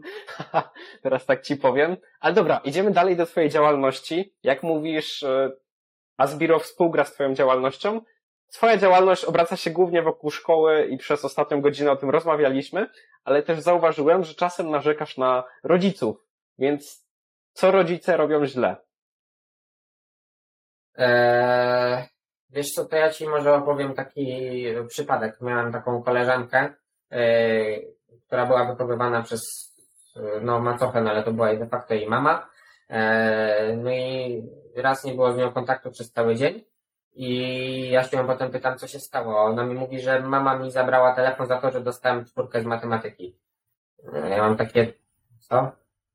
Teraz 1.02 1.26
tak 1.26 1.42
ci 1.42 1.56
powiem. 1.56 1.96
Ale 2.20 2.34
dobra, 2.34 2.60
idziemy 2.64 2.90
dalej 2.90 3.16
do 3.16 3.26
twojej 3.26 3.50
działalności. 3.50 4.34
Jak 4.42 4.62
mówisz, 4.62 5.22
e, 5.22 5.50
Asbiro 6.16 6.58
współgra 6.58 7.04
z 7.04 7.12
twoją 7.12 7.34
działalnością. 7.34 8.00
Twoja 8.52 8.76
działalność 8.76 9.24
obraca 9.24 9.56
się 9.56 9.70
głównie 9.70 10.02
wokół 10.02 10.30
szkoły 10.30 10.86
i 10.86 10.96
przez 10.96 11.24
ostatnią 11.24 11.60
godzinę 11.60 11.92
o 11.92 11.96
tym 11.96 12.10
rozmawialiśmy, 12.10 12.86
ale 13.24 13.42
też 13.42 13.60
zauważyłem, 13.60 14.24
że 14.24 14.34
czasem 14.34 14.70
narzekasz 14.70 15.16
na 15.16 15.44
rodziców. 15.64 16.16
Więc 16.58 17.06
co 17.52 17.70
rodzice 17.70 18.16
robią 18.16 18.46
źle? 18.46 18.76
Eee, 20.94 22.04
wiesz 22.52 22.70
co, 22.70 22.84
to 22.84 22.96
ja 22.96 23.10
ci 23.10 23.28
może 23.28 23.54
opowiem 23.54 23.94
taki 23.94 24.64
przypadek. 24.88 25.40
Miałem 25.40 25.72
taką 25.72 26.02
koleżankę, 26.02 26.74
yy, 27.10 27.18
która 28.26 28.46
była 28.46 28.64
wychowywana 28.64 29.22
przez 29.22 29.70
no 30.42 30.60
macochę, 30.60 31.00
no 31.00 31.10
ale 31.10 31.22
to 31.22 31.32
była 31.32 31.56
de 31.56 31.66
facto 31.66 31.94
jej 31.94 32.08
mama. 32.08 32.50
Eee, 32.88 33.76
no 33.76 33.90
i 33.90 34.42
raz 34.76 35.04
nie 35.04 35.14
było 35.14 35.32
z 35.32 35.36
nią 35.36 35.52
kontaktu 35.52 35.90
przez 35.90 36.12
cały 36.12 36.36
dzień. 36.36 36.64
I 37.12 37.90
ja 37.90 38.04
się 38.04 38.16
ją 38.16 38.26
potem 38.26 38.50
pytam, 38.50 38.78
co 38.78 38.86
się 38.86 38.98
stało. 38.98 39.40
Ona 39.40 39.64
mi 39.64 39.74
mówi, 39.74 40.00
że 40.00 40.20
mama 40.20 40.58
mi 40.58 40.70
zabrała 40.70 41.14
telefon 41.14 41.46
za 41.46 41.60
to, 41.60 41.70
że 41.70 41.80
dostałem 41.80 42.24
czwórkę 42.24 42.60
z 42.60 42.64
matematyki. 42.64 43.36
Ja 44.30 44.38
mam 44.38 44.56
takie, 44.56 44.92
co? 45.38 45.72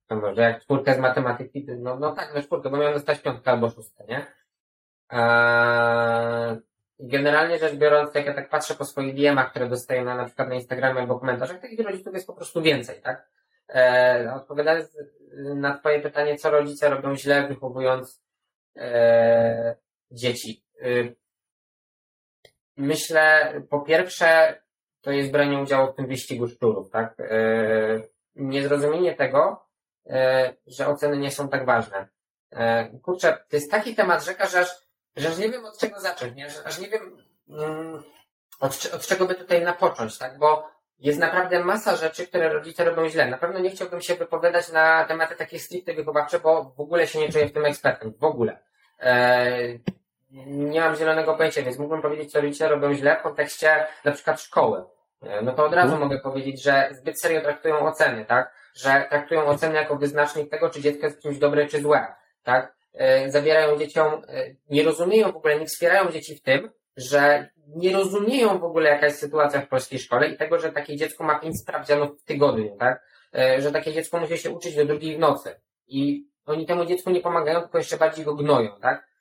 To 0.08 0.16
może 0.16 0.42
jak 0.42 0.62
czwórkę 0.62 0.96
z 0.96 1.00
matematyki, 1.00 1.66
no, 1.78 2.00
no 2.00 2.12
tak, 2.12 2.32
no 2.36 2.42
czwórkę, 2.42 2.70
bo 2.70 2.78
miałem 2.78 2.94
dostać 2.94 3.20
piątkę 3.20 3.52
albo 3.52 3.70
szóstkę, 3.70 4.04
nie? 4.08 4.26
Eee, 5.10 6.58
generalnie 7.00 7.60
rzecz 7.60 7.76
biorąc, 7.76 8.16
jak 8.16 8.26
ja 8.26 8.34
tak 8.34 8.50
patrzę 8.50 8.76
po 8.76 8.86
swoich 8.86 9.16
DM-ach, 9.16 9.50
które 9.50 9.70
dostaję 9.70 10.04
na, 10.04 10.16
na 10.16 10.26
przykład 10.26 10.50
na 10.50 10.56
Instagramie 10.56 11.02
albo 11.02 11.20
komentarzach, 11.20 11.62
takich 11.62 11.80
rodziców 11.80 12.14
jest 12.14 12.28
po 12.28 12.34
prostu 12.34 12.62
więcej, 12.62 13.02
tak? 13.02 13.30
Eee, 13.70 14.28
odpowiadając 14.28 14.98
na 15.56 15.78
Twoje 15.78 16.02
pytanie, 16.02 16.38
co 16.38 16.50
rodzice 16.52 16.90
robią 16.90 17.16
źle, 17.16 17.48
wychowując 17.48 18.22
e, 18.76 19.76
dzieci. 20.12 20.64
Y, 20.82 21.16
myślę, 22.78 23.54
po 23.70 23.82
pierwsze, 23.82 24.60
to 25.02 25.12
jest 25.12 25.32
branie 25.32 25.60
udziału 25.60 25.94
w 25.94 25.96
tym 25.96 26.08
wyścigu 26.08 26.48
szczurów, 26.48 26.92
tak? 26.92 27.20
Y, 27.20 28.10
niezrozumienie 28.36 29.16
tego, 29.16 29.66
że 30.68 30.88
oceny 30.88 31.18
nie 31.18 31.32
są 31.32 31.50
tak 31.50 31.66
ważne. 31.66 32.08
Kurczę, 33.02 33.38
to 33.50 33.56
jest 33.56 33.72
taki 33.72 33.96
temat 33.96 34.24
rzeka, 34.24 34.48
że 34.48 34.60
aż, 34.60 34.85
że 35.16 35.30
aż 35.30 35.38
nie 35.38 35.50
wiem 35.50 35.66
od 35.66 35.78
czego 35.78 36.00
zacząć, 36.00 36.36
nie? 36.36 36.50
Że 36.50 36.64
aż 36.66 36.80
nie 36.80 36.90
wiem 36.90 37.18
mm, 37.50 38.04
od, 38.60 38.90
od 38.94 39.08
czego 39.08 39.26
by 39.26 39.36
tutaj 39.36 39.62
napocząć, 39.62 40.18
tak? 40.18 40.38
Bo 40.38 40.70
jest 41.00 41.20
naprawdę 41.20 41.64
masa 41.64 41.96
rzeczy, 41.96 42.28
które 42.28 42.54
rodzice 42.54 42.86
robią 42.86 43.10
źle. 43.10 43.28
Na 43.28 43.38
pewno 43.38 43.60
nie 43.60 43.70
chciałbym 43.70 44.02
się 44.02 44.16
wypowiadać 44.16 44.72
na 44.72 45.06
tematy 45.06 45.36
takie 45.36 45.60
stricte 45.60 45.94
wychowawcze, 45.94 46.40
bo 46.40 46.74
w 46.78 46.80
ogóle 46.80 47.08
się 47.08 47.20
nie 47.20 47.32
czuję 47.32 47.48
w 47.48 47.54
tym 47.54 47.66
ekspertem. 47.66 48.14
W 48.20 48.24
ogóle 48.24 48.60
nie 50.46 50.82
mam 50.82 50.96
zielonego 50.96 51.34
pojęcia, 51.34 51.62
więc 51.62 51.78
mógłbym 51.78 52.02
powiedzieć, 52.02 52.32
co 52.32 52.42
rodzice 52.42 52.68
robią 52.68 52.94
źle 52.94 53.18
w 53.20 53.24
kontekście 53.24 53.88
na 54.04 54.12
przykład 54.12 54.42
szkoły. 54.42 54.84
No 55.44 55.54
to 55.54 55.66
od 55.66 55.74
razu 55.74 55.94
mhm. 55.94 56.02
mogę 56.02 56.20
powiedzieć, 56.20 56.64
że 56.64 56.90
zbyt 56.92 57.22
serio 57.22 57.42
traktują 57.42 57.80
oceny, 57.80 58.26
tak? 58.26 58.54
Że 58.74 59.06
traktują 59.10 59.46
oceny 59.46 59.76
jako 59.76 59.96
wyznacznik 59.96 60.50
tego, 60.50 60.70
czy 60.70 60.82
dziecko 60.82 61.06
jest 61.06 61.22
czymś 61.22 61.38
dobre, 61.38 61.68
czy 61.68 61.82
złe, 61.82 62.16
tak? 62.44 62.75
E, 62.98 63.32
zabierają 63.32 63.78
dzieciom, 63.78 64.22
e, 64.28 64.56
nie 64.70 64.84
rozumieją 64.84 65.32
w 65.32 65.36
ogóle, 65.36 65.60
nie 65.60 65.66
wspierają 65.66 66.12
dzieci 66.12 66.36
w 66.36 66.42
tym, 66.42 66.72
że 66.98 67.50
nie 67.68 67.94
rozumieją 67.94 68.60
w 68.60 68.64
ogóle, 68.64 68.90
jaka 68.90 69.06
jest 69.06 69.20
sytuacja 69.20 69.62
w 69.62 69.68
polskiej 69.68 70.00
szkole 70.00 70.28
i 70.28 70.38
tego, 70.38 70.60
że 70.60 70.72
takie 70.72 70.96
dziecko 70.96 71.24
ma 71.24 71.40
pięć 71.40 71.62
sprawdzianów 71.62 72.22
w 72.22 72.24
tygodniu, 72.24 72.76
tak? 72.80 73.04
E, 73.34 73.62
że 73.62 73.72
takie 73.72 73.94
dziecko 73.94 74.20
musi 74.20 74.38
się 74.38 74.52
uczyć 74.52 74.76
do 74.76 74.86
drugiej 74.86 75.16
w 75.16 75.20
nocy. 75.20 75.60
I 75.88 76.28
oni 76.46 76.66
temu 76.66 76.86
dziecku 76.86 77.10
nie 77.10 77.22
pomagają, 77.22 77.62
tylko 77.62 77.78
jeszcze 77.78 77.98
bardziej 77.98 78.26
go 78.26 78.36
gnoją, 78.36 78.80
tak? 78.82 79.16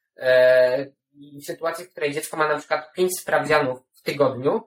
w 1.12 1.44
sytuacji, 1.46 1.84
w 1.84 1.90
której 1.90 2.12
dziecko 2.12 2.36
ma 2.36 2.48
na 2.48 2.58
przykład 2.58 2.92
pięć 2.92 3.20
sprawdzianów 3.20 3.80
w 3.92 4.02
tygodniu 4.02 4.62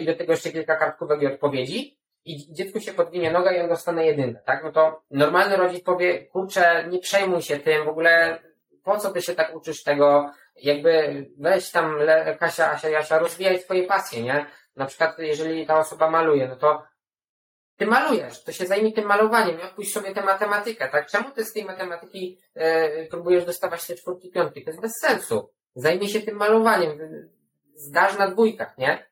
i 0.00 0.06
do 0.06 0.14
tego 0.14 0.32
jeszcze 0.32 0.50
kilka 0.50 0.76
kartkówek 0.76 1.22
i 1.22 1.26
odpowiedzi 1.26 1.98
i 2.24 2.52
dziecku 2.52 2.80
się 2.80 2.92
podwinie 2.92 3.30
noga 3.32 3.52
i 3.52 3.60
on 3.60 3.68
dostanie 3.68 4.06
jedynkę, 4.06 4.40
tak? 4.46 4.64
No 4.64 4.72
to 4.72 5.02
normalny 5.10 5.56
rodzic 5.56 5.84
powie, 5.84 6.26
kurczę, 6.26 6.88
nie 6.90 6.98
przejmuj 6.98 7.42
się 7.42 7.58
tym, 7.58 7.84
w 7.84 7.88
ogóle 7.88 8.42
po 8.82 8.98
co 8.98 9.10
ty 9.10 9.22
się 9.22 9.34
tak 9.34 9.56
uczysz 9.56 9.82
tego, 9.82 10.30
jakby 10.56 11.24
weź 11.38 11.70
tam 11.70 11.98
Kasia, 12.38 12.70
Asia, 12.70 12.88
Jasia, 12.88 13.18
rozwijaj 13.18 13.60
swoje 13.60 13.82
pasje, 13.86 14.22
nie? 14.22 14.46
Na 14.76 14.86
przykład, 14.86 15.18
jeżeli 15.18 15.66
ta 15.66 15.78
osoba 15.78 16.10
maluje, 16.10 16.48
no 16.48 16.56
to 16.56 16.82
ty 17.76 17.86
malujesz, 17.86 18.44
to 18.44 18.52
się 18.52 18.66
zajmij 18.66 18.92
tym 18.92 19.06
malowaniem 19.06 19.60
i 19.60 19.62
odpuść 19.62 19.92
sobie 19.92 20.14
tę 20.14 20.22
matematykę, 20.22 20.88
tak? 20.88 21.06
Czemu 21.06 21.30
ty 21.30 21.44
z 21.44 21.52
tej 21.52 21.64
matematyki 21.64 22.38
e, 22.54 23.06
próbujesz 23.06 23.44
dostawać 23.44 23.86
te 23.86 23.94
czwórki, 23.94 24.30
piątki? 24.30 24.64
To 24.64 24.70
jest 24.70 24.82
bez 24.82 24.92
sensu. 25.00 25.50
Zajmij 25.74 26.08
się 26.08 26.20
tym 26.20 26.36
malowaniem. 26.36 26.98
Zdaż 27.74 28.18
na 28.18 28.28
dwójkach, 28.28 28.78
nie? 28.78 29.06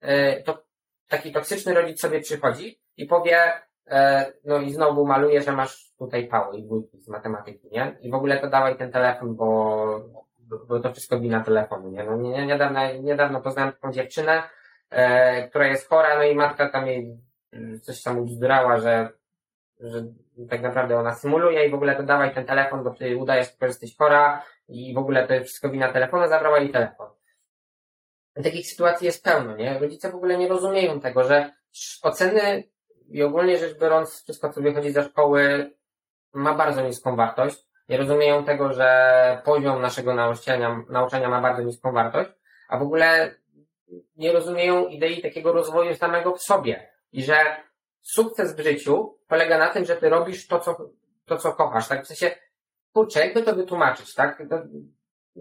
E, 0.00 0.42
to 0.42 0.64
taki 1.08 1.32
toksyczny 1.32 1.74
rodzic 1.74 2.00
sobie 2.00 2.20
przychodzi 2.20 2.80
i 2.96 3.06
powie, 3.06 3.52
e, 3.86 4.32
no 4.44 4.58
i 4.58 4.72
znowu 4.72 5.06
maluje, 5.06 5.42
że 5.42 5.52
masz 5.52 5.91
tutaj 6.04 6.28
pały 6.28 6.56
i 6.56 6.62
dwójki 6.62 7.00
z 7.00 7.08
matematyki, 7.08 7.68
nie? 7.72 7.96
I 8.00 8.10
w 8.10 8.14
ogóle 8.14 8.38
to 8.38 8.48
dawaj 8.48 8.76
ten 8.76 8.92
telefon, 8.92 9.36
bo, 9.36 9.46
bo 10.68 10.80
to 10.80 10.92
wszystko 10.92 11.20
wina 11.20 11.44
telefonu, 11.44 11.90
nie? 11.90 12.04
No 12.04 12.16
nie, 12.16 12.46
niedawno, 12.46 12.80
niedawno 13.00 13.40
poznałem 13.40 13.72
taką 13.72 13.92
dziewczynę, 13.92 14.42
e, 14.90 15.48
która 15.48 15.66
jest 15.66 15.88
chora, 15.88 16.16
no 16.16 16.22
i 16.22 16.34
matka 16.34 16.68
tam 16.68 16.86
jej 16.86 17.18
mm, 17.52 17.80
coś 17.80 18.02
tam 18.02 18.18
uzdrała, 18.18 18.78
że, 18.80 19.08
że 19.80 20.04
tak 20.50 20.62
naprawdę 20.62 20.98
ona 20.98 21.14
symuluje 21.14 21.66
i 21.66 21.70
w 21.70 21.74
ogóle 21.74 21.96
to 21.96 22.02
dawaj 22.02 22.34
ten 22.34 22.44
telefon, 22.44 22.84
bo 22.84 22.90
ty 22.90 23.16
udajesz, 23.16 23.48
że 23.60 23.66
jesteś 23.66 23.96
chora 23.96 24.42
i 24.68 24.94
w 24.94 24.98
ogóle 24.98 25.28
to 25.28 25.44
wszystko 25.44 25.70
wina 25.70 25.92
telefonu, 25.92 26.28
zabrała 26.28 26.58
jej 26.58 26.70
telefon. 26.70 27.08
Takich 28.34 28.66
sytuacji 28.66 29.06
jest 29.06 29.24
pełno, 29.24 29.56
nie? 29.56 29.78
Rodzice 29.78 30.10
w 30.10 30.14
ogóle 30.14 30.38
nie 30.38 30.48
rozumieją 30.48 31.00
tego, 31.00 31.24
że 31.24 31.50
oceny 32.02 32.64
i 33.08 33.22
ogólnie 33.22 33.58
rzecz 33.58 33.78
biorąc, 33.78 34.22
wszystko, 34.22 34.52
co 34.52 34.60
wychodzi 34.60 34.90
ze 34.90 35.02
szkoły, 35.04 35.70
ma 36.32 36.54
bardzo 36.54 36.80
niską 36.80 37.16
wartość. 37.16 37.66
Nie 37.88 37.96
rozumieją 37.98 38.44
tego, 38.44 38.72
że 38.72 39.42
poziom 39.44 39.82
naszego 39.82 40.14
nauczania, 40.14 40.84
nauczania 40.88 41.28
ma 41.28 41.40
bardzo 41.40 41.62
niską 41.62 41.92
wartość, 41.92 42.30
a 42.68 42.78
w 42.78 42.82
ogóle 42.82 43.34
nie 44.16 44.32
rozumieją 44.32 44.86
idei 44.86 45.22
takiego 45.22 45.52
rozwoju 45.52 45.94
samego 45.94 46.36
w 46.36 46.42
sobie. 46.42 46.92
I 47.12 47.24
że 47.24 47.36
sukces 48.02 48.56
w 48.56 48.60
życiu 48.60 49.18
polega 49.28 49.58
na 49.58 49.68
tym, 49.68 49.84
że 49.84 49.96
ty 49.96 50.08
robisz 50.08 50.46
to, 50.46 50.60
co, 50.60 50.90
to, 51.24 51.36
co 51.36 51.52
kochasz, 51.52 51.88
tak? 51.88 52.04
W 52.04 52.06
sensie, 52.06 52.30
kurczę, 52.92 53.20
jakby 53.20 53.42
to 53.42 53.54
wytłumaczyć, 53.54 54.14
tak? 54.14 54.42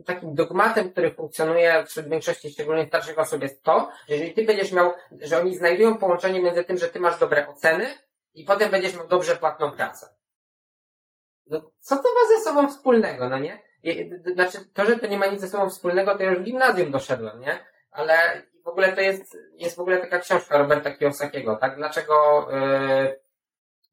Takim 0.06 0.36
dogmatem, 0.36 0.92
który 0.92 1.12
funkcjonuje 1.12 1.84
wśród 1.86 2.10
większości, 2.10 2.52
szczególnie 2.52 2.88
starszych 2.88 3.20
osób, 3.20 3.42
jest 3.42 3.64
to, 3.64 3.90
że 4.08 4.14
jeżeli 4.16 4.34
ty 4.34 4.46
będziesz 4.46 4.72
miał, 4.72 4.94
że 5.22 5.40
oni 5.40 5.58
znajdują 5.58 5.98
połączenie 5.98 6.42
między 6.42 6.64
tym, 6.64 6.78
że 6.78 6.88
ty 6.88 7.00
masz 7.00 7.20
dobre 7.20 7.48
oceny 7.48 7.88
i 8.34 8.44
potem 8.44 8.72
będziesz 8.72 8.96
miał 8.96 9.08
dobrze 9.08 9.36
płatną 9.36 9.72
pracę. 9.72 10.21
No, 11.48 11.72
co 11.80 11.96
to 11.96 12.04
ma 12.04 12.38
ze 12.38 12.44
sobą 12.44 12.68
wspólnego, 12.68 13.30
no 13.30 13.40
nie? 13.40 13.62
Znaczy, 14.34 14.58
to, 14.74 14.86
że 14.86 15.00
to 15.00 15.08
nie 15.08 15.18
ma 15.18 15.26
nic 15.26 15.42
ze 15.42 15.48
sobą 15.48 15.70
wspólnego, 15.70 16.18
to 16.18 16.24
już 16.24 16.40
w 16.40 16.44
gimnazjum 16.44 16.92
doszedłem, 16.92 17.40
nie? 17.40 17.60
Ale 17.92 18.42
w 18.64 18.68
ogóle 18.68 18.92
to 18.92 19.02
jest, 19.02 19.38
jest 19.56 19.76
w 19.76 19.80
ogóle 19.80 19.98
taka 19.98 20.20
książka 20.20 20.58
Roberta 20.58 20.92
Kiyosakiego, 20.92 21.56
tak? 21.56 21.76
Dlaczego 21.76 22.48
yy, 22.52 23.20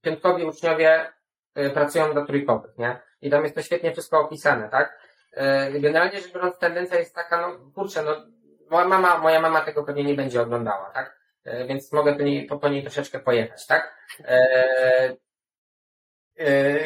piątkowi 0.00 0.44
uczniowie 0.44 1.12
yy, 1.56 1.70
pracują 1.70 2.14
do 2.14 2.26
trójkowych, 2.26 2.78
nie? 2.78 3.00
I 3.20 3.30
tam 3.30 3.42
jest 3.42 3.54
to 3.54 3.62
świetnie 3.62 3.92
wszystko 3.92 4.20
opisane, 4.20 4.68
tak? 4.68 4.98
Yy, 5.72 5.80
generalnie 5.80 6.20
rzecz 6.20 6.32
biorąc, 6.32 6.58
tendencja 6.58 6.98
jest 6.98 7.14
taka, 7.14 7.40
no 7.40 7.72
kurczę, 7.74 8.02
no 8.02 8.26
moja 8.70 8.88
mama, 8.88 9.18
moja 9.18 9.40
mama 9.40 9.60
tego 9.60 9.84
pewnie 9.84 10.04
nie 10.04 10.14
będzie 10.14 10.42
oglądała, 10.42 10.90
tak? 10.90 11.18
Yy, 11.44 11.66
więc 11.66 11.92
mogę 11.92 12.14
po 12.14 12.22
niej, 12.22 12.46
po, 12.46 12.58
po 12.58 12.68
niej 12.68 12.82
troszeczkę 12.82 13.18
pojechać, 13.18 13.66
tak? 13.66 13.94
Yy 14.18 15.27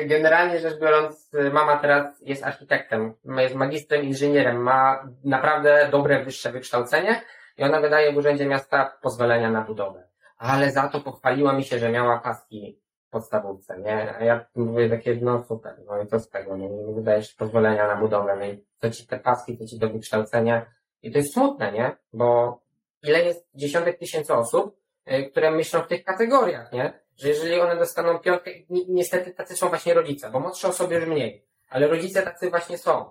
generalnie 0.06 0.58
rzecz 0.58 0.80
biorąc, 0.80 1.30
mama 1.52 1.76
teraz 1.76 2.20
jest 2.20 2.44
architektem, 2.44 3.14
jest 3.38 3.54
magistrem, 3.54 4.02
inżynierem, 4.02 4.62
ma 4.62 5.08
naprawdę 5.24 5.88
dobre 5.90 6.24
wyższe 6.24 6.52
wykształcenie 6.52 7.22
i 7.58 7.62
ona 7.62 7.80
wydaje 7.80 8.12
w 8.12 8.16
Urzędzie 8.16 8.46
Miasta 8.46 8.98
pozwolenia 9.02 9.50
na 9.50 9.60
budowę. 9.60 10.08
Ale 10.38 10.70
za 10.70 10.88
to 10.88 11.00
pochwaliła 11.00 11.52
mi 11.52 11.64
się, 11.64 11.78
że 11.78 11.90
miała 11.90 12.18
paski 12.18 12.82
podstawówce, 13.10 13.80
nie? 13.80 14.16
A 14.16 14.24
ja 14.24 14.46
mówię 14.54 14.90
takie, 14.90 15.18
no 15.22 15.44
super, 15.44 15.74
no 15.86 16.02
i 16.02 16.06
co 16.06 16.20
z 16.20 16.28
tego, 16.28 16.56
no 16.56 16.68
nie 16.68 16.94
wydajesz 16.94 17.34
pozwolenia 17.34 17.86
na 17.86 17.96
budowę, 17.96 18.36
no 18.36 18.44
i 18.44 18.64
co 18.76 18.90
ci 18.90 19.06
te 19.06 19.18
paski, 19.18 19.58
co 19.58 19.66
ci 19.66 19.78
do 19.78 19.90
wykształcenia. 19.90 20.66
I 21.02 21.12
to 21.12 21.18
jest 21.18 21.32
smutne, 21.32 21.72
nie? 21.72 21.96
Bo 22.12 22.58
ile 23.02 23.22
jest 23.22 23.48
dziesiątek 23.54 23.98
tysięcy 23.98 24.34
osób, 24.34 24.76
y, 25.12 25.30
które 25.30 25.50
myślą 25.50 25.80
w 25.80 25.88
tych 25.88 26.04
kategoriach, 26.04 26.72
nie? 26.72 27.01
Że 27.16 27.28
jeżeli 27.28 27.60
one 27.60 27.76
dostaną 27.76 28.18
piątkę, 28.18 28.50
ni 28.70 28.86
niestety 28.88 29.34
tacy 29.34 29.56
są 29.56 29.68
właśnie 29.68 29.94
rodzice, 29.94 30.30
bo 30.30 30.40
młodsze 30.40 30.68
osoby 30.68 30.94
już 30.94 31.06
mniej, 31.06 31.44
ale 31.68 31.88
rodzice 31.88 32.22
tacy 32.22 32.50
właśnie 32.50 32.78
są. 32.78 33.10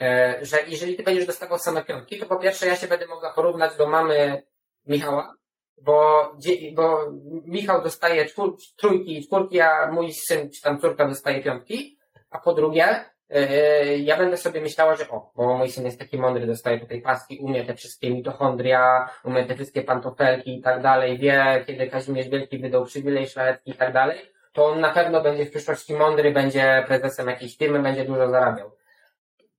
E, 0.00 0.38
że 0.42 0.58
jeżeli 0.66 0.96
ty 0.96 1.02
będziesz 1.02 1.26
dostawał 1.26 1.58
same 1.58 1.84
piątki, 1.84 2.18
to 2.18 2.26
po 2.26 2.36
pierwsze 2.36 2.66
ja 2.66 2.76
się 2.76 2.86
będę 2.86 3.06
mogła 3.06 3.32
porównać 3.32 3.76
do 3.76 3.86
mamy 3.86 4.42
Michała, 4.86 5.34
bo, 5.82 6.30
bo 6.72 7.12
Michał 7.44 7.82
dostaje 7.82 8.26
trójki 8.76 9.18
i 9.18 9.26
czwórki, 9.26 9.60
a 9.60 9.92
mój 9.92 10.12
syn 10.12 10.50
czy 10.50 10.62
tam 10.62 10.80
córka 10.80 11.08
dostaje 11.08 11.42
piątki, 11.42 11.98
a 12.30 12.38
po 12.38 12.54
drugie, 12.54 13.04
ja 13.98 14.16
będę 14.16 14.36
sobie 14.36 14.60
myślała, 14.60 14.96
że 14.96 15.08
o, 15.08 15.30
bo 15.36 15.56
mój 15.56 15.70
syn 15.70 15.84
jest 15.84 15.98
taki 15.98 16.18
mądry, 16.18 16.46
dostaje 16.46 16.80
tutaj 16.80 17.02
paski, 17.02 17.38
umie 17.38 17.64
te 17.64 17.74
wszystkie 17.74 18.10
mitochondria, 18.10 19.08
umie 19.24 19.46
te 19.46 19.54
wszystkie 19.54 19.82
pantofelki 19.82 20.58
i 20.58 20.62
tak 20.62 20.82
dalej, 20.82 21.18
wie, 21.18 21.64
kiedy 21.66 21.86
Kazimierz 21.86 22.28
Wielki 22.28 22.58
wydał 22.58 22.84
przywilej 22.84 23.28
szlachecki 23.28 23.70
i 23.70 23.74
tak 23.74 23.92
dalej, 23.92 24.18
to 24.52 24.66
on 24.66 24.80
na 24.80 24.92
pewno 24.92 25.20
będzie 25.20 25.46
w 25.46 25.50
przyszłości 25.50 25.94
mądry, 25.94 26.32
będzie 26.32 26.84
prezesem 26.86 27.28
jakiejś 27.28 27.56
firmy, 27.56 27.82
będzie 27.82 28.04
dużo 28.04 28.28
zarabiał. 28.28 28.70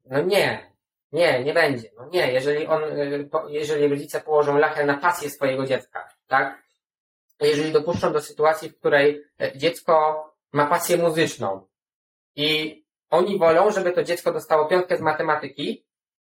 No 0.06 0.22
nie, 0.22 0.72
nie, 1.12 1.44
nie 1.44 1.54
będzie. 1.54 1.90
No 1.98 2.10
nie, 2.14 2.32
jeżeli 2.32 2.68
on, 2.68 2.84
y, 2.84 3.30
jeżeli 3.50 3.88
rodzice 3.88 4.22
położą 4.22 4.58
lachę 4.58 4.86
na 4.86 4.98
pasję 4.98 5.30
swojego 5.30 5.66
dziecka, 5.66 6.10
tak? 6.28 6.64
Jeżeli 7.42 7.72
dopuszczą 7.72 8.14
do 8.14 8.22
sytuacji, 8.22 8.70
w 8.70 8.80
której 8.80 9.24
e, 9.42 9.58
dziecko 9.58 10.26
ma 10.52 10.66
pasję 10.66 10.98
muzyczną 10.98 11.68
i 12.36 12.85
oni 13.16 13.40
wolą, 13.40 13.72
żeby 13.72 13.92
to 13.92 14.04
dziecko 14.04 14.32
dostało 14.32 14.66
piątkę 14.66 14.98
z 14.98 15.02
matematyki, 15.02 15.86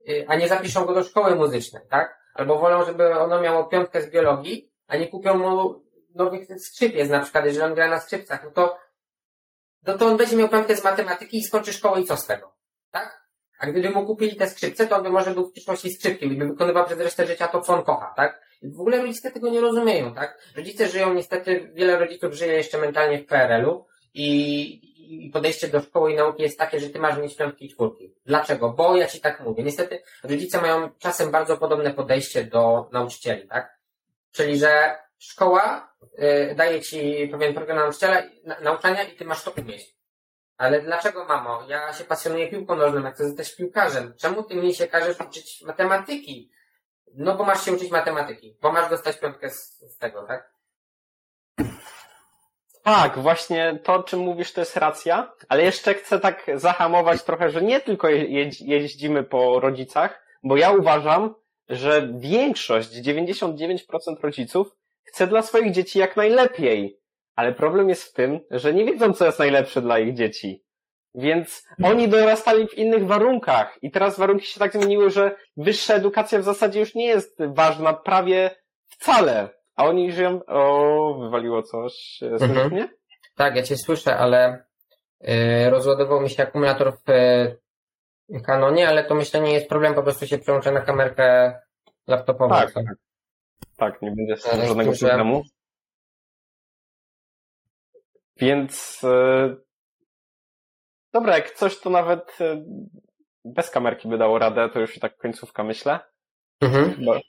y, 0.08 0.24
a 0.28 0.36
nie 0.36 0.48
zapiszą 0.48 0.84
go 0.84 0.94
do 0.94 1.04
szkoły 1.04 1.34
muzycznej, 1.34 1.82
tak? 1.90 2.18
Albo 2.34 2.58
wolą, 2.58 2.84
żeby 2.84 3.18
ono 3.18 3.40
miało 3.40 3.64
piątkę 3.64 4.02
z 4.02 4.10
biologii, 4.10 4.72
a 4.86 4.96
nie 4.96 5.08
kupią 5.08 5.38
mu 5.38 5.82
nowych 6.14 6.48
skrzypiec, 6.58 7.10
na 7.10 7.20
przykład, 7.20 7.44
jeżeli 7.44 7.64
on 7.64 7.74
gra 7.74 7.88
na 7.88 8.00
skrzypcach, 8.00 8.44
no 8.44 8.50
to, 8.50 8.78
no 9.86 9.98
to 9.98 10.06
on 10.06 10.16
będzie 10.16 10.36
miał 10.36 10.48
piątkę 10.48 10.76
z 10.76 10.84
matematyki 10.84 11.38
i 11.38 11.42
skończy 11.42 11.72
szkołę 11.72 12.00
i 12.00 12.04
co 12.04 12.16
z 12.16 12.26
tego? 12.26 12.54
Tak? 12.90 13.28
A 13.58 13.66
gdyby 13.66 13.90
mu 13.90 14.06
kupili 14.06 14.36
te 14.36 14.48
skrzypce, 14.48 14.86
to 14.86 14.96
on 14.96 15.02
by 15.02 15.10
może 15.10 15.30
był 15.30 15.48
w 15.48 15.52
przyszłości 15.52 15.92
skrzypkiem 15.92 16.32
i 16.32 16.36
by 16.36 16.48
wykonywał 16.48 16.86
przez 16.86 17.00
resztę 17.00 17.26
życia 17.26 17.48
to, 17.48 17.60
co 17.60 17.74
on 17.74 17.84
kocha, 17.84 18.14
tak? 18.16 18.40
I 18.62 18.70
w 18.70 18.80
ogóle 18.80 19.02
rodzice 19.02 19.30
tego 19.30 19.50
nie 19.50 19.60
rozumieją, 19.60 20.14
tak? 20.14 20.38
Rodzice 20.56 20.88
żyją 20.88 21.14
niestety, 21.14 21.70
wiele 21.74 21.98
rodziców 21.98 22.34
żyje 22.34 22.52
jeszcze 22.52 22.78
mentalnie 22.78 23.18
w 23.18 23.26
PRL-u 23.26 23.86
i, 24.14 24.87
i 25.08 25.30
podejście 25.30 25.68
do 25.68 25.80
szkoły 25.80 26.12
i 26.12 26.16
nauki 26.16 26.42
jest 26.42 26.58
takie, 26.58 26.80
że 26.80 26.90
ty 26.90 26.98
masz 26.98 27.18
mieć 27.18 27.36
piątki 27.36 27.66
i 27.66 27.68
czwórki. 27.68 28.14
Dlaczego? 28.26 28.70
Bo 28.70 28.96
ja 28.96 29.06
ci 29.06 29.20
tak 29.20 29.40
mówię. 29.40 29.62
Niestety 29.62 30.02
rodzice 30.24 30.60
mają 30.60 30.90
czasem 30.98 31.30
bardzo 31.30 31.56
podobne 31.56 31.90
podejście 31.90 32.44
do 32.44 32.88
nauczycieli, 32.92 33.48
tak? 33.48 33.78
Czyli, 34.32 34.58
że 34.58 34.98
szkoła 35.18 35.94
y, 36.02 36.54
daje 36.54 36.80
ci 36.80 37.28
pewien 37.32 37.54
program 37.54 37.76
nauczyciela, 37.76 38.22
na, 38.44 38.60
nauczania 38.60 39.02
i 39.02 39.16
ty 39.16 39.24
masz 39.24 39.44
to 39.44 39.50
umieć. 39.50 39.98
Ale 40.56 40.80
dlaczego, 40.80 41.24
mamo? 41.24 41.64
Ja 41.68 41.92
się 41.92 42.04
pasjonuję 42.04 42.48
piłką 42.48 42.76
nożną, 42.76 43.02
jak 43.02 43.14
chcę 43.14 43.28
zostać 43.28 43.56
piłkarzem. 43.56 44.14
Czemu 44.20 44.42
ty 44.42 44.54
mi 44.54 44.74
się 44.74 44.86
każesz 44.86 45.20
uczyć 45.20 45.62
matematyki? 45.66 46.50
No 47.14 47.36
bo 47.36 47.44
masz 47.44 47.64
się 47.64 47.72
uczyć 47.72 47.90
matematyki, 47.90 48.56
bo 48.62 48.72
masz 48.72 48.90
dostać 48.90 49.18
piątkę 49.18 49.50
z, 49.50 49.78
z 49.80 49.98
tego, 49.98 50.22
tak? 50.22 50.57
Tak, 52.88 53.18
właśnie 53.18 53.78
to, 53.82 53.94
o 53.94 54.02
czym 54.02 54.20
mówisz, 54.20 54.52
to 54.52 54.60
jest 54.60 54.76
racja, 54.76 55.32
ale 55.48 55.62
jeszcze 55.62 55.94
chcę 55.94 56.20
tak 56.20 56.50
zahamować 56.54 57.22
trochę, 57.22 57.50
że 57.50 57.62
nie 57.62 57.80
tylko 57.80 58.08
jeździmy 58.60 59.24
po 59.24 59.60
rodzicach, 59.60 60.24
bo 60.42 60.56
ja 60.56 60.70
uważam, 60.70 61.34
że 61.68 62.08
większość, 62.14 62.88
99% 62.88 63.78
rodziców 64.22 64.76
chce 65.02 65.26
dla 65.26 65.42
swoich 65.42 65.72
dzieci 65.72 65.98
jak 65.98 66.16
najlepiej. 66.16 67.00
Ale 67.34 67.52
problem 67.52 67.88
jest 67.88 68.02
w 68.04 68.12
tym, 68.12 68.40
że 68.50 68.74
nie 68.74 68.84
wiedzą, 68.84 69.12
co 69.12 69.26
jest 69.26 69.38
najlepsze 69.38 69.82
dla 69.82 69.98
ich 69.98 70.14
dzieci. 70.14 70.64
Więc 71.14 71.64
oni 71.84 72.08
dorastali 72.08 72.68
w 72.68 72.78
innych 72.78 73.06
warunkach 73.06 73.78
i 73.82 73.90
teraz 73.90 74.18
warunki 74.18 74.46
się 74.46 74.60
tak 74.60 74.72
zmieniły, 74.72 75.10
że 75.10 75.36
wyższa 75.56 75.94
edukacja 75.94 76.38
w 76.38 76.44
zasadzie 76.44 76.80
już 76.80 76.94
nie 76.94 77.06
jest 77.06 77.38
ważna 77.46 77.92
prawie 77.92 78.50
wcale. 78.88 79.57
A 79.78 79.84
oni 79.84 80.12
żyją... 80.12 80.40
O, 80.46 81.18
wywaliło 81.20 81.62
coś. 81.62 81.92
Słyszysz 82.18 82.42
mhm. 82.42 82.70
mnie? 82.70 82.88
Tak, 83.34 83.56
ja 83.56 83.62
cię 83.62 83.76
słyszę, 83.76 84.16
ale 84.16 84.64
yy, 85.20 85.70
rozładował 85.70 86.20
mi 86.20 86.30
się 86.30 86.42
akumulator 86.42 86.96
w 86.96 87.08
yy, 88.28 88.40
Canonie, 88.40 88.88
ale 88.88 89.04
to 89.04 89.14
myślę 89.14 89.40
nie 89.40 89.52
jest 89.52 89.68
problem, 89.68 89.94
po 89.94 90.02
prostu 90.02 90.26
się 90.26 90.38
przełączę 90.38 90.72
na 90.72 90.80
kamerkę 90.80 91.58
laptopową. 92.06 92.54
Tak, 92.54 92.72
tak. 92.72 92.84
tak, 93.76 94.02
nie 94.02 94.10
będzie 94.10 94.36
żadnego 94.36 94.92
problemu. 94.92 95.42
Więc 98.36 99.00
e, 99.04 99.56
dobra, 101.12 101.36
jak 101.36 101.50
coś 101.50 101.80
to 101.80 101.90
nawet 101.90 102.38
bez 103.44 103.70
kamerki 103.70 104.08
by 104.08 104.18
dało 104.18 104.38
radę, 104.38 104.68
to 104.72 104.80
już 104.80 104.96
i 104.96 105.00
tak 105.00 105.16
końcówka 105.16 105.64
myślę. 105.64 105.98
Mhm. 106.60 107.04
Bo, 107.04 107.20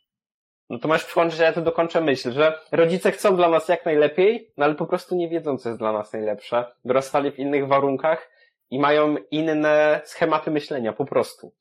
no 0.69 0.79
to 0.79 0.87
masz 0.87 1.05
przyłączyć, 1.05 1.39
ja 1.39 1.53
to 1.53 1.61
dokończę 1.61 2.01
myśl, 2.01 2.31
że 2.31 2.59
rodzice 2.71 3.11
chcą 3.11 3.35
dla 3.35 3.49
nas 3.49 3.67
jak 3.67 3.85
najlepiej, 3.85 4.51
no 4.57 4.65
ale 4.65 4.75
po 4.75 4.85
prostu 4.85 5.15
nie 5.15 5.29
wiedzą, 5.29 5.57
co 5.57 5.69
jest 5.69 5.81
dla 5.81 5.91
nas 5.91 6.13
najlepsze. 6.13 6.65
Dorastali 6.85 7.31
w 7.31 7.39
innych 7.39 7.67
warunkach 7.67 8.29
i 8.69 8.79
mają 8.79 9.15
inne 9.31 10.01
schematy 10.05 10.51
myślenia, 10.51 10.93
po 10.93 11.05
prostu. 11.05 11.53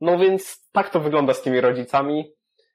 No 0.00 0.18
więc 0.18 0.68
tak 0.72 0.90
to 0.90 1.00
wygląda 1.00 1.34
z 1.34 1.42
tymi 1.42 1.60
rodzicami. 1.60 2.32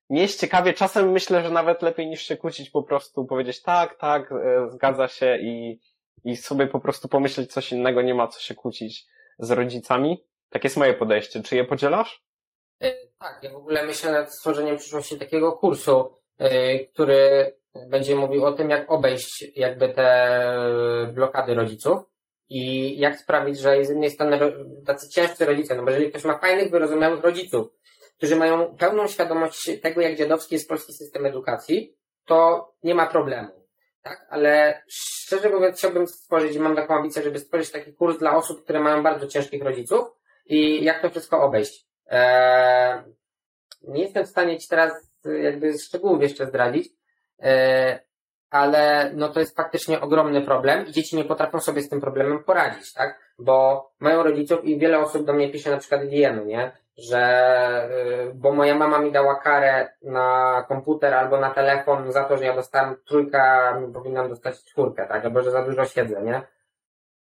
nie 0.09 0.21
jest 0.21 0.39
ciekawie. 0.39 0.73
Czasem 0.73 1.11
myślę, 1.11 1.43
że 1.43 1.49
nawet 1.49 1.81
lepiej 1.81 2.07
niż 2.07 2.21
się 2.21 2.37
kłócić, 2.37 2.69
po 2.69 2.83
prostu 2.83 3.25
powiedzieć 3.25 3.61
tak, 3.61 3.97
tak, 3.97 4.31
e, 4.31 4.69
zgadza 4.69 5.07
się 5.07 5.37
i, 5.37 5.79
i 6.23 6.37
sobie 6.37 6.67
po 6.67 6.79
prostu 6.79 7.07
pomyśleć 7.07 7.53
coś 7.53 7.71
innego, 7.71 8.01
nie 8.01 8.13
ma 8.13 8.27
co 8.27 8.39
się 8.39 8.55
kłócić 8.55 9.05
z 9.39 9.51
rodzicami. 9.51 10.23
Tak 10.49 10.63
jest 10.63 10.77
moje 10.77 10.93
podejście. 10.93 11.41
Czy 11.41 11.55
je 11.55 11.65
podzielasz? 11.65 12.23
Tak, 13.21 13.39
ja 13.43 13.49
w 13.51 13.55
ogóle 13.55 13.85
myślę 13.85 14.11
nad 14.11 14.33
stworzeniem 14.33 14.77
przyszłości 14.77 15.19
takiego 15.19 15.51
kursu, 15.51 16.13
e, 16.37 16.79
który 16.79 17.53
będzie 17.89 18.15
mówił 18.15 18.45
o 18.45 18.51
tym, 18.51 18.69
jak 18.69 18.91
obejść 18.91 19.45
jakby 19.55 19.89
te 19.89 20.57
blokady 21.13 21.53
rodziców 21.55 21.99
i 22.49 22.97
jak 22.99 23.19
sprawić, 23.19 23.59
że 23.59 23.85
z 23.85 23.89
jednej 23.89 24.11
strony 24.11 24.39
ro- 24.39 24.51
tacy 24.85 25.09
ciężcy 25.09 25.45
rodzice, 25.45 25.75
no 25.75 25.83
bo 25.83 25.89
jeżeli 25.89 26.09
ktoś 26.09 26.23
ma 26.23 26.37
fajnych, 26.37 26.71
wyrozumiałych 26.71 27.23
rodziców, 27.23 27.67
którzy 28.17 28.35
mają 28.35 28.75
pełną 28.75 29.07
świadomość 29.07 29.81
tego, 29.81 30.01
jak 30.01 30.15
dziadowski 30.15 30.55
jest 30.55 30.69
polski 30.69 30.93
system 30.93 31.25
edukacji, 31.25 31.95
to 32.25 32.71
nie 32.83 32.95
ma 32.95 33.05
problemu. 33.07 33.67
Tak, 34.01 34.27
ale 34.29 34.83
szczerze 34.87 35.49
mówiąc, 35.49 35.77
chciałbym 35.77 36.07
stworzyć, 36.07 36.57
mam 36.57 36.75
taką 36.75 36.95
ambicję, 36.95 37.23
żeby 37.23 37.39
stworzyć 37.39 37.71
taki 37.71 37.93
kurs 37.93 38.17
dla 38.17 38.35
osób, 38.35 38.63
które 38.63 38.79
mają 38.79 39.03
bardzo 39.03 39.27
ciężkich 39.27 39.63
rodziców 39.63 40.07
i 40.45 40.83
jak 40.83 41.01
to 41.01 41.09
wszystko 41.09 41.43
obejść. 41.43 41.90
Eee, 42.11 43.03
nie 43.87 44.03
jestem 44.03 44.25
w 44.25 44.29
stanie 44.29 44.59
Ci 44.59 44.69
teraz 44.69 44.93
y, 45.25 45.39
jakby 45.39 45.79
szczegółów 45.79 46.21
jeszcze 46.21 46.45
zdradzić, 46.45 46.89
eee, 47.39 47.99
ale 48.49 49.11
no 49.13 49.29
to 49.29 49.39
jest 49.39 49.55
faktycznie 49.55 50.01
ogromny 50.01 50.41
problem 50.41 50.87
i 50.87 50.91
dzieci 50.91 51.15
nie 51.15 51.25
potrafią 51.25 51.59
sobie 51.59 51.81
z 51.81 51.89
tym 51.89 52.01
problemem 52.01 52.43
poradzić, 52.43 52.93
tak? 52.93 53.19
Bo 53.39 53.89
mają 53.99 54.23
rodziców 54.23 54.65
i 54.65 54.79
wiele 54.79 54.99
osób 54.99 55.25
do 55.25 55.33
mnie 55.33 55.49
pisze 55.49 55.71
na 55.71 55.77
przykład 55.77 56.01
DM, 56.01 56.47
nie? 56.47 56.71
Że, 56.97 57.89
y, 58.29 58.33
bo 58.33 58.51
moja 58.51 58.75
mama 58.75 58.99
mi 58.99 59.11
dała 59.11 59.35
karę 59.35 59.89
na 60.01 60.65
komputer 60.67 61.13
albo 61.13 61.39
na 61.39 61.49
telefon 61.49 62.11
za 62.11 62.23
to, 62.23 62.37
że 62.37 62.45
ja 62.45 62.55
dostałem 62.55 62.95
trójkę, 63.07 63.41
powinnam 63.93 64.29
dostać 64.29 64.63
czwórkę, 64.63 65.07
tak? 65.07 65.25
Albo 65.25 65.41
że 65.41 65.51
za 65.51 65.65
dużo 65.65 65.85
siedzę, 65.85 66.21
nie? 66.21 66.41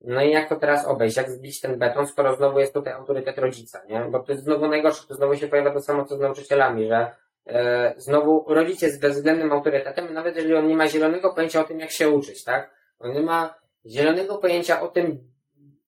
No 0.01 0.23
i 0.23 0.31
jak 0.31 0.49
to 0.49 0.57
teraz 0.57 0.87
obejść? 0.87 1.17
Jak 1.17 1.31
zbić 1.31 1.61
ten 1.61 1.79
beton, 1.79 2.07
skoro 2.07 2.37
znowu 2.37 2.59
jest 2.59 2.75
tutaj 2.75 2.93
autorytet 2.93 3.39
rodzica, 3.39 3.83
nie? 3.89 4.01
Bo 4.01 4.19
to 4.19 4.33
jest 4.33 4.45
znowu 4.45 4.69
najgorsze, 4.69 5.09
to 5.09 5.15
znowu 5.15 5.37
się 5.37 5.49
pojawia 5.49 5.71
to 5.71 5.81
samo, 5.81 6.05
co 6.05 6.17
z 6.17 6.21
nauczycielami, 6.21 6.89
że 6.89 7.11
e, 7.47 7.95
znowu 7.97 8.45
rodzic 8.49 8.83
jest 8.83 9.01
bezwzględnym 9.01 9.53
autorytetem, 9.53 10.15
nawet 10.15 10.37
jeżeli 10.37 10.55
on 10.55 10.67
nie 10.67 10.77
ma 10.77 10.89
zielonego 10.89 11.35
pojęcia 11.35 11.61
o 11.61 11.65
tym, 11.65 11.81
jak 11.81 11.91
się 11.91 12.11
uczyć, 12.11 12.45
tak? 12.45 12.71
On 12.99 13.13
nie 13.13 13.21
ma 13.21 13.55
zielonego 13.87 14.39
pojęcia 14.39 14.81
o 14.81 14.89
tym, 14.89 15.31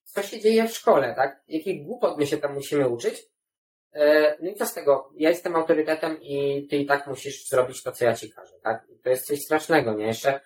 co 0.04 0.22
się 0.22 0.40
dzieje 0.40 0.68
w 0.68 0.72
szkole, 0.72 1.14
tak? 1.16 1.42
Jakich 1.48 1.86
głupot 1.86 2.18
my 2.18 2.26
się 2.26 2.38
tam 2.38 2.54
musimy 2.54 2.88
uczyć. 2.88 3.32
E, 3.92 4.36
no 4.40 4.50
i 4.50 4.54
co 4.54 4.66
z 4.66 4.74
tego? 4.74 5.10
Ja 5.14 5.28
jestem 5.28 5.56
autorytetem 5.56 6.22
i 6.22 6.66
ty 6.70 6.76
i 6.76 6.86
tak 6.86 7.06
musisz 7.06 7.48
zrobić 7.48 7.82
to, 7.82 7.92
co 7.92 8.04
ja 8.04 8.14
ci 8.14 8.32
każę, 8.32 8.54
tak? 8.62 8.86
I 8.90 8.98
to 8.98 9.10
jest 9.10 9.26
coś 9.26 9.38
strasznego, 9.38 9.94
nie? 9.94 10.06
Jeszcze 10.06 10.40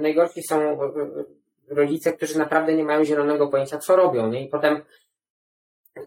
najgorsi 0.00 0.42
są 0.42 0.60
e, 0.60 0.72
e, 0.72 1.24
rodzice, 1.70 2.12
którzy 2.12 2.38
naprawdę 2.38 2.74
nie 2.74 2.84
mają 2.84 3.04
zielonego 3.04 3.48
pojęcia, 3.48 3.78
co 3.78 3.96
robią, 3.96 4.28
nie? 4.28 4.44
I 4.44 4.48
potem 4.48 4.82
e, 5.96 6.00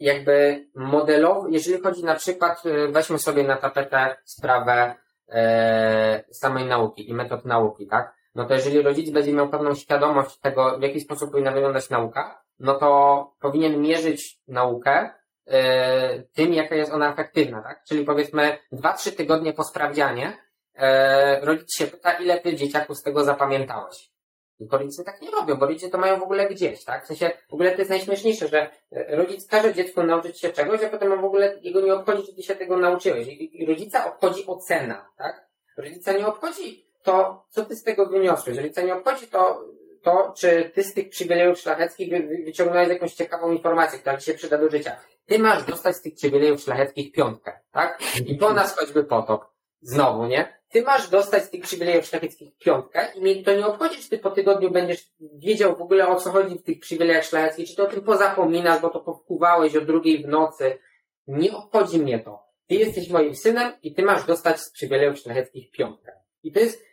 jakby 0.00 0.66
modelowo, 0.74 1.48
jeżeli 1.48 1.82
chodzi 1.82 2.04
na 2.04 2.14
przykład, 2.14 2.66
e, 2.66 2.88
weźmy 2.88 3.18
sobie 3.18 3.42
na 3.42 3.56
tapetę 3.56 4.16
sprawę 4.24 4.94
e, 5.28 6.24
samej 6.30 6.64
nauki 6.64 7.10
i 7.10 7.14
metod 7.14 7.44
nauki, 7.44 7.86
tak? 7.86 8.14
No 8.34 8.44
to 8.44 8.54
jeżeli 8.54 8.82
rodzic 8.82 9.10
będzie 9.10 9.32
miał 9.32 9.48
pewną 9.48 9.74
świadomość 9.74 10.38
tego, 10.40 10.78
w 10.78 10.82
jaki 10.82 11.00
sposób 11.00 11.30
powinna 11.30 11.52
wyglądać 11.52 11.90
nauka, 11.90 12.42
no 12.58 12.74
to 12.74 13.32
powinien 13.40 13.80
mierzyć 13.80 14.38
naukę 14.48 15.10
e, 15.46 16.22
tym, 16.22 16.54
jaka 16.54 16.74
jest 16.74 16.92
ona 16.92 17.12
efektywna, 17.12 17.62
tak? 17.62 17.84
Czyli 17.84 18.04
powiedzmy 18.04 18.58
dwa, 18.72 18.92
trzy 18.92 19.12
tygodnie 19.12 19.52
po 19.52 19.64
sprawdzianie 19.64 20.38
e, 20.74 21.40
rodzic 21.40 21.76
się 21.76 21.86
pyta, 21.86 22.12
ile 22.12 22.40
ty 22.40 22.56
dzieciaku 22.56 22.94
z 22.94 23.02
tego 23.02 23.24
zapamiętałeś. 23.24 24.13
Tylko 24.58 24.78
rodzice 24.78 25.04
tak 25.04 25.22
nie 25.22 25.30
robią, 25.30 25.56
bo 25.56 25.66
rodzice 25.66 25.90
to 25.90 25.98
mają 25.98 26.20
w 26.20 26.22
ogóle 26.22 26.48
gdzieś, 26.48 26.84
tak? 26.84 27.04
W 27.04 27.06
sensie, 27.06 27.30
w 27.50 27.54
ogóle 27.54 27.70
to 27.70 27.78
jest 27.78 27.90
najśmieszniejsze, 27.90 28.48
że 28.48 28.70
e, 28.92 29.16
rodzic 29.16 29.46
każe 29.46 29.74
dziecku 29.74 30.02
nauczyć 30.02 30.40
się 30.40 30.52
czegoś, 30.52 30.82
a 30.82 30.88
potem 30.88 31.20
w 31.20 31.24
ogóle 31.24 31.58
jego 31.62 31.80
nie 31.80 31.94
obchodzi, 31.94 32.26
czy 32.26 32.34
ty 32.34 32.42
się 32.42 32.54
tego 32.54 32.76
nauczyłeś. 32.76 33.28
I 33.28 33.62
i 33.62 33.66
rodzica 33.66 34.06
obchodzi 34.06 34.46
ocena, 34.46 35.08
tak? 35.16 35.48
Rodzica 35.76 36.12
nie 36.12 36.26
obchodzi 36.26 36.86
to, 37.02 37.46
co 37.50 37.64
ty 37.64 37.76
z 37.76 37.82
tego 37.82 38.06
wyniosłeś. 38.06 38.56
Rodzica 38.56 38.82
nie 38.82 38.94
obchodzi 38.94 39.26
to, 39.26 39.64
to, 40.02 40.34
czy 40.36 40.70
ty 40.74 40.82
z 40.82 40.94
tych 40.94 41.08
przywilejów 41.08 41.58
szlacheckich 41.58 42.10
wy, 42.10 42.42
wyciągnąłeś 42.44 42.88
jakąś 42.88 43.14
ciekawą 43.14 43.52
informację, 43.52 43.98
która 43.98 44.16
ci 44.16 44.26
się 44.26 44.34
przyda 44.34 44.58
do 44.58 44.70
życia. 44.70 44.96
Ty 45.26 45.38
masz 45.38 45.64
dostać 45.64 45.96
z 45.96 46.02
tych 46.02 46.14
przywilejów 46.14 46.60
szlacheckich 46.60 47.12
piątkę, 47.12 47.60
tak? 47.72 47.98
I 48.26 48.34
po 48.34 48.52
nas 48.52 48.76
choćby 48.76 49.04
potop. 49.04 49.44
Znowu, 49.80 50.26
nie? 50.26 50.58
Ty 50.74 50.82
masz 50.82 51.08
dostać 51.08 51.44
z 51.44 51.50
tych 51.50 51.62
przywilejów 51.62 52.06
szlacheckich 52.06 52.56
piątkę 52.58 53.08
i 53.14 53.20
mnie 53.20 53.44
to 53.44 53.54
nie 53.56 53.66
obchodzi, 53.66 54.02
czy 54.02 54.10
ty 54.10 54.18
po 54.18 54.30
tygodniu 54.30 54.70
będziesz 54.70 55.12
wiedział 55.20 55.76
w 55.76 55.82
ogóle 55.82 56.08
o 56.08 56.16
co 56.16 56.30
chodzi 56.30 56.58
w 56.58 56.62
tych 56.62 56.80
przywilejach 56.80 57.24
szlacheckich, 57.24 57.68
czy 57.68 57.76
ty 57.76 57.82
o 57.82 57.86
tym 57.86 58.00
pozapominasz, 58.02 58.80
bo 58.80 58.90
to 58.90 59.00
powkuwałeś 59.00 59.76
o 59.76 59.80
drugiej 59.80 60.22
w 60.22 60.28
nocy. 60.28 60.78
Nie 61.26 61.56
obchodzi 61.56 61.98
mnie 61.98 62.18
to. 62.18 62.42
Ty 62.66 62.74
jesteś 62.74 63.10
moim 63.10 63.36
synem 63.36 63.72
i 63.82 63.94
ty 63.94 64.02
masz 64.02 64.24
dostać 64.24 64.60
z 64.60 64.70
przywilejów 64.70 65.18
szlacheckich 65.18 65.70
piątkę. 65.70 66.12
I 66.42 66.52
to 66.52 66.60
jest, 66.60 66.84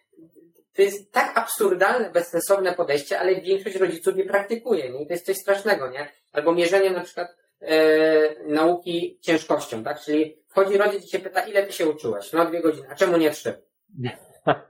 to 0.76 0.82
jest 0.82 1.12
tak 1.12 1.38
absurdalne, 1.38 2.10
bezsensowne 2.10 2.74
podejście, 2.74 3.20
ale 3.20 3.42
większość 3.42 3.76
rodziców 3.76 4.16
nie 4.16 4.26
praktykuje, 4.26 4.90
nie? 4.90 5.04
I 5.04 5.08
to 5.08 5.14
jest 5.14 5.26
coś 5.26 5.38
strasznego, 5.38 5.90
nie? 5.90 6.08
Albo 6.32 6.54
mierzenie 6.54 6.90
na 6.90 7.04
przykład 7.04 7.28
e, 7.62 8.46
nauki 8.46 9.20
ciężkością, 9.22 9.84
tak? 9.84 10.02
Czyli 10.02 10.38
wchodzi 10.48 10.78
rodzic 10.78 11.06
i 11.06 11.10
się 11.10 11.20
pyta, 11.20 11.42
ile 11.42 11.64
ty 11.64 11.74
się 11.74 11.90
uczyłeś? 11.90 12.34
No 12.34 12.46
dwie 12.46 12.62
godziny. 12.62 12.88
A 12.90 12.96
czemu 12.96 13.18
nie 13.18 13.32
trzy? 13.32 13.71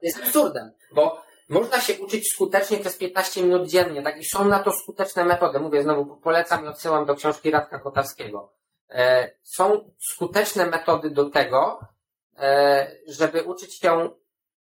Jest 0.01 0.19
absurdem, 0.19 0.71
bo 0.95 1.21
można 1.49 1.81
się 1.81 1.99
uczyć 1.99 2.31
skutecznie 2.33 2.77
przez 2.77 2.97
15 2.97 3.43
minut 3.43 3.67
dziennie, 3.67 4.01
tak? 4.01 4.17
I 4.17 4.25
są 4.25 4.45
na 4.45 4.59
to 4.59 4.71
skuteczne 4.71 5.25
metody. 5.25 5.59
Mówię 5.59 5.83
znowu, 5.83 6.15
polecam 6.15 6.65
i 6.65 6.67
odsyłam 6.67 7.05
do 7.05 7.15
książki 7.15 7.51
Radka 7.51 7.79
Kotarskiego. 7.79 8.53
E, 8.89 9.31
są 9.43 9.91
skuteczne 9.99 10.65
metody 10.65 11.09
do 11.09 11.29
tego, 11.29 11.79
e, 12.37 12.91
żeby 13.07 13.43
uczyć 13.43 13.79
się 13.79 14.09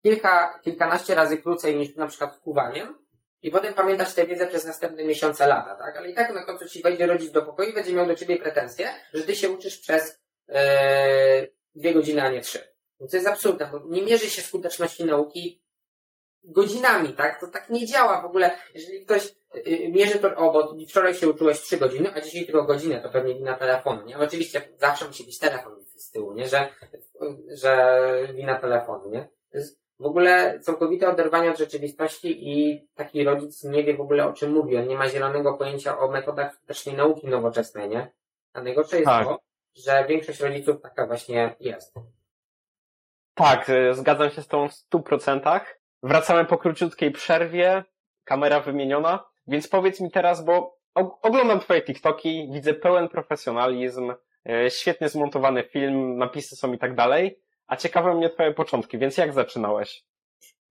kilka, 0.03 0.60
kilkanaście 0.64 1.15
razy 1.15 1.38
krócej 1.38 1.76
niż 1.76 1.95
na 1.95 2.07
przykład 2.07 2.36
wpływaniem 2.36 2.98
i 3.41 3.52
potem 3.52 3.74
pamiętać 3.74 4.14
tę 4.14 4.26
wiedzę 4.26 4.48
przez 4.48 4.65
następne 4.65 5.03
miesiące, 5.03 5.48
lata, 5.48 5.76
tak? 5.76 5.98
Ale 5.98 6.10
i 6.10 6.14
tak 6.14 6.34
na 6.34 6.44
końcu 6.44 6.69
ci 6.69 6.82
wejdzie 6.82 7.07
rodzic 7.07 7.32
do 7.32 7.41
pokoju 7.41 7.69
i 7.69 7.74
będzie 7.74 7.94
miał 7.94 8.06
do 8.06 8.15
ciebie 8.15 8.38
pretensje, 8.38 8.90
że 9.14 9.24
ty 9.24 9.36
się 9.36 9.49
uczysz 9.49 9.78
przez 9.78 10.19
e, 10.49 11.48
dwie 11.76 11.94
godziny, 11.94 12.22
a 12.22 12.30
nie 12.30 12.41
trzy. 12.41 12.77
No 12.99 13.07
to 13.07 13.18
jest 13.18 13.28
absurdne, 13.28 13.69
bo 13.72 13.82
nie 13.86 14.02
mierzy 14.02 14.30
się 14.30 14.41
skuteczności 14.41 15.06
nauki 15.06 15.61
godzinami, 16.44 17.14
tak? 17.14 17.40
To 17.40 17.48
tak 17.48 17.69
nie 17.69 17.86
działa 17.86 18.22
w 18.22 18.26
ogóle. 18.26 18.57
Jeżeli 18.74 19.06
ktoś 19.06 19.36
y, 19.68 19.90
mierzy 19.90 20.19
to, 20.19 20.36
o, 20.36 20.53
bo 20.53 20.76
wczoraj 20.90 21.15
się 21.15 21.30
uczyłeś 21.30 21.61
trzy 21.61 21.78
godziny, 21.78 22.14
a 22.14 22.22
dzisiaj 22.22 22.45
tylko 22.45 22.64
godzinę, 22.64 23.02
to 23.02 23.10
pewnie 23.10 23.36
wina 23.36 23.53
telefonu, 23.57 24.06
nie? 24.06 24.18
Oczywiście 24.18 24.61
zawsze 24.78 25.07
musi 25.07 25.24
być 25.24 25.40
telefon 25.40 25.86
z 25.95 26.11
tyłu, 26.11 26.34
nie? 26.34 26.48
Że, 26.48 26.69
że 27.48 27.99
wina 28.34 28.60
telefonu, 28.60 29.10
nie? 29.10 29.30
To 29.52 29.57
jest 29.57 29.80
w 29.99 30.06
ogóle 30.06 30.60
całkowite 30.60 31.10
oderwanie 31.10 31.52
od 31.52 31.57
rzeczywistości 31.57 32.49
i 32.49 32.88
taki 32.95 33.24
rodzic 33.24 33.64
nie 33.64 33.84
wie 33.84 33.98
w 33.98 34.02
ogóle 34.02 34.28
o 34.28 34.34
czym 34.34 34.52
mówi. 34.52 34.78
On 34.78 34.88
nie 34.88 34.98
ma 34.98 35.10
zielonego 35.10 35.53
pojęcia 35.53 35.99
o 35.99 36.11
metodach 36.11 36.56
skutecznej 36.56 36.95
nauki 36.95 37.28
nowoczesnej, 37.28 37.90
nie? 37.90 38.11
A 38.53 38.61
najgorsze 38.61 38.95
jest 38.95 39.06
Tak. 39.06 39.28
to, 39.28 39.40
że 39.76 40.06
większość 40.10 40.40
rodziców 40.40 40.82
taka 40.82 41.07
właśnie 41.07 41.56
jest. 41.60 41.94
Tak, 43.38 43.69
y, 43.69 43.93
zgadzam 43.93 44.30
się 44.30 44.41
z 44.41 44.47
tą 44.47 44.68
w 44.68 44.73
stu 44.73 44.99
procentach. 44.99 45.80
Wracamy 46.03 46.45
po 46.45 46.57
króciutkiej 46.57 47.11
przerwie, 47.11 47.84
kamera 48.23 48.59
wymieniona, 48.59 49.26
więc 49.47 49.68
powiedz 49.68 50.01
mi 50.01 50.11
teraz, 50.11 50.45
bo 50.45 50.77
og- 50.99 51.18
oglądam 51.22 51.59
twoje 51.59 51.81
TikToki, 51.81 52.49
widzę 52.53 52.73
pełen 52.73 53.09
profesjonalizm, 53.09 54.11
y, 54.49 54.69
świetnie 54.69 55.09
zmontowany 55.09 55.64
film, 55.64 56.18
napisy 56.18 56.55
są 56.55 56.73
i 56.73 56.77
tak 56.77 56.95
dalej, 56.95 57.39
a 57.68 57.76
ciekawe 57.76 58.15
mnie 58.15 58.30
twoje 58.30 58.53
początki, 58.53 58.97
więc 58.97 59.18
jak 59.18 59.34
zaczynałeś? 59.34 60.03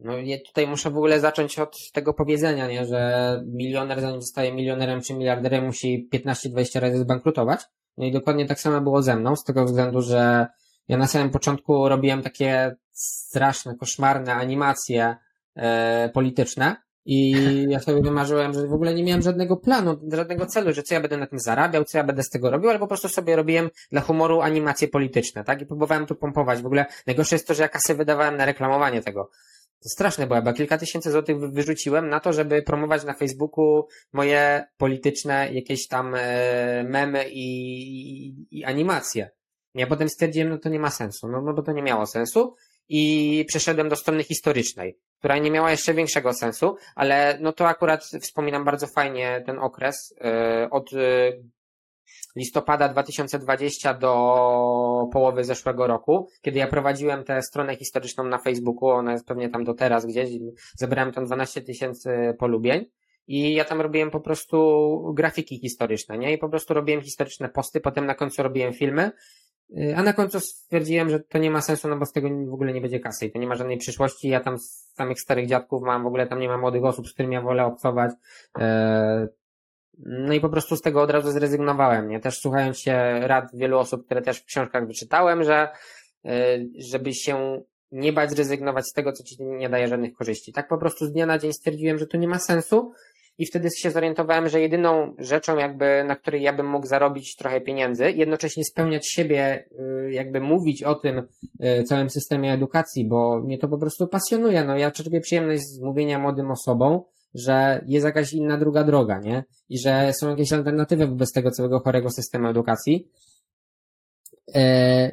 No 0.01 0.19
ja 0.19 0.37
tutaj 0.47 0.67
muszę 0.67 0.91
w 0.91 0.97
ogóle 0.97 1.21
zacząć 1.21 1.59
od 1.59 1.93
tego 1.93 2.15
powiedzenia, 2.15 2.67
nie, 2.67 2.85
że 2.85 3.41
milioner 3.47 4.01
zanim 4.01 4.23
zostaje 4.23 4.53
milionerem 4.53 5.03
czy 5.03 5.15
miliarderem 5.15 5.65
musi 5.65 6.09
15-20 6.13 6.81
razy 6.81 6.99
zbankrutować. 6.99 7.61
No 7.97 8.07
i 8.07 8.13
dokładnie 8.13 8.47
tak 8.47 8.61
samo 8.61 8.81
było 8.81 9.03
ze 9.03 9.17
mną, 9.17 9.37
z 9.37 9.45
tego 9.45 9.65
względu, 9.65 10.03
że 10.03 10.47
ja 10.89 10.97
na 10.97 11.07
samym 11.07 11.31
początku 11.31 11.89
robiłem 11.89 12.23
takie 12.23 12.77
straszne, 12.93 13.77
koszmarne 13.77 14.35
animacje 14.35 15.17
e, 15.57 16.11
polityczne 16.15 16.77
i 17.05 17.33
ja 17.69 17.81
sobie 17.81 18.03
wymarzyłem, 18.03 18.55
że 18.55 18.67
w 18.67 18.73
ogóle 18.73 18.95
nie 18.95 19.05
miałem 19.05 19.23
żadnego 19.23 19.57
planu, 19.57 20.01
żadnego 20.13 20.47
celu, 20.47 20.73
że 20.73 20.83
co 20.83 20.95
ja 20.95 21.01
będę 21.01 21.17
na 21.17 21.27
tym 21.27 21.41
zarabiał, 21.41 21.85
co 21.85 21.99
ja 21.99 22.05
będę 22.05 22.23
z 22.23 22.31
tego 22.31 22.51
robił, 22.51 22.71
ale 22.71 22.79
po 22.79 22.87
prostu 22.87 23.09
sobie 23.09 23.37
robiłem 23.37 23.71
dla 23.93 24.01
humoru 24.01 24.41
animacje 24.41 24.89
polityczne, 24.89 25.45
tak? 25.45 25.63
I 25.63 25.67
próbowałem 25.67 26.07
tu 26.07 26.15
pompować. 26.15 26.63
W 26.63 26.67
ogóle 26.67 26.87
najgorsze 27.07 27.35
jest 27.35 27.49
to, 27.49 27.55
że 27.55 27.63
ja 27.63 27.69
kasy 27.69 27.95
wydawałem 27.95 28.37
na 28.37 28.45
reklamowanie 28.45 29.03
tego. 29.03 29.31
To 29.83 29.89
straszne 29.89 30.27
było, 30.27 30.43
bo 30.43 30.53
kilka 30.53 30.79
tysięcy 30.79 31.11
złotych 31.11 31.39
wy- 31.39 31.49
wyrzuciłem 31.49 32.09
na 32.09 32.21
to, 32.21 32.33
żeby 32.33 32.63
promować 32.63 33.05
na 33.05 33.15
Facebooku 33.15 33.87
moje 34.13 34.65
polityczne 34.77 35.53
jakieś 35.53 35.89
tam 35.89 36.15
e, 36.15 36.85
memy 36.85 37.29
i, 37.29 37.47
i, 38.29 38.59
i 38.59 38.65
animacje. 38.65 39.36
Ja 39.77 39.87
potem 39.87 40.09
stwierdziłem, 40.09 40.49
no 40.49 40.59
to 40.59 40.69
nie 40.69 40.81
ma 40.81 40.91
sensu, 40.91 41.29
no, 41.29 41.43
no 41.43 41.53
bo 41.53 41.63
to 41.63 41.73
nie 41.73 41.83
miało 41.83 42.07
sensu 42.07 42.55
i 42.89 43.45
przeszedłem 43.49 43.89
do 43.89 43.97
strony 43.97 44.25
historycznej, 44.25 44.99
która 45.19 45.39
nie 45.39 45.51
miała 45.51 45.71
jeszcze 45.71 45.95
większego 45.95 46.33
sensu, 46.33 46.77
ale 46.95 47.39
no 47.41 47.53
to 47.53 47.69
akurat 47.69 48.05
wspominam 48.05 48.65
bardzo 48.65 48.87
fajnie 48.87 49.43
ten 49.47 49.59
okres 49.59 50.15
yy, 50.21 50.71
od 50.71 50.93
yy, 50.93 51.45
listopada 52.37 52.89
2020 52.89 53.95
do 53.95 55.09
połowy 55.13 55.45
zeszłego 55.45 55.87
roku, 55.87 56.29
kiedy 56.43 56.59
ja 56.59 56.67
prowadziłem 56.67 57.25
tę 57.25 57.43
stronę 57.43 57.77
historyczną 57.77 58.25
na 58.25 58.39
Facebooku, 58.39 58.89
ona 58.89 59.13
jest 59.13 59.27
pewnie 59.27 59.49
tam 59.49 59.65
do 59.65 59.75
teraz 59.75 60.07
gdzieś, 60.07 60.31
zebrałem 60.77 61.13
tam 61.13 61.25
12 61.25 61.63
tysięcy 61.63 62.35
polubień 62.39 62.85
i 63.27 63.55
ja 63.55 63.65
tam 63.65 63.81
robiłem 63.81 64.11
po 64.11 64.21
prostu 64.21 65.13
grafiki 65.15 65.59
historyczne, 65.59 66.19
nie? 66.19 66.33
I 66.33 66.39
po 66.39 66.49
prostu 66.49 66.75
robiłem 66.75 67.03
historyczne 67.03 67.49
posty, 67.49 67.81
potem 67.81 68.07
na 68.07 68.15
końcu 68.15 68.43
robiłem 68.43 68.73
filmy, 68.73 69.11
a 69.97 70.03
na 70.03 70.13
końcu 70.13 70.41
stwierdziłem, 70.41 71.11
że 71.11 71.21
to 71.21 71.39
nie 71.39 71.51
ma 71.51 71.61
sensu, 71.61 71.89
no 71.89 71.97
bo 71.97 72.07
z 72.07 72.13
tego 72.13 72.29
w 72.29 72.55
ogóle 72.55 72.73
nie 72.73 72.81
będzie 72.81 73.01
kasy 73.01 73.27
i 73.27 73.33
to 73.33 73.39
nie 73.39 73.47
ma 73.47 73.55
żadnej 73.55 73.79
przyszłości. 73.79 74.29
Ja 74.29 74.41
tam 74.41 74.59
z 74.59 74.93
samych 74.95 75.21
starych 75.21 75.47
dziadków 75.47 75.83
mam, 75.83 76.03
w 76.03 76.07
ogóle 76.07 76.27
tam 76.27 76.41
nie 76.41 76.49
ma 76.49 76.59
młodych 76.59 76.85
osób, 76.85 77.09
z 77.09 77.13
którymi 77.13 77.35
ja 77.35 77.43
wolę 77.43 77.65
obcować. 77.65 78.11
E, 78.59 79.29
no 79.99 80.33
i 80.33 80.41
po 80.41 80.49
prostu 80.49 80.77
z 80.77 80.81
tego 80.81 81.03
od 81.03 81.11
razu 81.11 81.31
zrezygnowałem, 81.31 82.09
nie? 82.09 82.21
Też 82.21 82.39
słuchając 82.39 82.79
się 82.79 83.21
rad 83.21 83.45
wielu 83.55 83.79
osób, 83.79 84.07
które 84.07 84.23
też 84.23 84.39
w 84.39 84.45
książkach 84.45 84.87
wyczytałem, 84.87 85.45
że 85.45 85.69
e, 86.25 86.59
żeby 86.79 87.15
się 87.15 87.63
nie 87.93 88.13
bać 88.13 88.31
zrezygnować 88.31 88.87
z 88.87 88.93
tego, 88.93 89.13
co 89.13 89.25
ci 89.25 89.37
nie 89.41 89.69
daje 89.69 89.89
żadnych 89.89 90.15
korzyści. 90.15 90.53
Tak 90.53 90.69
po 90.69 90.79
prostu 90.79 91.07
z 91.07 91.13
dnia 91.13 91.27
na 91.27 91.39
dzień 91.39 91.53
stwierdziłem, 91.53 91.99
że 91.99 92.07
to 92.07 92.17
nie 92.17 92.29
ma 92.29 92.39
sensu 92.39 92.93
i 93.39 93.47
wtedy 93.47 93.69
się 93.77 93.91
zorientowałem, 93.91 94.49
że 94.49 94.61
jedyną 94.61 95.15
rzeczą 95.19 95.57
jakby, 95.57 96.05
na 96.05 96.17
której 96.17 96.43
ja 96.43 96.53
bym 96.53 96.67
mógł 96.67 96.87
zarobić 96.87 97.37
trochę 97.37 97.61
pieniędzy, 97.61 98.13
jednocześnie 98.13 98.65
spełniać 98.65 99.09
siebie, 99.09 99.69
y, 100.07 100.13
jakby 100.13 100.41
mówić 100.41 100.83
o 100.83 100.95
tym 100.95 101.19
y, 101.19 101.85
całym 101.85 102.11
systemie 102.11 102.53
edukacji, 102.53 103.09
bo 103.09 103.43
mnie 103.43 103.59
to 103.59 103.69
po 103.69 103.79
prostu 103.79 104.09
pasjonuje. 104.09 104.65
No 104.65 104.77
ja 104.77 104.91
czerpię 104.91 105.21
przyjemność 105.21 105.63
z 105.63 105.81
mówienia 105.81 106.19
młodym 106.19 106.51
osobom, 106.51 107.01
że 107.35 107.85
jest 107.87 108.07
jakaś 108.07 108.33
inna 108.33 108.59
druga 108.59 108.85
droga, 108.85 109.19
nie? 109.19 109.45
I 109.69 109.79
że 109.79 110.13
są 110.21 110.31
jakieś 110.31 110.53
alternatywy 110.53 111.07
wobec 111.07 111.33
tego 111.33 111.51
całego 111.51 111.81
chorego 111.81 112.11
systemu 112.11 112.49
edukacji. 112.49 113.09
E, 114.55 115.11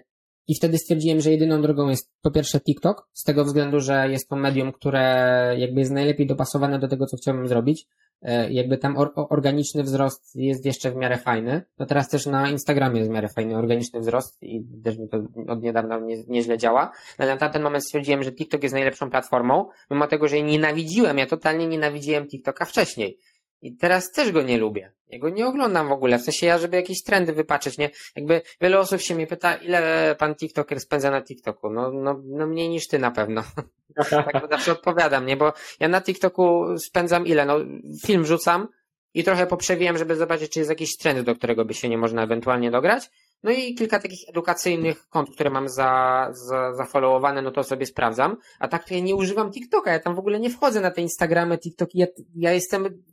I 0.48 0.56
wtedy 0.56 0.78
stwierdziłem, 0.78 1.22
że 1.22 1.32
jedyną 1.32 1.62
drogą 1.62 1.90
jest 1.90 2.12
po 2.22 2.32
pierwsze 2.32 2.60
TikTok, 2.60 3.08
z 3.14 3.24
tego 3.24 3.46
względu, 3.46 3.80
że 3.80 4.10
jest 4.10 4.30
to 4.30 4.36
medium, 4.36 4.72
które 4.72 5.02
jakby 5.58 5.80
jest 5.80 5.92
najlepiej 5.92 6.28
dopasowane 6.28 6.80
do 6.80 6.88
tego, 6.88 7.06
co 7.06 7.18
chciałbym 7.18 7.48
zrobić. 7.48 7.88
E, 8.24 8.52
jakby 8.52 8.78
tam 8.78 8.98
or 8.98 9.14
organiczny 9.16 9.84
wzrost 9.84 10.36
jest 10.36 10.66
jeszcze 10.66 10.92
w 10.92 10.96
miarę 10.96 11.18
fajny. 11.18 11.62
No 11.80 11.86
teraz 11.86 12.10
też 12.10 12.26
na 12.26 12.50
Instagramie 12.50 13.00
jest 13.00 13.12
w 13.12 13.14
miarę 13.14 13.30
fajny 13.36 13.58
organiczny 13.58 14.00
wzrost 14.00 14.44
i 14.44 14.64
też 14.84 14.98
mi 14.98 15.10
to 15.10 15.18
od 15.48 15.62
niedawna 15.62 16.00
nie, 16.00 16.24
nieźle 16.28 16.58
działa. 16.58 16.92
No, 17.20 17.26
ale 17.26 17.36
na 17.36 17.50
ten 17.50 17.62
moment 17.62 17.84
stwierdziłem, 17.84 18.24
że 18.24 18.32
TikTok 18.32 18.64
jest 18.64 18.74
najlepszą 18.74 19.10
platformą, 19.10 19.70
mimo 19.92 20.08
tego, 20.08 20.28
że 20.28 20.36
jej 20.36 20.46
nienawidziłem, 20.46 21.18
ja 21.18 21.26
totalnie 21.26 21.68
nienawidziłem 21.68 22.28
TikToka 22.28 22.66
wcześniej. 22.66 23.18
I 23.64 23.76
teraz 23.76 24.12
też 24.12 24.32
go 24.32 24.42
nie 24.42 24.58
lubię. 24.58 24.92
Ja 25.08 25.20
go 25.20 25.30
nie 25.30 25.48
oglądam 25.48 25.90
w 25.90 25.92
ogóle. 25.92 26.20
W 26.20 26.22
sensie 26.22 26.48
ja, 26.48 26.58
żeby 26.58 26.76
jakieś 26.76 27.04
trendy 27.04 27.34
wypaczyć, 27.34 27.78
nie? 27.78 27.90
Jakby 28.16 28.42
wiele 28.62 28.80
osób 28.80 29.02
się 29.02 29.16
mnie 29.16 29.28
pyta, 29.28 29.56
ile 29.56 30.16
pan 30.20 30.36
TikToker 30.36 30.80
spędza 30.80 31.12
na 31.12 31.22
TikToku? 31.22 31.70
No, 31.70 31.92
no, 31.92 32.22
no 32.26 32.48
mniej 32.48 32.70
niż 32.70 32.88
ty 32.88 33.00
na 33.00 33.12
pewno. 33.12 33.44
tak 34.10 34.48
zawsze 34.50 34.72
odpowiadam, 34.72 35.26
nie? 35.26 35.38
Bo 35.38 35.54
ja 35.80 35.88
na 35.88 36.02
TikToku 36.02 36.78
spędzam 36.78 37.26
ile? 37.26 37.46
No, 37.46 37.60
film 38.06 38.26
rzucam 38.26 38.68
i 39.14 39.24
trochę 39.24 39.48
poprzewijam, 39.48 39.98
żeby 39.98 40.16
zobaczyć, 40.16 40.52
czy 40.52 40.60
jest 40.60 40.70
jakiś 40.70 40.98
trend, 40.98 41.20
do 41.22 41.36
którego 41.36 41.66
by 41.66 41.74
się 41.74 41.90
nie 41.90 41.98
można 41.98 42.24
ewentualnie 42.24 42.72
dograć. 42.72 43.10
No 43.44 43.52
i 43.52 43.76
kilka 43.76 44.00
takich 44.00 44.30
edukacyjnych 44.30 45.08
kont, 45.10 45.30
które 45.30 45.50
mam 45.50 45.70
za, 45.70 46.30
za, 46.32 46.74
zafollowowane, 46.74 47.42
no 47.42 47.52
to 47.52 47.64
sobie 47.64 47.86
sprawdzam. 47.86 48.38
A 48.60 48.68
tak 48.68 48.88
to 48.88 48.94
ja 48.94 49.00
nie 49.00 49.16
używam 49.16 49.52
TikToka, 49.52 49.92
ja 49.92 50.00
tam 50.00 50.16
w 50.16 50.20
ogóle 50.20 50.40
nie 50.40 50.50
wchodzę 50.50 50.82
na 50.82 50.92
te 50.92 51.02
Instagramy, 51.02 51.58
TikToki, 51.58 52.00
ja, 52.00 52.08
ja 52.36 52.54
jestem 52.54 53.04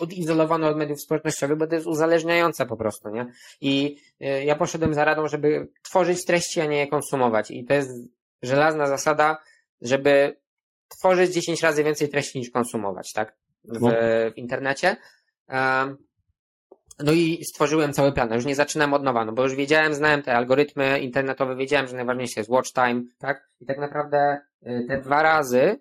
odizolowany 0.00 0.66
od 0.66 0.76
mediów 0.76 1.00
społecznościowych, 1.00 1.58
bo 1.58 1.66
to 1.66 1.74
jest 1.74 1.86
uzależniające 1.86 2.66
po 2.66 2.76
prostu, 2.76 3.08
nie? 3.08 3.32
I 3.60 3.96
y, 4.22 4.44
ja 4.44 4.56
poszedłem 4.56 4.94
za 4.94 5.04
radą, 5.04 5.28
żeby 5.28 5.68
tworzyć 5.82 6.24
treści, 6.24 6.60
a 6.60 6.66
nie 6.66 6.78
je 6.78 6.86
konsumować. 6.86 7.50
I 7.50 7.64
to 7.64 7.74
jest 7.74 7.90
żelazna 8.42 8.86
zasada, 8.86 9.38
żeby 9.80 10.36
tworzyć 10.88 11.34
10 11.34 11.62
razy 11.62 11.84
więcej 11.84 12.08
treści 12.08 12.38
niż 12.38 12.50
konsumować, 12.50 13.12
tak? 13.12 13.36
W, 13.64 13.80
no. 13.80 13.90
w 14.34 14.38
internecie. 14.38 14.96
No 16.98 17.12
i 17.12 17.44
stworzyłem 17.44 17.92
cały 17.92 18.12
plan. 18.12 18.34
Już 18.34 18.44
nie 18.44 18.54
zaczynam 18.54 18.94
od 18.94 19.02
nowa, 19.02 19.24
no 19.24 19.32
bo 19.32 19.42
już 19.42 19.54
wiedziałem, 19.54 19.94
znałem 19.94 20.22
te 20.22 20.36
algorytmy 20.36 21.00
internetowe, 21.00 21.56
wiedziałem, 21.56 21.86
że 21.86 21.96
najważniejsze 21.96 22.40
jest 22.40 22.50
watch 22.50 22.72
time, 22.72 23.02
tak? 23.18 23.48
I 23.60 23.66
tak 23.66 23.78
naprawdę 23.78 24.40
y, 24.66 24.84
te 24.88 25.00
dwa 25.00 25.22
razy 25.22 25.80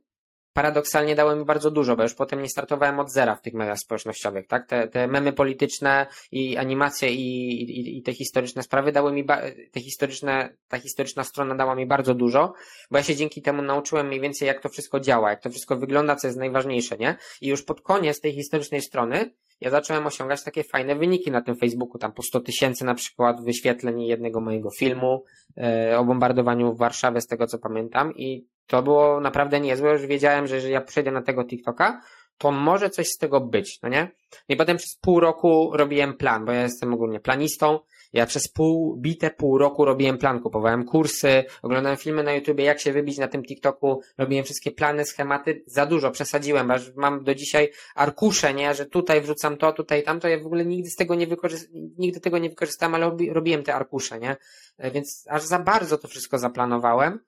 paradoksalnie 0.58 1.16
dało 1.16 1.36
mi 1.36 1.46
bardzo 1.46 1.72
dużo, 1.72 1.96
bo 1.96 2.04
już 2.04 2.14
potem 2.14 2.42
nie 2.42 2.50
startowałem 2.50 3.00
od 3.00 3.12
zera 3.12 3.36
w 3.36 3.42
tych 3.42 3.54
mediach 3.54 3.80
społecznościowych, 3.80 4.48
tak? 4.48 4.68
Te, 4.68 4.88
te 4.88 5.08
memy 5.08 5.34
polityczne 5.34 6.08
i 6.32 6.58
animacje 6.58 7.10
i, 7.10 7.62
i, 7.62 7.98
i 7.98 8.02
te 8.02 8.14
historyczne 8.14 8.64
sprawy 8.64 8.92
dały 8.92 9.12
mi, 9.12 9.26
te 9.72 9.82
historyczne, 9.82 10.50
ta 10.68 10.80
historyczna 10.80 11.24
strona 11.24 11.56
dała 11.56 11.76
mi 11.76 11.86
bardzo 11.86 12.14
dużo, 12.14 12.54
bo 12.92 12.98
ja 12.98 13.04
się 13.04 13.16
dzięki 13.16 13.42
temu 13.42 13.62
nauczyłem 13.62 14.08
mniej 14.08 14.22
więcej 14.22 14.48
jak 14.48 14.62
to 14.62 14.70
wszystko 14.70 15.00
działa, 15.00 15.30
jak 15.30 15.42
to 15.42 15.50
wszystko 15.50 15.78
wygląda, 15.78 16.16
co 16.16 16.28
jest 16.28 16.40
najważniejsze, 16.40 16.98
nie? 16.98 17.16
I 17.42 17.48
już 17.48 17.64
pod 17.64 17.82
koniec 17.82 18.22
tej 18.22 18.34
historycznej 18.34 18.82
strony 18.82 19.34
ja 19.62 19.70
zacząłem 19.70 20.08
osiągać 20.08 20.44
takie 20.44 20.64
fajne 20.64 20.96
wyniki 20.96 21.32
na 21.32 21.42
tym 21.42 21.56
Facebooku, 21.56 21.98
tam 21.98 22.14
po 22.14 22.24
100 22.24 22.40
tysięcy 22.40 22.86
na 22.86 22.96
przykład 22.96 23.44
wyświetleń 23.44 24.02
jednego 24.02 24.42
mojego 24.42 24.70
filmu 24.80 25.24
e, 25.58 26.00
o 26.00 26.06
bombardowaniu 26.06 26.74
w 26.74 26.78
Warszawie, 26.78 27.22
z 27.22 27.28
tego 27.28 27.48
co 27.48 27.60
pamiętam 27.60 28.14
i 28.16 28.48
to 28.68 28.84
było 28.84 29.22
naprawdę 29.22 29.60
niezłe, 29.60 29.92
już 29.92 30.06
wiedziałem, 30.06 30.48
że 30.48 30.56
jeżeli 30.56 30.74
ja 30.74 30.82
przejdę 30.82 31.12
na 31.12 31.22
tego 31.22 31.46
TikToka, 31.46 32.02
to 32.38 32.52
może 32.52 32.90
coś 32.90 33.08
z 33.08 33.18
tego 33.18 33.42
być, 33.42 33.80
no 33.84 33.90
nie? 33.90 34.12
I 34.50 34.56
potem 34.56 34.78
przez 34.78 34.96
pół 35.02 35.20
roku 35.20 35.72
robiłem 35.74 36.14
plan, 36.14 36.46
bo 36.46 36.52
ja 36.52 36.62
jestem 36.62 36.94
ogólnie 36.94 37.20
planistą. 37.20 37.80
Ja 38.14 38.26
przez 38.26 38.48
pół, 38.48 38.98
bite 38.98 39.30
pół 39.30 39.58
roku 39.58 39.86
robiłem 39.86 40.18
plan, 40.18 40.40
kupowałem 40.40 40.86
kursy, 40.86 41.44
oglądałem 41.62 41.98
filmy 41.98 42.24
na 42.24 42.34
YouTubie, 42.34 42.64
jak 42.64 42.80
się 42.80 42.94
wybić 42.94 43.18
na 43.18 43.28
tym 43.28 43.44
TikToku, 43.44 44.02
robiłem 44.18 44.46
wszystkie 44.46 44.72
plany, 44.72 45.06
schematy, 45.06 45.64
za 45.66 45.86
dużo 45.86 46.12
przesadziłem, 46.12 46.72
aż 46.72 46.96
mam 46.96 47.24
do 47.24 47.36
dzisiaj 47.36 47.72
arkusze, 47.96 48.54
nie, 48.54 48.74
że 48.74 48.86
tutaj 48.86 49.22
wrzucam 49.22 49.58
to, 49.58 49.74
tutaj 49.74 50.04
tamto, 50.04 50.28
ja 50.28 50.40
w 50.40 50.46
ogóle 50.46 50.66
nigdy 50.66 50.90
z 50.90 50.96
tego 50.96 51.16
nie 51.16 51.28
wykorzystałem, 51.28 51.90
nigdy 51.98 52.20
tego 52.20 52.38
nie 52.38 52.50
wykorzystałem, 52.50 52.96
ale 52.96 53.18
robiłem 53.32 53.64
te 53.64 53.76
arkusze, 53.76 54.20
nie? 54.20 54.38
E, 54.78 54.92
więc 54.92 55.26
aż 55.30 55.44
za 55.44 55.60
bardzo 55.60 55.98
to 55.98 56.08
wszystko 56.08 56.38
zaplanowałem. 56.38 57.20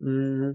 Mm. 0.00 0.54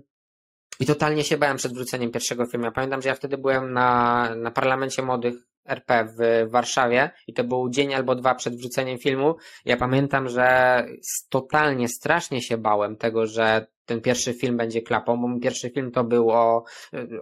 I 0.80 0.86
totalnie 0.86 1.24
się 1.24 1.38
bałem 1.38 1.58
przed 1.58 1.74
wrzuceniem 1.74 2.12
pierwszego 2.12 2.46
filmu. 2.46 2.66
Ja 2.66 2.72
pamiętam, 2.72 3.02
że 3.02 3.10
ja 3.10 3.16
wtedy 3.16 3.38
byłem 3.38 3.74
na, 3.74 4.30
na 4.36 4.52
parlamencie 4.52 5.02
młodych 5.02 5.36
RP 5.66 6.06
w 6.06 6.52
Warszawie 6.52 7.12
i 7.28 7.34
to 7.34 7.44
był 7.44 7.70
dzień 7.70 7.94
albo 7.94 8.16
dwa 8.16 8.36
przed 8.36 8.56
wrzuceniem 8.56 8.98
filmu. 8.98 9.36
Ja 9.66 9.78
pamiętam, 9.78 10.30
że 10.30 10.86
totalnie 11.30 11.88
strasznie 11.88 12.42
się 12.42 12.58
bałem 12.58 12.98
tego, 12.98 13.28
że 13.28 13.68
ten 13.86 14.02
pierwszy 14.02 14.34
film 14.34 14.58
będzie 14.58 14.82
klapą, 14.82 15.22
bo 15.22 15.28
mój 15.28 15.40
pierwszy 15.40 15.70
film 15.70 15.92
to 15.92 16.04
był 16.04 16.32
o, 16.32 16.64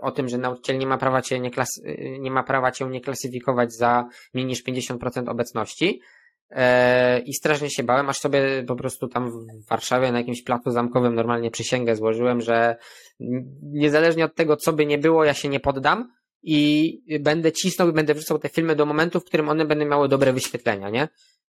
o 0.01 0.11
tym, 0.11 0.29
że 0.29 0.37
nauczyciel 0.37 0.77
nie 0.77 0.87
ma 0.87 0.97
prawa 0.97 1.21
cię 1.21 1.39
nie, 1.39 1.51
klas, 1.51 1.69
nie 2.19 2.31
ma 2.31 2.43
prawa 2.43 2.71
cię 2.71 2.85
nie 2.85 3.01
klasyfikować 3.01 3.73
za 3.73 4.05
mniej 4.33 4.45
niż 4.45 4.63
50% 4.63 5.29
obecności. 5.29 6.01
E, 6.51 7.19
I 7.19 7.33
strasznie 7.33 7.69
się 7.69 7.83
bałem, 7.83 8.09
aż 8.09 8.19
sobie 8.19 8.63
po 8.67 8.75
prostu 8.75 9.07
tam 9.07 9.31
w 9.31 9.67
Warszawie 9.69 10.11
na 10.11 10.17
jakimś 10.17 10.43
placu 10.43 10.71
zamkowym 10.71 11.15
normalnie 11.15 11.51
przysięgę 11.51 11.95
złożyłem, 11.95 12.41
że 12.41 12.75
niezależnie 13.63 14.25
od 14.25 14.35
tego, 14.35 14.57
co 14.57 14.73
by 14.73 14.85
nie 14.85 14.97
było, 14.97 15.25
ja 15.25 15.33
się 15.33 15.49
nie 15.49 15.59
poddam 15.59 16.11
i 16.43 17.19
będę 17.19 17.51
cisnął 17.51 17.89
i 17.89 17.93
będę 17.93 18.13
wrzucał 18.13 18.39
te 18.39 18.49
filmy 18.49 18.75
do 18.75 18.85
momentu, 18.85 19.19
w 19.19 19.25
którym 19.25 19.49
one 19.49 19.65
będą 19.65 19.85
miały 19.85 20.07
dobre 20.07 20.33
wyświetlenia, 20.33 20.89
nie? 20.89 21.07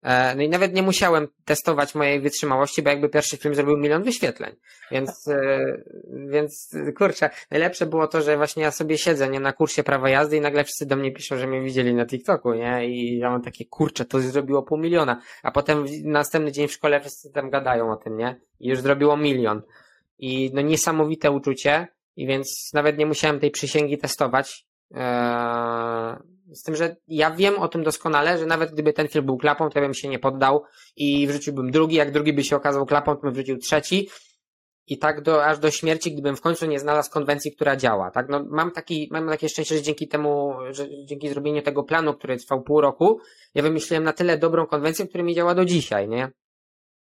E, 0.04 0.36
no 0.36 0.42
i 0.42 0.50
nawet 0.50 0.74
nie 0.74 0.84
musiałem 0.84 1.28
testować 1.46 1.96
mojej 1.96 2.22
wytrzymałości, 2.22 2.82
bo 2.82 2.90
jakby 2.90 3.10
pierwszy 3.10 3.38
film 3.38 3.56
zrobił 3.56 3.78
milion 3.78 4.04
wyświetleń. 4.04 4.56
Więc, 4.92 5.28
e, 5.28 5.66
więc 6.28 6.76
kurczę, 6.98 7.30
najlepsze 7.52 7.86
było 7.86 8.08
to, 8.08 8.22
że 8.22 8.38
właśnie 8.38 8.64
ja 8.64 8.72
sobie 8.72 8.98
siedzę, 8.98 9.30
nie, 9.30 9.40
na 9.40 9.54
kursie 9.54 9.84
prawa 9.84 10.10
jazdy 10.10 10.38
i 10.38 10.42
nagle 10.42 10.64
wszyscy 10.64 10.86
do 10.86 10.96
mnie 10.96 11.12
piszą, 11.12 11.38
że 11.38 11.48
mnie 11.48 11.62
widzieli 11.62 11.94
na 11.94 12.06
TikToku, 12.06 12.54
nie? 12.54 12.88
I 12.90 13.18
ja 13.18 13.30
mam 13.30 13.42
takie, 13.42 13.66
kurczę, 13.66 14.06
to 14.06 14.20
zrobiło 14.20 14.64
pół 14.64 14.78
miliona. 14.78 15.22
A 15.44 15.52
potem 15.52 15.86
następny 16.04 16.52
dzień 16.52 16.68
w 16.68 16.72
szkole 16.72 17.00
wszyscy 17.00 17.32
tam 17.32 17.50
gadają 17.50 17.92
o 17.92 17.96
tym, 17.96 18.18
nie? 18.18 18.42
I 18.60 18.70
już 18.70 18.82
zrobiło 18.82 19.18
milion. 19.18 19.62
I 20.20 20.52
no 20.54 20.62
niesamowite 20.62 21.32
uczucie. 21.32 21.88
I 22.16 22.28
więc 22.28 22.72
nawet 22.74 22.98
nie 22.98 23.06
musiałem 23.06 23.40
tej 23.40 23.52
przysięgi 23.52 23.98
testować. 23.98 24.66
Eee, 24.92 26.16
z 26.54 26.64
tym, 26.64 26.76
że 26.76 26.96
ja 27.08 27.32
wiem 27.32 27.60
o 27.60 27.68
tym 27.68 27.84
doskonale, 27.84 28.38
że 28.38 28.46
nawet 28.46 28.72
gdyby 28.72 28.94
ten 28.94 29.08
film 29.08 29.26
był 29.26 29.38
klapą, 29.38 29.70
to 29.70 29.80
ja 29.80 29.86
bym 29.86 29.94
się 29.94 30.08
nie 30.08 30.20
poddał 30.20 30.64
i 30.96 31.28
wrzuciłbym 31.28 31.72
drugi, 31.72 31.96
jak 31.96 32.12
drugi 32.12 32.34
by 32.34 32.44
się 32.44 32.56
okazał 32.56 32.86
klapą, 32.86 33.16
to 33.16 33.22
bym 33.22 33.34
wrzucił 33.34 33.58
trzeci 33.58 34.10
i 34.88 34.98
tak 34.98 35.22
do, 35.22 35.46
aż 35.46 35.60
do 35.60 35.72
śmierci, 35.72 36.14
gdybym 36.14 36.36
w 36.36 36.42
końcu 36.42 36.66
nie 36.66 36.80
znalazł 36.80 37.12
konwencji, 37.12 37.52
która 37.56 37.76
działa, 37.76 38.12
tak? 38.12 38.30
No, 38.30 38.46
mam 38.50 38.72
taki, 38.72 39.10
mam 39.12 39.28
takie 39.28 39.50
szczęście, 39.50 39.76
że 39.76 39.82
dzięki 39.82 40.08
temu, 40.08 40.54
że 40.72 40.88
dzięki 41.06 41.30
zrobieniu 41.30 41.62
tego 41.62 41.84
planu, 41.84 42.14
który 42.14 42.38
trwał 42.38 42.64
pół 42.64 42.82
roku, 42.82 43.20
ja 43.56 43.64
wymyśliłem 43.64 44.04
na 44.04 44.14
tyle 44.14 44.38
dobrą 44.38 44.66
konwencję, 44.66 45.08
która 45.08 45.24
mi 45.24 45.36
działa 45.36 45.56
do 45.56 45.66
dzisiaj, 45.66 46.10
nie? 46.10 46.32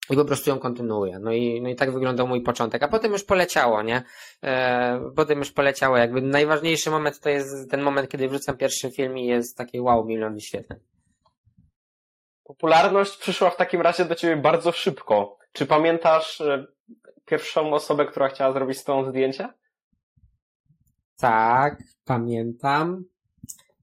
I 0.10 0.16
po 0.16 0.26
prostu 0.26 0.50
ją 0.50 0.60
kontynuuję. 0.60 1.20
No 1.20 1.32
i, 1.32 1.62
no 1.62 1.70
i 1.70 1.76
tak 1.76 1.92
wyglądał 1.92 2.28
mój 2.28 2.42
początek. 2.42 2.84
A 2.84 2.88
potem 2.88 3.12
już 3.12 3.24
poleciało, 3.24 3.82
nie? 3.82 4.04
E, 4.44 5.12
potem 5.16 5.40
już 5.40 5.52
poleciało. 5.52 5.98
Jakby 5.98 6.22
najważniejszy 6.22 6.92
moment 6.92 7.20
to 7.20 7.30
jest 7.30 7.72
ten 7.72 7.82
moment, 7.82 8.10
kiedy 8.10 8.28
wrzucam 8.28 8.58
pierwszy 8.58 8.92
film 8.92 9.18
i 9.18 9.26
jest 9.26 9.58
taki 9.58 9.82
wow, 9.82 10.06
milion 10.06 10.34
wyświetleń. 10.34 10.80
Popularność 12.44 13.18
przyszła 13.18 13.50
w 13.50 13.58
takim 13.58 13.82
razie 13.82 14.06
do 14.06 14.16
ciebie 14.16 14.38
bardzo 14.38 14.72
szybko. 14.72 15.38
Czy 15.52 15.66
pamiętasz 15.66 16.42
e, 16.42 16.66
pierwszą 17.26 17.74
osobę, 17.74 18.06
która 18.06 18.28
chciała 18.28 18.54
zrobić 18.54 18.78
z 18.78 18.84
tą 18.84 19.10
zdjęcie? 19.10 19.50
Tak, 21.18 21.78
pamiętam. 22.06 23.04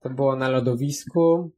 To 0.01 0.11
było 0.11 0.37
na 0.37 0.49
lodowisku 0.49 1.51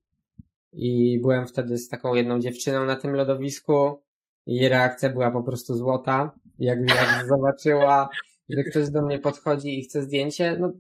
i 0.72 1.18
byłem 1.22 1.46
wtedy 1.46 1.78
z 1.78 1.88
taką 1.88 2.14
jedną 2.14 2.40
dziewczyną 2.40 2.84
na 2.84 2.96
tym 2.96 3.14
lodowisku 3.14 4.03
i 4.46 4.68
reakcja 4.68 5.10
była 5.10 5.30
po 5.30 5.42
prostu 5.42 5.74
złota. 5.74 6.32
Jak, 6.58 6.78
jak 6.90 7.26
zobaczyła, 7.28 8.08
że 8.48 8.64
ktoś 8.64 8.90
do 8.90 9.02
mnie 9.02 9.18
podchodzi 9.18 9.78
i 9.78 9.84
chce 9.84 10.02
zdjęcie, 10.02 10.56
no 10.60 10.72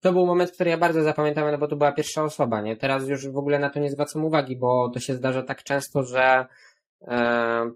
to 0.00 0.12
był 0.12 0.26
moment, 0.26 0.50
który 0.50 0.70
ja 0.70 0.78
bardzo 0.78 1.02
zapamiętam, 1.02 1.50
no 1.50 1.58
bo 1.58 1.68
to 1.68 1.76
była 1.76 1.92
pierwsza 1.92 2.24
osoba, 2.24 2.60
nie? 2.60 2.76
Teraz 2.76 3.08
już 3.08 3.28
w 3.28 3.36
ogóle 3.36 3.58
na 3.58 3.70
to 3.70 3.80
nie 3.80 3.90
zwracam 3.90 4.24
uwagi, 4.24 4.56
bo 4.56 4.88
to 4.88 5.00
się 5.00 5.14
zdarza 5.14 5.42
tak 5.42 5.62
często, 5.62 6.02
że 6.02 6.46
e, 7.02 7.70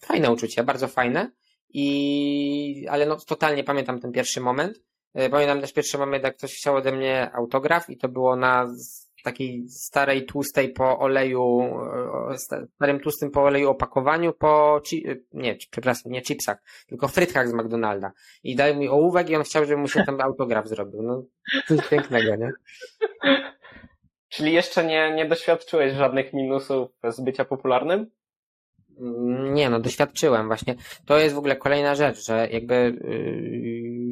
fajne 0.00 0.32
uczucie, 0.32 0.64
bardzo 0.64 0.88
fajne. 0.88 1.30
I, 1.68 2.86
ale 2.90 3.06
no, 3.06 3.16
totalnie 3.16 3.64
pamiętam 3.64 4.00
ten 4.00 4.12
pierwszy 4.12 4.40
moment. 4.40 4.80
E, 5.14 5.30
pamiętam 5.30 5.60
też 5.60 5.72
pierwszy 5.72 5.98
moment, 5.98 6.24
jak 6.24 6.36
ktoś 6.36 6.56
chciał 6.56 6.76
ode 6.76 6.92
mnie 6.92 7.30
autograf 7.32 7.90
i 7.90 7.96
to 7.96 8.08
było 8.08 8.36
na 8.36 8.74
takiej 9.26 9.68
starej, 9.68 10.26
tłustej 10.26 10.72
po 10.72 10.98
oleju, 10.98 11.70
starym 12.36 13.00
tłustym 13.00 13.30
po 13.30 13.42
oleju 13.42 13.70
opakowaniu 13.70 14.32
po, 14.32 14.82
nie, 15.32 15.56
przepraszam, 15.70 16.12
nie 16.12 16.22
chipsach, 16.22 16.58
tylko 16.88 17.08
frytkach 17.08 17.48
z 17.48 17.52
McDonalda. 17.52 18.12
I 18.42 18.56
dał 18.56 18.76
mi 18.76 18.88
ołówek 18.88 19.30
i 19.30 19.36
on 19.36 19.42
chciał, 19.42 19.64
żebym 19.64 19.80
mu 19.80 19.88
się 19.88 20.04
tam 20.04 20.20
autograf 20.20 20.68
zrobił. 20.68 21.02
No, 21.02 21.22
coś 21.68 21.88
pięknego, 21.88 22.36
nie? 22.36 22.52
Czyli 24.28 24.52
jeszcze 24.52 24.84
nie, 24.84 25.14
nie 25.14 25.26
doświadczyłeś 25.26 25.92
żadnych 25.92 26.32
minusów 26.32 26.88
z 27.04 27.20
bycia 27.20 27.44
popularnym? 27.44 28.10
Nie, 29.52 29.70
no 29.70 29.80
doświadczyłem 29.80 30.46
właśnie. 30.46 30.74
To 31.06 31.18
jest 31.18 31.34
w 31.34 31.38
ogóle 31.38 31.56
kolejna 31.56 31.94
rzecz, 31.94 32.26
że 32.26 32.48
jakby 32.50 32.74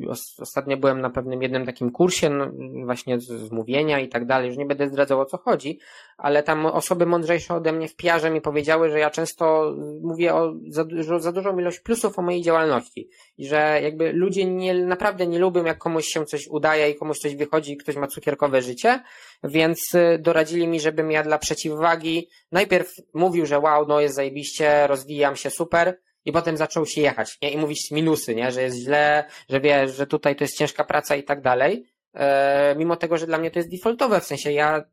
yy, 0.02 0.11
ostatnio 0.39 0.77
byłem 0.77 1.01
na 1.01 1.11
pewnym 1.11 1.43
jednym 1.43 1.66
takim 1.66 1.90
kursie 1.90 2.31
no, 2.31 2.51
właśnie 2.85 3.20
z, 3.20 3.27
z 3.27 3.51
mówienia 3.51 4.01
i 4.01 4.09
tak 4.09 4.27
dalej, 4.27 4.48
już 4.48 4.56
nie 4.56 4.66
będę 4.66 4.89
zdradzał 4.89 5.20
o 5.20 5.24
co 5.24 5.39
chodzi, 5.39 5.78
ale 6.16 6.43
tam 6.43 6.66
osoby 6.66 7.06
mądrzejsze 7.06 7.55
ode 7.55 7.73
mnie 7.73 7.89
w 7.89 7.97
PR 7.97 8.31
mi 8.31 8.40
powiedziały, 8.40 8.90
że 8.90 8.98
ja 8.98 9.11
często 9.11 9.74
mówię 10.02 10.35
o 10.35 10.55
za, 10.69 10.85
za 11.19 11.32
dużą 11.32 11.59
ilość 11.59 11.81
plusów 11.81 12.19
o 12.19 12.23
mojej 12.23 12.43
działalności 12.43 13.09
i 13.39 13.47
że 13.47 13.81
jakby 13.82 14.12
ludzie 14.12 14.44
nie, 14.44 14.74
naprawdę 14.74 15.27
nie 15.27 15.39
lubią 15.39 15.65
jak 15.65 15.78
komuś 15.78 16.06
się 16.06 16.27
coś 16.27 16.48
udaje 16.48 16.90
i 16.90 16.94
komuś 16.94 17.19
coś 17.19 17.36
wychodzi 17.36 17.73
i 17.73 17.77
ktoś 17.77 17.97
ma 17.97 18.06
cukierkowe 18.06 18.62
życie, 18.62 19.01
więc 19.45 19.95
y, 19.95 20.19
doradzili 20.19 20.69
mi, 20.69 20.81
żebym 20.81 21.11
ja 21.11 21.23
dla 21.23 21.39
przeciwwagi 21.39 22.29
najpierw 22.53 22.89
mówił, 23.15 23.47
że 23.47 23.59
wow, 23.59 23.87
no 23.87 24.01
jest 24.01 24.15
zajebiście, 24.15 24.87
rozwijam 24.87 25.37
się 25.37 25.51
super, 25.51 25.99
i 26.25 26.33
potem 26.33 26.57
zaczął 26.57 26.87
się 26.87 27.01
jechać, 27.01 27.39
nie? 27.43 27.51
I 27.51 27.59
mówić 27.59 27.91
minusy, 27.91 28.35
nie? 28.35 28.53
Że 28.53 28.62
jest 28.62 28.77
źle, 28.77 29.25
że 29.49 29.61
wiesz, 29.61 29.95
że 29.95 30.07
tutaj 30.07 30.37
to 30.37 30.45
jest 30.45 30.59
ciężka 30.59 30.85
praca 30.85 31.16
i 31.16 31.23
tak 31.23 31.41
dalej. 31.41 31.87
E, 32.15 32.75
mimo 32.79 32.97
tego, 32.97 33.19
że 33.19 33.27
dla 33.27 33.39
mnie 33.39 33.51
to 33.51 33.59
jest 33.59 33.71
defaultowe, 33.71 34.21
w 34.21 34.25
sensie 34.25 34.53
ja, 34.53 34.85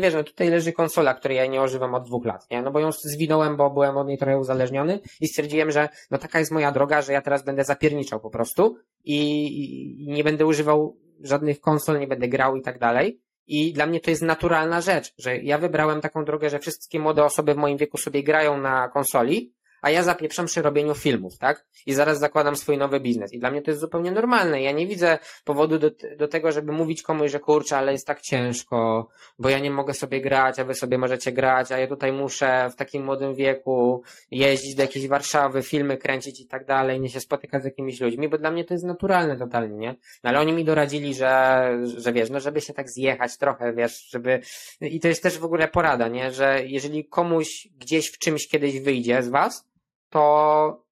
wiesz, 0.00 0.14
no 0.14 0.24
tutaj 0.24 0.50
leży 0.50 0.72
konsola, 0.72 1.14
której 1.14 1.36
ja 1.36 1.46
nie 1.46 1.62
używam 1.62 1.94
od 1.94 2.04
dwóch 2.06 2.24
lat, 2.24 2.50
nie? 2.50 2.62
No 2.62 2.70
bo 2.70 2.80
ją 2.80 2.90
zwinąłem, 2.92 3.56
bo 3.56 3.70
byłem 3.70 3.96
od 3.96 4.08
niej 4.08 4.18
trochę 4.18 4.38
uzależniony 4.38 5.00
i 5.20 5.28
stwierdziłem, 5.28 5.70
że 5.70 5.88
no 6.10 6.18
taka 6.18 6.38
jest 6.38 6.52
moja 6.52 6.72
droga, 6.72 7.02
że 7.02 7.12
ja 7.12 7.22
teraz 7.22 7.44
będę 7.44 7.64
zapierniczał 7.64 8.20
po 8.20 8.30
prostu 8.30 8.76
i, 9.04 10.04
i 10.04 10.12
nie 10.12 10.24
będę 10.24 10.46
używał 10.46 10.96
żadnych 11.20 11.60
konsol, 11.60 12.00
nie 12.00 12.06
będę 12.06 12.28
grał 12.28 12.56
i 12.56 12.62
tak 12.62 12.78
dalej. 12.78 13.20
I 13.52 13.72
dla 13.72 13.86
mnie 13.86 14.00
to 14.00 14.10
jest 14.10 14.22
naturalna 14.22 14.80
rzecz, 14.80 15.14
że 15.18 15.38
ja 15.38 15.58
wybrałem 15.58 16.00
taką 16.00 16.24
drogę, 16.24 16.50
że 16.50 16.58
wszystkie 16.58 17.00
młode 17.00 17.24
osoby 17.24 17.54
w 17.54 17.56
moim 17.56 17.78
wieku 17.78 17.98
sobie 17.98 18.22
grają 18.22 18.60
na 18.60 18.88
konsoli, 18.88 19.52
a 19.82 19.90
ja 19.90 20.02
zapieprzam 20.02 20.46
przy 20.46 20.62
robieniu 20.62 20.94
filmów, 20.94 21.38
tak? 21.38 21.66
I 21.86 21.94
zaraz 21.94 22.18
zakładam 22.18 22.56
swój 22.56 22.78
nowy 22.78 23.00
biznes. 23.00 23.32
I 23.32 23.38
dla 23.38 23.50
mnie 23.50 23.62
to 23.62 23.70
jest 23.70 23.80
zupełnie 23.80 24.10
normalne. 24.10 24.62
Ja 24.62 24.72
nie 24.72 24.86
widzę 24.86 25.18
powodu 25.44 25.78
do, 25.78 25.90
do 26.18 26.28
tego, 26.28 26.52
żeby 26.52 26.72
mówić 26.72 27.02
komuś, 27.02 27.30
że 27.30 27.40
kurczę, 27.40 27.76
ale 27.76 27.92
jest 27.92 28.06
tak 28.06 28.20
ciężko, 28.20 29.08
bo 29.38 29.48
ja 29.48 29.58
nie 29.58 29.70
mogę 29.70 29.94
sobie 29.94 30.20
grać, 30.20 30.58
a 30.58 30.64
wy 30.64 30.74
sobie 30.74 30.98
możecie 30.98 31.32
grać, 31.32 31.72
a 31.72 31.78
ja 31.78 31.86
tutaj 31.86 32.12
muszę 32.12 32.70
w 32.72 32.76
takim 32.76 33.04
młodym 33.04 33.34
wieku 33.34 34.02
jeździć 34.30 34.74
do 34.74 34.82
jakiejś 34.82 35.08
Warszawy, 35.08 35.62
filmy 35.62 35.98
kręcić 35.98 36.40
i 36.40 36.46
tak 36.46 36.66
dalej, 36.66 37.00
nie 37.00 37.08
się 37.08 37.20
spotykać 37.20 37.62
z 37.62 37.64
jakimiś 37.64 38.00
ludźmi, 38.00 38.28
bo 38.28 38.38
dla 38.38 38.50
mnie 38.50 38.64
to 38.64 38.74
jest 38.74 38.84
naturalne 38.84 39.36
totalnie, 39.36 39.76
nie? 39.76 39.96
No 40.24 40.30
ale 40.30 40.40
oni 40.40 40.52
mi 40.52 40.64
doradzili, 40.64 41.14
że, 41.14 41.72
że 41.96 42.12
wiesz, 42.12 42.30
no 42.30 42.40
żeby 42.40 42.60
się 42.60 42.72
tak 42.74 42.90
zjechać 42.90 43.38
trochę, 43.38 43.72
wiesz, 43.72 44.08
żeby, 44.10 44.40
i 44.80 45.00
to 45.00 45.08
jest 45.08 45.22
też 45.22 45.38
w 45.38 45.44
ogóle 45.44 45.68
porada, 45.68 46.08
nie? 46.08 46.32
Że 46.32 46.62
jeżeli 46.66 47.04
komuś 47.04 47.68
gdzieś 47.78 48.10
w 48.10 48.18
czymś 48.18 48.48
kiedyś 48.48 48.80
wyjdzie 48.80 49.22
z 49.22 49.28
was, 49.28 49.69
to, 50.10 50.84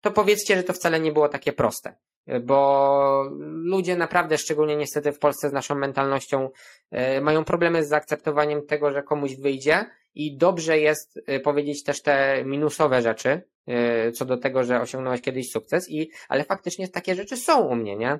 to 0.00 0.10
powiedzcie, 0.10 0.56
że 0.56 0.62
to 0.62 0.72
wcale 0.72 1.00
nie 1.00 1.12
było 1.12 1.28
takie 1.28 1.52
proste. 1.52 1.94
Bo 2.42 3.30
ludzie 3.40 3.96
naprawdę, 3.96 4.38
szczególnie 4.38 4.76
niestety 4.76 5.12
w 5.12 5.18
Polsce 5.18 5.50
z 5.50 5.52
naszą 5.52 5.74
mentalnością, 5.74 6.50
e, 6.90 7.20
mają 7.20 7.44
problemy 7.44 7.84
z 7.84 7.88
zaakceptowaniem 7.88 8.66
tego, 8.66 8.92
że 8.92 9.02
komuś 9.02 9.36
wyjdzie 9.36 9.86
i 10.14 10.36
dobrze 10.36 10.78
jest 10.78 11.20
e, 11.26 11.40
powiedzieć 11.40 11.84
też 11.84 12.02
te 12.02 12.44
minusowe 12.44 13.02
rzeczy, 13.02 13.42
e, 13.66 14.12
co 14.12 14.24
do 14.24 14.36
tego, 14.36 14.64
że 14.64 14.80
osiągnąłeś 14.80 15.20
kiedyś 15.20 15.50
sukces, 15.50 15.90
i, 15.90 16.10
ale 16.28 16.44
faktycznie 16.44 16.88
takie 16.88 17.14
rzeczy 17.14 17.36
są 17.36 17.60
u 17.60 17.76
mnie, 17.76 17.96
nie? 17.96 18.18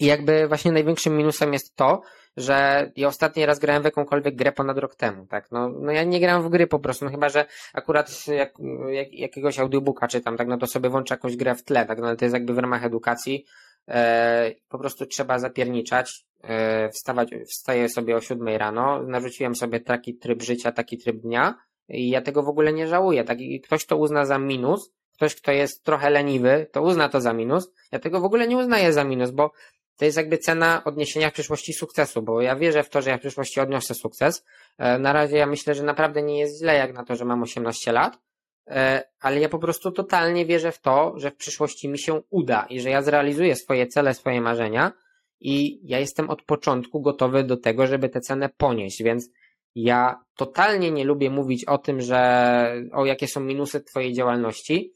I 0.00 0.06
jakby 0.06 0.48
właśnie 0.48 0.72
największym 0.72 1.16
minusem 1.16 1.52
jest 1.52 1.76
to, 1.76 2.02
że 2.36 2.90
ja 2.96 3.08
ostatni 3.08 3.46
raz 3.46 3.58
grałem 3.58 3.82
w 3.82 3.84
jakąkolwiek 3.84 4.36
grę 4.36 4.52
ponad 4.52 4.78
rok 4.78 4.94
temu, 4.94 5.26
tak? 5.26 5.50
No, 5.50 5.68
no 5.68 5.92
ja 5.92 6.04
nie 6.04 6.20
gram 6.20 6.42
w 6.42 6.48
gry 6.48 6.66
po 6.66 6.78
prostu, 6.78 7.04
no 7.04 7.10
chyba, 7.10 7.28
że 7.28 7.44
akurat 7.74 8.26
jak, 8.26 8.52
jak, 8.88 9.12
jakiegoś 9.12 9.58
audiobooka 9.58 10.08
czytam, 10.08 10.36
tak? 10.36 10.48
No 10.48 10.58
to 10.58 10.66
sobie 10.66 10.88
włączę 10.88 11.14
jakąś 11.14 11.36
grę 11.36 11.54
w 11.54 11.64
tle, 11.64 11.86
tak? 11.86 11.98
No 11.98 12.06
ale 12.06 12.16
to 12.16 12.24
jest 12.24 12.34
jakby 12.34 12.54
w 12.54 12.58
ramach 12.58 12.84
edukacji. 12.84 13.44
E, 13.88 14.52
po 14.68 14.78
prostu 14.78 15.06
trzeba 15.06 15.38
zapierniczać, 15.38 16.24
e, 16.42 16.88
wstawać, 16.88 17.30
wstaję 17.48 17.88
sobie 17.88 18.16
o 18.16 18.20
siódmej 18.20 18.58
rano, 18.58 19.02
narzuciłem 19.02 19.54
sobie 19.54 19.80
taki 19.80 20.14
tryb 20.14 20.42
życia, 20.42 20.72
taki 20.72 20.98
tryb 20.98 21.16
dnia 21.16 21.54
i 21.88 22.10
ja 22.10 22.22
tego 22.22 22.42
w 22.42 22.48
ogóle 22.48 22.72
nie 22.72 22.88
żałuję, 22.88 23.24
tak? 23.24 23.40
I 23.40 23.60
ktoś 23.60 23.86
to 23.86 23.96
uzna 23.96 24.24
za 24.24 24.38
minus, 24.38 24.92
ktoś, 25.14 25.34
kto 25.34 25.52
jest 25.52 25.84
trochę 25.84 26.10
leniwy, 26.10 26.66
to 26.72 26.82
uzna 26.82 27.08
to 27.08 27.20
za 27.20 27.32
minus. 27.32 27.72
Ja 27.92 27.98
tego 27.98 28.20
w 28.20 28.24
ogóle 28.24 28.48
nie 28.48 28.56
uznaję 28.56 28.92
za 28.92 29.04
minus, 29.04 29.30
bo 29.30 29.52
to 29.96 30.04
jest 30.04 30.16
jakby 30.16 30.38
cena 30.38 30.84
odniesienia 30.84 31.30
w 31.30 31.32
przyszłości 31.32 31.72
sukcesu, 31.72 32.22
bo 32.22 32.40
ja 32.40 32.56
wierzę 32.56 32.82
w 32.82 32.90
to, 32.90 33.02
że 33.02 33.10
ja 33.10 33.18
w 33.18 33.20
przyszłości 33.20 33.60
odniosę 33.60 33.94
sukces. 33.94 34.44
E, 34.78 34.98
na 34.98 35.12
razie 35.12 35.36
ja 35.36 35.46
myślę, 35.46 35.74
że 35.74 35.82
naprawdę 35.82 36.22
nie 36.22 36.38
jest 36.38 36.58
źle 36.58 36.74
jak 36.74 36.94
na 36.94 37.04
to, 37.04 37.16
że 37.16 37.24
mam 37.24 37.42
18 37.42 37.92
lat, 37.92 38.18
e, 38.66 39.02
ale 39.20 39.40
ja 39.40 39.48
po 39.48 39.58
prostu 39.58 39.92
totalnie 39.92 40.46
wierzę 40.46 40.72
w 40.72 40.80
to, 40.80 41.14
że 41.16 41.30
w 41.30 41.36
przyszłości 41.36 41.88
mi 41.88 41.98
się 41.98 42.22
uda 42.30 42.66
i 42.70 42.80
że 42.80 42.90
ja 42.90 43.02
zrealizuję 43.02 43.56
swoje 43.56 43.86
cele, 43.86 44.14
swoje 44.14 44.40
marzenia 44.40 44.92
i 45.40 45.80
ja 45.82 45.98
jestem 45.98 46.30
od 46.30 46.42
początku 46.42 47.00
gotowy 47.00 47.44
do 47.44 47.56
tego, 47.56 47.86
żeby 47.86 48.08
tę 48.08 48.20
cenę 48.20 48.48
ponieść, 48.48 49.02
więc 49.02 49.30
ja 49.74 50.24
totalnie 50.36 50.90
nie 50.90 51.04
lubię 51.04 51.30
mówić 51.30 51.64
o 51.64 51.78
tym, 51.78 52.00
że 52.00 52.74
o 52.92 53.06
jakie 53.06 53.28
są 53.28 53.40
minusy 53.40 53.80
twojej 53.80 54.12
działalności, 54.12 54.94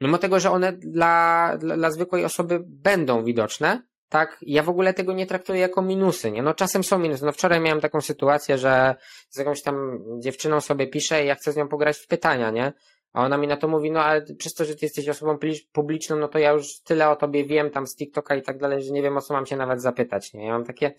mimo 0.00 0.18
tego, 0.18 0.40
że 0.40 0.50
one 0.50 0.72
dla, 0.72 1.52
dla, 1.58 1.76
dla 1.76 1.90
zwykłej 1.90 2.24
osoby 2.24 2.64
będą 2.66 3.24
widoczne, 3.24 3.82
tak, 4.08 4.38
ja 4.42 4.62
w 4.62 4.68
ogóle 4.68 4.94
tego 4.94 5.12
nie 5.12 5.26
traktuję 5.26 5.60
jako 5.60 5.82
minusy, 5.82 6.30
nie? 6.30 6.42
No 6.42 6.54
czasem 6.54 6.84
są 6.84 6.98
minusy. 6.98 7.24
No 7.24 7.32
wczoraj 7.32 7.60
miałem 7.60 7.80
taką 7.80 8.00
sytuację, 8.00 8.58
że 8.58 8.94
z 9.28 9.38
jakąś 9.38 9.62
tam 9.62 9.98
dziewczyną 10.18 10.60
sobie 10.60 10.86
piszę 10.86 11.24
i 11.24 11.26
ja 11.26 11.34
chcę 11.34 11.52
z 11.52 11.56
nią 11.56 11.68
pograć 11.68 11.98
w 11.98 12.06
pytania, 12.06 12.50
nie? 12.50 12.72
A 13.12 13.24
ona 13.24 13.38
mi 13.38 13.46
na 13.46 13.56
to 13.56 13.68
mówi, 13.68 13.90
no 13.90 14.04
ale 14.04 14.22
przez 14.38 14.54
to, 14.54 14.64
że 14.64 14.74
ty 14.74 14.86
jesteś 14.86 15.08
osobą 15.08 15.38
publiczną, 15.72 16.16
no 16.16 16.28
to 16.28 16.38
ja 16.38 16.50
już 16.50 16.80
tyle 16.80 17.08
o 17.08 17.16
tobie 17.16 17.44
wiem 17.44 17.70
tam 17.70 17.86
z 17.86 17.96
TikToka 17.96 18.36
i 18.36 18.42
tak 18.42 18.58
dalej, 18.58 18.82
że 18.82 18.92
nie 18.92 19.02
wiem 19.02 19.16
o 19.16 19.20
co 19.20 19.34
mam 19.34 19.46
się 19.46 19.56
nawet 19.56 19.82
zapytać, 19.82 20.34
nie? 20.34 20.46
Ja 20.46 20.52
mam 20.52 20.64
takie, 20.64 20.94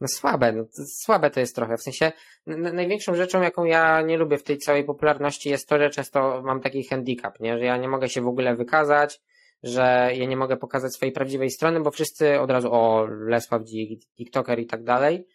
no 0.00 0.08
słabe, 0.08 0.52
no, 0.52 0.64
słabe 0.86 1.30
to 1.30 1.40
jest 1.40 1.54
trochę, 1.54 1.76
w 1.76 1.82
sensie 1.82 2.12
największą 2.46 3.14
rzeczą, 3.14 3.42
jaką 3.42 3.64
ja 3.64 4.02
nie 4.02 4.18
lubię 4.18 4.38
w 4.38 4.42
tej 4.42 4.58
całej 4.58 4.84
popularności 4.84 5.50
jest 5.50 5.68
to, 5.68 5.78
że 5.78 5.90
często 5.90 6.42
mam 6.44 6.60
taki 6.60 6.84
handicap, 6.84 7.40
nie? 7.40 7.58
Że 7.58 7.64
ja 7.64 7.76
nie 7.76 7.88
mogę 7.88 8.08
się 8.08 8.20
w 8.20 8.28
ogóle 8.28 8.56
wykazać, 8.56 9.20
że 9.62 10.10
ja 10.14 10.26
nie 10.26 10.36
mogę 10.36 10.56
pokazać 10.56 10.94
swojej 10.94 11.12
prawdziwej 11.12 11.50
strony, 11.50 11.80
bo 11.80 11.90
wszyscy 11.90 12.40
od 12.40 12.50
razu, 12.50 12.72
o, 12.72 13.06
Lesław 13.06 13.62
Dzik, 13.62 14.00
TikToker 14.16 14.58
i 14.58 14.66
tak 14.66 14.84
dalej. 14.84 15.26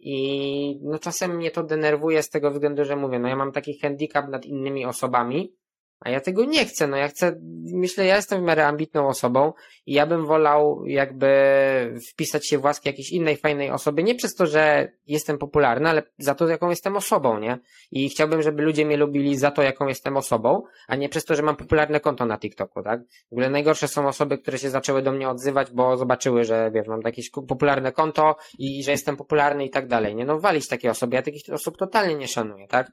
I 0.00 0.80
no 0.82 0.98
czasem 0.98 1.36
mnie 1.36 1.50
to 1.50 1.62
denerwuje 1.62 2.22
z 2.22 2.30
tego 2.30 2.50
względu, 2.50 2.84
że 2.84 2.96
mówię, 2.96 3.18
no 3.18 3.28
ja 3.28 3.36
mam 3.36 3.52
taki 3.52 3.78
handicap 3.78 4.28
nad 4.28 4.46
innymi 4.46 4.86
osobami, 4.86 5.54
A 6.00 6.10
ja 6.10 6.20
tego 6.20 6.44
nie 6.44 6.64
chcę, 6.64 6.86
no 6.86 6.96
ja 6.96 7.08
chcę, 7.08 7.40
myślę, 7.74 8.06
ja 8.06 8.16
jestem 8.16 8.40
w 8.40 8.44
miarę 8.44 8.66
ambitną 8.66 9.08
osobą 9.08 9.52
i 9.86 9.92
ja 9.92 10.06
bym 10.06 10.26
wolał 10.26 10.86
jakby 10.86 11.28
wpisać 12.12 12.48
się 12.48 12.58
w 12.58 12.64
łaski 12.64 12.88
jakiejś 12.88 13.12
innej 13.12 13.36
fajnej 13.36 13.70
osoby, 13.70 14.02
nie 14.02 14.14
przez 14.14 14.34
to, 14.34 14.46
że 14.46 14.92
jestem 15.06 15.38
popularny, 15.38 15.88
ale 15.88 16.02
za 16.18 16.34
to, 16.34 16.48
jaką 16.48 16.70
jestem 16.70 16.96
osobą, 16.96 17.38
nie? 17.38 17.58
I 17.90 18.08
chciałbym, 18.08 18.42
żeby 18.42 18.62
ludzie 18.62 18.86
mnie 18.86 18.96
lubili 18.96 19.36
za 19.36 19.50
to, 19.50 19.62
jaką 19.62 19.86
jestem 19.86 20.16
osobą, 20.16 20.62
a 20.88 20.96
nie 20.96 21.08
przez 21.08 21.24
to, 21.24 21.34
że 21.34 21.42
mam 21.42 21.56
popularne 21.56 22.00
konto 22.00 22.26
na 22.26 22.38
TikToku, 22.38 22.82
tak? 22.82 23.00
W 23.28 23.32
ogóle 23.32 23.50
najgorsze 23.50 23.88
są 23.88 24.08
osoby, 24.08 24.38
które 24.38 24.58
się 24.58 24.70
zaczęły 24.70 25.02
do 25.02 25.12
mnie 25.12 25.28
odzywać, 25.28 25.70
bo 25.70 25.96
zobaczyły, 25.96 26.44
że 26.44 26.70
wiesz, 26.74 26.86
mam 26.86 27.00
jakieś 27.04 27.30
popularne 27.30 27.92
konto 27.92 28.36
i, 28.58 28.78
i 28.78 28.84
że 28.84 28.90
jestem 28.90 29.16
popularny 29.16 29.64
i 29.64 29.70
tak 29.70 29.86
dalej, 29.86 30.14
nie? 30.14 30.24
No 30.24 30.40
walić 30.40 30.68
takie 30.68 30.90
osoby, 30.90 31.16
ja 31.16 31.22
takich 31.22 31.42
osób 31.52 31.76
totalnie 31.76 32.14
nie 32.14 32.28
szanuję, 32.28 32.68
tak? 32.68 32.92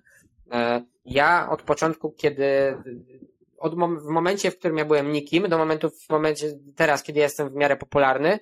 E, 0.51 0.85
ja 1.05 1.49
od 1.49 1.61
początku, 1.61 2.11
kiedy 2.11 2.77
od 3.57 3.75
mom 3.75 3.99
w 3.99 4.05
momencie, 4.05 4.51
w 4.51 4.59
którym 4.59 4.77
ja 4.77 4.85
byłem 4.85 5.11
nikim, 5.11 5.49
do 5.49 5.57
momentu 5.57 5.89
w 5.89 6.09
momencie 6.09 6.59
teraz, 6.75 7.03
kiedy 7.03 7.19
jestem 7.19 7.49
w 7.49 7.55
miarę 7.55 7.77
popularny, 7.77 8.39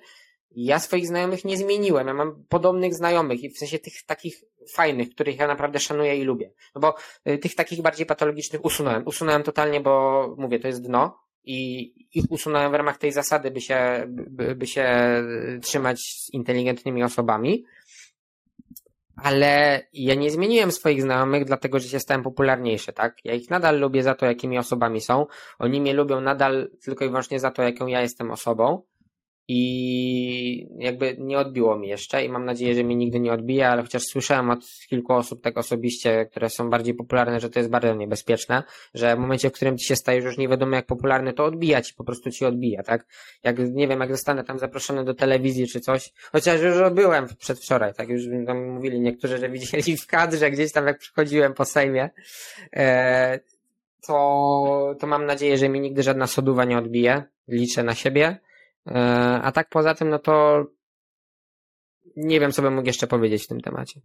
ja 0.56 0.78
swoich 0.78 1.06
znajomych 1.06 1.44
nie 1.44 1.56
zmieniłem. 1.56 2.06
Ja 2.06 2.14
mam 2.14 2.44
podobnych 2.48 2.94
znajomych 2.94 3.42
i 3.42 3.50
w 3.50 3.58
sensie 3.58 3.78
tych 3.78 4.02
takich 4.06 4.44
fajnych, 4.74 5.10
których 5.10 5.38
ja 5.38 5.46
naprawdę 5.46 5.80
szanuję 5.80 6.16
i 6.16 6.24
lubię. 6.24 6.50
No 6.74 6.80
bo 6.80 6.94
y, 7.28 7.38
tych 7.38 7.54
takich 7.54 7.82
bardziej 7.82 8.06
patologicznych 8.06 8.64
usunąłem. 8.64 9.02
Usunąłem 9.06 9.42
totalnie, 9.42 9.80
bo 9.80 10.34
mówię, 10.38 10.58
to 10.58 10.68
jest 10.68 10.82
dno 10.82 11.18
i 11.44 11.92
ich 12.18 12.24
usunąłem 12.30 12.72
w 12.72 12.74
ramach 12.74 12.98
tej 12.98 13.12
zasady, 13.12 13.50
by 13.50 13.60
się, 13.60 14.04
by, 14.08 14.54
by 14.54 14.66
się 14.66 14.86
trzymać 15.62 16.00
z 16.00 16.30
inteligentnymi 16.32 17.02
osobami 17.02 17.64
ale 19.16 19.82
ja 19.92 20.14
nie 20.14 20.30
zmieniłem 20.30 20.72
swoich 20.72 21.02
znajomych, 21.02 21.44
dlatego 21.44 21.80
że 21.80 21.88
się 21.88 22.00
stałem 22.00 22.22
popularniejszy, 22.22 22.92
tak? 22.92 23.24
Ja 23.24 23.34
ich 23.34 23.50
nadal 23.50 23.80
lubię 23.80 24.02
za 24.02 24.14
to, 24.14 24.26
jakimi 24.26 24.58
osobami 24.58 25.00
są. 25.00 25.26
Oni 25.58 25.80
mnie 25.80 25.94
lubią 25.94 26.20
nadal 26.20 26.70
tylko 26.84 27.04
i 27.04 27.08
wyłącznie 27.08 27.40
za 27.40 27.50
to, 27.50 27.62
jaką 27.62 27.86
ja 27.86 28.00
jestem 28.00 28.30
osobą 28.30 28.82
i 29.48 30.68
jakby 30.78 31.16
nie 31.18 31.38
odbiło 31.38 31.78
mi 31.78 31.88
jeszcze 31.88 32.24
i 32.24 32.28
mam 32.28 32.44
nadzieję, 32.44 32.74
że 32.74 32.84
mi 32.84 32.96
nigdy 32.96 33.20
nie 33.20 33.32
odbije, 33.32 33.68
ale 33.68 33.82
chociaż 33.82 34.02
słyszałem 34.02 34.50
od 34.50 34.60
kilku 34.88 35.12
osób 35.12 35.42
tak 35.42 35.58
osobiście, 35.58 36.26
które 36.26 36.50
są 36.50 36.70
bardziej 36.70 36.94
popularne, 36.94 37.40
że 37.40 37.50
to 37.50 37.58
jest 37.58 37.70
bardzo 37.70 37.94
niebezpieczne, 37.94 38.62
że 38.94 39.16
w 39.16 39.18
momencie, 39.18 39.50
w 39.50 39.52
którym 39.52 39.78
ci 39.78 39.86
się 39.86 39.96
stajesz 39.96 40.24
już 40.24 40.38
nie 40.38 40.48
wiadomo 40.48 40.76
jak 40.76 40.86
popularny, 40.86 41.32
to 41.32 41.44
odbija 41.44 41.82
ci, 41.82 41.94
po 41.94 42.04
prostu 42.04 42.30
ci 42.30 42.44
odbija, 42.44 42.82
tak? 42.82 43.06
Jak, 43.42 43.58
nie 43.58 43.88
wiem, 43.88 44.00
jak 44.00 44.10
zostanę 44.10 44.44
tam 44.44 44.58
zaproszony 44.58 45.04
do 45.04 45.14
telewizji 45.14 45.68
czy 45.68 45.80
coś, 45.80 46.12
chociaż 46.32 46.60
już 46.60 46.90
byłem 46.92 47.26
przedwczoraj, 47.38 47.94
tak? 47.94 48.08
Już 48.08 48.22
tam 48.46 48.70
mówili 48.70 49.00
niektórzy, 49.00 49.38
że 49.38 49.48
widzieli 49.48 49.96
w 49.96 50.06
kadrze 50.06 50.50
gdzieś 50.50 50.72
tam 50.72 50.86
jak 50.86 50.98
przychodziłem 50.98 51.54
po 51.54 51.64
Sejmie, 51.64 52.10
e, 52.76 53.40
to, 54.06 54.94
to 55.00 55.06
mam 55.06 55.26
nadzieję, 55.26 55.58
że 55.58 55.68
mi 55.68 55.80
nigdy 55.80 56.02
żadna 56.02 56.26
soduwa 56.26 56.64
nie 56.64 56.78
odbije. 56.78 57.22
Liczę 57.48 57.82
na 57.82 57.94
siebie. 57.94 58.38
E, 58.86 59.40
a 59.42 59.52
tak 59.52 59.68
poza 59.68 59.94
tym, 59.94 60.10
no 60.10 60.18
to 60.18 60.64
nie 62.16 62.40
wiem, 62.40 62.52
co 62.52 62.62
bym 62.62 62.74
mógł 62.74 62.86
jeszcze 62.86 63.06
powiedzieć 63.06 63.44
w 63.44 63.48
tym 63.48 63.60
temacie. 63.60 64.00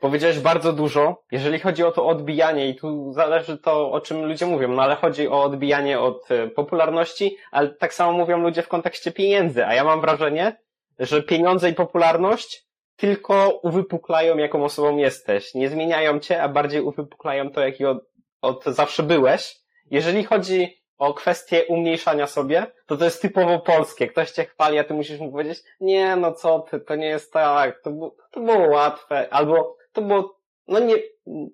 Powiedziałeś 0.00 0.38
bardzo 0.38 0.72
dużo. 0.72 1.22
Jeżeli 1.32 1.58
chodzi 1.58 1.84
o 1.84 1.92
to 1.92 2.06
odbijanie, 2.06 2.68
i 2.68 2.76
tu 2.76 3.12
zależy 3.12 3.58
to, 3.58 3.90
o 3.90 4.00
czym 4.00 4.24
ludzie 4.24 4.46
mówią, 4.46 4.68
no 4.68 4.82
ale 4.82 4.96
chodzi 4.96 5.28
o 5.28 5.42
odbijanie 5.42 6.00
od 6.00 6.30
e, 6.30 6.48
popularności, 6.48 7.36
ale 7.50 7.68
tak 7.68 7.94
samo 7.94 8.12
mówią 8.12 8.38
ludzie 8.38 8.62
w 8.62 8.68
kontekście 8.68 9.12
pieniędzy, 9.12 9.66
a 9.66 9.74
ja 9.74 9.84
mam 9.84 10.00
wrażenie, 10.00 10.56
że 10.98 11.22
pieniądze 11.22 11.70
i 11.70 11.74
popularność 11.74 12.66
tylko 12.96 13.60
uwypuklają, 13.62 14.36
jaką 14.36 14.64
osobą 14.64 14.96
jesteś. 14.96 15.54
Nie 15.54 15.68
zmieniają 15.68 16.18
cię, 16.18 16.42
a 16.42 16.48
bardziej 16.48 16.80
uwypuklają 16.80 17.50
to, 17.50 17.60
jaki 17.60 17.84
od, 17.84 17.98
od 18.40 18.64
zawsze 18.64 19.02
byłeś. 19.02 19.56
Jeżeli 19.90 20.24
chodzi 20.24 20.81
o 21.02 21.14
kwestię 21.14 21.64
umniejszania 21.66 22.26
sobie, 22.26 22.66
to 22.86 22.96
to 22.96 23.04
jest 23.04 23.22
typowo 23.22 23.58
polskie. 23.58 24.06
Ktoś 24.06 24.30
cię 24.30 24.44
chwali, 24.44 24.78
a 24.78 24.84
ty 24.84 24.94
musisz 24.94 25.20
mu 25.20 25.32
powiedzieć, 25.32 25.62
nie, 25.80 26.16
no 26.16 26.32
co 26.32 26.60
ty, 26.60 26.80
to 26.80 26.96
nie 26.96 27.06
jest 27.06 27.32
tak, 27.32 27.82
to, 27.82 27.90
było, 27.90 28.16
to 28.30 28.40
było 28.40 28.68
łatwe, 28.68 29.28
albo 29.30 29.76
to 29.92 30.02
było, 30.02 30.38
no 30.68 30.78
nie, 30.78 30.94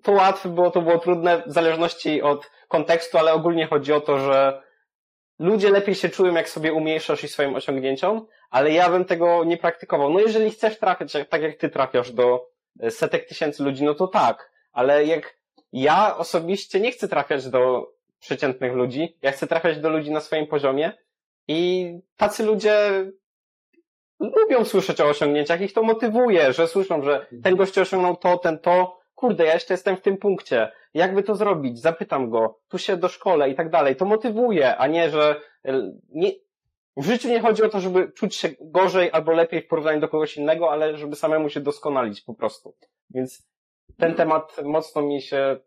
to 0.03 0.11
łatwe 0.11 0.49
było, 0.49 0.71
to 0.71 0.81
było 0.81 0.99
trudne 0.99 1.43
w 1.47 1.51
zależności 1.51 2.21
od 2.21 2.51
kontekstu, 2.67 3.17
ale 3.17 3.33
ogólnie 3.33 3.67
chodzi 3.67 3.93
o 3.93 4.01
to, 4.01 4.19
że 4.19 4.61
ludzie 5.39 5.69
lepiej 5.69 5.95
się 5.95 6.09
czują, 6.09 6.33
jak 6.33 6.49
sobie 6.49 6.73
umniejszasz 6.73 7.23
i 7.23 7.27
swoim 7.27 7.55
osiągnięciom, 7.55 8.27
ale 8.49 8.71
ja 8.71 8.89
bym 8.89 9.05
tego 9.05 9.43
nie 9.43 9.57
praktykował. 9.57 10.09
No 10.09 10.19
jeżeli 10.19 10.51
chcesz 10.51 10.79
trafiać, 10.79 11.13
tak 11.29 11.41
jak 11.41 11.57
ty 11.57 11.69
trafiasz 11.69 12.11
do 12.11 12.45
setek 12.89 13.27
tysięcy 13.27 13.63
ludzi, 13.63 13.83
no 13.83 13.93
to 13.95 14.07
tak, 14.07 14.51
ale 14.71 15.05
jak 15.05 15.39
ja 15.71 16.17
osobiście 16.17 16.79
nie 16.79 16.91
chcę 16.91 17.07
trafiać 17.07 17.49
do 17.49 17.91
przeciętnych 18.19 18.73
ludzi. 18.73 19.17
Ja 19.21 19.31
chcę 19.31 19.47
trafiać 19.47 19.79
do 19.79 19.89
ludzi 19.89 20.11
na 20.11 20.19
swoim 20.19 20.47
poziomie. 20.47 20.93
I 21.47 21.91
tacy 22.17 22.43
ludzie 22.43 23.05
lubią 24.19 24.65
słyszeć 24.65 25.01
o 25.01 25.05
osiągnięciach, 25.05 25.61
ich 25.61 25.73
to 25.73 25.83
motywuje, 25.83 26.53
że 26.53 26.67
słyszą, 26.67 27.03
że 27.03 27.27
ten 27.43 27.55
gość 27.55 27.77
osiągnął 27.77 28.15
to, 28.15 28.37
ten 28.37 28.59
to, 28.59 28.99
kurde, 29.15 29.45
ja 29.45 29.53
jeszcze 29.53 29.73
jestem 29.73 29.97
w 29.97 30.01
tym 30.01 30.17
punkcie, 30.17 30.71
jakby 30.93 31.23
to 31.23 31.35
zrobić, 31.35 31.81
zapytam 31.81 32.29
go, 32.29 32.59
tu 32.67 32.77
się 32.77 32.97
doszkolę 32.97 33.49
i 33.49 33.55
tak 33.55 33.69
dalej, 33.69 33.95
to 33.95 34.05
motywuje, 34.05 34.77
a 34.77 34.87
nie, 34.87 35.09
że 35.09 35.41
e, 35.65 35.91
nie, 36.09 36.31
w 36.97 37.05
życiu 37.05 37.29
nie 37.29 37.39
chodzi 37.39 37.63
o 37.63 37.69
to, 37.69 37.79
żeby 37.79 38.11
czuć 38.11 38.35
się 38.35 38.49
gorzej 38.61 39.11
albo 39.11 39.31
lepiej 39.31 39.61
w 39.61 39.67
porównaniu 39.67 39.99
do 39.99 40.07
kogoś 40.07 40.37
innego, 40.37 40.71
ale 40.71 40.97
żeby 40.97 41.15
samemu 41.15 41.49
się 41.49 41.59
doskonalić 41.59 42.21
po 42.21 42.33
prostu. 42.33 42.75
Więc 43.09 43.49
ten 43.97 44.15
temat 44.15 44.61
mocno 44.63 45.01
mi 45.01 45.21
się 45.21 45.59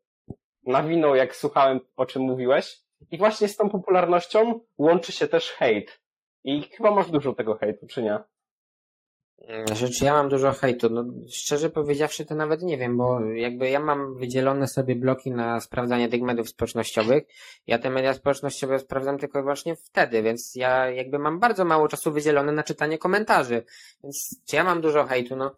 nawinął, 0.66 1.14
jak 1.14 1.36
słuchałem, 1.36 1.80
o 1.96 2.06
czym 2.06 2.22
mówiłeś. 2.22 2.80
I 3.10 3.18
właśnie 3.18 3.48
z 3.48 3.56
tą 3.56 3.70
popularnością 3.70 4.60
łączy 4.78 5.12
się 5.12 5.28
też 5.28 5.50
hejt. 5.50 6.00
I 6.44 6.62
chyba 6.62 6.90
masz 6.90 7.10
dużo 7.10 7.32
tego 7.32 7.54
hejtu, 7.54 7.86
czy 7.86 8.02
nie? 8.02 8.18
Znaczy, 9.66 10.04
ja 10.04 10.12
mam 10.12 10.28
dużo 10.28 10.52
hejtu. 10.52 10.88
No, 10.90 11.04
szczerze 11.32 11.70
powiedziawszy, 11.70 12.26
to 12.26 12.34
nawet 12.34 12.62
nie 12.62 12.78
wiem, 12.78 12.96
bo 12.96 13.20
jakby 13.20 13.70
ja 13.70 13.80
mam 13.80 14.14
wydzielone 14.18 14.68
sobie 14.68 14.96
bloki 14.96 15.30
na 15.30 15.60
sprawdzanie 15.60 16.08
tych 16.08 16.22
mediów 16.22 16.48
społecznościowych. 16.48 17.24
Ja 17.66 17.78
te 17.78 17.90
media 17.90 18.14
społecznościowe 18.14 18.78
sprawdzam 18.78 19.18
tylko 19.18 19.42
właśnie 19.42 19.76
wtedy, 19.76 20.22
więc 20.22 20.54
ja 20.54 20.90
jakby 20.90 21.18
mam 21.18 21.40
bardzo 21.40 21.64
mało 21.64 21.88
czasu 21.88 22.12
wydzielone 22.12 22.52
na 22.52 22.62
czytanie 22.62 22.98
komentarzy. 22.98 23.64
Więc 24.02 24.40
czy 24.48 24.56
ja 24.56 24.64
mam 24.64 24.80
dużo 24.80 25.04
hejtu? 25.04 25.36
No, 25.36 25.54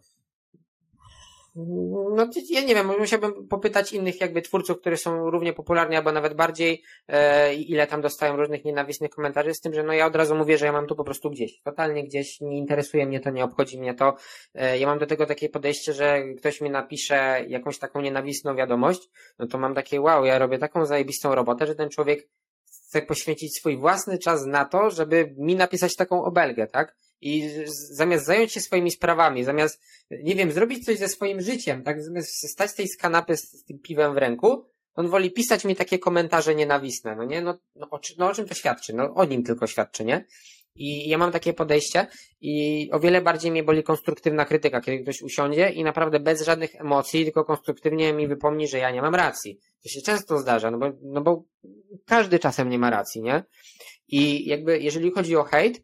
no, 1.55 2.29
ja 2.49 2.61
nie 2.61 2.75
wiem, 2.75 2.91
musiałbym 2.99 3.47
popytać 3.47 3.93
innych 3.93 4.21
jakby 4.21 4.41
twórców, 4.41 4.79
którzy 4.79 4.97
są 4.97 5.29
równie 5.29 5.53
popularni, 5.53 5.95
albo 5.95 6.11
nawet 6.11 6.33
bardziej, 6.33 6.83
e, 7.07 7.53
ile 7.55 7.87
tam 7.87 8.01
dostają 8.01 8.35
różnych 8.35 8.65
nienawistnych 8.65 9.11
komentarzy, 9.11 9.53
z 9.53 9.59
tym, 9.59 9.73
że 9.73 9.83
no 9.83 9.93
ja 9.93 10.05
od 10.05 10.15
razu 10.15 10.35
mówię, 10.35 10.57
że 10.57 10.65
ja 10.65 10.71
mam 10.71 10.87
tu 10.87 10.95
po 10.95 11.03
prostu 11.03 11.29
gdzieś, 11.29 11.61
totalnie 11.61 12.03
gdzieś, 12.03 12.41
nie 12.41 12.57
interesuje 12.57 13.05
mnie 13.05 13.19
to, 13.19 13.29
nie 13.29 13.43
obchodzi 13.43 13.79
mnie 13.79 13.93
to. 13.93 14.15
E, 14.53 14.79
ja 14.79 14.87
mam 14.87 14.99
do 14.99 15.05
tego 15.05 15.25
takie 15.25 15.49
podejście, 15.49 15.93
że 15.93 16.23
ktoś 16.37 16.61
mi 16.61 16.69
napisze 16.69 17.45
jakąś 17.47 17.79
taką 17.79 18.01
nienawistną 18.01 18.55
wiadomość, 18.55 19.09
no 19.39 19.47
to 19.47 19.57
mam 19.57 19.75
takie, 19.75 20.01
wow, 20.01 20.25
ja 20.25 20.39
robię 20.39 20.57
taką 20.57 20.85
zajebistą 20.85 21.35
robotę, 21.35 21.67
że 21.67 21.75
ten 21.75 21.89
człowiek 21.89 22.27
chce 22.65 23.01
poświęcić 23.01 23.57
swój 23.57 23.77
własny 23.77 24.17
czas 24.17 24.45
na 24.45 24.65
to, 24.65 24.89
żeby 24.89 25.35
mi 25.37 25.55
napisać 25.55 25.95
taką 25.95 26.23
obelgę, 26.23 26.67
tak? 26.67 26.95
I 27.25 27.49
zamiast 27.91 28.25
zająć 28.25 28.51
się 28.51 28.61
swoimi 28.61 28.91
sprawami, 28.91 29.43
zamiast, 29.43 29.81
nie 30.11 30.35
wiem, 30.35 30.51
zrobić 30.51 30.85
coś 30.85 30.97
ze 30.97 31.07
swoim 31.07 31.41
życiem, 31.41 31.83
tak, 31.83 32.03
zamiast 32.03 32.49
stać 32.51 32.73
tej 32.73 32.87
kanapy 32.99 33.37
z, 33.37 33.41
z 33.41 33.63
tym 33.63 33.79
piwem 33.79 34.13
w 34.13 34.17
ręku, 34.17 34.65
on 34.93 35.07
woli 35.07 35.31
pisać 35.31 35.65
mi 35.65 35.75
takie 35.75 35.99
komentarze 35.99 36.55
nienawistne, 36.55 37.15
no 37.15 37.25
nie? 37.25 37.41
No, 37.41 37.57
no, 37.75 37.87
o, 37.91 37.99
no 38.17 38.27
o 38.29 38.33
czym 38.33 38.47
to 38.47 38.53
świadczy? 38.53 38.93
No 38.93 39.13
o 39.13 39.25
nim 39.25 39.43
tylko 39.43 39.67
świadczy, 39.67 40.05
nie? 40.05 40.25
I 40.75 41.09
ja 41.09 41.17
mam 41.17 41.31
takie 41.31 41.53
podejście 41.53 42.07
i 42.41 42.89
o 42.91 42.99
wiele 42.99 43.21
bardziej 43.21 43.51
mnie 43.51 43.63
boli 43.63 43.83
konstruktywna 43.83 44.45
krytyka, 44.45 44.81
kiedy 44.81 45.03
ktoś 45.03 45.21
usiądzie 45.21 45.69
i 45.69 45.83
naprawdę 45.83 46.19
bez 46.19 46.41
żadnych 46.41 46.75
emocji, 46.75 47.23
tylko 47.23 47.45
konstruktywnie 47.45 48.13
mi 48.13 48.27
wypomni, 48.27 48.67
że 48.67 48.77
ja 48.77 48.91
nie 48.91 49.01
mam 49.01 49.15
racji. 49.15 49.59
To 49.83 49.89
się 49.89 50.01
często 50.01 50.39
zdarza, 50.39 50.71
no 50.71 50.77
bo, 50.77 50.91
no 51.01 51.21
bo 51.21 51.43
każdy 52.05 52.39
czasem 52.39 52.69
nie 52.69 52.79
ma 52.79 52.89
racji, 52.89 53.21
nie? 53.21 53.43
I 54.07 54.45
jakby, 54.45 54.79
jeżeli 54.79 55.11
chodzi 55.11 55.35
o 55.35 55.43
hejt, 55.43 55.81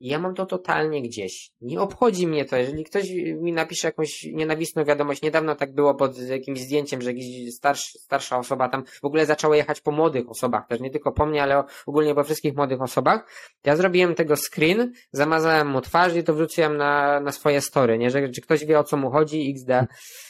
ja 0.00 0.18
mam 0.18 0.34
to 0.34 0.46
totalnie 0.46 1.02
gdzieś. 1.02 1.50
Nie 1.60 1.80
obchodzi 1.80 2.26
mnie 2.26 2.44
to. 2.44 2.56
Jeżeli 2.56 2.84
ktoś 2.84 3.10
mi 3.40 3.52
napisze 3.52 3.88
jakąś 3.88 4.24
nienawistną 4.32 4.84
wiadomość, 4.84 5.22
niedawno 5.22 5.54
tak 5.54 5.74
było 5.74 5.94
pod 5.94 6.18
jakimś 6.18 6.60
zdjęciem, 6.60 7.02
że 7.02 7.10
jakiś 7.10 7.54
starszy, 7.54 7.98
starsza 7.98 8.38
osoba 8.38 8.68
tam 8.68 8.84
w 9.02 9.04
ogóle 9.04 9.26
zaczęła 9.26 9.56
jechać 9.56 9.80
po 9.80 9.90
młodych 9.90 10.30
osobach, 10.30 10.66
też 10.68 10.80
nie 10.80 10.90
tylko 10.90 11.12
po 11.12 11.26
mnie, 11.26 11.42
ale 11.42 11.64
ogólnie 11.86 12.14
po 12.14 12.24
wszystkich 12.24 12.56
młodych 12.56 12.82
osobach. 12.82 13.28
Ja 13.64 13.76
zrobiłem 13.76 14.14
tego 14.14 14.34
screen, 14.36 14.92
zamazałem 15.12 15.68
mu 15.68 15.80
twarz 15.80 16.16
i 16.16 16.22
to 16.22 16.34
wrzuciłem 16.34 16.76
na, 16.76 17.20
na 17.20 17.32
swoje 17.32 17.60
story, 17.60 17.98
nie? 17.98 18.10
Że, 18.10 18.32
że 18.32 18.40
ktoś 18.40 18.64
wie 18.64 18.78
o 18.78 18.84
co 18.84 18.96
mu 18.96 19.10
chodzi, 19.10 19.50
XD. 19.50 19.70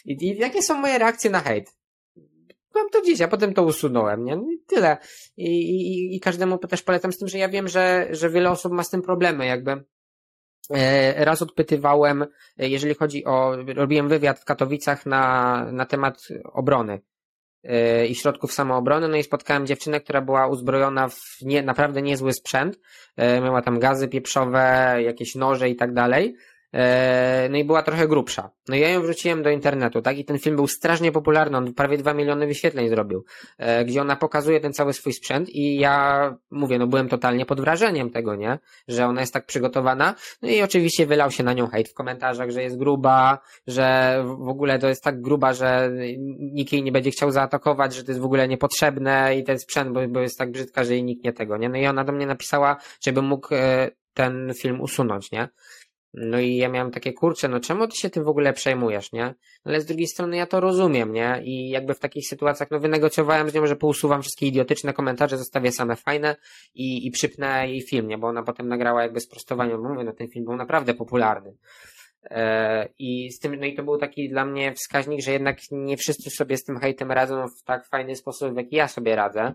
I, 0.04 0.26
I 0.26 0.38
jakie 0.38 0.62
są 0.62 0.74
moje 0.74 0.98
reakcje 0.98 1.30
na 1.30 1.40
hejt? 1.40 1.83
Mam 2.74 2.90
to 2.90 3.02
gdzieś, 3.02 3.20
a 3.20 3.28
potem 3.28 3.54
to 3.54 3.62
usunąłem, 3.62 4.24
nie? 4.24 4.36
No 4.36 4.50
i 4.50 4.58
tyle. 4.66 4.96
I, 5.36 5.46
i, 5.46 6.16
I 6.16 6.20
każdemu 6.20 6.58
też 6.58 6.82
polecam 6.82 7.12
z 7.12 7.18
tym, 7.18 7.28
że 7.28 7.38
ja 7.38 7.48
wiem, 7.48 7.68
że, 7.68 8.08
że 8.10 8.30
wiele 8.30 8.50
osób 8.50 8.72
ma 8.72 8.82
z 8.82 8.90
tym 8.90 9.02
problemy, 9.02 9.46
jakby. 9.46 9.84
E, 10.70 11.24
raz 11.24 11.42
odpytywałem, 11.42 12.22
e, 12.58 12.68
jeżeli 12.68 12.94
chodzi 12.94 13.24
o, 13.24 13.56
robiłem 13.66 14.08
wywiad 14.08 14.40
w 14.40 14.44
Katowicach 14.44 15.06
na, 15.06 15.66
na 15.72 15.86
temat 15.86 16.28
obrony. 16.52 17.00
yy, 17.62 18.06
i 18.06 18.14
środków 18.14 18.52
samoobrony, 18.52 19.08
no 19.08 19.16
i 19.16 19.22
spotkałem 19.22 19.66
dziewczynę, 19.66 20.00
która 20.00 20.20
była 20.20 20.46
uzbrojona 20.46 21.08
w 21.08 21.20
nie, 21.42 21.62
naprawdę 21.62 22.02
niezły 22.02 22.32
sprzęt, 22.32 22.80
miała 23.18 23.62
tam 23.62 23.78
gazy 23.78 24.08
pieprzowe, 24.08 24.96
jakieś 25.02 25.34
noże 25.34 25.68
i 25.68 25.76
tak 25.76 25.94
dalej, 25.94 26.36
E, 26.36 26.53
no 27.50 27.58
i 27.58 27.64
była 27.64 27.82
trochę 27.82 28.08
grubsza. 28.08 28.50
No 28.68 28.76
ja 28.76 28.88
ją 28.88 29.02
wrzuciłem 29.02 29.42
do 29.42 29.50
internetu, 29.50 30.02
tak? 30.02 30.18
I 30.18 30.24
ten 30.24 30.38
film 30.38 30.56
był 30.56 30.66
strasznie 30.66 31.12
popularny, 31.12 31.56
on 31.56 31.74
prawie 31.74 31.98
dwa 31.98 32.14
miliony 32.14 32.46
wyświetleń 32.46 32.88
zrobił, 32.88 33.24
e, 33.58 33.84
gdzie 33.84 34.00
ona 34.00 34.16
pokazuje 34.16 34.60
ten 34.60 34.72
cały 34.72 34.92
swój 34.92 35.12
sprzęt 35.12 35.48
i 35.48 35.78
ja 35.78 36.36
mówię, 36.50 36.78
no 36.78 36.86
byłem 36.86 37.08
totalnie 37.08 37.46
pod 37.46 37.60
wrażeniem 37.60 38.10
tego, 38.10 38.36
nie? 38.36 38.58
Że 38.88 39.06
ona 39.06 39.20
jest 39.20 39.32
tak 39.32 39.46
przygotowana. 39.46 40.14
No 40.42 40.48
i 40.48 40.62
oczywiście 40.62 41.06
wylał 41.06 41.30
się 41.30 41.44
na 41.44 41.52
nią 41.52 41.66
hejt 41.66 41.88
w 41.88 41.94
komentarzach, 41.94 42.50
że 42.50 42.62
jest 42.62 42.78
gruba, 42.78 43.38
że 43.66 44.16
w 44.26 44.48
ogóle 44.48 44.78
to 44.78 44.88
jest 44.88 45.04
tak 45.04 45.20
gruba, 45.20 45.52
że 45.52 45.90
nikt 46.38 46.72
jej 46.72 46.82
nie 46.82 46.92
będzie 46.92 47.10
chciał 47.10 47.30
zaatakować, 47.30 47.94
że 47.94 48.04
to 48.04 48.10
jest 48.10 48.20
w 48.20 48.24
ogóle 48.24 48.48
niepotrzebne 48.48 49.36
i 49.38 49.44
ten 49.44 49.58
sprzęt, 49.58 49.92
bo, 49.92 50.08
bo 50.08 50.20
jest 50.20 50.38
tak 50.38 50.50
brzydka, 50.50 50.84
że 50.84 50.92
jej 50.92 51.04
nikt 51.04 51.24
nie 51.24 51.32
tego, 51.32 51.56
nie? 51.56 51.68
No 51.68 51.78
i 51.78 51.86
ona 51.86 52.04
do 52.04 52.12
mnie 52.12 52.26
napisała, 52.26 52.76
żebym 53.00 53.24
mógł 53.24 53.54
e, 53.54 53.90
ten 54.14 54.52
film 54.54 54.80
usunąć, 54.80 55.30
nie? 55.32 55.48
No 56.16 56.40
i 56.40 56.56
ja 56.56 56.68
miałem 56.68 56.90
takie, 56.90 57.12
kurcze, 57.12 57.48
no 57.48 57.60
czemu 57.60 57.88
ty 57.88 57.96
się 57.96 58.10
tym 58.10 58.24
w 58.24 58.28
ogóle 58.28 58.52
przejmujesz, 58.52 59.12
nie? 59.12 59.24
No 59.24 59.34
ale 59.64 59.80
z 59.80 59.86
drugiej 59.86 60.06
strony 60.06 60.36
ja 60.36 60.46
to 60.46 60.60
rozumiem, 60.60 61.12
nie? 61.12 61.40
I 61.44 61.68
jakby 61.68 61.94
w 61.94 61.98
takich 61.98 62.28
sytuacjach, 62.28 62.70
no 62.70 62.80
wynegocjowałem 62.80 63.50
z 63.50 63.54
nią, 63.54 63.66
że 63.66 63.76
pousuwam 63.76 64.22
wszystkie 64.22 64.46
idiotyczne 64.46 64.92
komentarze, 64.92 65.38
zostawię 65.38 65.72
same 65.72 65.96
fajne 65.96 66.36
i, 66.74 67.06
i 67.06 67.10
przypnę 67.10 67.68
jej 67.68 67.82
film, 67.82 68.08
nie? 68.08 68.18
Bo 68.18 68.28
ona 68.28 68.42
potem 68.42 68.68
nagrała 68.68 69.02
jakby 69.02 69.20
sprostowanie, 69.20 69.76
bo 69.76 69.88
mówię, 69.88 70.04
no 70.04 70.12
ten 70.12 70.28
film 70.28 70.44
był 70.44 70.56
naprawdę 70.56 70.94
popularny. 70.94 71.56
E, 72.30 72.88
I 72.98 73.32
z 73.32 73.38
tym, 73.38 73.60
no 73.60 73.66
i 73.66 73.74
to 73.74 73.82
był 73.82 73.98
taki 73.98 74.28
dla 74.28 74.44
mnie 74.44 74.72
wskaźnik, 74.72 75.20
że 75.22 75.32
jednak 75.32 75.58
nie 75.70 75.96
wszyscy 75.96 76.30
sobie 76.30 76.56
z 76.56 76.64
tym 76.64 76.78
hejtem 76.78 77.12
radzą 77.12 77.46
w 77.48 77.62
tak 77.64 77.86
fajny 77.86 78.16
sposób, 78.16 78.52
w 78.52 78.56
jaki 78.56 78.76
ja 78.76 78.88
sobie 78.88 79.16
radzę. 79.16 79.52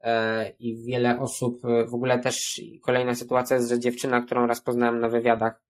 E, 0.00 0.52
I 0.58 0.84
wiele 0.86 1.20
osób, 1.20 1.64
e, 1.64 1.86
w 1.86 1.94
ogóle 1.94 2.18
też 2.18 2.60
kolejna 2.82 3.14
sytuacja 3.14 3.56
jest, 3.56 3.68
że 3.68 3.78
dziewczyna, 3.78 4.22
którą 4.22 4.46
raz 4.46 4.62
poznałem 4.62 5.00
na 5.00 5.08
wywiadach, 5.08 5.60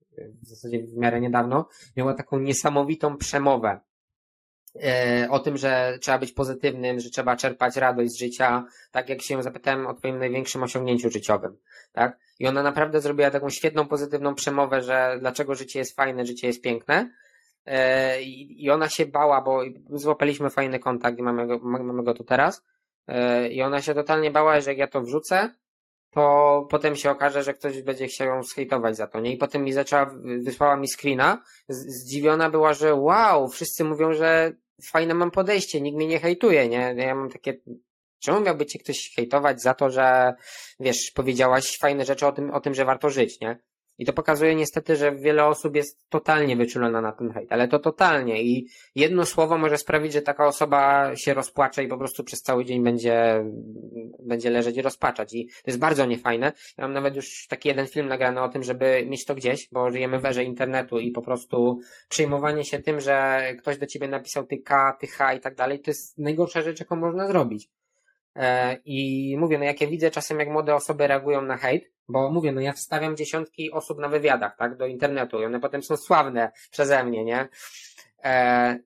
w 0.43 0.47
zasadzie 0.47 0.79
w 0.79 0.97
miarę 0.97 1.21
niedawno, 1.21 1.69
miała 1.97 2.13
taką 2.13 2.39
niesamowitą 2.39 3.17
przemowę 3.17 3.79
e, 4.83 5.27
o 5.29 5.39
tym, 5.39 5.57
że 5.57 5.97
trzeba 6.01 6.17
być 6.17 6.31
pozytywnym, 6.31 6.99
że 6.99 7.09
trzeba 7.09 7.35
czerpać 7.35 7.75
radość 7.75 8.11
z 8.11 8.19
życia, 8.19 8.65
tak 8.91 9.09
jak 9.09 9.21
się 9.21 9.33
ją 9.33 9.41
zapytałem 9.41 9.87
o 9.87 9.93
twoim 9.93 10.19
największym 10.19 10.63
osiągnięciu 10.63 11.09
życiowym, 11.09 11.57
tak? 11.91 12.19
I 12.39 12.47
ona 12.47 12.63
naprawdę 12.63 13.01
zrobiła 13.01 13.31
taką 13.31 13.49
świetną, 13.49 13.87
pozytywną 13.87 14.35
przemowę, 14.35 14.81
że 14.81 15.17
dlaczego 15.19 15.55
życie 15.55 15.79
jest 15.79 15.95
fajne, 15.95 16.25
życie 16.25 16.47
jest 16.47 16.61
piękne. 16.61 17.11
E, 17.65 18.21
I 18.23 18.69
ona 18.69 18.89
się 18.89 19.05
bała, 19.05 19.41
bo 19.41 19.61
złapaliśmy 19.89 20.49
fajny 20.49 20.79
kontakt 20.79 21.19
i 21.19 21.23
mamy 21.23 21.47
go, 21.47 21.59
mamy 21.63 22.03
go 22.03 22.13
tu 22.13 22.23
teraz. 22.23 22.65
E, 23.07 23.47
I 23.49 23.61
ona 23.61 23.81
się 23.81 23.93
totalnie 23.93 24.31
bała, 24.31 24.61
że 24.61 24.69
jak 24.69 24.77
ja 24.77 24.87
to 24.87 25.01
wrzucę, 25.01 25.49
to 26.15 26.67
potem 26.69 26.95
się 26.95 27.11
okaże, 27.11 27.43
że 27.43 27.53
ktoś 27.53 27.81
będzie 27.81 28.07
chciał 28.07 28.27
ją 28.27 28.43
zhejtować 28.43 28.97
za 28.97 29.07
to, 29.07 29.19
nie? 29.19 29.33
I 29.33 29.37
potem 29.37 29.63
mi 29.63 29.73
zaczęła, 29.73 30.15
wysłała 30.43 30.75
mi 30.75 30.87
screena, 30.87 31.43
zdziwiona 31.69 32.49
była, 32.49 32.73
że 32.73 32.95
wow, 32.95 33.49
wszyscy 33.49 33.83
mówią, 33.83 34.13
że 34.13 34.51
fajne 34.91 35.13
mam 35.13 35.31
podejście, 35.31 35.81
nikt 35.81 35.97
mnie 35.97 36.07
nie 36.07 36.19
hejtuje, 36.19 36.69
nie? 36.69 36.95
Ja 36.97 37.15
mam 37.15 37.29
takie, 37.29 37.57
czemu 38.19 38.41
miałby 38.41 38.65
cię 38.65 38.79
ktoś 38.79 39.13
hejtować 39.15 39.61
za 39.61 39.73
to, 39.73 39.89
że, 39.89 40.33
wiesz, 40.79 41.11
powiedziałaś 41.15 41.77
fajne 41.81 42.05
rzeczy 42.05 42.27
o 42.27 42.31
tym, 42.31 42.51
o 42.51 42.59
tym, 42.59 42.73
że 42.73 42.85
warto 42.85 43.09
żyć, 43.09 43.39
nie? 43.39 43.59
I 43.97 44.05
to 44.05 44.13
pokazuje 44.13 44.55
niestety, 44.55 44.95
że 44.95 45.15
wiele 45.15 45.45
osób 45.45 45.75
jest 45.75 45.99
totalnie 46.09 46.55
wyczulona 46.55 47.01
na 47.01 47.11
ten 47.11 47.31
hejt, 47.31 47.51
ale 47.51 47.67
to 47.67 47.79
totalnie 47.79 48.43
i 48.43 48.67
jedno 48.95 49.25
słowo 49.25 49.57
może 49.57 49.77
sprawić, 49.77 50.13
że 50.13 50.21
taka 50.21 50.47
osoba 50.47 51.11
się 51.15 51.33
rozpłacze 51.33 51.83
i 51.83 51.87
po 51.87 51.97
prostu 51.97 52.23
przez 52.23 52.41
cały 52.41 52.65
dzień 52.65 52.83
będzie, 52.83 53.45
będzie 54.19 54.49
leżeć 54.49 54.77
i 54.77 54.81
rozpaczać 54.81 55.33
i 55.33 55.47
to 55.47 55.67
jest 55.67 55.79
bardzo 55.79 56.05
niefajne. 56.05 56.51
Ja 56.77 56.83
mam 56.83 56.93
nawet 56.93 57.15
już 57.15 57.47
taki 57.47 57.69
jeden 57.69 57.87
film 57.87 58.07
nagrany 58.07 58.41
o 58.41 58.49
tym, 58.49 58.63
żeby 58.63 59.05
mieć 59.05 59.25
to 59.25 59.35
gdzieś, 59.35 59.69
bo 59.71 59.91
żyjemy 59.91 60.19
w 60.19 60.25
erze 60.25 60.43
internetu 60.43 60.99
i 60.99 61.11
po 61.11 61.21
prostu 61.21 61.79
przejmowanie 62.09 62.65
się 62.65 62.79
tym, 62.79 62.99
że 62.99 63.41
ktoś 63.59 63.77
do 63.77 63.85
ciebie 63.85 64.07
napisał 64.07 64.45
ty 64.45 64.57
K, 64.57 64.97
ty 64.99 65.07
H 65.07 65.33
i 65.33 65.39
tak 65.39 65.55
dalej, 65.55 65.79
to 65.79 65.91
jest 65.91 66.17
najgorsza 66.17 66.61
rzecz, 66.61 66.79
jaką 66.79 66.95
można 66.95 67.27
zrobić. 67.27 67.69
E, 68.35 68.77
I 68.85 69.35
mówię, 69.39 69.57
no 69.57 69.63
jak 69.63 69.81
ja 69.81 69.87
widzę 69.87 70.11
czasem, 70.11 70.39
jak 70.39 70.49
młode 70.49 70.75
osoby 70.75 71.07
reagują 71.07 71.41
na 71.41 71.57
hejt, 71.57 71.94
bo 72.07 72.31
mówię, 72.31 72.51
no 72.51 72.61
ja 72.61 72.73
wstawiam 72.73 73.17
dziesiątki 73.17 73.71
osób 73.71 73.99
na 73.99 74.09
wywiadach, 74.09 74.57
tak, 74.57 74.77
do 74.77 74.85
internetu 74.85 75.41
i 75.41 75.45
one 75.45 75.59
potem 75.59 75.83
są 75.83 75.97
sławne 75.97 76.51
przeze 76.71 77.03
mnie, 77.03 77.25
nie? 77.25 77.47
E, 78.23 78.79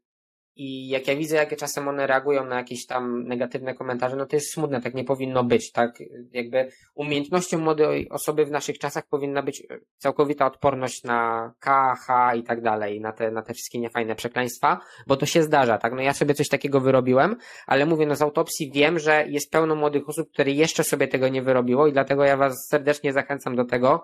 i 0.60 0.90
jak 0.90 1.08
ja 1.08 1.16
widzę, 1.16 1.36
jakie 1.36 1.56
czasem 1.56 1.88
one 1.88 2.08
reagują 2.08 2.46
na 2.46 2.56
jakieś 2.56 2.86
tam 2.86 3.28
negatywne 3.28 3.74
komentarze, 3.74 4.16
no 4.16 4.26
to 4.26 4.36
jest 4.36 4.54
smutne, 4.54 4.82
tak 4.82 4.94
nie 4.94 5.04
powinno 5.04 5.44
być, 5.44 5.72
tak? 5.72 6.00
Jakby 6.32 6.70
umiejętnością 6.96 7.60
młodej 7.60 8.10
osoby 8.10 8.46
w 8.46 8.52
naszych 8.52 8.80
czasach 8.80 9.08
powinna 9.08 9.44
być 9.44 9.64
całkowita 9.98 10.46
odporność 10.46 11.04
na 11.04 11.52
K, 11.60 11.96
H 11.96 12.36
i 12.36 12.44
tak 12.44 12.62
dalej, 12.62 13.02
na 13.02 13.12
te, 13.12 13.32
na 13.32 13.42
te 13.42 13.54
wszystkie 13.54 13.80
niefajne 13.80 14.16
przekleństwa, 14.16 14.80
bo 15.08 15.18
to 15.18 15.26
się 15.26 15.44
zdarza, 15.44 15.78
tak? 15.78 15.94
No 15.94 16.02
ja 16.02 16.14
sobie 16.14 16.34
coś 16.34 16.50
takiego 16.50 16.82
wyrobiłem, 16.82 17.36
ale 17.68 17.86
mówię, 17.86 18.06
no 18.06 18.16
z 18.16 18.22
autopsji 18.22 18.72
wiem, 18.72 19.00
że 19.00 19.26
jest 19.28 19.52
pełno 19.52 19.76
młodych 19.76 20.10
osób, 20.10 20.30
które 20.34 20.52
jeszcze 20.52 20.84
sobie 20.84 21.08
tego 21.08 21.28
nie 21.28 21.42
wyrobiło 21.42 21.88
i 21.88 21.94
dlatego 21.94 22.24
ja 22.24 22.38
was 22.38 22.68
serdecznie 22.68 23.14
zachęcam 23.14 23.56
do 23.56 23.66
tego, 23.66 24.04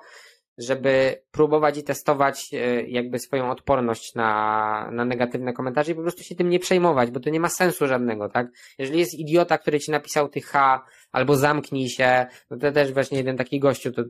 żeby 0.57 1.21
próbować 1.31 1.77
i 1.77 1.83
testować 1.83 2.53
e, 2.53 2.81
jakby 2.81 3.19
swoją 3.19 3.51
odporność 3.51 4.15
na, 4.15 4.89
na 4.91 5.05
negatywne 5.05 5.53
komentarze 5.53 5.91
i 5.91 5.95
po 5.95 6.01
prostu 6.01 6.23
się 6.23 6.35
tym 6.35 6.49
nie 6.49 6.59
przejmować, 6.59 7.11
bo 7.11 7.19
to 7.19 7.29
nie 7.29 7.39
ma 7.39 7.49
sensu 7.49 7.87
żadnego, 7.87 8.29
tak? 8.29 8.47
Jeżeli 8.77 8.99
jest 8.99 9.13
idiota, 9.13 9.57
który 9.57 9.79
ci 9.79 9.91
napisał 9.91 10.29
ty 10.29 10.41
H, 10.41 10.85
albo 11.11 11.35
zamknij 11.35 11.89
się, 11.89 12.25
no 12.49 12.57
to 12.57 12.71
też 12.71 12.93
właśnie 12.93 13.17
jeden 13.17 13.37
taki 13.37 13.59
gościu, 13.59 13.91
to 13.91 14.03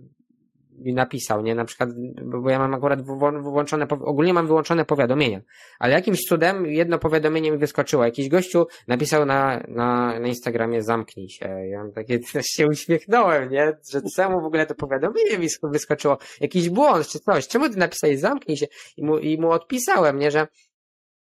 napisał, 0.80 1.42
nie? 1.42 1.56
Na 1.56 1.66
przykład, 1.66 1.90
bo 2.24 2.50
ja 2.50 2.60
mam 2.60 2.74
akurat 2.74 3.02
włączone, 3.42 3.88
ogólnie 3.90 4.34
mam 4.34 4.48
wyłączone 4.48 4.86
powiadomienia, 4.86 5.42
ale 5.80 5.94
jakimś 5.94 6.20
cudem 6.20 6.66
jedno 6.66 7.00
powiadomienie 7.00 7.52
mi 7.52 7.58
wyskoczyło. 7.58 8.06
Jakiś 8.06 8.30
gościu 8.30 8.68
napisał 8.88 9.26
na, 9.26 9.64
na, 9.68 10.20
na 10.20 10.28
Instagramie 10.28 10.84
zamknij 10.84 11.30
się. 11.30 11.46
Ja 11.46 11.86
takie, 11.96 12.20
też 12.34 12.46
się 12.46 12.68
uśmiechnąłem, 12.68 13.50
nie? 13.50 13.78
Że 13.92 14.02
czemu 14.16 14.42
w 14.42 14.46
ogóle 14.46 14.66
to 14.66 14.76
powiadomienie 14.76 15.38
mi 15.38 15.48
wyskoczyło? 15.64 16.18
Jakiś 16.42 16.70
błąd 16.70 17.08
czy 17.08 17.20
coś. 17.20 17.48
Czemu 17.48 17.70
ty 17.70 17.78
napisałeś 17.78 18.20
zamknij 18.20 18.58
się? 18.58 18.66
I 18.98 19.06
mu, 19.06 19.18
i 19.18 19.38
mu 19.38 19.52
odpisałem, 19.52 20.20
nie? 20.20 20.32
Że 20.32 20.48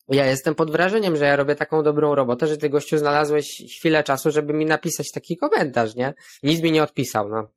ja 0.09 0.25
jestem 0.25 0.55
pod 0.55 0.71
wrażeniem, 0.71 1.15
że 1.15 1.25
ja 1.25 1.35
robię 1.35 1.55
taką 1.55 1.83
dobrą 1.83 2.15
robotę, 2.15 2.47
że 2.47 2.57
ty 2.57 2.69
gościu 2.69 2.97
znalazłeś 2.97 3.63
chwilę 3.79 4.03
czasu, 4.03 4.31
żeby 4.31 4.53
mi 4.53 4.65
napisać 4.65 5.11
taki 5.11 5.37
komentarz, 5.37 5.95
nie? 5.95 6.13
Nic 6.43 6.61
mi 6.61 6.71
nie 6.71 6.83
odpisał, 6.83 7.29
no. 7.29 7.47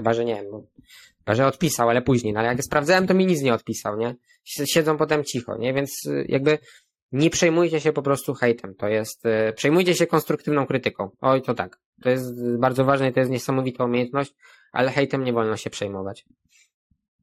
Chyba, 0.00 0.14
że 0.14 0.24
nie 0.24 0.34
wiem, 0.34 0.46
no 1.26 1.34
że 1.34 1.46
odpisał, 1.46 1.88
ale 1.88 2.02
później. 2.02 2.32
No 2.32 2.40
ale 2.40 2.48
jak 2.48 2.62
sprawdzałem, 2.62 3.06
to 3.06 3.14
mi 3.14 3.26
nic 3.26 3.42
nie 3.42 3.54
odpisał, 3.54 3.96
nie? 3.96 4.14
Siedzą 4.44 4.96
potem 4.96 5.24
cicho, 5.24 5.56
nie? 5.56 5.74
Więc 5.74 6.06
y, 6.06 6.26
jakby 6.28 6.58
nie 7.12 7.30
przejmujcie 7.30 7.80
się 7.80 7.92
po 7.92 8.02
prostu 8.02 8.34
hejtem. 8.34 8.74
To 8.74 8.88
jest, 8.88 9.26
y, 9.26 9.52
przejmujcie 9.52 9.94
się 9.94 10.06
konstruktywną 10.06 10.66
krytyką. 10.66 11.10
Oj, 11.20 11.42
to 11.42 11.54
tak. 11.54 11.78
To 12.02 12.10
jest 12.10 12.58
bardzo 12.58 12.84
ważne 12.84 13.08
i 13.08 13.12
to 13.12 13.20
jest 13.20 13.32
niesamowita 13.32 13.84
umiejętność, 13.84 14.34
ale 14.72 14.90
hejtem 14.90 15.24
nie 15.24 15.32
wolno 15.32 15.56
się 15.56 15.70
przejmować. 15.70 16.24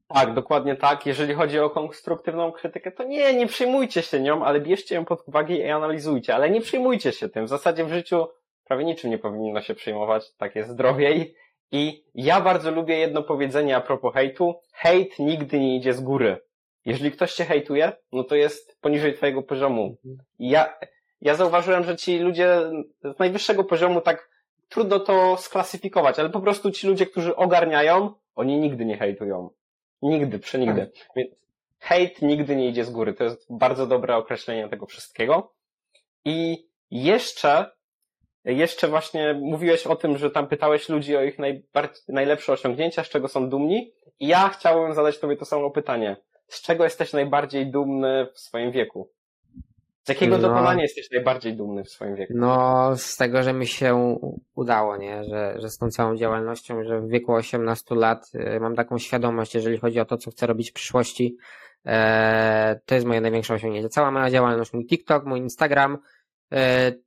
Tak, 0.07 0.33
dokładnie 0.33 0.75
tak. 0.75 1.05
Jeżeli 1.05 1.33
chodzi 1.33 1.59
o 1.59 1.69
konstruktywną 1.69 2.51
krytykę, 2.51 2.91
to 2.91 3.03
nie, 3.03 3.33
nie 3.33 3.47
przejmujcie 3.47 4.01
się 4.01 4.19
nią, 4.19 4.45
ale 4.45 4.61
bierzcie 4.61 4.95
ją 4.95 5.05
pod 5.05 5.27
uwagę 5.27 5.55
i 5.55 5.69
analizujcie, 5.69 6.35
ale 6.35 6.49
nie 6.49 6.61
przejmujcie 6.61 7.11
się 7.11 7.29
tym. 7.29 7.45
W 7.45 7.49
zasadzie 7.49 7.85
w 7.85 7.89
życiu 7.89 8.27
prawie 8.65 8.85
niczym 8.85 9.11
nie 9.11 9.17
powinno 9.17 9.61
się 9.61 9.75
przejmować, 9.75 10.33
tak 10.33 10.55
jest 10.55 10.69
zdrowiej 10.69 11.35
i 11.71 12.03
ja 12.15 12.41
bardzo 12.41 12.71
lubię 12.71 12.97
jedno 12.97 13.23
powiedzenie 13.23 13.75
a 13.75 13.81
propos 13.81 14.13
hejtu. 14.13 14.55
Hejt 14.73 15.19
nigdy 15.19 15.59
nie 15.59 15.75
idzie 15.75 15.93
z 15.93 16.01
góry. 16.01 16.37
Jeżeli 16.85 17.11
ktoś 17.11 17.33
cię 17.33 17.45
hejtuje, 17.45 17.91
no 18.11 18.23
to 18.23 18.35
jest 18.35 18.81
poniżej 18.81 19.13
twojego 19.13 19.43
poziomu. 19.43 19.97
I 20.39 20.49
ja, 20.49 20.77
ja 21.21 21.35
zauważyłem, 21.35 21.83
że 21.83 21.95
ci 21.95 22.19
ludzie 22.19 22.59
z 23.15 23.19
najwyższego 23.19 23.63
poziomu 23.63 24.01
tak 24.01 24.29
trudno 24.69 24.99
to 24.99 25.37
sklasyfikować, 25.37 26.19
ale 26.19 26.29
po 26.29 26.39
prostu 26.39 26.71
ci 26.71 26.87
ludzie, 26.87 27.05
którzy 27.05 27.35
ogarniają, 27.35 28.13
oni 28.35 28.59
nigdy 28.59 28.85
nie 28.85 28.97
hejtują. 28.97 29.49
Nigdy, 30.01 30.39
przenigdy. 30.39 30.81
Tak. 30.81 31.09
Więc 31.15 31.31
hejt 31.79 32.21
nigdy 32.21 32.55
nie 32.55 32.67
idzie 32.67 32.85
z 32.85 32.89
góry. 32.89 33.13
To 33.13 33.23
jest 33.23 33.45
bardzo 33.49 33.87
dobre 33.87 34.15
określenie 34.15 34.69
tego 34.69 34.85
wszystkiego. 34.85 35.53
I 36.25 36.67
jeszcze 36.91 37.76
jeszcze 38.53 38.87
właśnie 38.87 39.33
mówiłeś 39.33 39.87
o 39.87 39.95
tym, 39.95 40.17
że 40.17 40.31
tam 40.31 40.47
pytałeś 40.47 40.89
ludzi 40.89 41.17
o 41.17 41.23
ich 41.23 41.37
najlepsze 42.07 42.53
osiągnięcia, 42.53 43.03
z 43.03 43.09
czego 43.09 43.27
są 43.27 43.49
dumni. 43.49 43.93
I 44.19 44.27
ja 44.27 44.49
chciałem 44.49 44.93
zadać 44.93 45.19
Tobie 45.19 45.37
to 45.37 45.45
samo 45.45 45.71
pytanie. 45.71 46.17
Z 46.47 46.61
czego 46.61 46.83
jesteś 46.83 47.13
najbardziej 47.13 47.71
dumny 47.71 48.27
w 48.33 48.39
swoim 48.39 48.71
wieku? 48.71 49.11
Z 50.03 50.09
jakiego 50.09 50.37
no, 50.37 50.41
dokonania 50.41 50.81
jesteś 50.81 51.11
najbardziej 51.11 51.53
dumny 51.53 51.83
w 51.83 51.89
swoim 51.89 52.15
wieku? 52.15 52.33
No, 52.35 52.91
z 52.95 53.17
tego, 53.17 53.43
że 53.43 53.53
mi 53.53 53.67
się 53.67 54.17
udało, 54.55 54.97
nie? 54.97 55.23
Że, 55.23 55.55
że 55.57 55.69
z 55.69 55.77
tą 55.77 55.89
całą 55.89 56.15
działalnością, 56.15 56.83
że 56.83 57.01
w 57.01 57.09
wieku 57.09 57.33
18 57.33 57.95
lat 57.95 58.31
y, 58.35 58.59
mam 58.59 58.75
taką 58.75 58.97
świadomość, 58.97 59.55
jeżeli 59.55 59.77
chodzi 59.77 59.99
o 59.99 60.05
to, 60.05 60.17
co 60.17 60.31
chcę 60.31 60.47
robić 60.47 60.69
w 60.69 60.73
przyszłości. 60.73 61.37
E, 61.85 62.79
to 62.85 62.95
jest 62.95 63.07
moje 63.07 63.21
największe 63.21 63.53
osiągnięcie. 63.53 63.89
Cała 63.89 64.11
moja 64.11 64.29
działalność, 64.29 64.73
mój 64.73 64.85
TikTok, 64.85 65.25
mój 65.25 65.39
Instagram, 65.39 65.97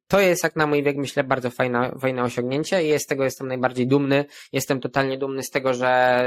to 0.09 0.21
jest 0.21 0.45
jak 0.45 0.57
na 0.57 0.67
mój 0.67 0.83
wiek, 0.83 0.97
myślę, 0.97 1.25
bardzo 1.25 1.51
fajne, 1.51 1.93
fajne 2.01 2.23
osiągnięcie 2.23 2.97
i 2.97 2.99
z 2.99 3.07
tego 3.07 3.25
jestem 3.25 3.49
najbardziej 3.49 3.87
dumny. 3.87 4.25
Jestem 4.53 4.81
totalnie 4.81 5.19
dumny 5.19 5.43
z 5.43 5.51
tego, 5.51 5.75
że 5.75 6.23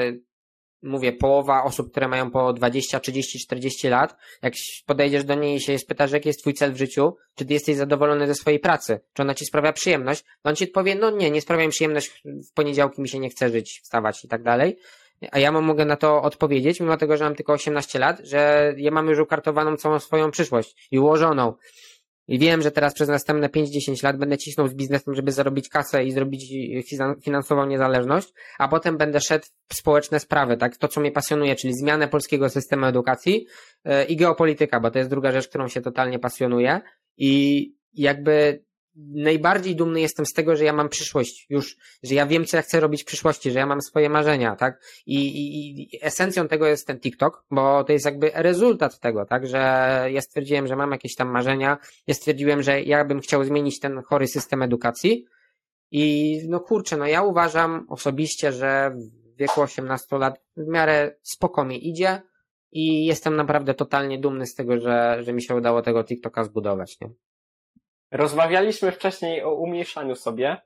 mówię, 0.84 1.14
połowa 1.14 1.64
osób, 1.64 1.92
które 1.92 2.08
mają 2.08 2.32
po 2.32 2.54
20, 2.54 3.00
30, 3.00 3.40
40 3.40 3.90
lat, 3.90 4.16
jak 4.42 4.54
podejdziesz 4.86 5.24
do 5.24 5.36
niej 5.36 5.56
i 5.56 5.62
się 5.62 5.80
spytasz, 5.80 6.12
jaki 6.12 6.30
jest 6.30 6.40
twój 6.40 6.54
cel 6.54 6.74
w 6.74 6.78
życiu, 6.78 7.16
czy 7.36 7.46
ty 7.46 7.54
jesteś 7.54 7.76
zadowolony 7.76 8.28
ze 8.28 8.36
swojej 8.36 8.60
pracy, 8.60 9.00
czy 9.14 9.22
ona 9.22 9.34
ci 9.34 9.46
sprawia 9.46 9.74
przyjemność, 9.74 10.24
to 10.24 10.50
on 10.50 10.56
ci 10.56 10.68
powie, 10.68 10.96
no 10.96 11.12
nie, 11.12 11.32
nie 11.32 11.42
sprawia 11.42 11.66
mi 11.66 11.70
przyjemność, 11.70 12.24
w 12.52 12.54
poniedziałki 12.54 13.02
mi 13.02 13.10
się 13.10 13.20
nie 13.20 13.30
chce 13.30 13.50
żyć, 13.50 13.82
wstawać 13.84 14.26
i 14.26 14.28
tak 14.28 14.44
dalej. 14.44 14.78
A 15.32 15.40
ja 15.40 15.52
mogę 15.52 15.86
na 15.86 15.96
to 15.96 16.22
odpowiedzieć, 16.22 16.80
mimo 16.80 16.98
tego, 16.98 17.18
że 17.18 17.24
mam 17.24 17.36
tylko 17.36 17.54
18 17.54 18.00
lat, 18.00 18.20
że 18.24 18.74
ja 18.78 18.92
mam 18.92 19.08
już 19.08 19.20
ukartowaną 19.20 19.78
całą 19.78 20.00
swoją 20.00 20.32
przyszłość 20.32 20.88
i 20.92 21.00
ułożoną. 21.00 21.54
I 22.28 22.40
wiem, 22.40 22.62
że 22.62 22.72
teraz 22.72 22.94
przez 22.94 23.10
następne 23.10 23.50
5-10 23.50 24.04
lat 24.04 24.18
będę 24.18 24.38
cisnął 24.38 24.68
z 24.68 24.74
biznesem, 24.74 25.16
żeby 25.16 25.32
zarobić 25.32 25.70
kasę 25.70 26.04
i 26.04 26.12
zrobić 26.12 26.54
finansową 27.22 27.66
niezależność, 27.66 28.34
a 28.60 28.68
potem 28.68 28.98
będę 28.98 29.22
szedł 29.22 29.46
w 29.68 29.76
społeczne 29.76 30.20
sprawy, 30.20 30.58
tak? 30.58 30.78
To, 30.78 30.88
co 30.88 31.02
mnie 31.02 31.12
pasjonuje, 31.12 31.56
czyli 31.56 31.74
zmianę 31.74 32.08
polskiego 32.08 32.50
systemu 32.50 32.86
edukacji 32.86 33.46
yy, 33.86 34.04
i 34.04 34.16
geopolityka, 34.16 34.80
bo 34.80 34.92
to 34.92 34.98
jest 34.98 35.10
druga 35.10 35.32
rzecz, 35.32 35.48
którą 35.48 35.68
się 35.68 35.82
totalnie 35.82 36.20
pasjonuje. 36.20 36.82
I 37.18 37.74
jakby 37.94 38.64
najbardziej 38.96 39.76
dumny 39.76 40.02
jestem 40.02 40.26
z 40.26 40.34
tego, 40.34 40.56
że 40.56 40.64
ja 40.64 40.74
mam 40.74 40.90
przyszłość 40.90 41.46
już, 41.50 41.78
że 42.04 42.16
ja 42.16 42.26
wiem, 42.26 42.46
co 42.46 42.58
ja 42.58 42.64
chcę 42.64 42.80
robić 42.80 43.02
w 43.02 43.06
przyszłości, 43.06 43.52
że 43.52 43.60
ja 43.60 43.66
mam 43.66 43.82
swoje 43.82 44.10
marzenia, 44.10 44.56
tak? 44.56 44.82
I, 45.06 45.28
i, 45.28 45.82
i 45.82 46.00
esencją 46.02 46.48
tego 46.48 46.68
jest 46.68 46.88
ten 46.88 47.00
TikTok, 47.00 47.46
bo 47.52 47.84
to 47.84 47.94
jest 47.94 48.06
jakby 48.06 48.32
rezultat 48.34 49.00
tego, 49.00 49.26
tak? 49.26 49.48
Że 49.48 49.58
ja 50.12 50.22
stwierdziłem, 50.22 50.68
że 50.68 50.76
mam 50.76 50.92
jakieś 50.92 51.16
tam 51.16 51.30
marzenia, 51.30 51.78
ja 52.08 52.14
stwierdziłem, 52.14 52.64
że 52.64 52.82
ja 52.82 53.06
bym 53.06 53.20
chciał 53.20 53.44
zmienić 53.44 53.80
ten 53.80 54.02
chory 54.02 54.28
system 54.28 54.62
edukacji 54.62 55.26
i 55.92 56.40
no 56.50 56.60
kurczę, 56.60 56.98
no 56.98 57.08
ja 57.08 57.22
uważam 57.22 57.86
osobiście, 57.90 58.52
że 58.52 58.96
w 59.36 59.38
wieku 59.38 59.62
18 59.62 60.18
lat 60.18 60.42
w 60.58 60.68
miarę 60.68 61.16
spoko 61.22 61.66
mi 61.66 61.90
idzie 61.90 62.22
i 62.72 63.06
jestem 63.06 63.36
naprawdę 63.36 63.74
totalnie 63.74 64.20
dumny 64.20 64.46
z 64.46 64.56
tego, 64.56 64.80
że, 64.80 65.18
że 65.24 65.34
mi 65.34 65.44
się 65.44 65.56
udało 65.56 65.82
tego 65.82 66.04
TikToka 66.04 66.44
zbudować, 66.44 66.98
nie? 67.02 67.10
Rozmawialiśmy 68.14 68.92
wcześniej 68.92 69.44
o 69.44 69.54
umniejszaniu 69.54 70.16
sobie. 70.16 70.62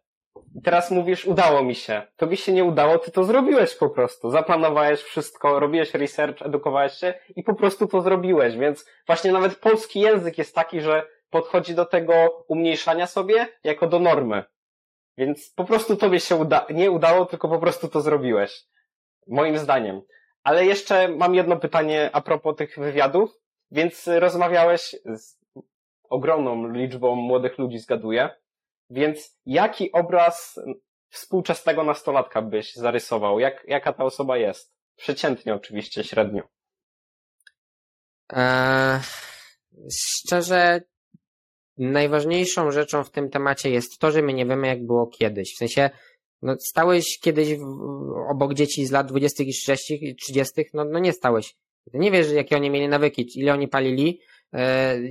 Teraz 0.64 0.92
mówisz, 0.92 1.26
udało 1.26 1.64
mi 1.64 1.76
się. 1.76 2.02
Tobie 2.16 2.38
się 2.38 2.52
nie 2.52 2.64
udało, 2.64 2.98
ty 2.98 3.12
to 3.12 3.24
zrobiłeś 3.24 3.76
po 3.76 3.90
prostu. 3.90 4.30
Zaplanowałeś 4.30 5.02
wszystko, 5.02 5.60
robiłeś 5.60 5.94
research, 5.94 6.42
edukowałeś 6.42 6.94
się 6.94 7.14
i 7.36 7.44
po 7.44 7.56
prostu 7.56 7.88
to 7.88 8.02
zrobiłeś. 8.02 8.58
Więc 8.58 8.86
właśnie 9.06 9.32
nawet 9.32 9.56
polski 9.56 10.00
język 10.00 10.38
jest 10.38 10.56
taki, 10.56 10.82
że 10.82 11.08
podchodzi 11.30 11.76
do 11.76 11.86
tego 11.86 12.46
umniejszania 12.48 13.08
sobie 13.08 13.48
jako 13.64 13.88
do 13.88 14.00
normy. 14.00 14.44
Więc 15.18 15.54
po 15.54 15.64
prostu 15.64 15.96
tobie 15.96 16.20
się 16.20 16.36
uda 16.36 16.66
nie 16.70 16.92
udało, 16.92 17.26
tylko 17.26 17.50
po 17.50 17.60
prostu 17.60 17.88
to 17.88 18.02
zrobiłeś. 18.02 18.64
Moim 19.28 19.58
zdaniem. 19.58 20.02
Ale 20.44 20.66
jeszcze 20.66 21.08
mam 21.08 21.36
jedno 21.36 21.58
pytanie 21.58 22.10
a 22.14 22.22
propos 22.22 22.56
tych 22.56 22.80
wywiadów. 22.80 23.32
Więc 23.72 24.08
rozmawiałeś 24.08 24.96
z 25.06 25.37
ogromną 26.10 26.72
liczbą 26.72 27.16
młodych 27.16 27.58
ludzi 27.58 27.80
zgaduję. 27.80 28.30
Więc 28.90 29.40
jaki 29.46 29.92
obraz 29.92 30.60
współczesnego 31.10 31.84
nastolatka 31.84 32.42
byś 32.42 32.74
zarysował? 32.74 33.40
Jak, 33.40 33.64
jaka 33.68 33.94
ta 33.94 34.04
osoba 34.04 34.38
jest? 34.38 34.74
Przeciętnie 34.96 35.54
oczywiście, 35.54 36.04
średnio. 36.04 36.44
Eee, 38.34 39.00
szczerze, 39.94 40.82
najważniejszą 41.78 42.72
rzeczą 42.72 43.04
w 43.04 43.12
tym 43.12 43.30
temacie 43.30 43.70
jest 43.70 44.00
to, 44.00 44.12
że 44.12 44.22
my 44.22 44.34
nie 44.34 44.46
wiemy, 44.46 44.68
jak 44.68 44.86
było 44.86 45.08
kiedyś. 45.08 45.54
W 45.54 45.58
sensie, 45.58 45.90
no, 46.42 46.56
stałeś 46.60 47.20
kiedyś 47.20 47.56
w, 47.56 47.64
obok 48.32 48.54
dzieci 48.54 48.86
z 48.86 48.92
lat 48.92 49.08
20 49.08 49.44
i 49.44 49.54
30, 49.54 50.16
30 50.16 50.66
no, 50.74 50.86
no 50.86 51.00
nie 51.00 51.14
stałeś. 51.14 51.56
nie 51.94 52.12
wiesz, 52.12 52.32
jakie 52.32 52.56
oni 52.56 52.70
mieli 52.70 52.88
nawyki, 52.88 53.28
ile 53.36 53.54
oni 53.54 53.68
palili, 53.68 54.22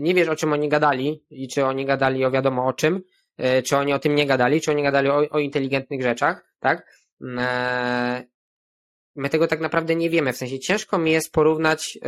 nie 0.01 0.15
wiesz 0.15 0.29
o 0.29 0.37
czym 0.37 0.53
oni 0.53 0.69
gadali 0.69 1.25
i 1.31 1.49
czy 1.49 1.65
oni 1.65 1.87
gadali 1.87 2.25
o 2.25 2.31
wiadomo 2.31 2.67
o 2.67 2.73
czym, 2.73 3.03
e, 3.39 3.63
czy 3.63 3.77
oni 3.77 3.93
o 3.93 3.99
tym 3.99 4.15
nie 4.15 4.27
gadali, 4.27 4.61
czy 4.61 4.71
oni 4.71 4.83
gadali 4.83 5.09
o, 5.09 5.17
o 5.31 5.39
inteligentnych 5.39 6.03
rzeczach, 6.03 6.53
tak? 6.61 6.87
E, 7.39 8.25
my 9.17 9.29
tego 9.29 9.47
tak 9.47 9.61
naprawdę 9.61 9.95
nie 9.95 10.11
wiemy, 10.11 10.33
w 10.33 10.37
sensie 10.37 10.59
ciężko 10.59 10.99
mi 10.99 11.13
jest 11.13 11.33
porównać, 11.33 11.99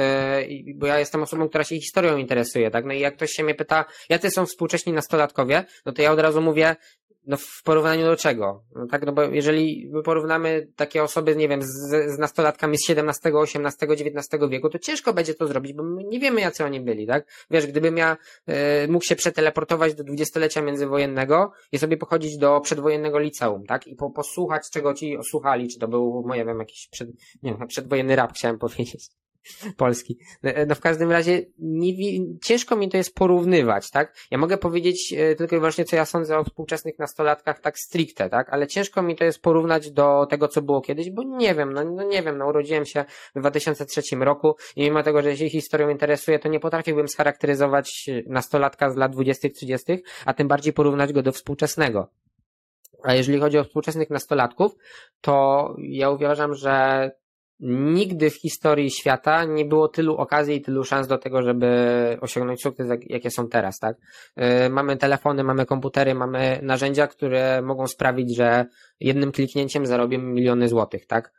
bo 0.74 0.86
ja 0.86 0.98
jestem 0.98 1.22
osobą, 1.22 1.48
która 1.48 1.64
się 1.64 1.76
historią 1.76 2.16
interesuje, 2.16 2.70
tak? 2.70 2.84
No 2.84 2.92
i 2.92 3.00
jak 3.00 3.16
ktoś 3.16 3.30
się 3.30 3.44
mnie 3.44 3.54
pyta, 3.54 3.84
jacy 4.08 4.30
są 4.30 4.46
współcześni 4.46 4.92
nastolatkowie, 4.92 5.64
no 5.86 5.92
to 5.92 6.02
ja 6.02 6.12
od 6.12 6.20
razu 6.20 6.40
mówię, 6.40 6.76
no 7.28 7.36
w 7.36 7.62
porównaniu 7.64 8.04
do 8.04 8.16
czego? 8.16 8.64
No 8.74 8.86
tak, 8.86 9.06
no 9.06 9.12
bo 9.12 9.22
jeżeli 9.22 9.90
porównamy 10.04 10.68
takie 10.76 11.02
osoby, 11.02 11.36
nie 11.36 11.48
wiem, 11.48 11.62
z, 11.62 11.90
z 12.14 12.18
nastolatkami 12.18 12.78
z 12.78 12.90
XVII, 12.90 13.32
XVIII, 13.42 13.92
XIX 13.92 14.50
wieku, 14.50 14.70
to 14.70 14.78
ciężko 14.78 15.12
będzie 15.12 15.34
to 15.34 15.46
zrobić, 15.46 15.72
bo 15.72 15.82
my 15.82 16.04
nie 16.04 16.20
wiemy, 16.20 16.40
jacy 16.40 16.64
oni 16.64 16.80
byli, 16.80 17.06
tak? 17.06 17.46
Wiesz, 17.50 17.66
gdybym 17.66 17.96
ja 17.96 18.16
y, 18.84 18.88
mógł 18.88 19.04
się 19.04 19.16
przeteleportować 19.16 19.94
do 19.94 20.04
dwudziestolecia 20.04 20.62
międzywojennego 20.62 21.52
i 21.72 21.78
sobie 21.78 21.96
pochodzić 21.96 22.38
do 22.38 22.60
przedwojennego 22.60 23.18
liceum, 23.18 23.66
tak? 23.66 23.86
I 23.86 23.96
po, 23.96 24.10
posłuchać, 24.10 24.62
czego 24.72 24.94
ci 24.94 25.16
słuchali, 25.30 25.68
czy 25.68 25.78
to 25.78 25.88
był, 25.88 26.24
nie 26.34 26.44
wiem, 26.44 26.58
jakiś 26.58 26.88
przed, 26.90 27.08
nie 27.42 27.54
wiem, 27.54 27.68
przedwojenny 27.68 28.16
rap, 28.16 28.32
chciałem 28.32 28.58
powiedzieć. 28.58 29.10
Polski. 29.76 30.18
E, 30.42 30.66
no 30.66 30.74
w 30.74 30.80
każdym 30.80 31.10
razie 31.10 31.42
nie, 31.58 31.92
ciężko 32.44 32.76
mi 32.76 32.88
to 32.88 32.96
jest 32.96 33.14
porównywać, 33.14 33.90
tak? 33.90 34.16
Ja 34.30 34.38
mogę 34.38 34.58
powiedzieć 34.58 35.14
e, 35.16 35.34
tylko 35.34 35.56
i 35.56 35.58
wyłącznie, 35.58 35.84
co 35.84 35.96
ja 35.96 36.04
sądzę 36.04 36.38
o 36.38 36.44
współczesnych 36.44 36.98
nastolatkach 36.98 37.60
tak 37.60 37.78
stricte, 37.78 38.30
tak? 38.30 38.48
Ale 38.50 38.66
ciężko 38.66 39.02
mi 39.02 39.16
to 39.16 39.24
jest 39.24 39.42
porównać 39.42 39.90
do 39.90 40.26
tego, 40.30 40.48
co 40.48 40.62
było 40.62 40.80
kiedyś, 40.80 41.10
bo 41.10 41.22
nie 41.22 41.54
wiem, 41.54 41.72
no, 41.72 41.84
no 41.84 42.02
nie 42.02 42.22
wiem, 42.22 42.38
no 42.38 42.46
urodziłem 42.46 42.86
się 42.86 43.04
w 43.34 43.40
2003 43.40 44.02
roku 44.16 44.56
i 44.76 44.82
mimo 44.82 45.02
tego, 45.02 45.22
że 45.22 45.36
się 45.36 45.48
historią 45.48 45.88
interesuje, 45.88 46.38
to 46.38 46.48
nie 46.48 46.60
potrafiłbym 46.60 47.08
scharakteryzować 47.08 48.10
nastolatka 48.26 48.90
z 48.90 48.96
lat 48.96 49.14
20-30, 49.14 49.98
a 50.24 50.34
tym 50.34 50.48
bardziej 50.48 50.72
porównać 50.72 51.12
go 51.12 51.22
do 51.22 51.32
współczesnego. 51.32 52.10
A 53.02 53.14
jeżeli 53.14 53.40
chodzi 53.40 53.58
o 53.58 53.64
współczesnych 53.64 54.10
nastolatków, 54.10 54.72
to 55.20 55.74
ja 55.78 56.10
uważam, 56.10 56.54
że 56.54 57.10
nigdy 57.60 58.30
w 58.30 58.40
historii 58.40 58.90
świata 58.90 59.44
nie 59.44 59.64
było 59.64 59.88
tylu 59.88 60.16
okazji 60.16 60.56
i 60.56 60.62
tylu 60.62 60.84
szans 60.84 61.06
do 61.06 61.18
tego, 61.18 61.42
żeby 61.42 61.68
osiągnąć 62.20 62.62
sukces, 62.62 62.88
jakie 63.06 63.30
są 63.30 63.48
teraz, 63.48 63.78
tak? 63.78 63.96
Y, 64.66 64.70
mamy 64.70 64.96
telefony, 64.96 65.44
mamy 65.44 65.66
komputery, 65.66 66.14
mamy 66.14 66.60
narzędzia, 66.62 67.06
które 67.06 67.62
mogą 67.62 67.86
sprawić, 67.86 68.36
że 68.36 68.66
jednym 69.00 69.32
kliknięciem 69.32 69.86
zarobimy 69.86 70.24
miliony 70.24 70.68
złotych, 70.68 71.06
tak? 71.06 71.32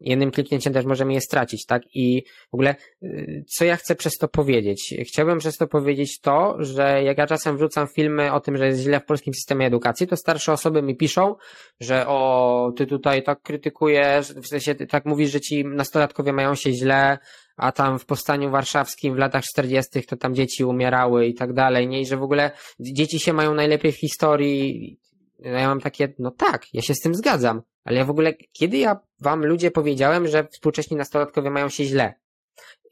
Jednym 0.00 0.30
kliknięciem 0.30 0.72
też 0.72 0.84
możemy 0.84 1.12
je 1.12 1.20
stracić, 1.20 1.66
tak? 1.66 1.82
I 1.94 2.22
w 2.50 2.54
ogóle, 2.54 2.74
y, 3.02 3.44
co 3.48 3.64
ja 3.64 3.76
chcę 3.76 3.94
przez 3.94 4.12
to 4.12 4.28
powiedzieć? 4.28 4.94
Chciałbym 5.08 5.38
przez 5.38 5.56
to 5.56 5.66
powiedzieć 5.66 6.20
to, 6.20 6.56
że 6.58 7.02
jak 7.02 7.18
ja 7.18 7.26
czasem 7.26 7.56
wrzucam 7.56 7.88
filmy 7.88 8.32
o 8.32 8.40
tym, 8.40 8.56
że 8.56 8.66
jest 8.66 8.80
źle 8.80 9.00
w 9.00 9.04
polskim 9.04 9.34
systemie 9.34 9.66
edukacji, 9.66 10.06
to 10.06 10.16
starsze 10.16 10.52
osoby 10.52 10.82
mi 10.82 10.96
piszą, 10.96 11.34
że 11.80 12.06
o, 12.06 12.72
ty 12.76 12.86
tutaj 12.86 13.22
tak 13.22 13.42
krytykujesz, 13.42 14.32
w 14.32 14.46
sensie 14.46 14.74
tak 14.74 15.04
mówisz, 15.04 15.30
że 15.30 15.40
ci 15.40 15.64
nastolatkowie 15.64 16.32
mają 16.32 16.54
się 16.54 16.72
źle, 16.72 17.18
a 17.56 17.72
tam 17.72 17.98
w 17.98 18.06
powstaniu 18.06 18.50
warszawskim 18.50 19.14
w 19.14 19.18
latach 19.18 19.44
40. 19.44 20.02
to 20.02 20.16
tam 20.16 20.34
dzieci 20.34 20.64
umierały 20.64 21.26
i 21.26 21.34
tak 21.34 21.52
dalej, 21.52 21.88
nie? 21.88 22.00
I 22.00 22.06
że 22.06 22.16
w 22.16 22.22
ogóle 22.22 22.50
dzieci 22.80 23.20
się 23.20 23.32
mają 23.32 23.54
najlepiej 23.54 23.92
w 23.92 23.96
historii. 23.96 24.98
Ja 25.38 25.68
mam 25.68 25.80
takie, 25.80 26.12
no 26.18 26.30
tak, 26.30 26.74
ja 26.74 26.82
się 26.82 26.94
z 26.94 27.00
tym 27.00 27.14
zgadzam, 27.14 27.62
ale 27.84 27.96
ja 27.96 28.04
w 28.04 28.10
ogóle, 28.10 28.32
kiedy 28.52 28.76
ja 28.76 29.00
wam 29.20 29.46
ludzie 29.46 29.70
powiedziałem, 29.70 30.28
że 30.28 30.44
współcześni 30.44 30.96
nastolatkowie 30.96 31.50
mają 31.50 31.68
się 31.68 31.84
źle? 31.84 32.14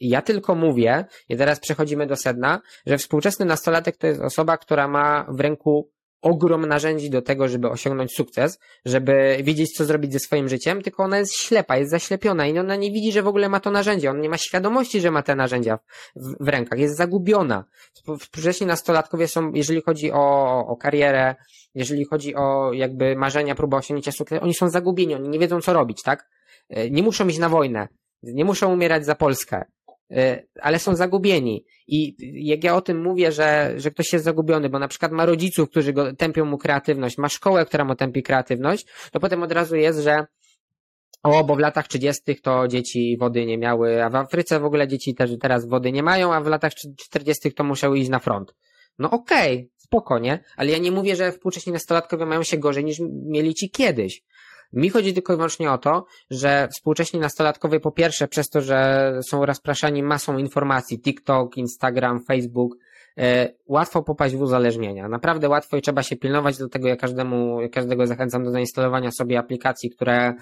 Ja 0.01 0.23
tylko 0.23 0.55
mówię, 0.55 1.05
i 1.29 1.37
teraz 1.37 1.61
przechodzimy 1.61 2.07
do 2.07 2.17
sedna, 2.17 2.61
że 2.87 2.99
współczesny 2.99 3.47
nastolatek 3.47 3.97
to 3.97 4.07
jest 4.07 4.21
osoba, 4.21 4.59
która 4.59 4.89
ma 4.89 5.27
w 5.29 5.41
ręku 5.41 5.91
ogrom 6.23 6.67
narzędzi 6.67 7.11
do 7.11 7.23
tego, 7.23 7.49
żeby 7.49 7.69
osiągnąć 7.71 8.15
sukces, 8.15 8.59
żeby 8.85 9.39
wiedzieć, 9.43 9.77
co 9.77 9.85
zrobić 9.85 10.13
ze 10.13 10.19
swoim 10.19 10.49
życiem, 10.49 10.83
tylko 10.83 11.03
ona 11.03 11.19
jest 11.19 11.37
ślepa, 11.37 11.77
jest 11.77 11.91
zaślepiona 11.91 12.47
i 12.47 12.59
ona 12.59 12.77
nie 12.77 12.91
widzi, 12.91 13.13
że 13.13 13.23
w 13.23 13.27
ogóle 13.27 13.49
ma 13.49 13.61
to 13.61 13.71
narzędzie. 13.71 14.11
On 14.11 14.21
nie 14.21 14.29
ma 14.29 14.39
świadomości, 14.39 15.01
że 15.01 15.11
ma 15.11 15.23
te 15.23 15.35
narzędzia 15.35 15.79
w, 16.17 16.45
w 16.45 16.49
rękach. 16.49 16.79
Jest 16.79 16.97
zagubiona. 16.97 17.65
Współcześni 18.21 18.67
nastolatkowie 18.67 19.29
są, 19.29 19.53
jeżeli 19.53 19.83
chodzi 19.83 20.13
o, 20.13 20.59
o 20.67 20.77
karierę, 20.77 21.35
jeżeli 21.75 22.05
chodzi 22.05 22.35
o 22.35 22.73
jakby 22.73 23.17
marzenia, 23.17 23.55
próbę 23.55 23.77
osiągnięcia 23.77 24.13
sukcesu, 24.13 24.43
oni 24.43 24.55
są 24.55 24.69
zagubieni, 24.69 25.15
oni 25.15 25.29
nie 25.29 25.39
wiedzą, 25.39 25.61
co 25.61 25.73
robić, 25.73 26.03
tak? 26.03 26.29
E, 26.69 26.91
nie 26.91 27.03
muszą 27.03 27.29
iść 27.29 27.39
na 27.39 27.49
wojnę. 27.49 27.89
Nie 28.23 28.45
muszą 28.45 28.73
umierać 28.73 29.07
za 29.07 29.15
Polskę. 29.15 29.65
E, 30.11 30.43
ale 30.61 30.79
są 30.79 30.97
zagubieni. 30.97 31.65
I 31.87 32.17
jak 32.49 32.65
ja 32.65 32.77
o 32.77 32.81
tym 32.81 33.03
mówię, 33.03 33.33
że, 33.33 33.75
że 33.77 33.91
ktoś 33.91 34.13
jest 34.13 34.25
zagubiony, 34.25 34.69
bo 34.69 34.79
na 34.79 34.89
przykład 34.89 35.13
ma 35.13 35.27
rodziców, 35.27 35.71
którzy 35.71 35.93
go 35.93 36.17
tępią 36.17 36.45
mu 36.45 36.59
kreatywność, 36.59 37.19
ma 37.19 37.29
szkołę, 37.29 37.67
która 37.67 37.85
mu 37.85 37.95
tępi 37.95 38.23
kreatywność, 38.23 38.87
to 39.13 39.21
potem 39.21 39.43
od 39.43 39.53
razu 39.53 39.77
jest, 39.77 40.01
że 40.01 40.27
o, 41.23 41.45
bo 41.45 41.57
w 41.57 41.59
latach 41.59 41.89
30. 41.89 42.23
to 42.43 42.69
dzieci 42.69 43.17
wody 43.21 43.47
nie 43.47 43.59
miały, 43.59 44.05
a 44.05 44.11
w 44.11 44.15
Afryce 44.15 44.61
w 44.61 44.65
ogóle 44.65 44.89
dzieci 44.89 45.15
też 45.15 45.31
teraz 45.41 45.69
wody 45.69 45.93
nie 45.93 46.03
mają, 46.03 46.35
a 46.35 46.41
w 46.41 46.47
latach 46.47 46.73
40. 46.99 47.53
to 47.53 47.65
musiały 47.65 47.99
iść 47.99 48.11
na 48.11 48.19
front. 48.19 48.55
No 48.99 49.11
okej, 49.11 49.57
okay, 49.57 49.71
spoko, 49.77 50.19
nie? 50.19 50.45
Ale 50.57 50.71
ja 50.71 50.79
nie 50.79 50.93
mówię, 50.93 51.17
że 51.17 51.33
współcześni 51.33 51.73
nastolatkowie 51.73 52.27
mają 52.27 52.43
się 52.43 52.59
gorzej 52.59 52.85
niż 52.85 52.99
mieli 53.27 53.55
ci 53.55 53.71
kiedyś. 53.71 54.23
Mi 54.73 54.91
chodzi 54.91 55.15
tylko 55.15 55.33
i 55.33 55.37
wyłącznie 55.37 55.73
o 55.73 55.79
to, 55.79 56.05
że 56.31 56.69
współcześni 56.75 57.21
nastolatkowie 57.21 57.81
po 57.81 57.93
pierwsze 57.93 58.29
przez 58.29 58.49
to, 58.49 58.61
że 58.61 59.13
są 59.29 59.47
rozpraszani 59.47 60.03
masą 60.03 60.39
informacji, 60.39 61.01
TikTok, 61.01 61.57
Instagram, 61.57 62.25
Facebook, 62.25 62.77
e, 63.19 63.49
łatwo 63.67 64.03
popaść 64.03 64.37
w 64.37 64.41
uzależnienia. 64.41 65.09
Naprawdę 65.09 65.49
łatwo 65.49 65.77
i 65.77 65.83
trzeba 65.83 66.03
się 66.03 66.17
pilnować, 66.17 66.59
dlatego 66.59 66.89
ja 66.89 66.97
każdemu, 66.97 67.59
każdego 67.73 68.07
zachęcam 68.07 68.45
do 68.45 68.51
zainstalowania 68.51 69.11
sobie 69.11 69.39
aplikacji, 69.39 69.91
które 69.91 70.35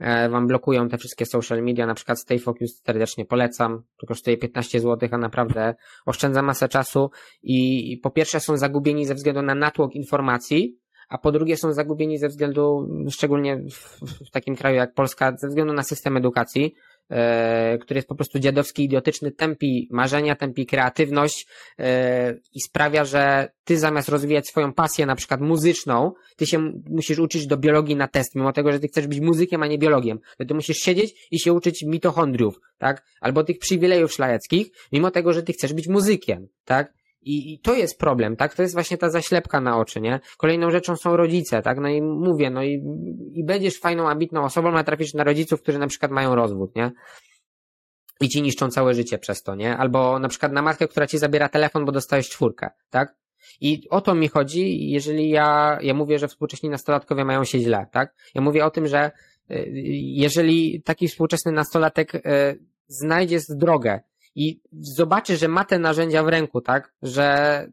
e, 0.00 0.28
wam 0.28 0.46
blokują 0.46 0.88
te 0.88 0.98
wszystkie 0.98 1.26
social 1.26 1.62
media, 1.62 1.86
na 1.86 1.94
przykład 1.94 2.20
Stay 2.20 2.38
Focus 2.38 2.82
serdecznie 2.86 3.24
polecam, 3.24 3.82
to 4.00 4.06
kosztuje 4.06 4.36
15 4.36 4.80
zł, 4.80 5.08
a 5.12 5.18
naprawdę 5.18 5.74
oszczędza 6.06 6.42
masę 6.42 6.68
czasu. 6.68 7.10
I 7.42 8.00
po 8.02 8.10
pierwsze 8.10 8.40
są 8.40 8.56
zagubieni 8.56 9.06
ze 9.06 9.14
względu 9.14 9.42
na 9.42 9.54
natłok 9.54 9.94
informacji, 9.94 10.78
a 11.08 11.18
po 11.18 11.32
drugie 11.32 11.56
są 11.56 11.72
zagubieni 11.72 12.18
ze 12.18 12.28
względu, 12.28 12.88
szczególnie 13.10 13.56
w, 13.56 14.00
w 14.26 14.30
takim 14.30 14.56
kraju 14.56 14.76
jak 14.76 14.94
Polska, 14.94 15.36
ze 15.36 15.48
względu 15.48 15.72
na 15.72 15.82
system 15.82 16.16
edukacji, 16.16 16.74
e, 17.10 17.78
który 17.78 17.98
jest 17.98 18.08
po 18.08 18.14
prostu 18.14 18.38
dziadowski, 18.38 18.84
idiotyczny, 18.84 19.32
tępi 19.32 19.88
marzenia, 19.90 20.36
tępi 20.36 20.66
kreatywność 20.66 21.46
e, 21.78 22.34
i 22.54 22.60
sprawia, 22.60 23.04
że 23.04 23.48
ty 23.64 23.78
zamiast 23.78 24.08
rozwijać 24.08 24.48
swoją 24.48 24.72
pasję, 24.72 25.06
na 25.06 25.16
przykład 25.16 25.40
muzyczną, 25.40 26.12
ty 26.36 26.46
się 26.46 26.72
musisz 26.90 27.18
uczyć 27.18 27.46
do 27.46 27.56
biologii 27.56 27.96
na 27.96 28.08
test, 28.08 28.34
mimo 28.34 28.52
tego, 28.52 28.72
że 28.72 28.80
ty 28.80 28.88
chcesz 28.88 29.06
być 29.06 29.20
muzykiem, 29.20 29.62
a 29.62 29.66
nie 29.66 29.78
biologiem. 29.78 30.18
To 30.38 30.44
ty 30.44 30.54
musisz 30.54 30.76
siedzieć 30.76 31.28
i 31.30 31.38
się 31.38 31.52
uczyć 31.52 31.82
mitochondriów, 31.82 32.60
tak? 32.78 33.04
Albo 33.20 33.44
tych 33.44 33.58
przywilejów 33.58 34.12
szlajeckich, 34.12 34.66
mimo 34.92 35.10
tego, 35.10 35.32
że 35.32 35.42
ty 35.42 35.52
chcesz 35.52 35.72
być 35.72 35.88
muzykiem, 35.88 36.48
tak? 36.64 36.92
I, 37.26 37.52
I 37.52 37.58
to 37.58 37.74
jest 37.74 37.98
problem, 37.98 38.36
tak? 38.36 38.54
To 38.54 38.62
jest 38.62 38.74
właśnie 38.74 38.98
ta 38.98 39.10
zaślepka 39.10 39.60
na 39.60 39.78
oczy, 39.78 40.00
nie? 40.00 40.20
Kolejną 40.36 40.70
rzeczą 40.70 40.96
są 40.96 41.16
rodzice, 41.16 41.62
tak? 41.62 41.78
No 41.80 41.88
i 41.88 42.02
mówię, 42.02 42.50
no 42.50 42.62
i, 42.62 42.82
i 43.34 43.44
będziesz 43.44 43.80
fajną, 43.80 44.08
ambitną 44.08 44.44
osobą, 44.44 44.76
a 44.76 44.84
trafisz 44.84 45.14
na 45.14 45.24
rodziców, 45.24 45.62
którzy 45.62 45.78
na 45.78 45.86
przykład 45.86 46.12
mają 46.12 46.34
rozwód, 46.34 46.76
nie? 46.76 46.92
I 48.20 48.28
ci 48.28 48.42
niszczą 48.42 48.70
całe 48.70 48.94
życie 48.94 49.18
przez 49.18 49.42
to, 49.42 49.54
nie? 49.54 49.76
Albo 49.76 50.18
na 50.18 50.28
przykład 50.28 50.52
na 50.52 50.62
matkę, 50.62 50.88
która 50.88 51.06
ci 51.06 51.18
zabiera 51.18 51.48
telefon, 51.48 51.84
bo 51.84 51.92
dostałeś 51.92 52.28
czwórkę, 52.28 52.70
tak? 52.90 53.14
I 53.60 53.88
o 53.90 54.00
to 54.00 54.14
mi 54.14 54.28
chodzi, 54.28 54.90
jeżeli 54.90 55.28
ja, 55.28 55.78
ja 55.82 55.94
mówię, 55.94 56.18
że 56.18 56.28
współcześni 56.28 56.70
nastolatkowie 56.70 57.24
mają 57.24 57.44
się 57.44 57.58
źle, 57.58 57.86
tak? 57.92 58.14
Ja 58.34 58.40
mówię 58.40 58.64
o 58.64 58.70
tym, 58.70 58.86
że 58.86 59.10
y, 59.50 59.64
jeżeli 60.02 60.82
taki 60.82 61.08
współczesny 61.08 61.52
nastolatek 61.52 62.14
y, 62.14 62.20
znajdzie 62.88 63.38
drogę 63.48 64.00
i 64.36 64.60
zobaczy, 64.72 65.36
że 65.36 65.48
ma 65.48 65.64
te 65.64 65.78
narzędzia 65.78 66.22
w 66.22 66.28
ręku, 66.28 66.60
tak? 66.60 66.92
Że, 67.02 67.66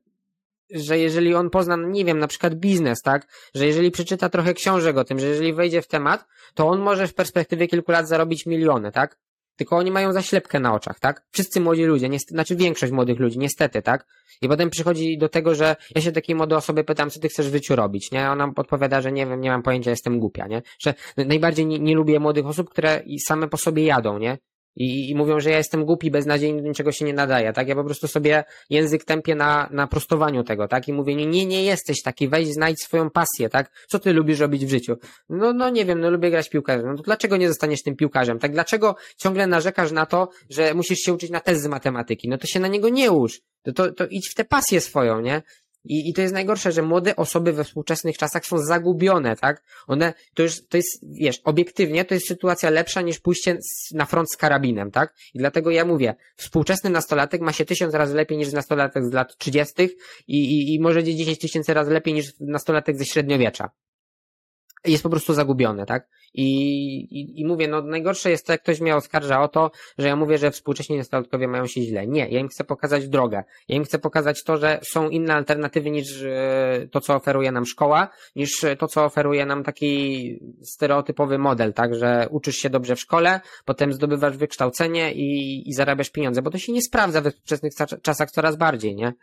że 0.72 1.00
jeżeli 1.00 1.36
on 1.36 1.50
pozna, 1.50 1.78
no 1.78 1.88
nie 1.88 2.06
wiem, 2.06 2.20
na 2.20 2.28
przykład 2.28 2.56
biznes, 2.56 3.02
tak? 3.02 3.28
Że 3.56 3.66
jeżeli 3.66 3.92
przeczyta 3.92 4.30
trochę 4.30 4.54
książek 4.54 4.98
o 4.98 5.04
tym, 5.04 5.20
że 5.20 5.28
jeżeli 5.28 5.54
wejdzie 5.54 5.82
w 5.82 5.88
temat, 5.88 6.26
to 6.54 6.68
on 6.68 6.80
może 6.80 7.08
w 7.08 7.14
perspektywie 7.14 7.68
kilku 7.68 7.92
lat 7.92 8.08
zarobić 8.08 8.46
miliony, 8.46 8.92
tak? 8.92 9.18
Tylko 9.56 9.78
oni 9.78 9.92
mają 9.92 10.14
zaślepkę 10.14 10.60
na 10.60 10.74
oczach, 10.74 11.00
tak? 11.00 11.26
Wszyscy 11.32 11.62
młodzi 11.62 11.84
ludzie, 11.84 12.10
niestety, 12.10 12.34
znaczy 12.34 12.56
większość 12.56 12.92
młodych 12.92 13.20
ludzi, 13.20 13.40
niestety, 13.40 13.82
tak? 13.82 14.08
I 14.42 14.48
potem 14.48 14.70
przychodzi 14.70 15.18
do 15.18 15.30
tego, 15.30 15.56
że 15.56 15.76
ja 15.96 16.02
się 16.02 16.12
takiej 16.12 16.36
młodej 16.36 16.58
osoby 16.58 16.84
pytam, 16.84 17.10
co 17.10 17.20
ty 17.20 17.30
chcesz 17.30 17.50
w 17.50 17.54
życiu 17.54 17.76
robić, 17.76 18.12
nie? 18.12 18.30
Ona 18.30 18.52
odpowiada, 18.56 19.02
że 19.02 19.12
nie 19.12 19.26
wiem, 19.26 19.42
nie 19.42 19.50
mam 19.50 19.64
pojęcia, 19.64 19.90
jestem 19.90 20.20
głupia, 20.20 20.48
nie? 20.48 20.62
Że 20.80 20.94
najbardziej 21.18 21.66
nie, 21.66 21.80
nie 21.80 21.96
lubię 21.96 22.20
młodych 22.20 22.46
osób, 22.46 22.70
które 22.70 23.04
same 23.28 23.48
po 23.48 23.58
sobie 23.58 23.84
jadą, 23.84 24.18
nie? 24.20 24.38
I, 24.76 25.10
I 25.10 25.16
mówią, 25.16 25.40
że 25.40 25.50
ja 25.50 25.58
jestem 25.58 25.86
głupi, 25.86 26.12
beznadziejny, 26.12 26.62
niczego 26.62 26.92
się 26.92 27.06
nie 27.06 27.14
nadaje, 27.14 27.54
tak? 27.54 27.68
Ja 27.68 27.76
po 27.76 27.84
prostu 27.84 28.08
sobie 28.08 28.44
język 28.70 29.06
tępię 29.06 29.36
na, 29.36 29.70
na 29.72 29.88
prostowaniu 29.88 30.44
tego, 30.44 30.68
tak? 30.68 30.88
I 30.88 30.94
mówię, 30.94 31.16
nie, 31.16 31.26
nie, 31.26 31.46
nie 31.46 31.64
jesteś 31.64 32.02
taki, 32.02 32.28
weź, 32.28 32.48
znajdź 32.48 32.84
swoją 32.84 33.10
pasję, 33.10 33.50
tak? 33.50 33.72
Co 33.90 34.00
ty 34.00 34.14
lubisz 34.14 34.40
robić 34.40 34.66
w 34.66 34.70
życiu? 34.70 34.96
No, 35.30 35.54
no 35.54 35.70
nie 35.70 35.86
wiem, 35.86 36.00
no 36.00 36.10
lubię 36.10 36.32
grać 36.32 36.50
piłkarzem. 36.50 36.88
No 36.88 36.98
to 36.98 37.04
dlaczego 37.04 37.38
nie 37.38 37.48
zostaniesz 37.48 37.84
tym 37.84 37.96
piłkarzem, 37.96 38.40
tak? 38.40 38.52
Dlaczego 38.52 38.96
ciągle 39.18 39.48
narzekasz 39.48 39.92
na 39.92 40.06
to, 40.06 40.30
że 40.50 40.74
musisz 40.74 41.00
się 41.00 41.14
uczyć 41.14 41.30
na 41.30 41.40
test 41.40 41.64
z 41.64 41.68
matematyki? 41.68 42.30
No 42.30 42.38
to 42.38 42.48
się 42.48 42.60
na 42.60 42.68
niego 42.68 42.90
nie 42.90 43.12
ucz. 43.12 43.42
To, 43.64 43.74
to, 43.74 43.92
to 43.92 44.08
idź 44.08 44.30
w 44.30 44.36
tę 44.36 44.46
pasję 44.46 44.82
swoją, 44.82 45.22
nie? 45.22 45.42
I, 45.86 46.10
I 46.10 46.14
to 46.14 46.22
jest 46.22 46.34
najgorsze, 46.34 46.72
że 46.72 46.82
młode 46.82 47.16
osoby 47.16 47.54
we 47.54 47.64
współczesnych 47.64 48.18
czasach 48.18 48.46
są 48.46 48.58
zagubione, 48.58 49.36
tak? 49.36 49.64
One, 49.88 50.14
to 50.34 50.44
już, 50.44 50.68
to 50.68 50.78
jest, 50.78 51.06
wiesz, 51.20 51.42
obiektywnie 51.44 52.06
to 52.06 52.14
jest 52.14 52.28
sytuacja 52.28 52.70
lepsza 52.70 53.02
niż 53.02 53.20
pójście 53.20 53.58
na 53.94 54.06
front 54.06 54.32
z 54.32 54.38
karabinem, 54.38 54.92
tak? 54.92 55.16
I 55.34 55.40
dlatego 55.40 55.72
ja 55.72 55.86
mówię, 55.86 56.16
współczesny 56.36 56.90
nastolatek 56.90 57.42
ma 57.42 57.54
się 57.54 57.66
tysiąc 57.66 57.94
razy 57.94 58.16
lepiej 58.16 58.38
niż 58.38 58.52
nastolatek 58.52 59.06
z 59.06 59.14
lat 59.14 59.38
trzydziestych 59.38 59.92
i, 60.28 60.38
i, 60.38 60.76
i 60.76 60.80
może 60.80 61.04
dziesięć 61.04 61.40
tysięcy 61.40 61.74
razy 61.74 61.92
lepiej 61.92 62.14
niż 62.14 62.34
nastolatek 62.40 62.98
ze 62.98 63.06
średniowiecza 63.06 63.70
jest 64.86 65.04
po 65.04 65.10
prostu 65.10 65.34
zagubione, 65.34 65.86
tak? 65.86 66.08
I, 66.34 66.48
i, 67.20 67.42
I 67.42 67.46
mówię, 67.46 67.68
no 67.68 67.82
najgorsze 67.82 68.30
jest 68.30 68.46
to, 68.46 68.52
jak 68.52 68.62
ktoś 68.62 68.80
mnie 68.82 68.96
oskarża 68.96 69.42
o 69.42 69.48
to, 69.48 69.72
że 69.98 70.08
ja 70.08 70.16
mówię, 70.16 70.38
że 70.38 70.52
współcześni 70.52 70.98
nastolatkowie 70.98 71.48
mają 71.48 71.68
się 71.68 71.82
źle. 71.82 72.08
Nie, 72.08 72.30
ja 72.30 72.40
im 72.40 72.48
chcę 72.48 72.64
pokazać 72.64 73.08
drogę. 73.08 73.44
Ja 73.68 73.76
im 73.76 73.84
chcę 73.84 74.00
pokazać 74.00 74.44
to, 74.44 74.58
że 74.58 74.80
są 74.84 75.10
inne 75.10 75.34
alternatywy 75.34 75.92
niż 75.92 76.22
e, 76.22 76.88
to, 76.92 77.02
co 77.02 77.16
oferuje 77.16 77.52
nam 77.52 77.66
szkoła, 77.66 78.10
niż 78.36 78.66
to, 78.80 78.88
co 78.88 79.06
oferuje 79.06 79.46
nam 79.46 79.64
taki 79.64 80.40
stereotypowy 80.64 81.38
model, 81.38 81.74
tak? 81.74 81.96
Że 81.96 82.28
uczysz 82.30 82.56
się 82.56 82.70
dobrze 82.70 82.96
w 82.96 83.00
szkole, 83.00 83.42
potem 83.66 83.94
zdobywasz 83.94 84.38
wykształcenie 84.38 85.14
i, 85.14 85.70
i 85.70 85.74
zarabiasz 85.74 86.10
pieniądze, 86.10 86.42
bo 86.42 86.50
to 86.50 86.58
się 86.58 86.72
nie 86.72 86.82
sprawdza 86.82 87.22
we 87.22 87.32
współczesnych 87.32 87.74
czasach 88.02 88.32
coraz 88.32 88.56
bardziej, 88.56 88.96
nie? 88.96 89.14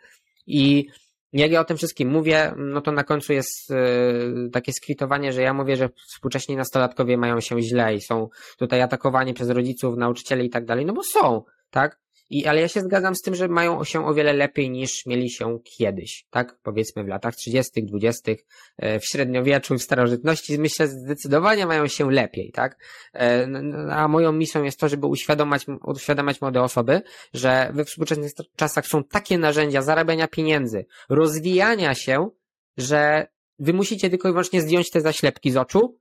I 0.47 0.87
jak 1.33 1.51
ja 1.51 1.61
o 1.61 1.65
tym 1.65 1.77
wszystkim 1.77 2.09
mówię, 2.09 2.53
no 2.57 2.81
to 2.81 2.91
na 2.91 3.03
końcu 3.03 3.33
jest 3.33 3.69
yy, 3.69 4.49
takie 4.49 4.73
skwitowanie, 4.73 5.33
że 5.33 5.41
ja 5.41 5.53
mówię, 5.53 5.75
że 5.75 5.89
współcześni 6.07 6.55
nastolatkowie 6.55 7.17
mają 7.17 7.39
się 7.39 7.61
źle 7.61 7.95
i 7.95 8.01
są 8.01 8.29
tutaj 8.57 8.81
atakowani 8.81 9.33
przez 9.33 9.49
rodziców, 9.49 9.97
nauczycieli 9.97 10.45
i 10.45 10.49
tak 10.49 10.65
dalej, 10.65 10.85
no 10.85 10.93
bo 10.93 11.03
są, 11.03 11.43
tak? 11.69 11.99
I, 12.31 12.47
ale 12.47 12.61
ja 12.61 12.67
się 12.67 12.81
zgadzam 12.81 13.15
z 13.15 13.21
tym, 13.21 13.35
że 13.35 13.47
mają 13.47 13.83
się 13.83 14.05
o 14.05 14.13
wiele 14.13 14.33
lepiej 14.33 14.69
niż 14.69 15.05
mieli 15.05 15.29
się 15.29 15.59
kiedyś, 15.63 16.25
tak? 16.29 16.57
Powiedzmy 16.63 17.03
w 17.03 17.07
latach 17.07 17.35
30., 17.35 17.83
20., 17.83 18.31
e, 18.77 18.99
w 18.99 19.05
średniowieczu, 19.05 19.77
w 19.77 19.81
starożytności, 19.81 20.59
myślę, 20.59 20.87
zdecydowanie 20.87 21.65
mają 21.65 21.87
się 21.87 22.11
lepiej, 22.11 22.51
tak? 22.51 22.77
E, 23.13 23.47
a 23.91 24.07
moją 24.07 24.31
misją 24.31 24.63
jest 24.63 24.79
to, 24.79 24.89
żeby 24.89 25.07
uświadamiać, 25.07 26.41
młode 26.41 26.61
osoby, 26.61 27.01
że 27.33 27.71
we 27.73 27.85
współczesnych 27.85 28.31
czasach 28.55 28.87
są 28.87 29.03
takie 29.03 29.37
narzędzia 29.37 29.81
zarabiania 29.81 30.27
pieniędzy, 30.27 30.85
rozwijania 31.09 31.95
się, 31.95 32.29
że 32.77 33.27
wy 33.59 33.73
musicie 33.73 34.09
tylko 34.09 34.29
i 34.29 34.31
wyłącznie 34.31 34.61
zdjąć 34.61 34.89
te 34.89 35.01
zaślepki 35.01 35.51
z 35.51 35.57
oczu 35.57 35.97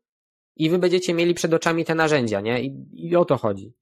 i 0.56 0.70
wy 0.70 0.78
będziecie 0.78 1.14
mieli 1.14 1.34
przed 1.34 1.54
oczami 1.54 1.84
te 1.84 1.94
narzędzia, 1.94 2.40
nie? 2.40 2.62
I, 2.62 2.86
i 2.92 3.16
o 3.16 3.24
to 3.24 3.36
chodzi. 3.36 3.72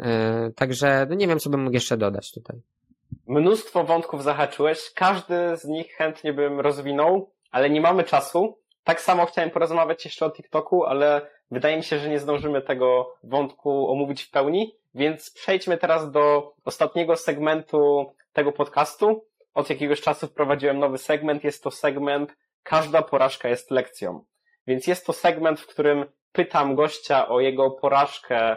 E, 0.00 0.50
także 0.56 1.06
no 1.08 1.14
nie 1.14 1.28
wiem, 1.28 1.38
co 1.38 1.50
bym 1.50 1.62
mógł 1.62 1.74
jeszcze 1.74 1.96
dodać 1.96 2.32
tutaj. 2.32 2.60
Mnóstwo 3.26 3.84
wątków 3.84 4.22
zahaczyłeś, 4.22 4.92
każdy 4.94 5.56
z 5.56 5.64
nich 5.64 5.92
chętnie 5.92 6.32
bym 6.32 6.60
rozwinął, 6.60 7.30
ale 7.50 7.70
nie 7.70 7.80
mamy 7.80 8.04
czasu. 8.04 8.58
Tak 8.84 9.00
samo 9.00 9.26
chciałem 9.26 9.50
porozmawiać 9.50 10.04
jeszcze 10.04 10.26
o 10.26 10.30
TikToku, 10.30 10.84
ale 10.84 11.26
wydaje 11.50 11.76
mi 11.76 11.84
się, 11.84 11.98
że 11.98 12.08
nie 12.08 12.18
zdążymy 12.18 12.62
tego 12.62 13.14
wątku 13.24 13.90
omówić 13.90 14.22
w 14.22 14.30
pełni, 14.30 14.76
więc 14.94 15.30
przejdźmy 15.30 15.78
teraz 15.78 16.10
do 16.10 16.54
ostatniego 16.64 17.16
segmentu 17.16 18.12
tego 18.32 18.52
podcastu. 18.52 19.24
Od 19.54 19.70
jakiegoś 19.70 20.00
czasu 20.00 20.26
wprowadziłem 20.26 20.78
nowy 20.78 20.98
segment, 20.98 21.44
jest 21.44 21.62
to 21.62 21.70
segment 21.70 22.36
Każda 22.62 23.02
porażka 23.02 23.48
jest 23.48 23.70
lekcją. 23.70 24.24
Więc 24.66 24.86
jest 24.86 25.06
to 25.06 25.12
segment, 25.12 25.60
w 25.60 25.66
którym 25.66 26.04
pytam 26.32 26.74
gościa 26.74 27.28
o 27.28 27.40
jego 27.40 27.70
porażkę 27.70 28.56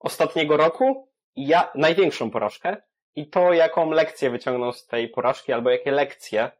ostatniego 0.00 0.56
roku 0.56 1.08
ja 1.36 1.70
największą 1.74 2.30
porażkę 2.30 2.76
i 3.14 3.28
to, 3.28 3.52
jaką 3.52 3.90
lekcję 3.90 4.30
wyciągnął 4.30 4.72
z 4.72 4.86
tej 4.86 5.08
porażki 5.08 5.52
albo 5.52 5.70
jakie 5.70 5.90
lekcje. 5.90 6.50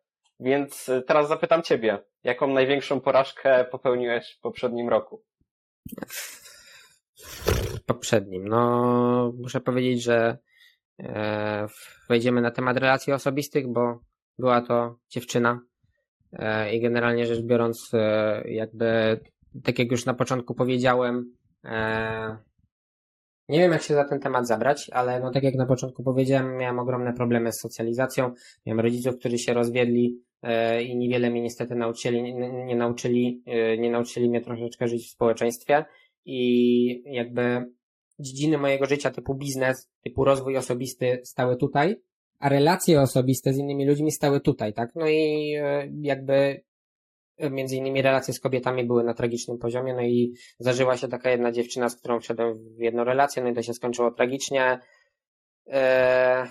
Więc 0.40 0.88
y, 0.88 1.02
teraz 1.02 1.28
zapytam 1.28 1.62
Ciebie, 1.62 1.98
jaką 2.24 2.46
największą 2.46 3.00
porażkę 3.00 3.64
popełniłeś 3.64 4.36
w 4.38 4.40
poprzednim 4.40 4.88
roku? 4.88 5.24
Poprzednim. 7.86 8.48
No, 8.48 9.32
muszę 9.38 9.60
powiedzieć, 9.60 10.02
że 10.02 10.38
e, 11.00 11.66
wejdziemy 12.08 12.40
na 12.40 12.50
temat 12.50 12.76
relacji 12.76 13.12
osobistych, 13.12 13.72
bo 13.72 14.00
była 14.38 14.60
to 14.62 14.98
dziewczyna 15.10 15.60
e, 16.32 16.74
i 16.74 16.80
generalnie 16.80 17.26
rzecz 17.26 17.42
biorąc, 17.42 17.90
e, 17.94 18.42
jakby, 18.46 19.20
tak 19.64 19.78
jak 19.78 19.90
już 19.90 20.06
na 20.06 20.14
początku 20.14 20.54
powiedziałem, 20.54 21.34
nie 23.48 23.58
wiem, 23.58 23.72
jak 23.72 23.82
się 23.82 23.94
za 23.94 24.04
ten 24.04 24.20
temat 24.20 24.46
zabrać, 24.46 24.90
ale 24.92 25.20
no 25.20 25.30
tak 25.30 25.42
jak 25.42 25.54
na 25.54 25.66
początku 25.66 26.02
powiedziałem, 26.02 26.56
miałem 26.56 26.78
ogromne 26.78 27.12
problemy 27.12 27.52
z 27.52 27.60
socjalizacją. 27.60 28.32
Miałem 28.66 28.80
rodziców, 28.80 29.18
którzy 29.18 29.38
się 29.38 29.54
rozwiedli 29.54 30.18
e, 30.42 30.82
i 30.82 30.96
niewiele 30.96 31.30
mnie 31.30 31.42
niestety 31.42 31.74
nauczyli, 31.74 32.34
nie, 32.66 32.76
nauczyli, 32.76 33.42
e, 33.46 33.78
nie 33.78 33.90
nauczyli 33.90 34.28
mnie 34.28 34.40
troszeczkę 34.40 34.88
żyć 34.88 35.06
w 35.06 35.10
społeczeństwie 35.10 35.84
i 36.24 37.12
jakby 37.14 37.66
dziedziny 38.18 38.58
mojego 38.58 38.86
życia 38.86 39.10
typu 39.10 39.34
biznes, 39.34 39.90
typu 40.04 40.24
rozwój 40.24 40.56
osobisty 40.56 41.20
stały 41.24 41.56
tutaj, 41.56 41.96
a 42.38 42.48
relacje 42.48 43.00
osobiste 43.00 43.52
z 43.52 43.58
innymi 43.58 43.86
ludźmi 43.86 44.12
stały 44.12 44.40
tutaj, 44.40 44.72
tak? 44.72 44.90
No 44.94 45.08
i 45.08 45.54
e, 45.54 45.88
jakby 46.00 46.60
między 47.50 47.76
innymi 47.76 48.02
relacje 48.02 48.34
z 48.34 48.40
kobietami 48.40 48.84
były 48.84 49.04
na 49.04 49.14
tragicznym 49.14 49.58
poziomie, 49.58 49.94
no 49.94 50.02
i 50.02 50.34
zdarzyła 50.58 50.96
się 50.96 51.08
taka 51.08 51.30
jedna 51.30 51.52
dziewczyna, 51.52 51.88
z 51.88 51.96
którą 51.96 52.20
wszedłem 52.20 52.58
w 52.58 52.80
jedną 52.80 53.04
relację, 53.04 53.42
no 53.42 53.48
i 53.48 53.54
to 53.54 53.62
się 53.62 53.74
skończyło 53.74 54.10
tragicznie. 54.10 54.80
Eee, 55.66 56.48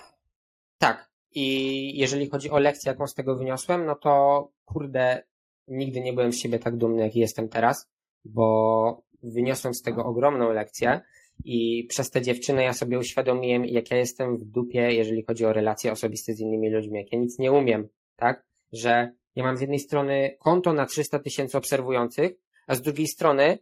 tak. 0.78 1.10
I 1.36 1.98
jeżeli 1.98 2.30
chodzi 2.30 2.50
o 2.50 2.60
lekcję, 2.60 2.92
jaką 2.92 3.08
z 3.08 3.14
tego 3.14 3.36
wyniosłem, 3.36 3.86
no 3.86 3.96
to 3.96 4.48
kurde, 4.66 5.24
nigdy 5.68 6.02
nie 6.02 6.14
byłem 6.14 6.34
z 6.34 6.40
siebie 6.40 6.60
tak 6.60 6.78
dumny, 6.78 7.04
jak 7.04 7.16
jestem 7.16 7.50
teraz, 7.50 7.90
bo 8.26 9.02
wyniosłem 9.24 9.74
z 9.74 9.82
tego 9.82 10.06
ogromną 10.06 10.54
lekcję 10.54 11.02
i 11.46 11.86
przez 11.90 12.10
te 12.10 12.22
dziewczyny 12.22 12.64
ja 12.64 12.74
sobie 12.74 13.00
uświadomiłem, 13.00 13.66
jak 13.66 13.92
ja 13.92 13.98
jestem 13.98 14.38
w 14.38 14.44
dupie, 14.46 14.92
jeżeli 14.92 15.24
chodzi 15.24 15.46
o 15.46 15.54
relacje 15.54 15.92
osobiste 15.92 16.34
z 16.34 16.40
innymi 16.40 16.70
ludźmi, 16.70 16.98
jak 17.00 17.12
ja 17.12 17.20
nic 17.20 17.40
nie 17.40 17.52
umiem, 17.52 17.88
tak? 18.16 18.46
Że 18.74 19.12
ja 19.38 19.44
mam 19.44 19.58
z 19.58 19.62
jednej 19.62 19.80
strony 19.80 20.38
konto 20.40 20.74
na 20.74 20.86
300 20.86 21.20
tysięcy 21.20 21.58
obserwujących, 21.58 22.32
a 22.68 22.76
z 22.76 22.82
drugiej 22.82 23.08
strony 23.08 23.60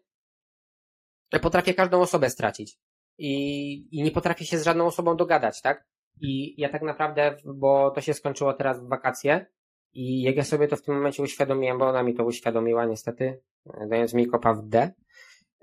potrafię 1.42 1.74
każdą 1.74 2.02
osobę 2.02 2.30
stracić. 2.30 2.78
I, 3.18 3.98
I 3.98 4.04
nie 4.04 4.12
potrafię 4.12 4.46
się 4.46 4.58
z 4.58 4.64
żadną 4.64 4.86
osobą 4.86 5.16
dogadać, 5.16 5.62
tak? 5.62 5.88
I 6.22 6.62
ja 6.62 6.70
tak 6.70 6.82
naprawdę, 6.82 7.38
bo 7.46 7.92
to 7.92 8.02
się 8.02 8.14
skończyło 8.14 8.54
teraz 8.54 8.80
w 8.80 8.90
wakacje, 8.90 9.46
i 9.94 10.22
jak 10.22 10.36
ja 10.36 10.44
sobie 10.44 10.68
to 10.68 10.76
w 10.76 10.82
tym 10.82 10.96
momencie 10.96 11.24
uświadomiłem, 11.24 11.78
bo 11.78 11.88
ona 11.88 12.04
mi 12.04 12.14
to 12.14 12.26
uświadomiła 12.26 12.86
niestety, 12.86 13.42
dając 13.90 14.14
mi 14.14 14.28
kopa 14.28 14.54
w 14.54 14.68
D, 14.68 14.92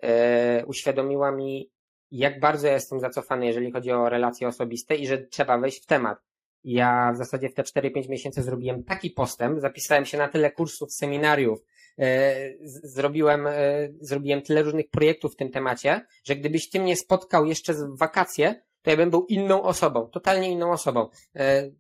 e, 0.03 0.67
uświadomiła 0.67 1.33
mi, 1.33 1.71
jak 2.11 2.41
bardzo 2.41 2.67
ja 2.67 2.73
jestem 2.73 3.01
zacofany, 3.01 3.47
jeżeli 3.47 3.73
chodzi 3.73 3.93
o 3.93 4.09
relacje 4.09 4.49
osobiste 4.49 4.97
i 4.97 5.07
że 5.07 5.19
trzeba 5.19 5.59
wejść 5.59 5.83
w 5.83 5.87
temat. 5.87 6.19
Ja 6.65 7.13
w 7.13 7.17
zasadzie 7.17 7.49
w 7.49 7.55
te 7.55 7.63
4-5 7.63 8.09
miesięcy 8.09 8.43
zrobiłem 8.43 8.85
taki 8.85 9.11
postęp, 9.11 9.61
zapisałem 9.61 10.07
się 10.07 10.19
na 10.19 10.29
tyle 10.29 10.51
kursów, 10.51 10.95
seminariów, 10.95 11.59
e, 11.99 12.35
zrobiłem, 12.63 13.47
e, 13.47 13.53
zrobiłem 14.01 14.43
tyle 14.43 14.63
różnych 14.63 14.91
projektów 14.91 15.33
w 15.33 15.37
tym 15.37 15.51
temacie, 15.51 16.07
że 16.25 16.37
gdybyś 16.37 16.71
ty 16.71 16.81
mnie 16.81 16.97
spotkał 16.97 17.47
jeszcze 17.47 17.75
w 17.75 17.99
wakacje, 17.99 18.63
to 18.83 18.91
ja 18.91 18.97
bym 18.97 19.11
był 19.11 19.27
inną 19.29 19.63
osobą, 19.63 20.07
totalnie 20.07 20.51
inną 20.51 20.73
osobą. 20.73 21.09
E, 21.37 21.71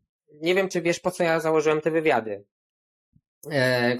nie 0.40 0.54
wiem, 0.54 0.68
czy 0.68 0.82
wiesz, 0.82 1.00
po 1.00 1.10
co 1.10 1.24
ja 1.24 1.40
założyłem 1.40 1.80
te 1.80 1.90
wywiady, 1.90 2.44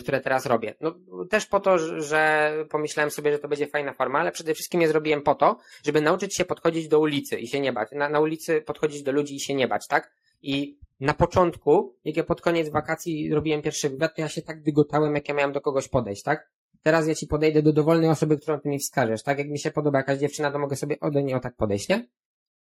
które 0.00 0.20
teraz 0.20 0.46
robię. 0.46 0.74
No, 0.80 0.94
też 1.30 1.46
po 1.46 1.60
to, 1.60 1.78
że 2.02 2.52
pomyślałem 2.70 3.10
sobie, 3.10 3.32
że 3.32 3.38
to 3.38 3.48
będzie 3.48 3.66
fajna 3.66 3.92
forma, 3.92 4.18
ale 4.18 4.32
przede 4.32 4.54
wszystkim 4.54 4.80
je 4.80 4.88
zrobiłem 4.88 5.22
po 5.22 5.34
to, 5.34 5.58
żeby 5.84 6.00
nauczyć 6.00 6.36
się 6.36 6.44
podchodzić 6.44 6.88
do 6.88 7.00
ulicy 7.00 7.38
i 7.38 7.48
się 7.48 7.60
nie 7.60 7.72
bać. 7.72 7.88
Na, 7.92 8.08
na 8.08 8.20
ulicy 8.20 8.60
podchodzić 8.60 9.02
do 9.02 9.12
ludzi 9.12 9.36
i 9.36 9.40
się 9.40 9.54
nie 9.54 9.68
bać, 9.68 9.86
tak? 9.88 10.12
I 10.42 10.78
na 11.00 11.14
początku, 11.14 11.96
jak 12.04 12.16
ja 12.16 12.24
pod 12.24 12.40
koniec 12.40 12.68
wakacji 12.68 13.34
robiłem 13.34 13.62
pierwszy 13.62 13.90
wywiad, 13.90 14.14
to 14.16 14.20
ja 14.20 14.28
się 14.28 14.42
tak 14.42 14.62
dygotałem, 14.62 15.14
jak 15.14 15.28
ja 15.28 15.34
miałem 15.34 15.52
do 15.52 15.60
kogoś 15.60 15.88
podejść, 15.88 16.22
tak? 16.22 16.50
Teraz 16.82 17.06
ja 17.06 17.14
ci 17.14 17.26
podejdę 17.26 17.62
do 17.62 17.72
dowolnej 17.72 18.10
osoby, 18.10 18.38
którą 18.38 18.60
ty 18.60 18.68
mi 18.68 18.78
wskażesz, 18.78 19.22
tak? 19.22 19.38
Jak 19.38 19.48
mi 19.48 19.58
się 19.58 19.70
podoba 19.70 19.98
jakaś 19.98 20.18
dziewczyna, 20.18 20.50
to 20.50 20.58
mogę 20.58 20.76
sobie 20.76 21.00
ode 21.00 21.22
niej 21.22 21.34
o 21.34 21.40
tak 21.40 21.56
podejść, 21.56 21.88
nie? 21.88 22.08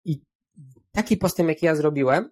I 0.05 0.23
taki 0.93 1.17
postęp, 1.17 1.49
jaki 1.49 1.67
ja 1.67 1.75
zrobiłem, 1.75 2.31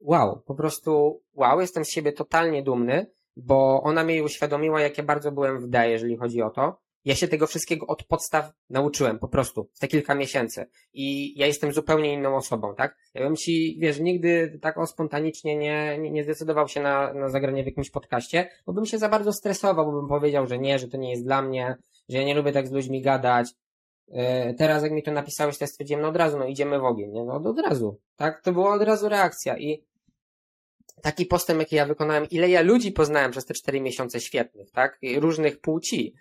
wow, 0.00 0.42
po 0.46 0.54
prostu 0.54 1.22
wow, 1.34 1.60
jestem 1.60 1.84
z 1.84 1.90
siebie 1.90 2.12
totalnie 2.12 2.62
dumny, 2.62 3.06
bo 3.36 3.82
ona 3.82 4.04
mnie 4.04 4.24
uświadomiła, 4.24 4.80
jakie 4.80 5.02
bardzo 5.02 5.32
byłem 5.32 5.60
w 5.60 5.68
D, 5.68 5.90
jeżeli 5.90 6.16
chodzi 6.16 6.42
o 6.42 6.50
to. 6.50 6.80
Ja 7.04 7.14
się 7.14 7.28
tego 7.28 7.46
wszystkiego 7.46 7.86
od 7.86 8.04
podstaw 8.04 8.52
nauczyłem, 8.70 9.18
po 9.18 9.28
prostu, 9.28 9.68
w 9.74 9.78
te 9.78 9.88
kilka 9.88 10.14
miesięcy. 10.14 10.66
I 10.92 11.38
ja 11.38 11.46
jestem 11.46 11.72
zupełnie 11.72 12.12
inną 12.12 12.36
osobą, 12.36 12.74
tak? 12.74 12.96
Ja 13.14 13.22
bym 13.22 13.36
ci, 13.36 13.78
wiesz, 13.80 14.00
nigdy 14.00 14.58
tak 14.62 14.78
o 14.78 14.86
spontanicznie 14.86 15.56
nie, 15.56 15.98
nie, 15.98 16.10
nie 16.10 16.24
zdecydował 16.24 16.68
się 16.68 16.80
na, 16.80 17.14
na 17.14 17.28
zagranie 17.28 17.62
w 17.62 17.66
jakimś 17.66 17.90
podcaście, 17.90 18.50
bo 18.66 18.72
bym 18.72 18.86
się 18.86 18.98
za 18.98 19.08
bardzo 19.08 19.32
stresował, 19.32 19.86
bo 19.86 19.92
bym 19.92 20.08
powiedział, 20.08 20.46
że 20.46 20.58
nie, 20.58 20.78
że 20.78 20.88
to 20.88 20.96
nie 20.96 21.10
jest 21.10 21.24
dla 21.24 21.42
mnie, 21.42 21.76
że 22.08 22.18
ja 22.18 22.24
nie 22.24 22.34
lubię 22.34 22.52
tak 22.52 22.68
z 22.68 22.72
ludźmi 22.72 23.02
gadać, 23.02 23.54
E, 24.12 24.54
teraz 24.54 24.82
jak 24.82 24.92
mi 24.92 25.02
to 25.02 25.12
napisałeś, 25.12 25.58
to 25.58 25.64
ja 25.64 25.68
stwierdziłem, 25.68 26.02
no 26.02 26.08
od 26.08 26.16
razu, 26.16 26.38
no 26.38 26.46
idziemy 26.46 26.78
w 26.78 26.84
ogień, 26.84 27.10
nie? 27.10 27.24
No 27.24 27.34
od 27.34 27.58
razu, 27.58 28.00
tak? 28.16 28.42
To 28.42 28.52
była 28.52 28.74
od 28.74 28.82
razu 28.82 29.08
reakcja 29.08 29.58
i 29.58 29.84
taki 31.02 31.26
postęp, 31.26 31.60
jaki 31.60 31.76
ja 31.76 31.86
wykonałem, 31.86 32.26
ile 32.30 32.48
ja 32.48 32.60
ludzi 32.62 32.92
poznałem 32.92 33.30
przez 33.30 33.44
te 33.44 33.54
cztery 33.54 33.80
miesiące 33.80 34.20
świetnych, 34.20 34.70
tak? 34.70 34.98
Różnych 35.16 35.60
płci, 35.60 36.14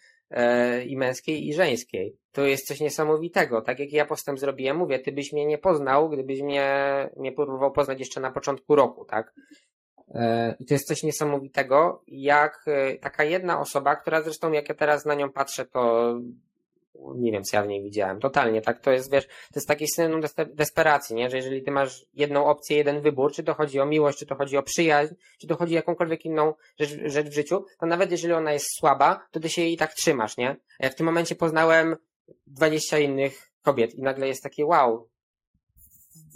i 0.86 0.98
męskiej, 0.98 1.48
i 1.48 1.54
żeńskiej. 1.54 2.18
To 2.32 2.45
jest 2.45 2.68
coś 2.68 2.80
niesamowitego. 2.80 3.62
Tak 3.62 3.80
jak 3.80 3.91
ja 3.91 4.06
postęp 4.06 4.40
zrobiłem, 4.40 4.78
mówię, 4.78 4.99
ty 4.99 5.12
byś 5.12 5.34
mnie 5.34 5.45
nie 5.45 5.58
poznał, 5.58 6.10
gdybyś 6.10 6.41
mnie 6.41 7.10
nie 7.18 7.32
próbował 7.32 7.72
poznać 7.72 7.99
jeszcze 7.99 8.22
na 8.22 8.32
początku 8.32 8.76
roku, 8.76 9.06
tak? 9.06 9.34
E, 10.16 10.56
I 10.60 10.66
to 10.66 10.74
jest 10.74 10.88
coś 10.88 11.04
niesamowitego, 11.04 12.04
jak 12.08 12.64
e, 12.68 12.98
taka 12.98 13.24
jedna 13.24 13.60
osoba, 13.60 13.95
która 13.95 14.22
zresztą 14.22 14.52
jak 14.52 14.70
ja 14.70 14.76
teraz 14.76 15.06
na 15.06 15.16
nią 15.16 15.32
patrzę, 15.32 15.66
to 15.66 16.14
nie 17.15 17.32
wiem, 17.32 17.44
co 17.44 17.57
ja 17.57 17.64
w 17.64 17.68
niej 17.68 17.84
widziałem. 17.84 18.19
Totalnie, 18.19 18.61
tak? 18.61 18.80
To 18.80 18.91
jest, 18.91 19.11
wiesz, 19.11 19.28
to 19.28 19.56
jest 19.56 19.68
taki 19.68 19.88
syndrom 19.88 20.22
desperacji, 20.53 21.15
nie? 21.15 21.30
Że 21.30 21.38
jeżeli 21.38 21.64
ty 21.64 21.72
masz 21.72 22.06
jedną 22.14 22.45
opcję, 22.45 22.78
jeden 22.78 23.02
wybór, 23.02 23.34
czy 23.34 23.44
to 23.44 23.53
chodzi 23.53 23.80
o 23.80 23.86
miłość, 23.86 24.19
czy 24.19 24.26
to 24.26 24.36
chodzi 24.36 24.57
o 24.57 24.64
przyjaźń, 24.64 25.14
czy 25.40 25.48
to 25.48 25.56
chodzi 25.56 25.74
o 25.74 25.76
jakąkolwiek 25.76 26.26
inną 26.26 26.53
rzecz, 26.80 26.98
rzecz 27.06 27.28
w 27.28 27.34
życiu, 27.34 27.65
to 27.80 27.86
nawet 27.86 28.11
jeżeli 28.11 28.34
ona 28.34 28.53
jest 28.53 28.68
słaba, 28.80 29.28
to 29.32 29.40
ty 29.40 29.49
się 29.49 29.61
jej 29.61 29.78
tak 29.78 29.94
trzymasz, 29.94 30.38
nie? 30.38 30.56
Ja 30.80 30.90
w 30.90 30.95
tym 30.95 31.06
momencie 31.06 31.36
poznałem 31.36 31.95
20 32.48 32.99
innych 32.99 33.52
kobiet 33.61 33.95
i 33.95 34.02
nagle 34.02 34.28
jest 34.28 34.44
takie 34.44 34.65
wow, 34.65 35.10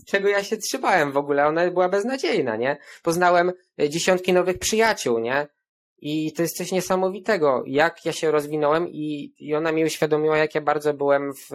czego 0.08 0.30
ja 0.30 0.44
się 0.44 0.58
trzymałem 0.58 1.12
w 1.12 1.18
ogóle? 1.18 1.46
Ona 1.46 1.72
była 1.72 1.90
beznadziejna, 1.90 2.56
nie? 2.56 2.78
Poznałem 3.04 3.52
dziesiątki 3.90 4.34
nowych 4.34 4.60
przyjaciół, 4.60 5.20
nie? 5.20 5.48
I 6.02 6.34
to 6.34 6.42
jest 6.42 6.58
coś 6.58 6.72
niesamowitego, 6.72 7.64
jak 7.68 8.06
ja 8.06 8.12
się 8.12 8.32
rozwinąłem 8.32 8.90
i, 8.90 9.34
i 9.40 9.56
ona 9.56 9.72
mi 9.72 9.86
uświadomiła, 9.86 10.38
jak 10.38 10.56
ja 10.56 10.62
bardzo 10.62 10.94
byłem 10.94 11.34
w, 11.34 11.48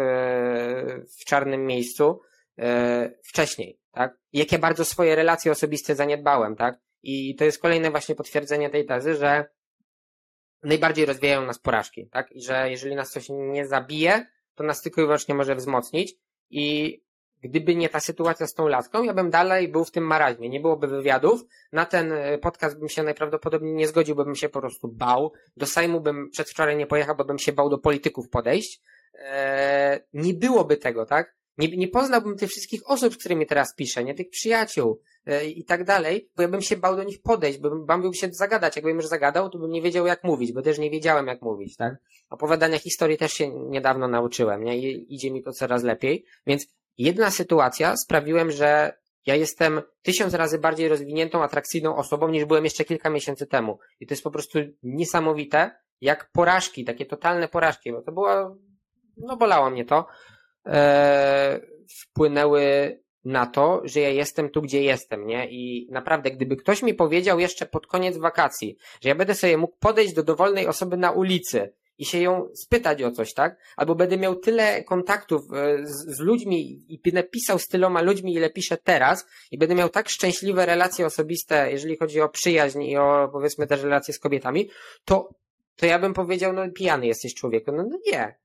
w 1.20 1.24
czarnym 1.24 1.66
miejscu 1.66 2.20
e, 2.59 3.10
wcześniej, 3.24 3.78
tak? 3.93 4.18
I 4.32 4.39
jak 4.39 4.52
ja 4.52 4.59
bardzo 4.59 4.85
swoje 4.85 5.14
relacje 5.14 5.52
osobiste 5.52 5.94
zaniedbałem, 5.94 6.56
tak? 6.56 6.78
I 7.02 7.35
to 7.35 7.44
jest 7.44 7.59
kolejne 7.59 7.90
właśnie 7.90 8.14
potwierdzenie 8.14 8.70
tej 8.70 8.86
tezy, 8.86 9.14
że 9.14 9.44
najbardziej 10.62 11.06
rozwijają 11.06 11.47
nas 11.47 11.59
porażki, 11.59 12.09
tak? 12.09 12.32
I 12.32 12.43
że 12.43 12.70
jeżeli 12.70 12.94
nas 12.94 13.10
coś 13.10 13.27
nie 13.31 13.66
zabije, 13.66 14.27
to 14.55 14.64
nas 14.64 14.82
tylko 14.82 15.01
i 15.01 15.05
wyłącznie 15.05 15.35
może 15.35 15.55
wzmocnić 15.55 16.14
i 16.51 17.06
Gdyby 17.43 17.77
nie 17.77 17.89
ta 17.89 18.01
sytuacja 18.01 18.47
z 18.47 18.55
tą 18.55 18.69
laską, 18.69 19.03
ja 19.03 19.15
bym 19.15 19.31
dalej 19.31 19.69
był 19.69 19.85
w 19.85 19.91
tym 19.91 20.05
maraźmie. 20.05 20.49
Nie 20.49 20.61
byłoby 20.61 20.87
wywiadów. 20.87 21.45
Na 21.73 21.87
ten 21.87 22.13
e, 22.13 22.39
podcast 22.39 22.79
bym 22.79 22.89
się 22.89 23.03
najprawdopodobniej 23.03 23.75
nie 23.75 23.89
zgodził, 23.89 24.17
bym 24.17 24.35
się 24.35 24.49
po 24.49 24.61
prostu 24.61 24.89
bał. 24.89 25.33
Do 25.57 25.67
Sejmu 25.67 26.01
bym 26.01 26.31
przedwczoraj 26.31 26.77
nie 26.77 26.87
pojechał, 26.87 27.17
bo 27.17 27.25
bym 27.25 27.39
się 27.39 27.53
bał 27.53 27.71
do 27.71 27.79
polityków 27.79 28.29
podejść. 28.29 28.81
Eee, 29.19 30.01
nie 30.13 30.35
byłoby 30.35 30.77
tego, 30.77 31.07
tak? 31.07 31.37
Nie, 31.59 31.77
nie 31.77 31.89
poznałbym 31.89 32.37
tych 32.37 32.51
wszystkich 32.51 32.91
osób, 32.91 33.15
z 33.15 33.17
którymi 33.17 33.47
teraz 33.47 33.75
piszę, 33.75 34.05
nie 34.05 34.15
tych 34.15 34.31
przyjaciół 34.31 35.01
e, 35.27 35.47
i 35.47 35.65
tak 35.65 35.85
dalej, 35.85 36.31
bo 36.37 36.43
ja 36.43 36.49
bym 36.49 36.63
się 36.63 36.77
bał 36.77 36.97
do 36.97 37.05
nich 37.05 37.23
podejść, 37.23 37.59
bo 37.59 37.71
bym 37.71 37.87
bał 37.87 38.15
się 38.15 38.29
zagadać. 38.33 38.77
Jakbym 38.77 38.97
już 38.97 39.07
zagadał, 39.07 39.51
to 39.51 39.59
bym 39.59 39.71
nie 39.71 39.83
wiedział 39.83 40.07
jak 40.07 40.25
mówić, 40.25 40.53
bo 40.53 40.63
też 40.63 40.79
nie 40.79 40.91
wiedziałem 40.91 41.27
jak 41.27 41.43
mówić, 41.43 41.77
tak? 41.77 41.95
Opowiadania 42.31 42.79
historii 42.79 43.19
też 43.19 43.33
się 43.33 43.49
niedawno 43.49 44.09
nauczyłem, 44.09 44.65
nie? 44.65 44.79
I 44.79 45.15
idzie 45.15 45.31
mi 45.31 45.43
to 45.43 45.53
coraz 45.53 45.83
lepiej, 45.83 46.25
więc 46.47 46.67
jedna 46.98 47.31
sytuacja 47.31 47.97
sprawiłem, 47.97 48.51
że 48.51 48.93
ja 49.27 49.35
jestem 49.35 49.82
tysiąc 50.02 50.35
razy 50.35 50.59
bardziej 50.59 50.89
rozwiniętą, 50.89 51.43
atrakcyjną 51.43 51.97
osobą 51.97 52.28
niż 52.28 52.44
byłem 52.44 52.64
jeszcze 52.64 52.85
kilka 52.85 53.10
miesięcy 53.10 53.47
temu. 53.47 53.78
I 54.01 54.06
to 54.06 54.14
jest 54.14 54.24
po 54.24 54.31
prostu 54.31 54.59
niesamowite, 54.82 55.70
jak 56.01 56.31
porażki, 56.32 56.85
takie 56.85 57.06
totalne 57.06 57.48
porażki, 57.48 57.93
bo 57.93 58.02
to 58.02 58.12
było, 58.12 58.56
no 59.16 59.36
bolało 59.36 59.70
mnie 59.70 59.85
to, 59.85 60.06
e, 60.66 61.60
wpłynęły 62.01 62.97
na 63.24 63.47
to, 63.47 63.82
że 63.85 64.01
ja 64.01 64.09
jestem 64.09 64.51
tu, 64.51 64.62
gdzie 64.62 64.82
jestem, 64.82 65.27
nie? 65.27 65.48
I 65.51 65.89
naprawdę, 65.90 66.31
gdyby 66.31 66.56
ktoś 66.56 66.82
mi 66.82 66.94
powiedział 66.94 67.40
jeszcze 67.40 67.66
pod 67.66 67.86
koniec 67.86 68.18
wakacji, 68.18 68.77
że 69.02 69.09
ja 69.09 69.14
będę 69.14 69.35
sobie 69.35 69.56
mógł 69.56 69.77
podejść 69.78 70.14
do 70.14 70.23
dowolnej 70.23 70.66
osoby 70.66 70.97
na 70.97 71.10
ulicy 71.10 71.73
i 71.98 72.05
się 72.05 72.18
ją 72.18 72.48
spytać 72.55 73.02
o 73.02 73.10
coś, 73.10 73.35
tak? 73.35 73.60
Albo 73.77 73.94
będę 73.94 74.16
miał 74.16 74.36
tyle 74.36 74.85
kontaktów 74.85 75.43
e, 75.52 75.86
z, 75.86 76.16
z, 76.16 76.20
ludźmi 76.20 76.85
i 76.89 77.01
będę 77.05 77.23
pisał 77.23 77.59
z 77.59 77.66
tyloma 77.66 78.02
ludźmi, 78.02 78.35
ile 78.35 78.51
piszę 78.51 78.77
teraz 78.77 79.27
i 79.51 79.59
będę 79.59 79.74
miał 79.74 79.89
tak 79.89 80.09
szczęśliwe 80.09 80.66
relacje 80.66 81.06
osobiste, 81.06 81.73
jeżeli 81.73 81.97
chodzi 81.97 82.20
o 82.20 82.28
przyjaźń 82.28 82.82
i 82.82 82.97
o, 82.97 83.28
powiedzmy, 83.32 83.66
też 83.66 83.82
relacje 83.82 84.14
z 84.14 84.18
kobietami, 84.18 84.70
to, 85.05 85.35
to 85.77 85.86
ja 85.86 85.98
bym 85.98 86.14
powiedział, 86.14 86.52
no 86.52 86.70
pijany 86.70 87.06
jesteś 87.06 87.35
człowieku. 87.35 87.73
No, 87.73 87.85
no 87.90 87.98
nie. 88.12 88.39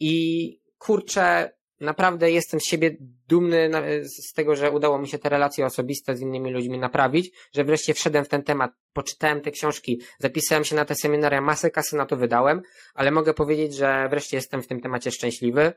I 0.00 0.60
kurczę, 0.78 1.52
naprawdę 1.84 2.30
jestem 2.30 2.60
z 2.60 2.64
siebie 2.66 2.96
dumny 3.28 3.70
z 4.04 4.32
tego, 4.32 4.56
że 4.56 4.70
udało 4.70 4.98
mi 4.98 5.08
się 5.08 5.18
te 5.18 5.28
relacje 5.28 5.66
osobiste 5.66 6.16
z 6.16 6.20
innymi 6.20 6.50
ludźmi 6.50 6.78
naprawić, 6.78 7.32
że 7.52 7.64
wreszcie 7.64 7.94
wszedłem 7.94 8.24
w 8.24 8.28
ten 8.28 8.42
temat, 8.42 8.72
poczytałem 8.92 9.40
te 9.40 9.50
książki, 9.50 10.00
zapisałem 10.18 10.64
się 10.64 10.76
na 10.76 10.84
te 10.84 10.94
seminaria, 10.94 11.40
masę 11.40 11.70
kasy 11.70 11.96
na 11.96 12.06
to 12.06 12.16
wydałem, 12.16 12.62
ale 12.94 13.10
mogę 13.10 13.34
powiedzieć, 13.34 13.74
że 13.74 14.08
wreszcie 14.10 14.36
jestem 14.36 14.62
w 14.62 14.66
tym 14.66 14.80
temacie 14.80 15.10
szczęśliwy 15.10 15.72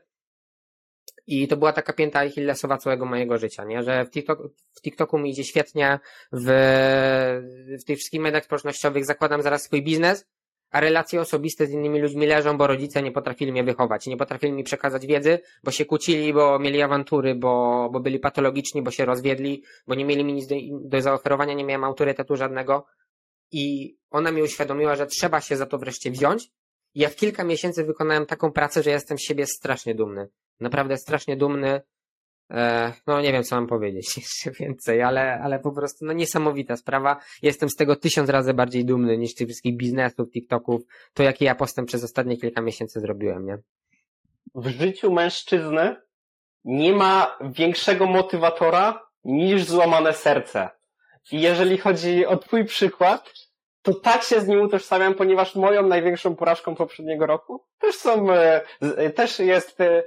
I 1.26 1.48
to 1.48 1.56
była 1.56 1.72
taka 1.72 1.92
pięta 1.92 2.20
Achillesowa 2.20 2.78
całego 2.78 3.04
mojego 3.04 3.38
życia, 3.38 3.64
nie? 3.64 3.82
Że 3.82 4.04
w, 4.04 4.10
TikTok, 4.10 4.38
w 4.74 4.80
TikToku 4.80 5.18
mi 5.18 5.30
idzie 5.30 5.44
świetnie, 5.44 5.98
w, 6.32 6.46
w 7.80 7.84
tych 7.84 7.98
wszystkich 7.98 8.20
mediach 8.20 8.44
społecznościowych 8.44 9.04
zakładam 9.04 9.42
zaraz 9.42 9.62
swój 9.62 9.82
biznes, 9.82 10.26
a 10.70 10.80
relacje 10.80 11.20
osobiste 11.20 11.66
z 11.66 11.70
innymi 11.70 12.00
ludźmi 12.00 12.26
leżą, 12.26 12.58
bo 12.58 12.66
rodzice 12.66 13.02
nie 13.02 13.12
potrafili 13.12 13.52
mnie 13.52 13.64
wychować, 13.64 14.06
nie 14.06 14.16
potrafili 14.16 14.52
mi 14.52 14.64
przekazać 14.64 15.06
wiedzy, 15.06 15.40
bo 15.64 15.70
się 15.70 15.84
kłócili, 15.84 16.32
bo 16.32 16.58
mieli 16.58 16.82
awantury, 16.82 17.34
bo, 17.34 17.88
bo 17.92 18.00
byli 18.00 18.18
patologiczni, 18.18 18.82
bo 18.82 18.90
się 18.90 19.04
rozwiedli, 19.04 19.62
bo 19.86 19.94
nie 19.94 20.04
mieli 20.04 20.24
mi 20.24 20.32
nic 20.32 20.46
do, 20.46 20.54
do 20.70 21.00
zaoferowania, 21.00 21.54
nie 21.54 21.64
miałem 21.64 21.84
autorytetu 21.84 22.36
żadnego. 22.36 22.86
I 23.52 23.96
ona 24.10 24.32
mi 24.32 24.42
uświadomiła, 24.42 24.96
że 24.96 25.06
trzeba 25.06 25.40
się 25.40 25.56
za 25.56 25.66
to 25.66 25.78
wreszcie 25.78 26.10
wziąć. 26.10 26.50
Ja 26.94 27.08
w 27.08 27.16
kilka 27.16 27.44
miesięcy 27.44 27.84
wykonałem 27.84 28.26
taką 28.26 28.52
pracę, 28.52 28.82
że 28.82 28.90
jestem 28.90 29.18
z 29.18 29.22
siebie 29.22 29.46
strasznie 29.46 29.94
dumny. 29.94 30.28
Naprawdę 30.60 30.96
strasznie 30.96 31.36
dumny. 31.36 31.80
E, 32.50 32.92
no 33.06 33.20
nie 33.20 33.32
wiem, 33.32 33.44
co 33.44 33.56
mam 33.56 33.66
powiedzieć 33.66 34.16
jeszcze 34.16 34.50
więcej, 34.50 35.02
ale, 35.02 35.40
ale 35.42 35.58
po 35.58 35.72
prostu 35.72 36.04
no 36.04 36.12
niesamowita 36.12 36.76
sprawa. 36.76 37.20
Jestem 37.42 37.68
z 37.70 37.76
tego 37.76 37.96
tysiąc 37.96 38.30
razy 38.30 38.54
bardziej 38.54 38.84
dumny 38.84 39.18
niż 39.18 39.34
tych 39.34 39.48
wszystkich 39.48 39.76
biznesów, 39.76 40.30
TikToków, 40.30 40.80
to 41.14 41.22
jaki 41.22 41.44
ja 41.44 41.54
postęp 41.54 41.88
przez 41.88 42.04
ostatnie 42.04 42.36
kilka 42.36 42.60
miesięcy 42.60 43.00
zrobiłem, 43.00 43.46
nie? 43.46 43.58
W 44.54 44.68
życiu 44.68 45.12
mężczyzny 45.12 45.96
nie 46.64 46.92
ma 46.92 47.38
większego 47.40 48.06
motywatora 48.06 49.06
niż 49.24 49.64
złamane 49.64 50.12
serce. 50.12 50.68
I 51.32 51.40
jeżeli 51.40 51.78
chodzi 51.78 52.26
o 52.26 52.36
twój 52.36 52.64
przykład, 52.64 53.32
to 53.82 53.94
tak 53.94 54.22
się 54.22 54.40
z 54.40 54.48
nim 54.48 54.60
utożsamiam, 54.60 55.14
ponieważ 55.14 55.54
moją 55.54 55.86
największą 55.86 56.36
porażką 56.36 56.74
poprzedniego 56.74 57.26
roku 57.26 57.64
też 57.78 57.94
są, 57.96 58.32
e, 58.32 58.60
z- 58.80 59.16
też 59.16 59.38
jest, 59.38 59.80
e, 59.80 60.02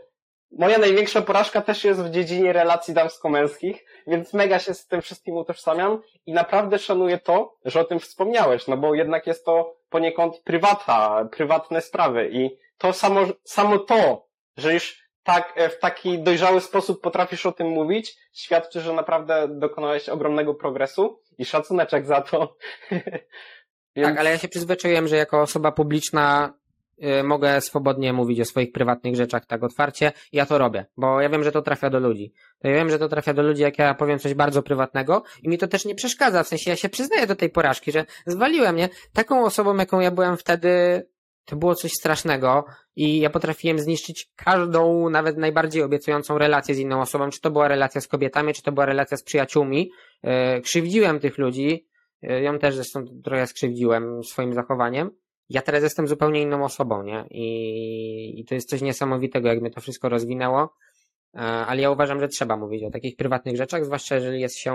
moja 0.51 0.77
największa 0.77 1.21
porażka 1.21 1.61
też 1.61 1.83
jest 1.83 2.01
w 2.01 2.09
dziedzinie 2.09 2.53
relacji 2.53 2.93
damsko-męskich, 2.93 3.85
więc 4.07 4.33
mega 4.33 4.59
się 4.59 4.73
z 4.73 4.87
tym 4.87 5.01
wszystkim 5.01 5.35
utożsamiam 5.35 6.01
i 6.25 6.33
naprawdę 6.33 6.79
szanuję 6.79 7.17
to, 7.17 7.57
że 7.65 7.79
o 7.79 7.83
tym 7.83 7.99
wspomniałeś, 7.99 8.67
no 8.67 8.77
bo 8.77 8.95
jednak 8.95 9.27
jest 9.27 9.45
to 9.45 9.75
poniekąd 9.89 10.39
prywata, 10.39 11.25
prywatne 11.31 11.81
sprawy 11.81 12.29
i 12.31 12.57
to 12.77 12.93
samo, 12.93 13.21
samo 13.43 13.79
to, 13.79 14.27
że 14.57 14.73
już 14.73 15.01
tak, 15.23 15.53
e, 15.55 15.69
w 15.69 15.79
taki 15.79 16.19
dojrzały 16.19 16.61
sposób 16.61 17.01
potrafisz 17.01 17.45
o 17.45 17.51
tym 17.51 17.67
mówić, 17.67 18.17
świadczy, 18.33 18.81
że 18.81 18.93
naprawdę 18.93 19.47
dokonałeś 19.49 20.09
ogromnego 20.09 20.53
progresu 20.53 21.21
i 21.37 21.45
szacuneczek 21.45 22.05
za 22.05 22.21
to. 22.21 22.55
Więc- 23.95 24.07
Tak, 24.09 24.17
ale 24.17 24.29
ja 24.29 24.37
się 24.37 24.47
przyzwyczaiłem, 24.47 25.07
że 25.07 25.15
jako 25.15 25.41
osoba 25.41 25.71
publiczna 25.71 26.53
mogę 27.23 27.61
swobodnie 27.61 28.13
mówić 28.13 28.39
o 28.39 28.45
swoich 28.45 28.71
prywatnych 28.71 29.15
rzeczach 29.15 29.45
tak 29.45 29.63
otwarcie. 29.63 30.11
Ja 30.31 30.45
to 30.45 30.57
robię, 30.57 30.85
bo 30.97 31.21
ja 31.21 31.29
wiem, 31.29 31.43
że 31.43 31.51
to 31.51 31.61
trafia 31.61 31.89
do 31.89 31.99
ludzi. 31.99 32.33
Ja 32.63 32.73
wiem, 32.73 32.89
że 32.89 32.99
to 32.99 33.09
trafia 33.09 33.33
do 33.33 33.41
ludzi, 33.41 33.61
jak 33.61 33.79
ja 33.79 33.93
powiem 33.93 34.19
coś 34.19 34.33
bardzo 34.33 34.63
prywatnego 34.63 35.23
i 35.43 35.49
mi 35.49 35.57
to 35.57 35.67
też 35.67 35.85
nie 35.85 35.95
przeszkadza. 35.95 36.43
W 36.43 36.47
sensie 36.47 36.69
ja 36.69 36.75
się 36.75 36.89
przyznaję 36.89 37.27
do 37.27 37.35
tej 37.35 37.49
porażki, 37.49 37.91
że 37.91 38.05
zwaliłem, 38.25 38.75
nie? 38.75 38.89
Taką 39.13 39.45
osobą, 39.45 39.75
jaką 39.75 39.99
ja 39.99 40.11
byłem 40.11 40.37
wtedy, 40.37 41.03
to 41.45 41.55
było 41.55 41.75
coś 41.75 41.91
strasznego 41.91 42.65
i 42.95 43.19
ja 43.19 43.29
potrafiłem 43.29 43.79
zniszczyć 43.79 44.31
każdą, 44.35 45.09
nawet 45.09 45.37
najbardziej 45.37 45.83
obiecującą 45.83 46.37
relację 46.37 46.75
z 46.75 46.79
inną 46.79 47.01
osobą, 47.01 47.29
czy 47.29 47.41
to 47.41 47.51
była 47.51 47.67
relacja 47.67 48.01
z 48.01 48.07
kobietami, 48.07 48.53
czy 48.53 48.61
to 48.61 48.71
była 48.71 48.85
relacja 48.85 49.17
z 49.17 49.23
przyjaciółmi. 49.23 49.91
Y, 50.57 50.61
Krzywdziłem 50.61 51.19
tych 51.19 51.37
ludzi, 51.37 51.87
y, 52.23 52.41
ją 52.41 52.59
też 52.59 52.75
zresztą 52.75 53.05
trochę 53.23 53.47
skrzywdziłem 53.47 54.23
swoim 54.23 54.53
zachowaniem. 54.53 55.11
Ja 55.51 55.61
teraz 55.61 55.83
jestem 55.83 56.07
zupełnie 56.07 56.41
inną 56.41 56.63
osobą, 56.63 57.03
nie? 57.03 57.25
I, 57.29 58.39
i 58.39 58.45
to 58.45 58.55
jest 58.55 58.69
coś 58.69 58.81
niesamowitego, 58.81 59.49
jak 59.49 59.61
mnie 59.61 59.71
to 59.71 59.81
wszystko 59.81 60.09
rozwinęło. 60.09 60.73
E, 61.35 61.39
Ale 61.39 61.81
ja 61.81 61.91
uważam, 61.91 62.19
że 62.19 62.27
trzeba 62.27 62.57
mówić 62.57 62.83
o 62.83 62.91
takich 62.91 63.15
prywatnych 63.15 63.57
rzeczach, 63.57 63.85
zwłaszcza 63.85 64.15
jeżeli 64.15 64.41
jest 64.41 64.57
się 64.57 64.73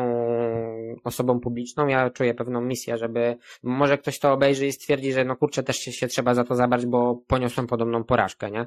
osobą 1.04 1.40
publiczną. 1.40 1.86
Ja 1.86 2.10
czuję 2.10 2.34
pewną 2.34 2.60
misję, 2.60 2.98
żeby 2.98 3.36
może 3.62 3.98
ktoś 3.98 4.18
to 4.18 4.32
obejrzy 4.32 4.66
i 4.66 4.72
stwierdzi, 4.72 5.12
że 5.12 5.24
no 5.24 5.36
kurczę, 5.36 5.62
też 5.62 5.76
się, 5.76 5.92
się 5.92 6.06
trzeba 6.06 6.34
za 6.34 6.44
to 6.44 6.54
zabrać, 6.54 6.86
bo 6.86 7.22
poniosłem 7.26 7.66
podobną 7.66 8.04
porażkę, 8.04 8.50
nie? 8.50 8.66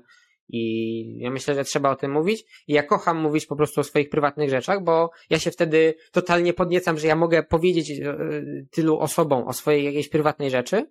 I 0.49 1.17
ja 1.19 1.31
myślę, 1.31 1.55
że 1.55 1.63
trzeba 1.63 1.89
o 1.89 1.95
tym 1.95 2.11
mówić. 2.11 2.45
I 2.67 2.73
ja 2.73 2.83
kocham 2.83 3.17
mówić 3.17 3.45
po 3.45 3.55
prostu 3.55 3.81
o 3.81 3.83
swoich 3.83 4.09
prywatnych 4.09 4.49
rzeczach, 4.49 4.83
bo 4.83 5.09
ja 5.29 5.39
się 5.39 5.51
wtedy 5.51 5.93
totalnie 6.11 6.53
podniecam, 6.53 6.97
że 6.97 7.07
ja 7.07 7.15
mogę 7.15 7.43
powiedzieć 7.43 7.91
e, 7.91 8.17
tylu 8.71 8.99
osobom 8.99 9.47
o 9.47 9.53
swojej 9.53 9.83
jakiejś 9.83 10.09
prywatnej 10.09 10.49
rzeczy 10.49 10.87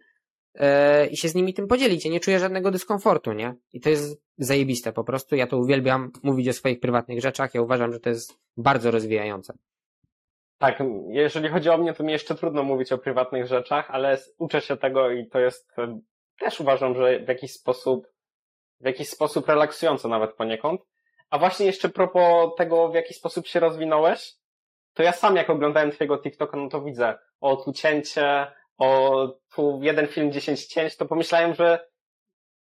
i 1.10 1.16
się 1.16 1.28
z 1.28 1.35
nimi 1.35 1.55
tym 1.55 1.66
podzielić. 1.66 2.05
Ja 2.05 2.10
nie 2.10 2.20
czuję 2.20 2.39
żadnego 2.39 2.70
dyskomfortu, 2.70 3.32
nie? 3.32 3.55
I 3.72 3.80
to 3.80 3.90
jest 3.90 4.22
zajebiste 4.39 4.93
po 4.93 5.05
prostu. 5.05 5.36
Ja 5.36 5.47
to 5.47 5.59
uwielbiam 5.59 6.12
mówić 6.22 6.48
o 6.48 6.52
swoich 6.52 6.80
prywatnych 6.80 7.20
rzeczach. 7.20 7.55
Ja 7.55 7.62
uważam, 7.62 7.93
że 7.93 8.01
to 8.01 8.09
jest 8.09 8.39
bardzo 8.56 8.90
rozwijające. 8.90 9.55
Tak, 10.59 10.82
jeżeli 11.09 11.48
chodzi 11.48 11.68
o 11.68 11.78
mnie, 11.78 11.94
to 11.94 12.05
mi 12.05 12.12
jeszcze 12.12 12.35
trudno 12.35 12.62
mówić 12.62 12.93
o 12.93 12.98
prywatnych 12.98 13.47
rzeczach, 13.47 13.90
ale 13.90 14.18
uczę 14.39 14.60
się 14.60 14.76
tego 14.76 15.10
i 15.10 15.26
to 15.26 15.39
jest 15.39 15.78
e, 15.78 16.01
też 16.39 16.60
uważam, 16.60 16.94
że 16.94 17.20
w 17.20 17.28
jakiś 17.28 17.52
sposób, 17.52 18.06
w 18.80 18.85
jakiś 18.85 19.09
sposób 19.09 19.48
relaksujące 19.48 20.09
nawet 20.09 20.35
poniekąd. 20.35 20.80
A 21.30 21.39
właśnie 21.39 21.66
jeszcze 21.66 21.89
propos 21.89 22.51
tego, 22.56 22.89
w 22.89 22.94
jaki 22.94 23.14
sposób 23.14 23.47
się 23.47 23.60
rozwinąłeś, 23.60 24.35
to 24.94 25.02
ja 25.02 25.12
sam 25.12 25.36
jak 25.36 25.51
oglądałem 25.51 25.90
twojego 25.90 26.18
TikToka, 26.18 26.56
no 26.56 26.68
to 26.68 26.82
widzę, 26.82 27.18
o 27.40 27.56
tu 27.56 27.72
cięcie, 27.72 28.47
o 28.78 29.28
tu 29.55 29.80
jeden 29.82 30.06
film, 30.06 30.32
dziesięć 30.32 30.66
cięć, 30.66 30.96
to 30.96 31.06
pomyślałem, 31.06 31.55
że, 31.55 31.88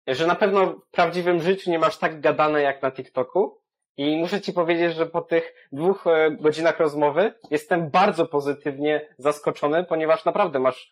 że 0.06 0.26
na 0.26 0.34
pewno 0.34 0.66
w 0.66 0.90
prawdziwym 0.90 1.42
życiu 1.42 1.70
nie 1.70 1.78
masz 1.78 1.98
tak 1.98 2.20
gadane 2.20 2.62
jak 2.62 2.82
na 2.82 2.90
TikToku. 2.90 3.62
I 3.96 4.16
muszę 4.16 4.40
ci 4.40 4.52
powiedzieć, 4.52 4.94
że 4.94 5.06
po 5.06 5.20
tych 5.20 5.68
dwóch 5.72 6.06
e, 6.06 6.30
godzinach 6.30 6.80
rozmowy 6.80 7.34
jestem 7.50 7.90
bardzo 7.90 8.26
pozytywnie 8.26 9.14
zaskoczony, 9.18 9.84
ponieważ 9.84 10.24
naprawdę 10.24 10.58
masz 10.58 10.90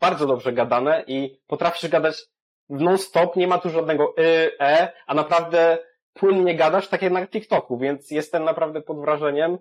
bardzo 0.00 0.26
dobrze 0.26 0.52
gadane 0.52 1.04
i 1.06 1.40
potrafisz 1.46 1.90
gadać 1.90 2.22
non-stop, 2.68 3.36
nie 3.36 3.46
ma 3.46 3.58
tu 3.58 3.70
żadnego 3.70 4.14
y, 4.18 4.50
e, 4.60 4.92
a 5.06 5.14
naprawdę 5.14 5.78
płynnie 6.12 6.56
gadasz, 6.56 6.88
tak 6.88 7.02
jak 7.02 7.12
na 7.12 7.26
TikToku, 7.26 7.78
więc 7.78 8.10
jestem 8.10 8.44
naprawdę 8.44 8.82
pod 8.82 9.00
wrażeniem 9.00 9.58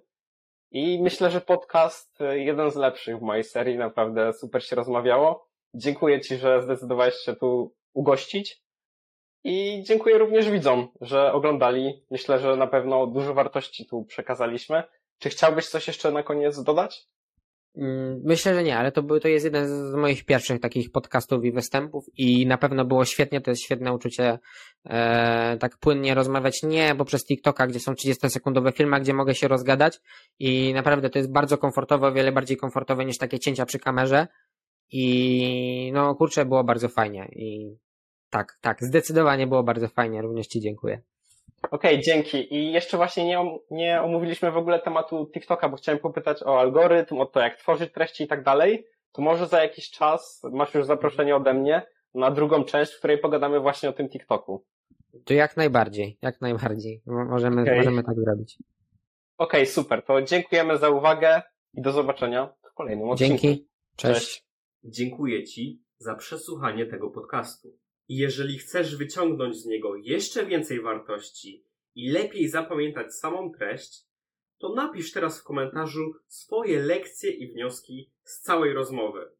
i 0.71 1.01
myślę, 1.01 1.31
że 1.31 1.41
podcast 1.41 2.21
e, 2.21 2.39
jeden 2.39 2.71
z 2.71 2.75
lepszych 2.75 3.17
w 3.17 3.21
mojej 3.21 3.43
serii, 3.43 3.77
naprawdę 3.77 4.33
super 4.33 4.65
się 4.65 4.75
rozmawiało. 4.75 5.47
Dziękuję 5.73 6.21
ci, 6.21 6.37
że 6.37 6.61
zdecydowałeś 6.61 7.15
się 7.15 7.35
tu 7.35 7.75
ugościć. 7.93 8.65
I 9.43 9.83
dziękuję 9.83 10.17
również 10.17 10.49
widzom, 10.49 10.87
że 11.01 11.33
oglądali. 11.33 12.05
Myślę, 12.11 12.39
że 12.39 12.55
na 12.55 12.67
pewno 12.67 13.07
dużo 13.07 13.33
wartości 13.33 13.85
tu 13.85 14.03
przekazaliśmy. 14.03 14.83
Czy 15.19 15.29
chciałbyś 15.29 15.69
coś 15.69 15.87
jeszcze 15.87 16.11
na 16.11 16.23
koniec 16.23 16.63
dodać? 16.63 17.07
Mm, 17.77 18.21
Myślę, 18.23 18.55
że 18.55 18.63
nie, 18.63 18.77
ale 18.77 18.91
to, 18.91 19.03
był, 19.03 19.19
to 19.19 19.27
jest 19.27 19.45
jeden 19.45 19.67
z 19.67 19.95
moich 19.95 20.25
pierwszych 20.25 20.59
takich 20.59 20.91
podcastów 20.91 21.45
i 21.45 21.51
występów 21.51 22.05
i 22.17 22.47
na 22.47 22.57
pewno 22.57 22.85
było 22.85 23.05
świetnie, 23.05 23.41
to 23.41 23.51
jest 23.51 23.63
świetne 23.63 23.93
uczucie 23.93 24.39
e, 24.85 25.57
tak 25.57 25.77
płynnie 25.77 26.13
rozmawiać, 26.13 26.63
nie 26.63 26.95
poprzez 26.95 27.25
TikToka, 27.25 27.67
gdzie 27.67 27.79
są 27.79 27.93
30-sekundowe 27.93 28.73
filmy, 28.73 28.99
gdzie 28.99 29.13
mogę 29.13 29.35
się 29.35 29.47
rozgadać 29.47 29.99
i 30.39 30.73
naprawdę 30.73 31.09
to 31.09 31.19
jest 31.19 31.31
bardzo 31.31 31.57
komfortowe, 31.57 32.07
o 32.07 32.13
wiele 32.13 32.31
bardziej 32.31 32.57
komfortowe 32.57 33.05
niż 33.05 33.17
takie 33.17 33.39
cięcia 33.39 33.65
przy 33.65 33.79
kamerze 33.79 34.27
i 34.91 35.91
no 35.93 36.15
kurczę, 36.15 36.45
było 36.45 36.63
bardzo 36.63 36.89
fajnie 36.89 37.29
i 37.31 37.77
tak, 38.29 38.57
tak, 38.61 38.83
zdecydowanie 38.83 39.47
było 39.47 39.63
bardzo 39.63 39.87
fajnie, 39.87 40.21
również 40.21 40.47
Ci 40.47 40.61
dziękuję. 40.61 41.01
Okej, 41.71 41.99
dzięki. 42.01 42.55
I 42.55 42.71
jeszcze 42.71 42.97
właśnie 42.97 43.25
nie, 43.25 43.39
om- 43.39 43.59
nie 43.71 44.01
omówiliśmy 44.01 44.51
w 44.51 44.57
ogóle 44.57 44.79
tematu 44.79 45.29
TikToka, 45.33 45.69
bo 45.69 45.77
chciałem 45.77 45.99
popytać 45.99 46.43
o 46.43 46.59
algorytm, 46.59 47.17
o 47.17 47.25
to, 47.25 47.39
jak 47.39 47.55
tworzyć 47.57 47.91
treści 47.93 48.23
i 48.23 48.27
tak 48.27 48.43
dalej. 48.43 48.87
To 49.11 49.21
może 49.21 49.47
za 49.47 49.61
jakiś 49.63 49.91
czas 49.91 50.41
masz 50.51 50.73
już 50.73 50.85
zaproszenie 50.85 51.35
ode 51.35 51.53
mnie 51.53 51.81
na 52.13 52.31
drugą 52.31 52.63
część, 52.63 52.93
w 52.93 52.97
której 52.97 53.17
pogadamy 53.17 53.59
właśnie 53.59 53.89
o 53.89 53.93
tym 53.93 54.09
TikToku. 54.09 54.65
To 55.25 55.33
jak 55.33 55.57
najbardziej, 55.57 56.17
jak 56.21 56.41
najbardziej, 56.41 57.01
Mo- 57.05 57.25
możemy, 57.25 57.61
Okej. 57.61 57.77
możemy 57.77 58.03
tak 58.03 58.15
zrobić. 58.19 58.57
Okej, 59.37 59.65
super. 59.65 60.03
To 60.03 60.21
dziękujemy 60.21 60.77
za 60.77 60.89
uwagę 60.89 61.41
i 61.73 61.81
do 61.81 61.91
zobaczenia 61.91 62.53
w 62.71 62.73
kolejnym 62.73 63.09
odcinku. 63.09 63.37
Dzięki, 63.41 63.67
cześć. 63.95 64.19
Cześć. 64.19 64.45
Dziękuję 64.83 65.43
Ci 65.43 65.81
za 65.97 66.15
przesłuchanie 66.15 66.85
tego 66.85 67.09
podcastu. 67.09 67.67
Jeżeli 68.09 68.57
chcesz 68.57 68.95
wyciągnąć 68.95 69.57
z 69.57 69.65
niego 69.65 69.95
jeszcze 69.95 70.45
więcej 70.45 70.81
wartości 70.81 71.65
i 71.95 72.11
lepiej 72.11 72.47
zapamiętać 72.47 73.15
samą 73.15 73.51
treść, 73.51 74.05
to 74.57 74.73
napisz 74.73 75.11
teraz 75.11 75.41
w 75.41 75.43
komentarzu 75.43 76.13
swoje 76.27 76.79
lekcje 76.79 77.31
i 77.31 77.53
wnioski 77.53 78.11
z 78.23 78.39
całej 78.39 78.73
rozmowy. 78.73 79.31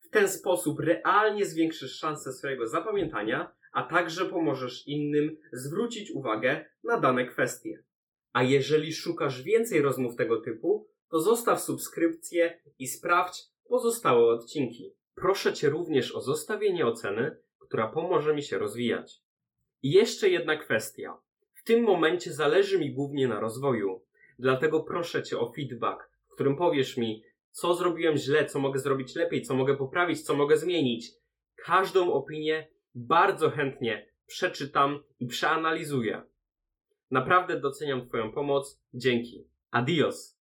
W 0.00 0.08
ten 0.08 0.28
sposób 0.28 0.80
realnie 0.80 1.46
zwiększysz 1.46 1.98
szanse 1.98 2.32
swojego 2.32 2.66
zapamiętania, 2.66 3.52
a 3.72 3.82
także 3.82 4.24
pomożesz 4.24 4.86
innym 4.86 5.36
zwrócić 5.52 6.10
uwagę 6.10 6.64
na 6.84 7.00
dane 7.00 7.26
kwestie. 7.26 7.82
A 8.32 8.42
jeżeli 8.42 8.92
szukasz 8.92 9.42
więcej 9.42 9.82
rozmów 9.82 10.16
tego 10.16 10.40
typu, 10.40 10.88
to 11.10 11.20
zostaw 11.20 11.60
subskrypcję 11.62 12.60
i 12.78 12.86
sprawdź 12.88 13.42
pozostałe 13.68 14.26
odcinki. 14.26 14.94
Proszę 15.14 15.52
Cię 15.52 15.68
również 15.70 16.14
o 16.14 16.20
zostawienie 16.20 16.86
oceny, 16.86 17.36
która 17.68 17.88
pomoże 17.88 18.34
mi 18.34 18.42
się 18.42 18.58
rozwijać. 18.58 19.20
I 19.82 19.90
jeszcze 19.90 20.28
jedna 20.28 20.56
kwestia. 20.56 21.16
W 21.54 21.64
tym 21.64 21.82
momencie 21.82 22.32
zależy 22.32 22.78
mi 22.78 22.92
głównie 22.92 23.28
na 23.28 23.40
rozwoju. 23.40 24.02
Dlatego 24.38 24.80
proszę 24.80 25.22
Cię 25.22 25.38
o 25.38 25.52
feedback, 25.52 26.10
w 26.28 26.34
którym 26.34 26.56
powiesz 26.56 26.96
mi, 26.96 27.22
co 27.50 27.74
zrobiłem 27.74 28.16
źle, 28.16 28.46
co 28.46 28.58
mogę 28.58 28.78
zrobić 28.78 29.14
lepiej, 29.14 29.42
co 29.42 29.54
mogę 29.54 29.76
poprawić, 29.76 30.22
co 30.22 30.34
mogę 30.34 30.56
zmienić. 30.56 31.10
Każdą 31.56 32.12
opinię 32.12 32.68
bardzo 32.94 33.50
chętnie 33.50 34.08
przeczytam 34.26 35.02
i 35.20 35.26
przeanalizuję. 35.26 36.22
Naprawdę 37.10 37.60
doceniam 37.60 38.08
Twoją 38.08 38.32
pomoc. 38.32 38.80
Dzięki. 38.94 39.48
Adios. 39.70 40.33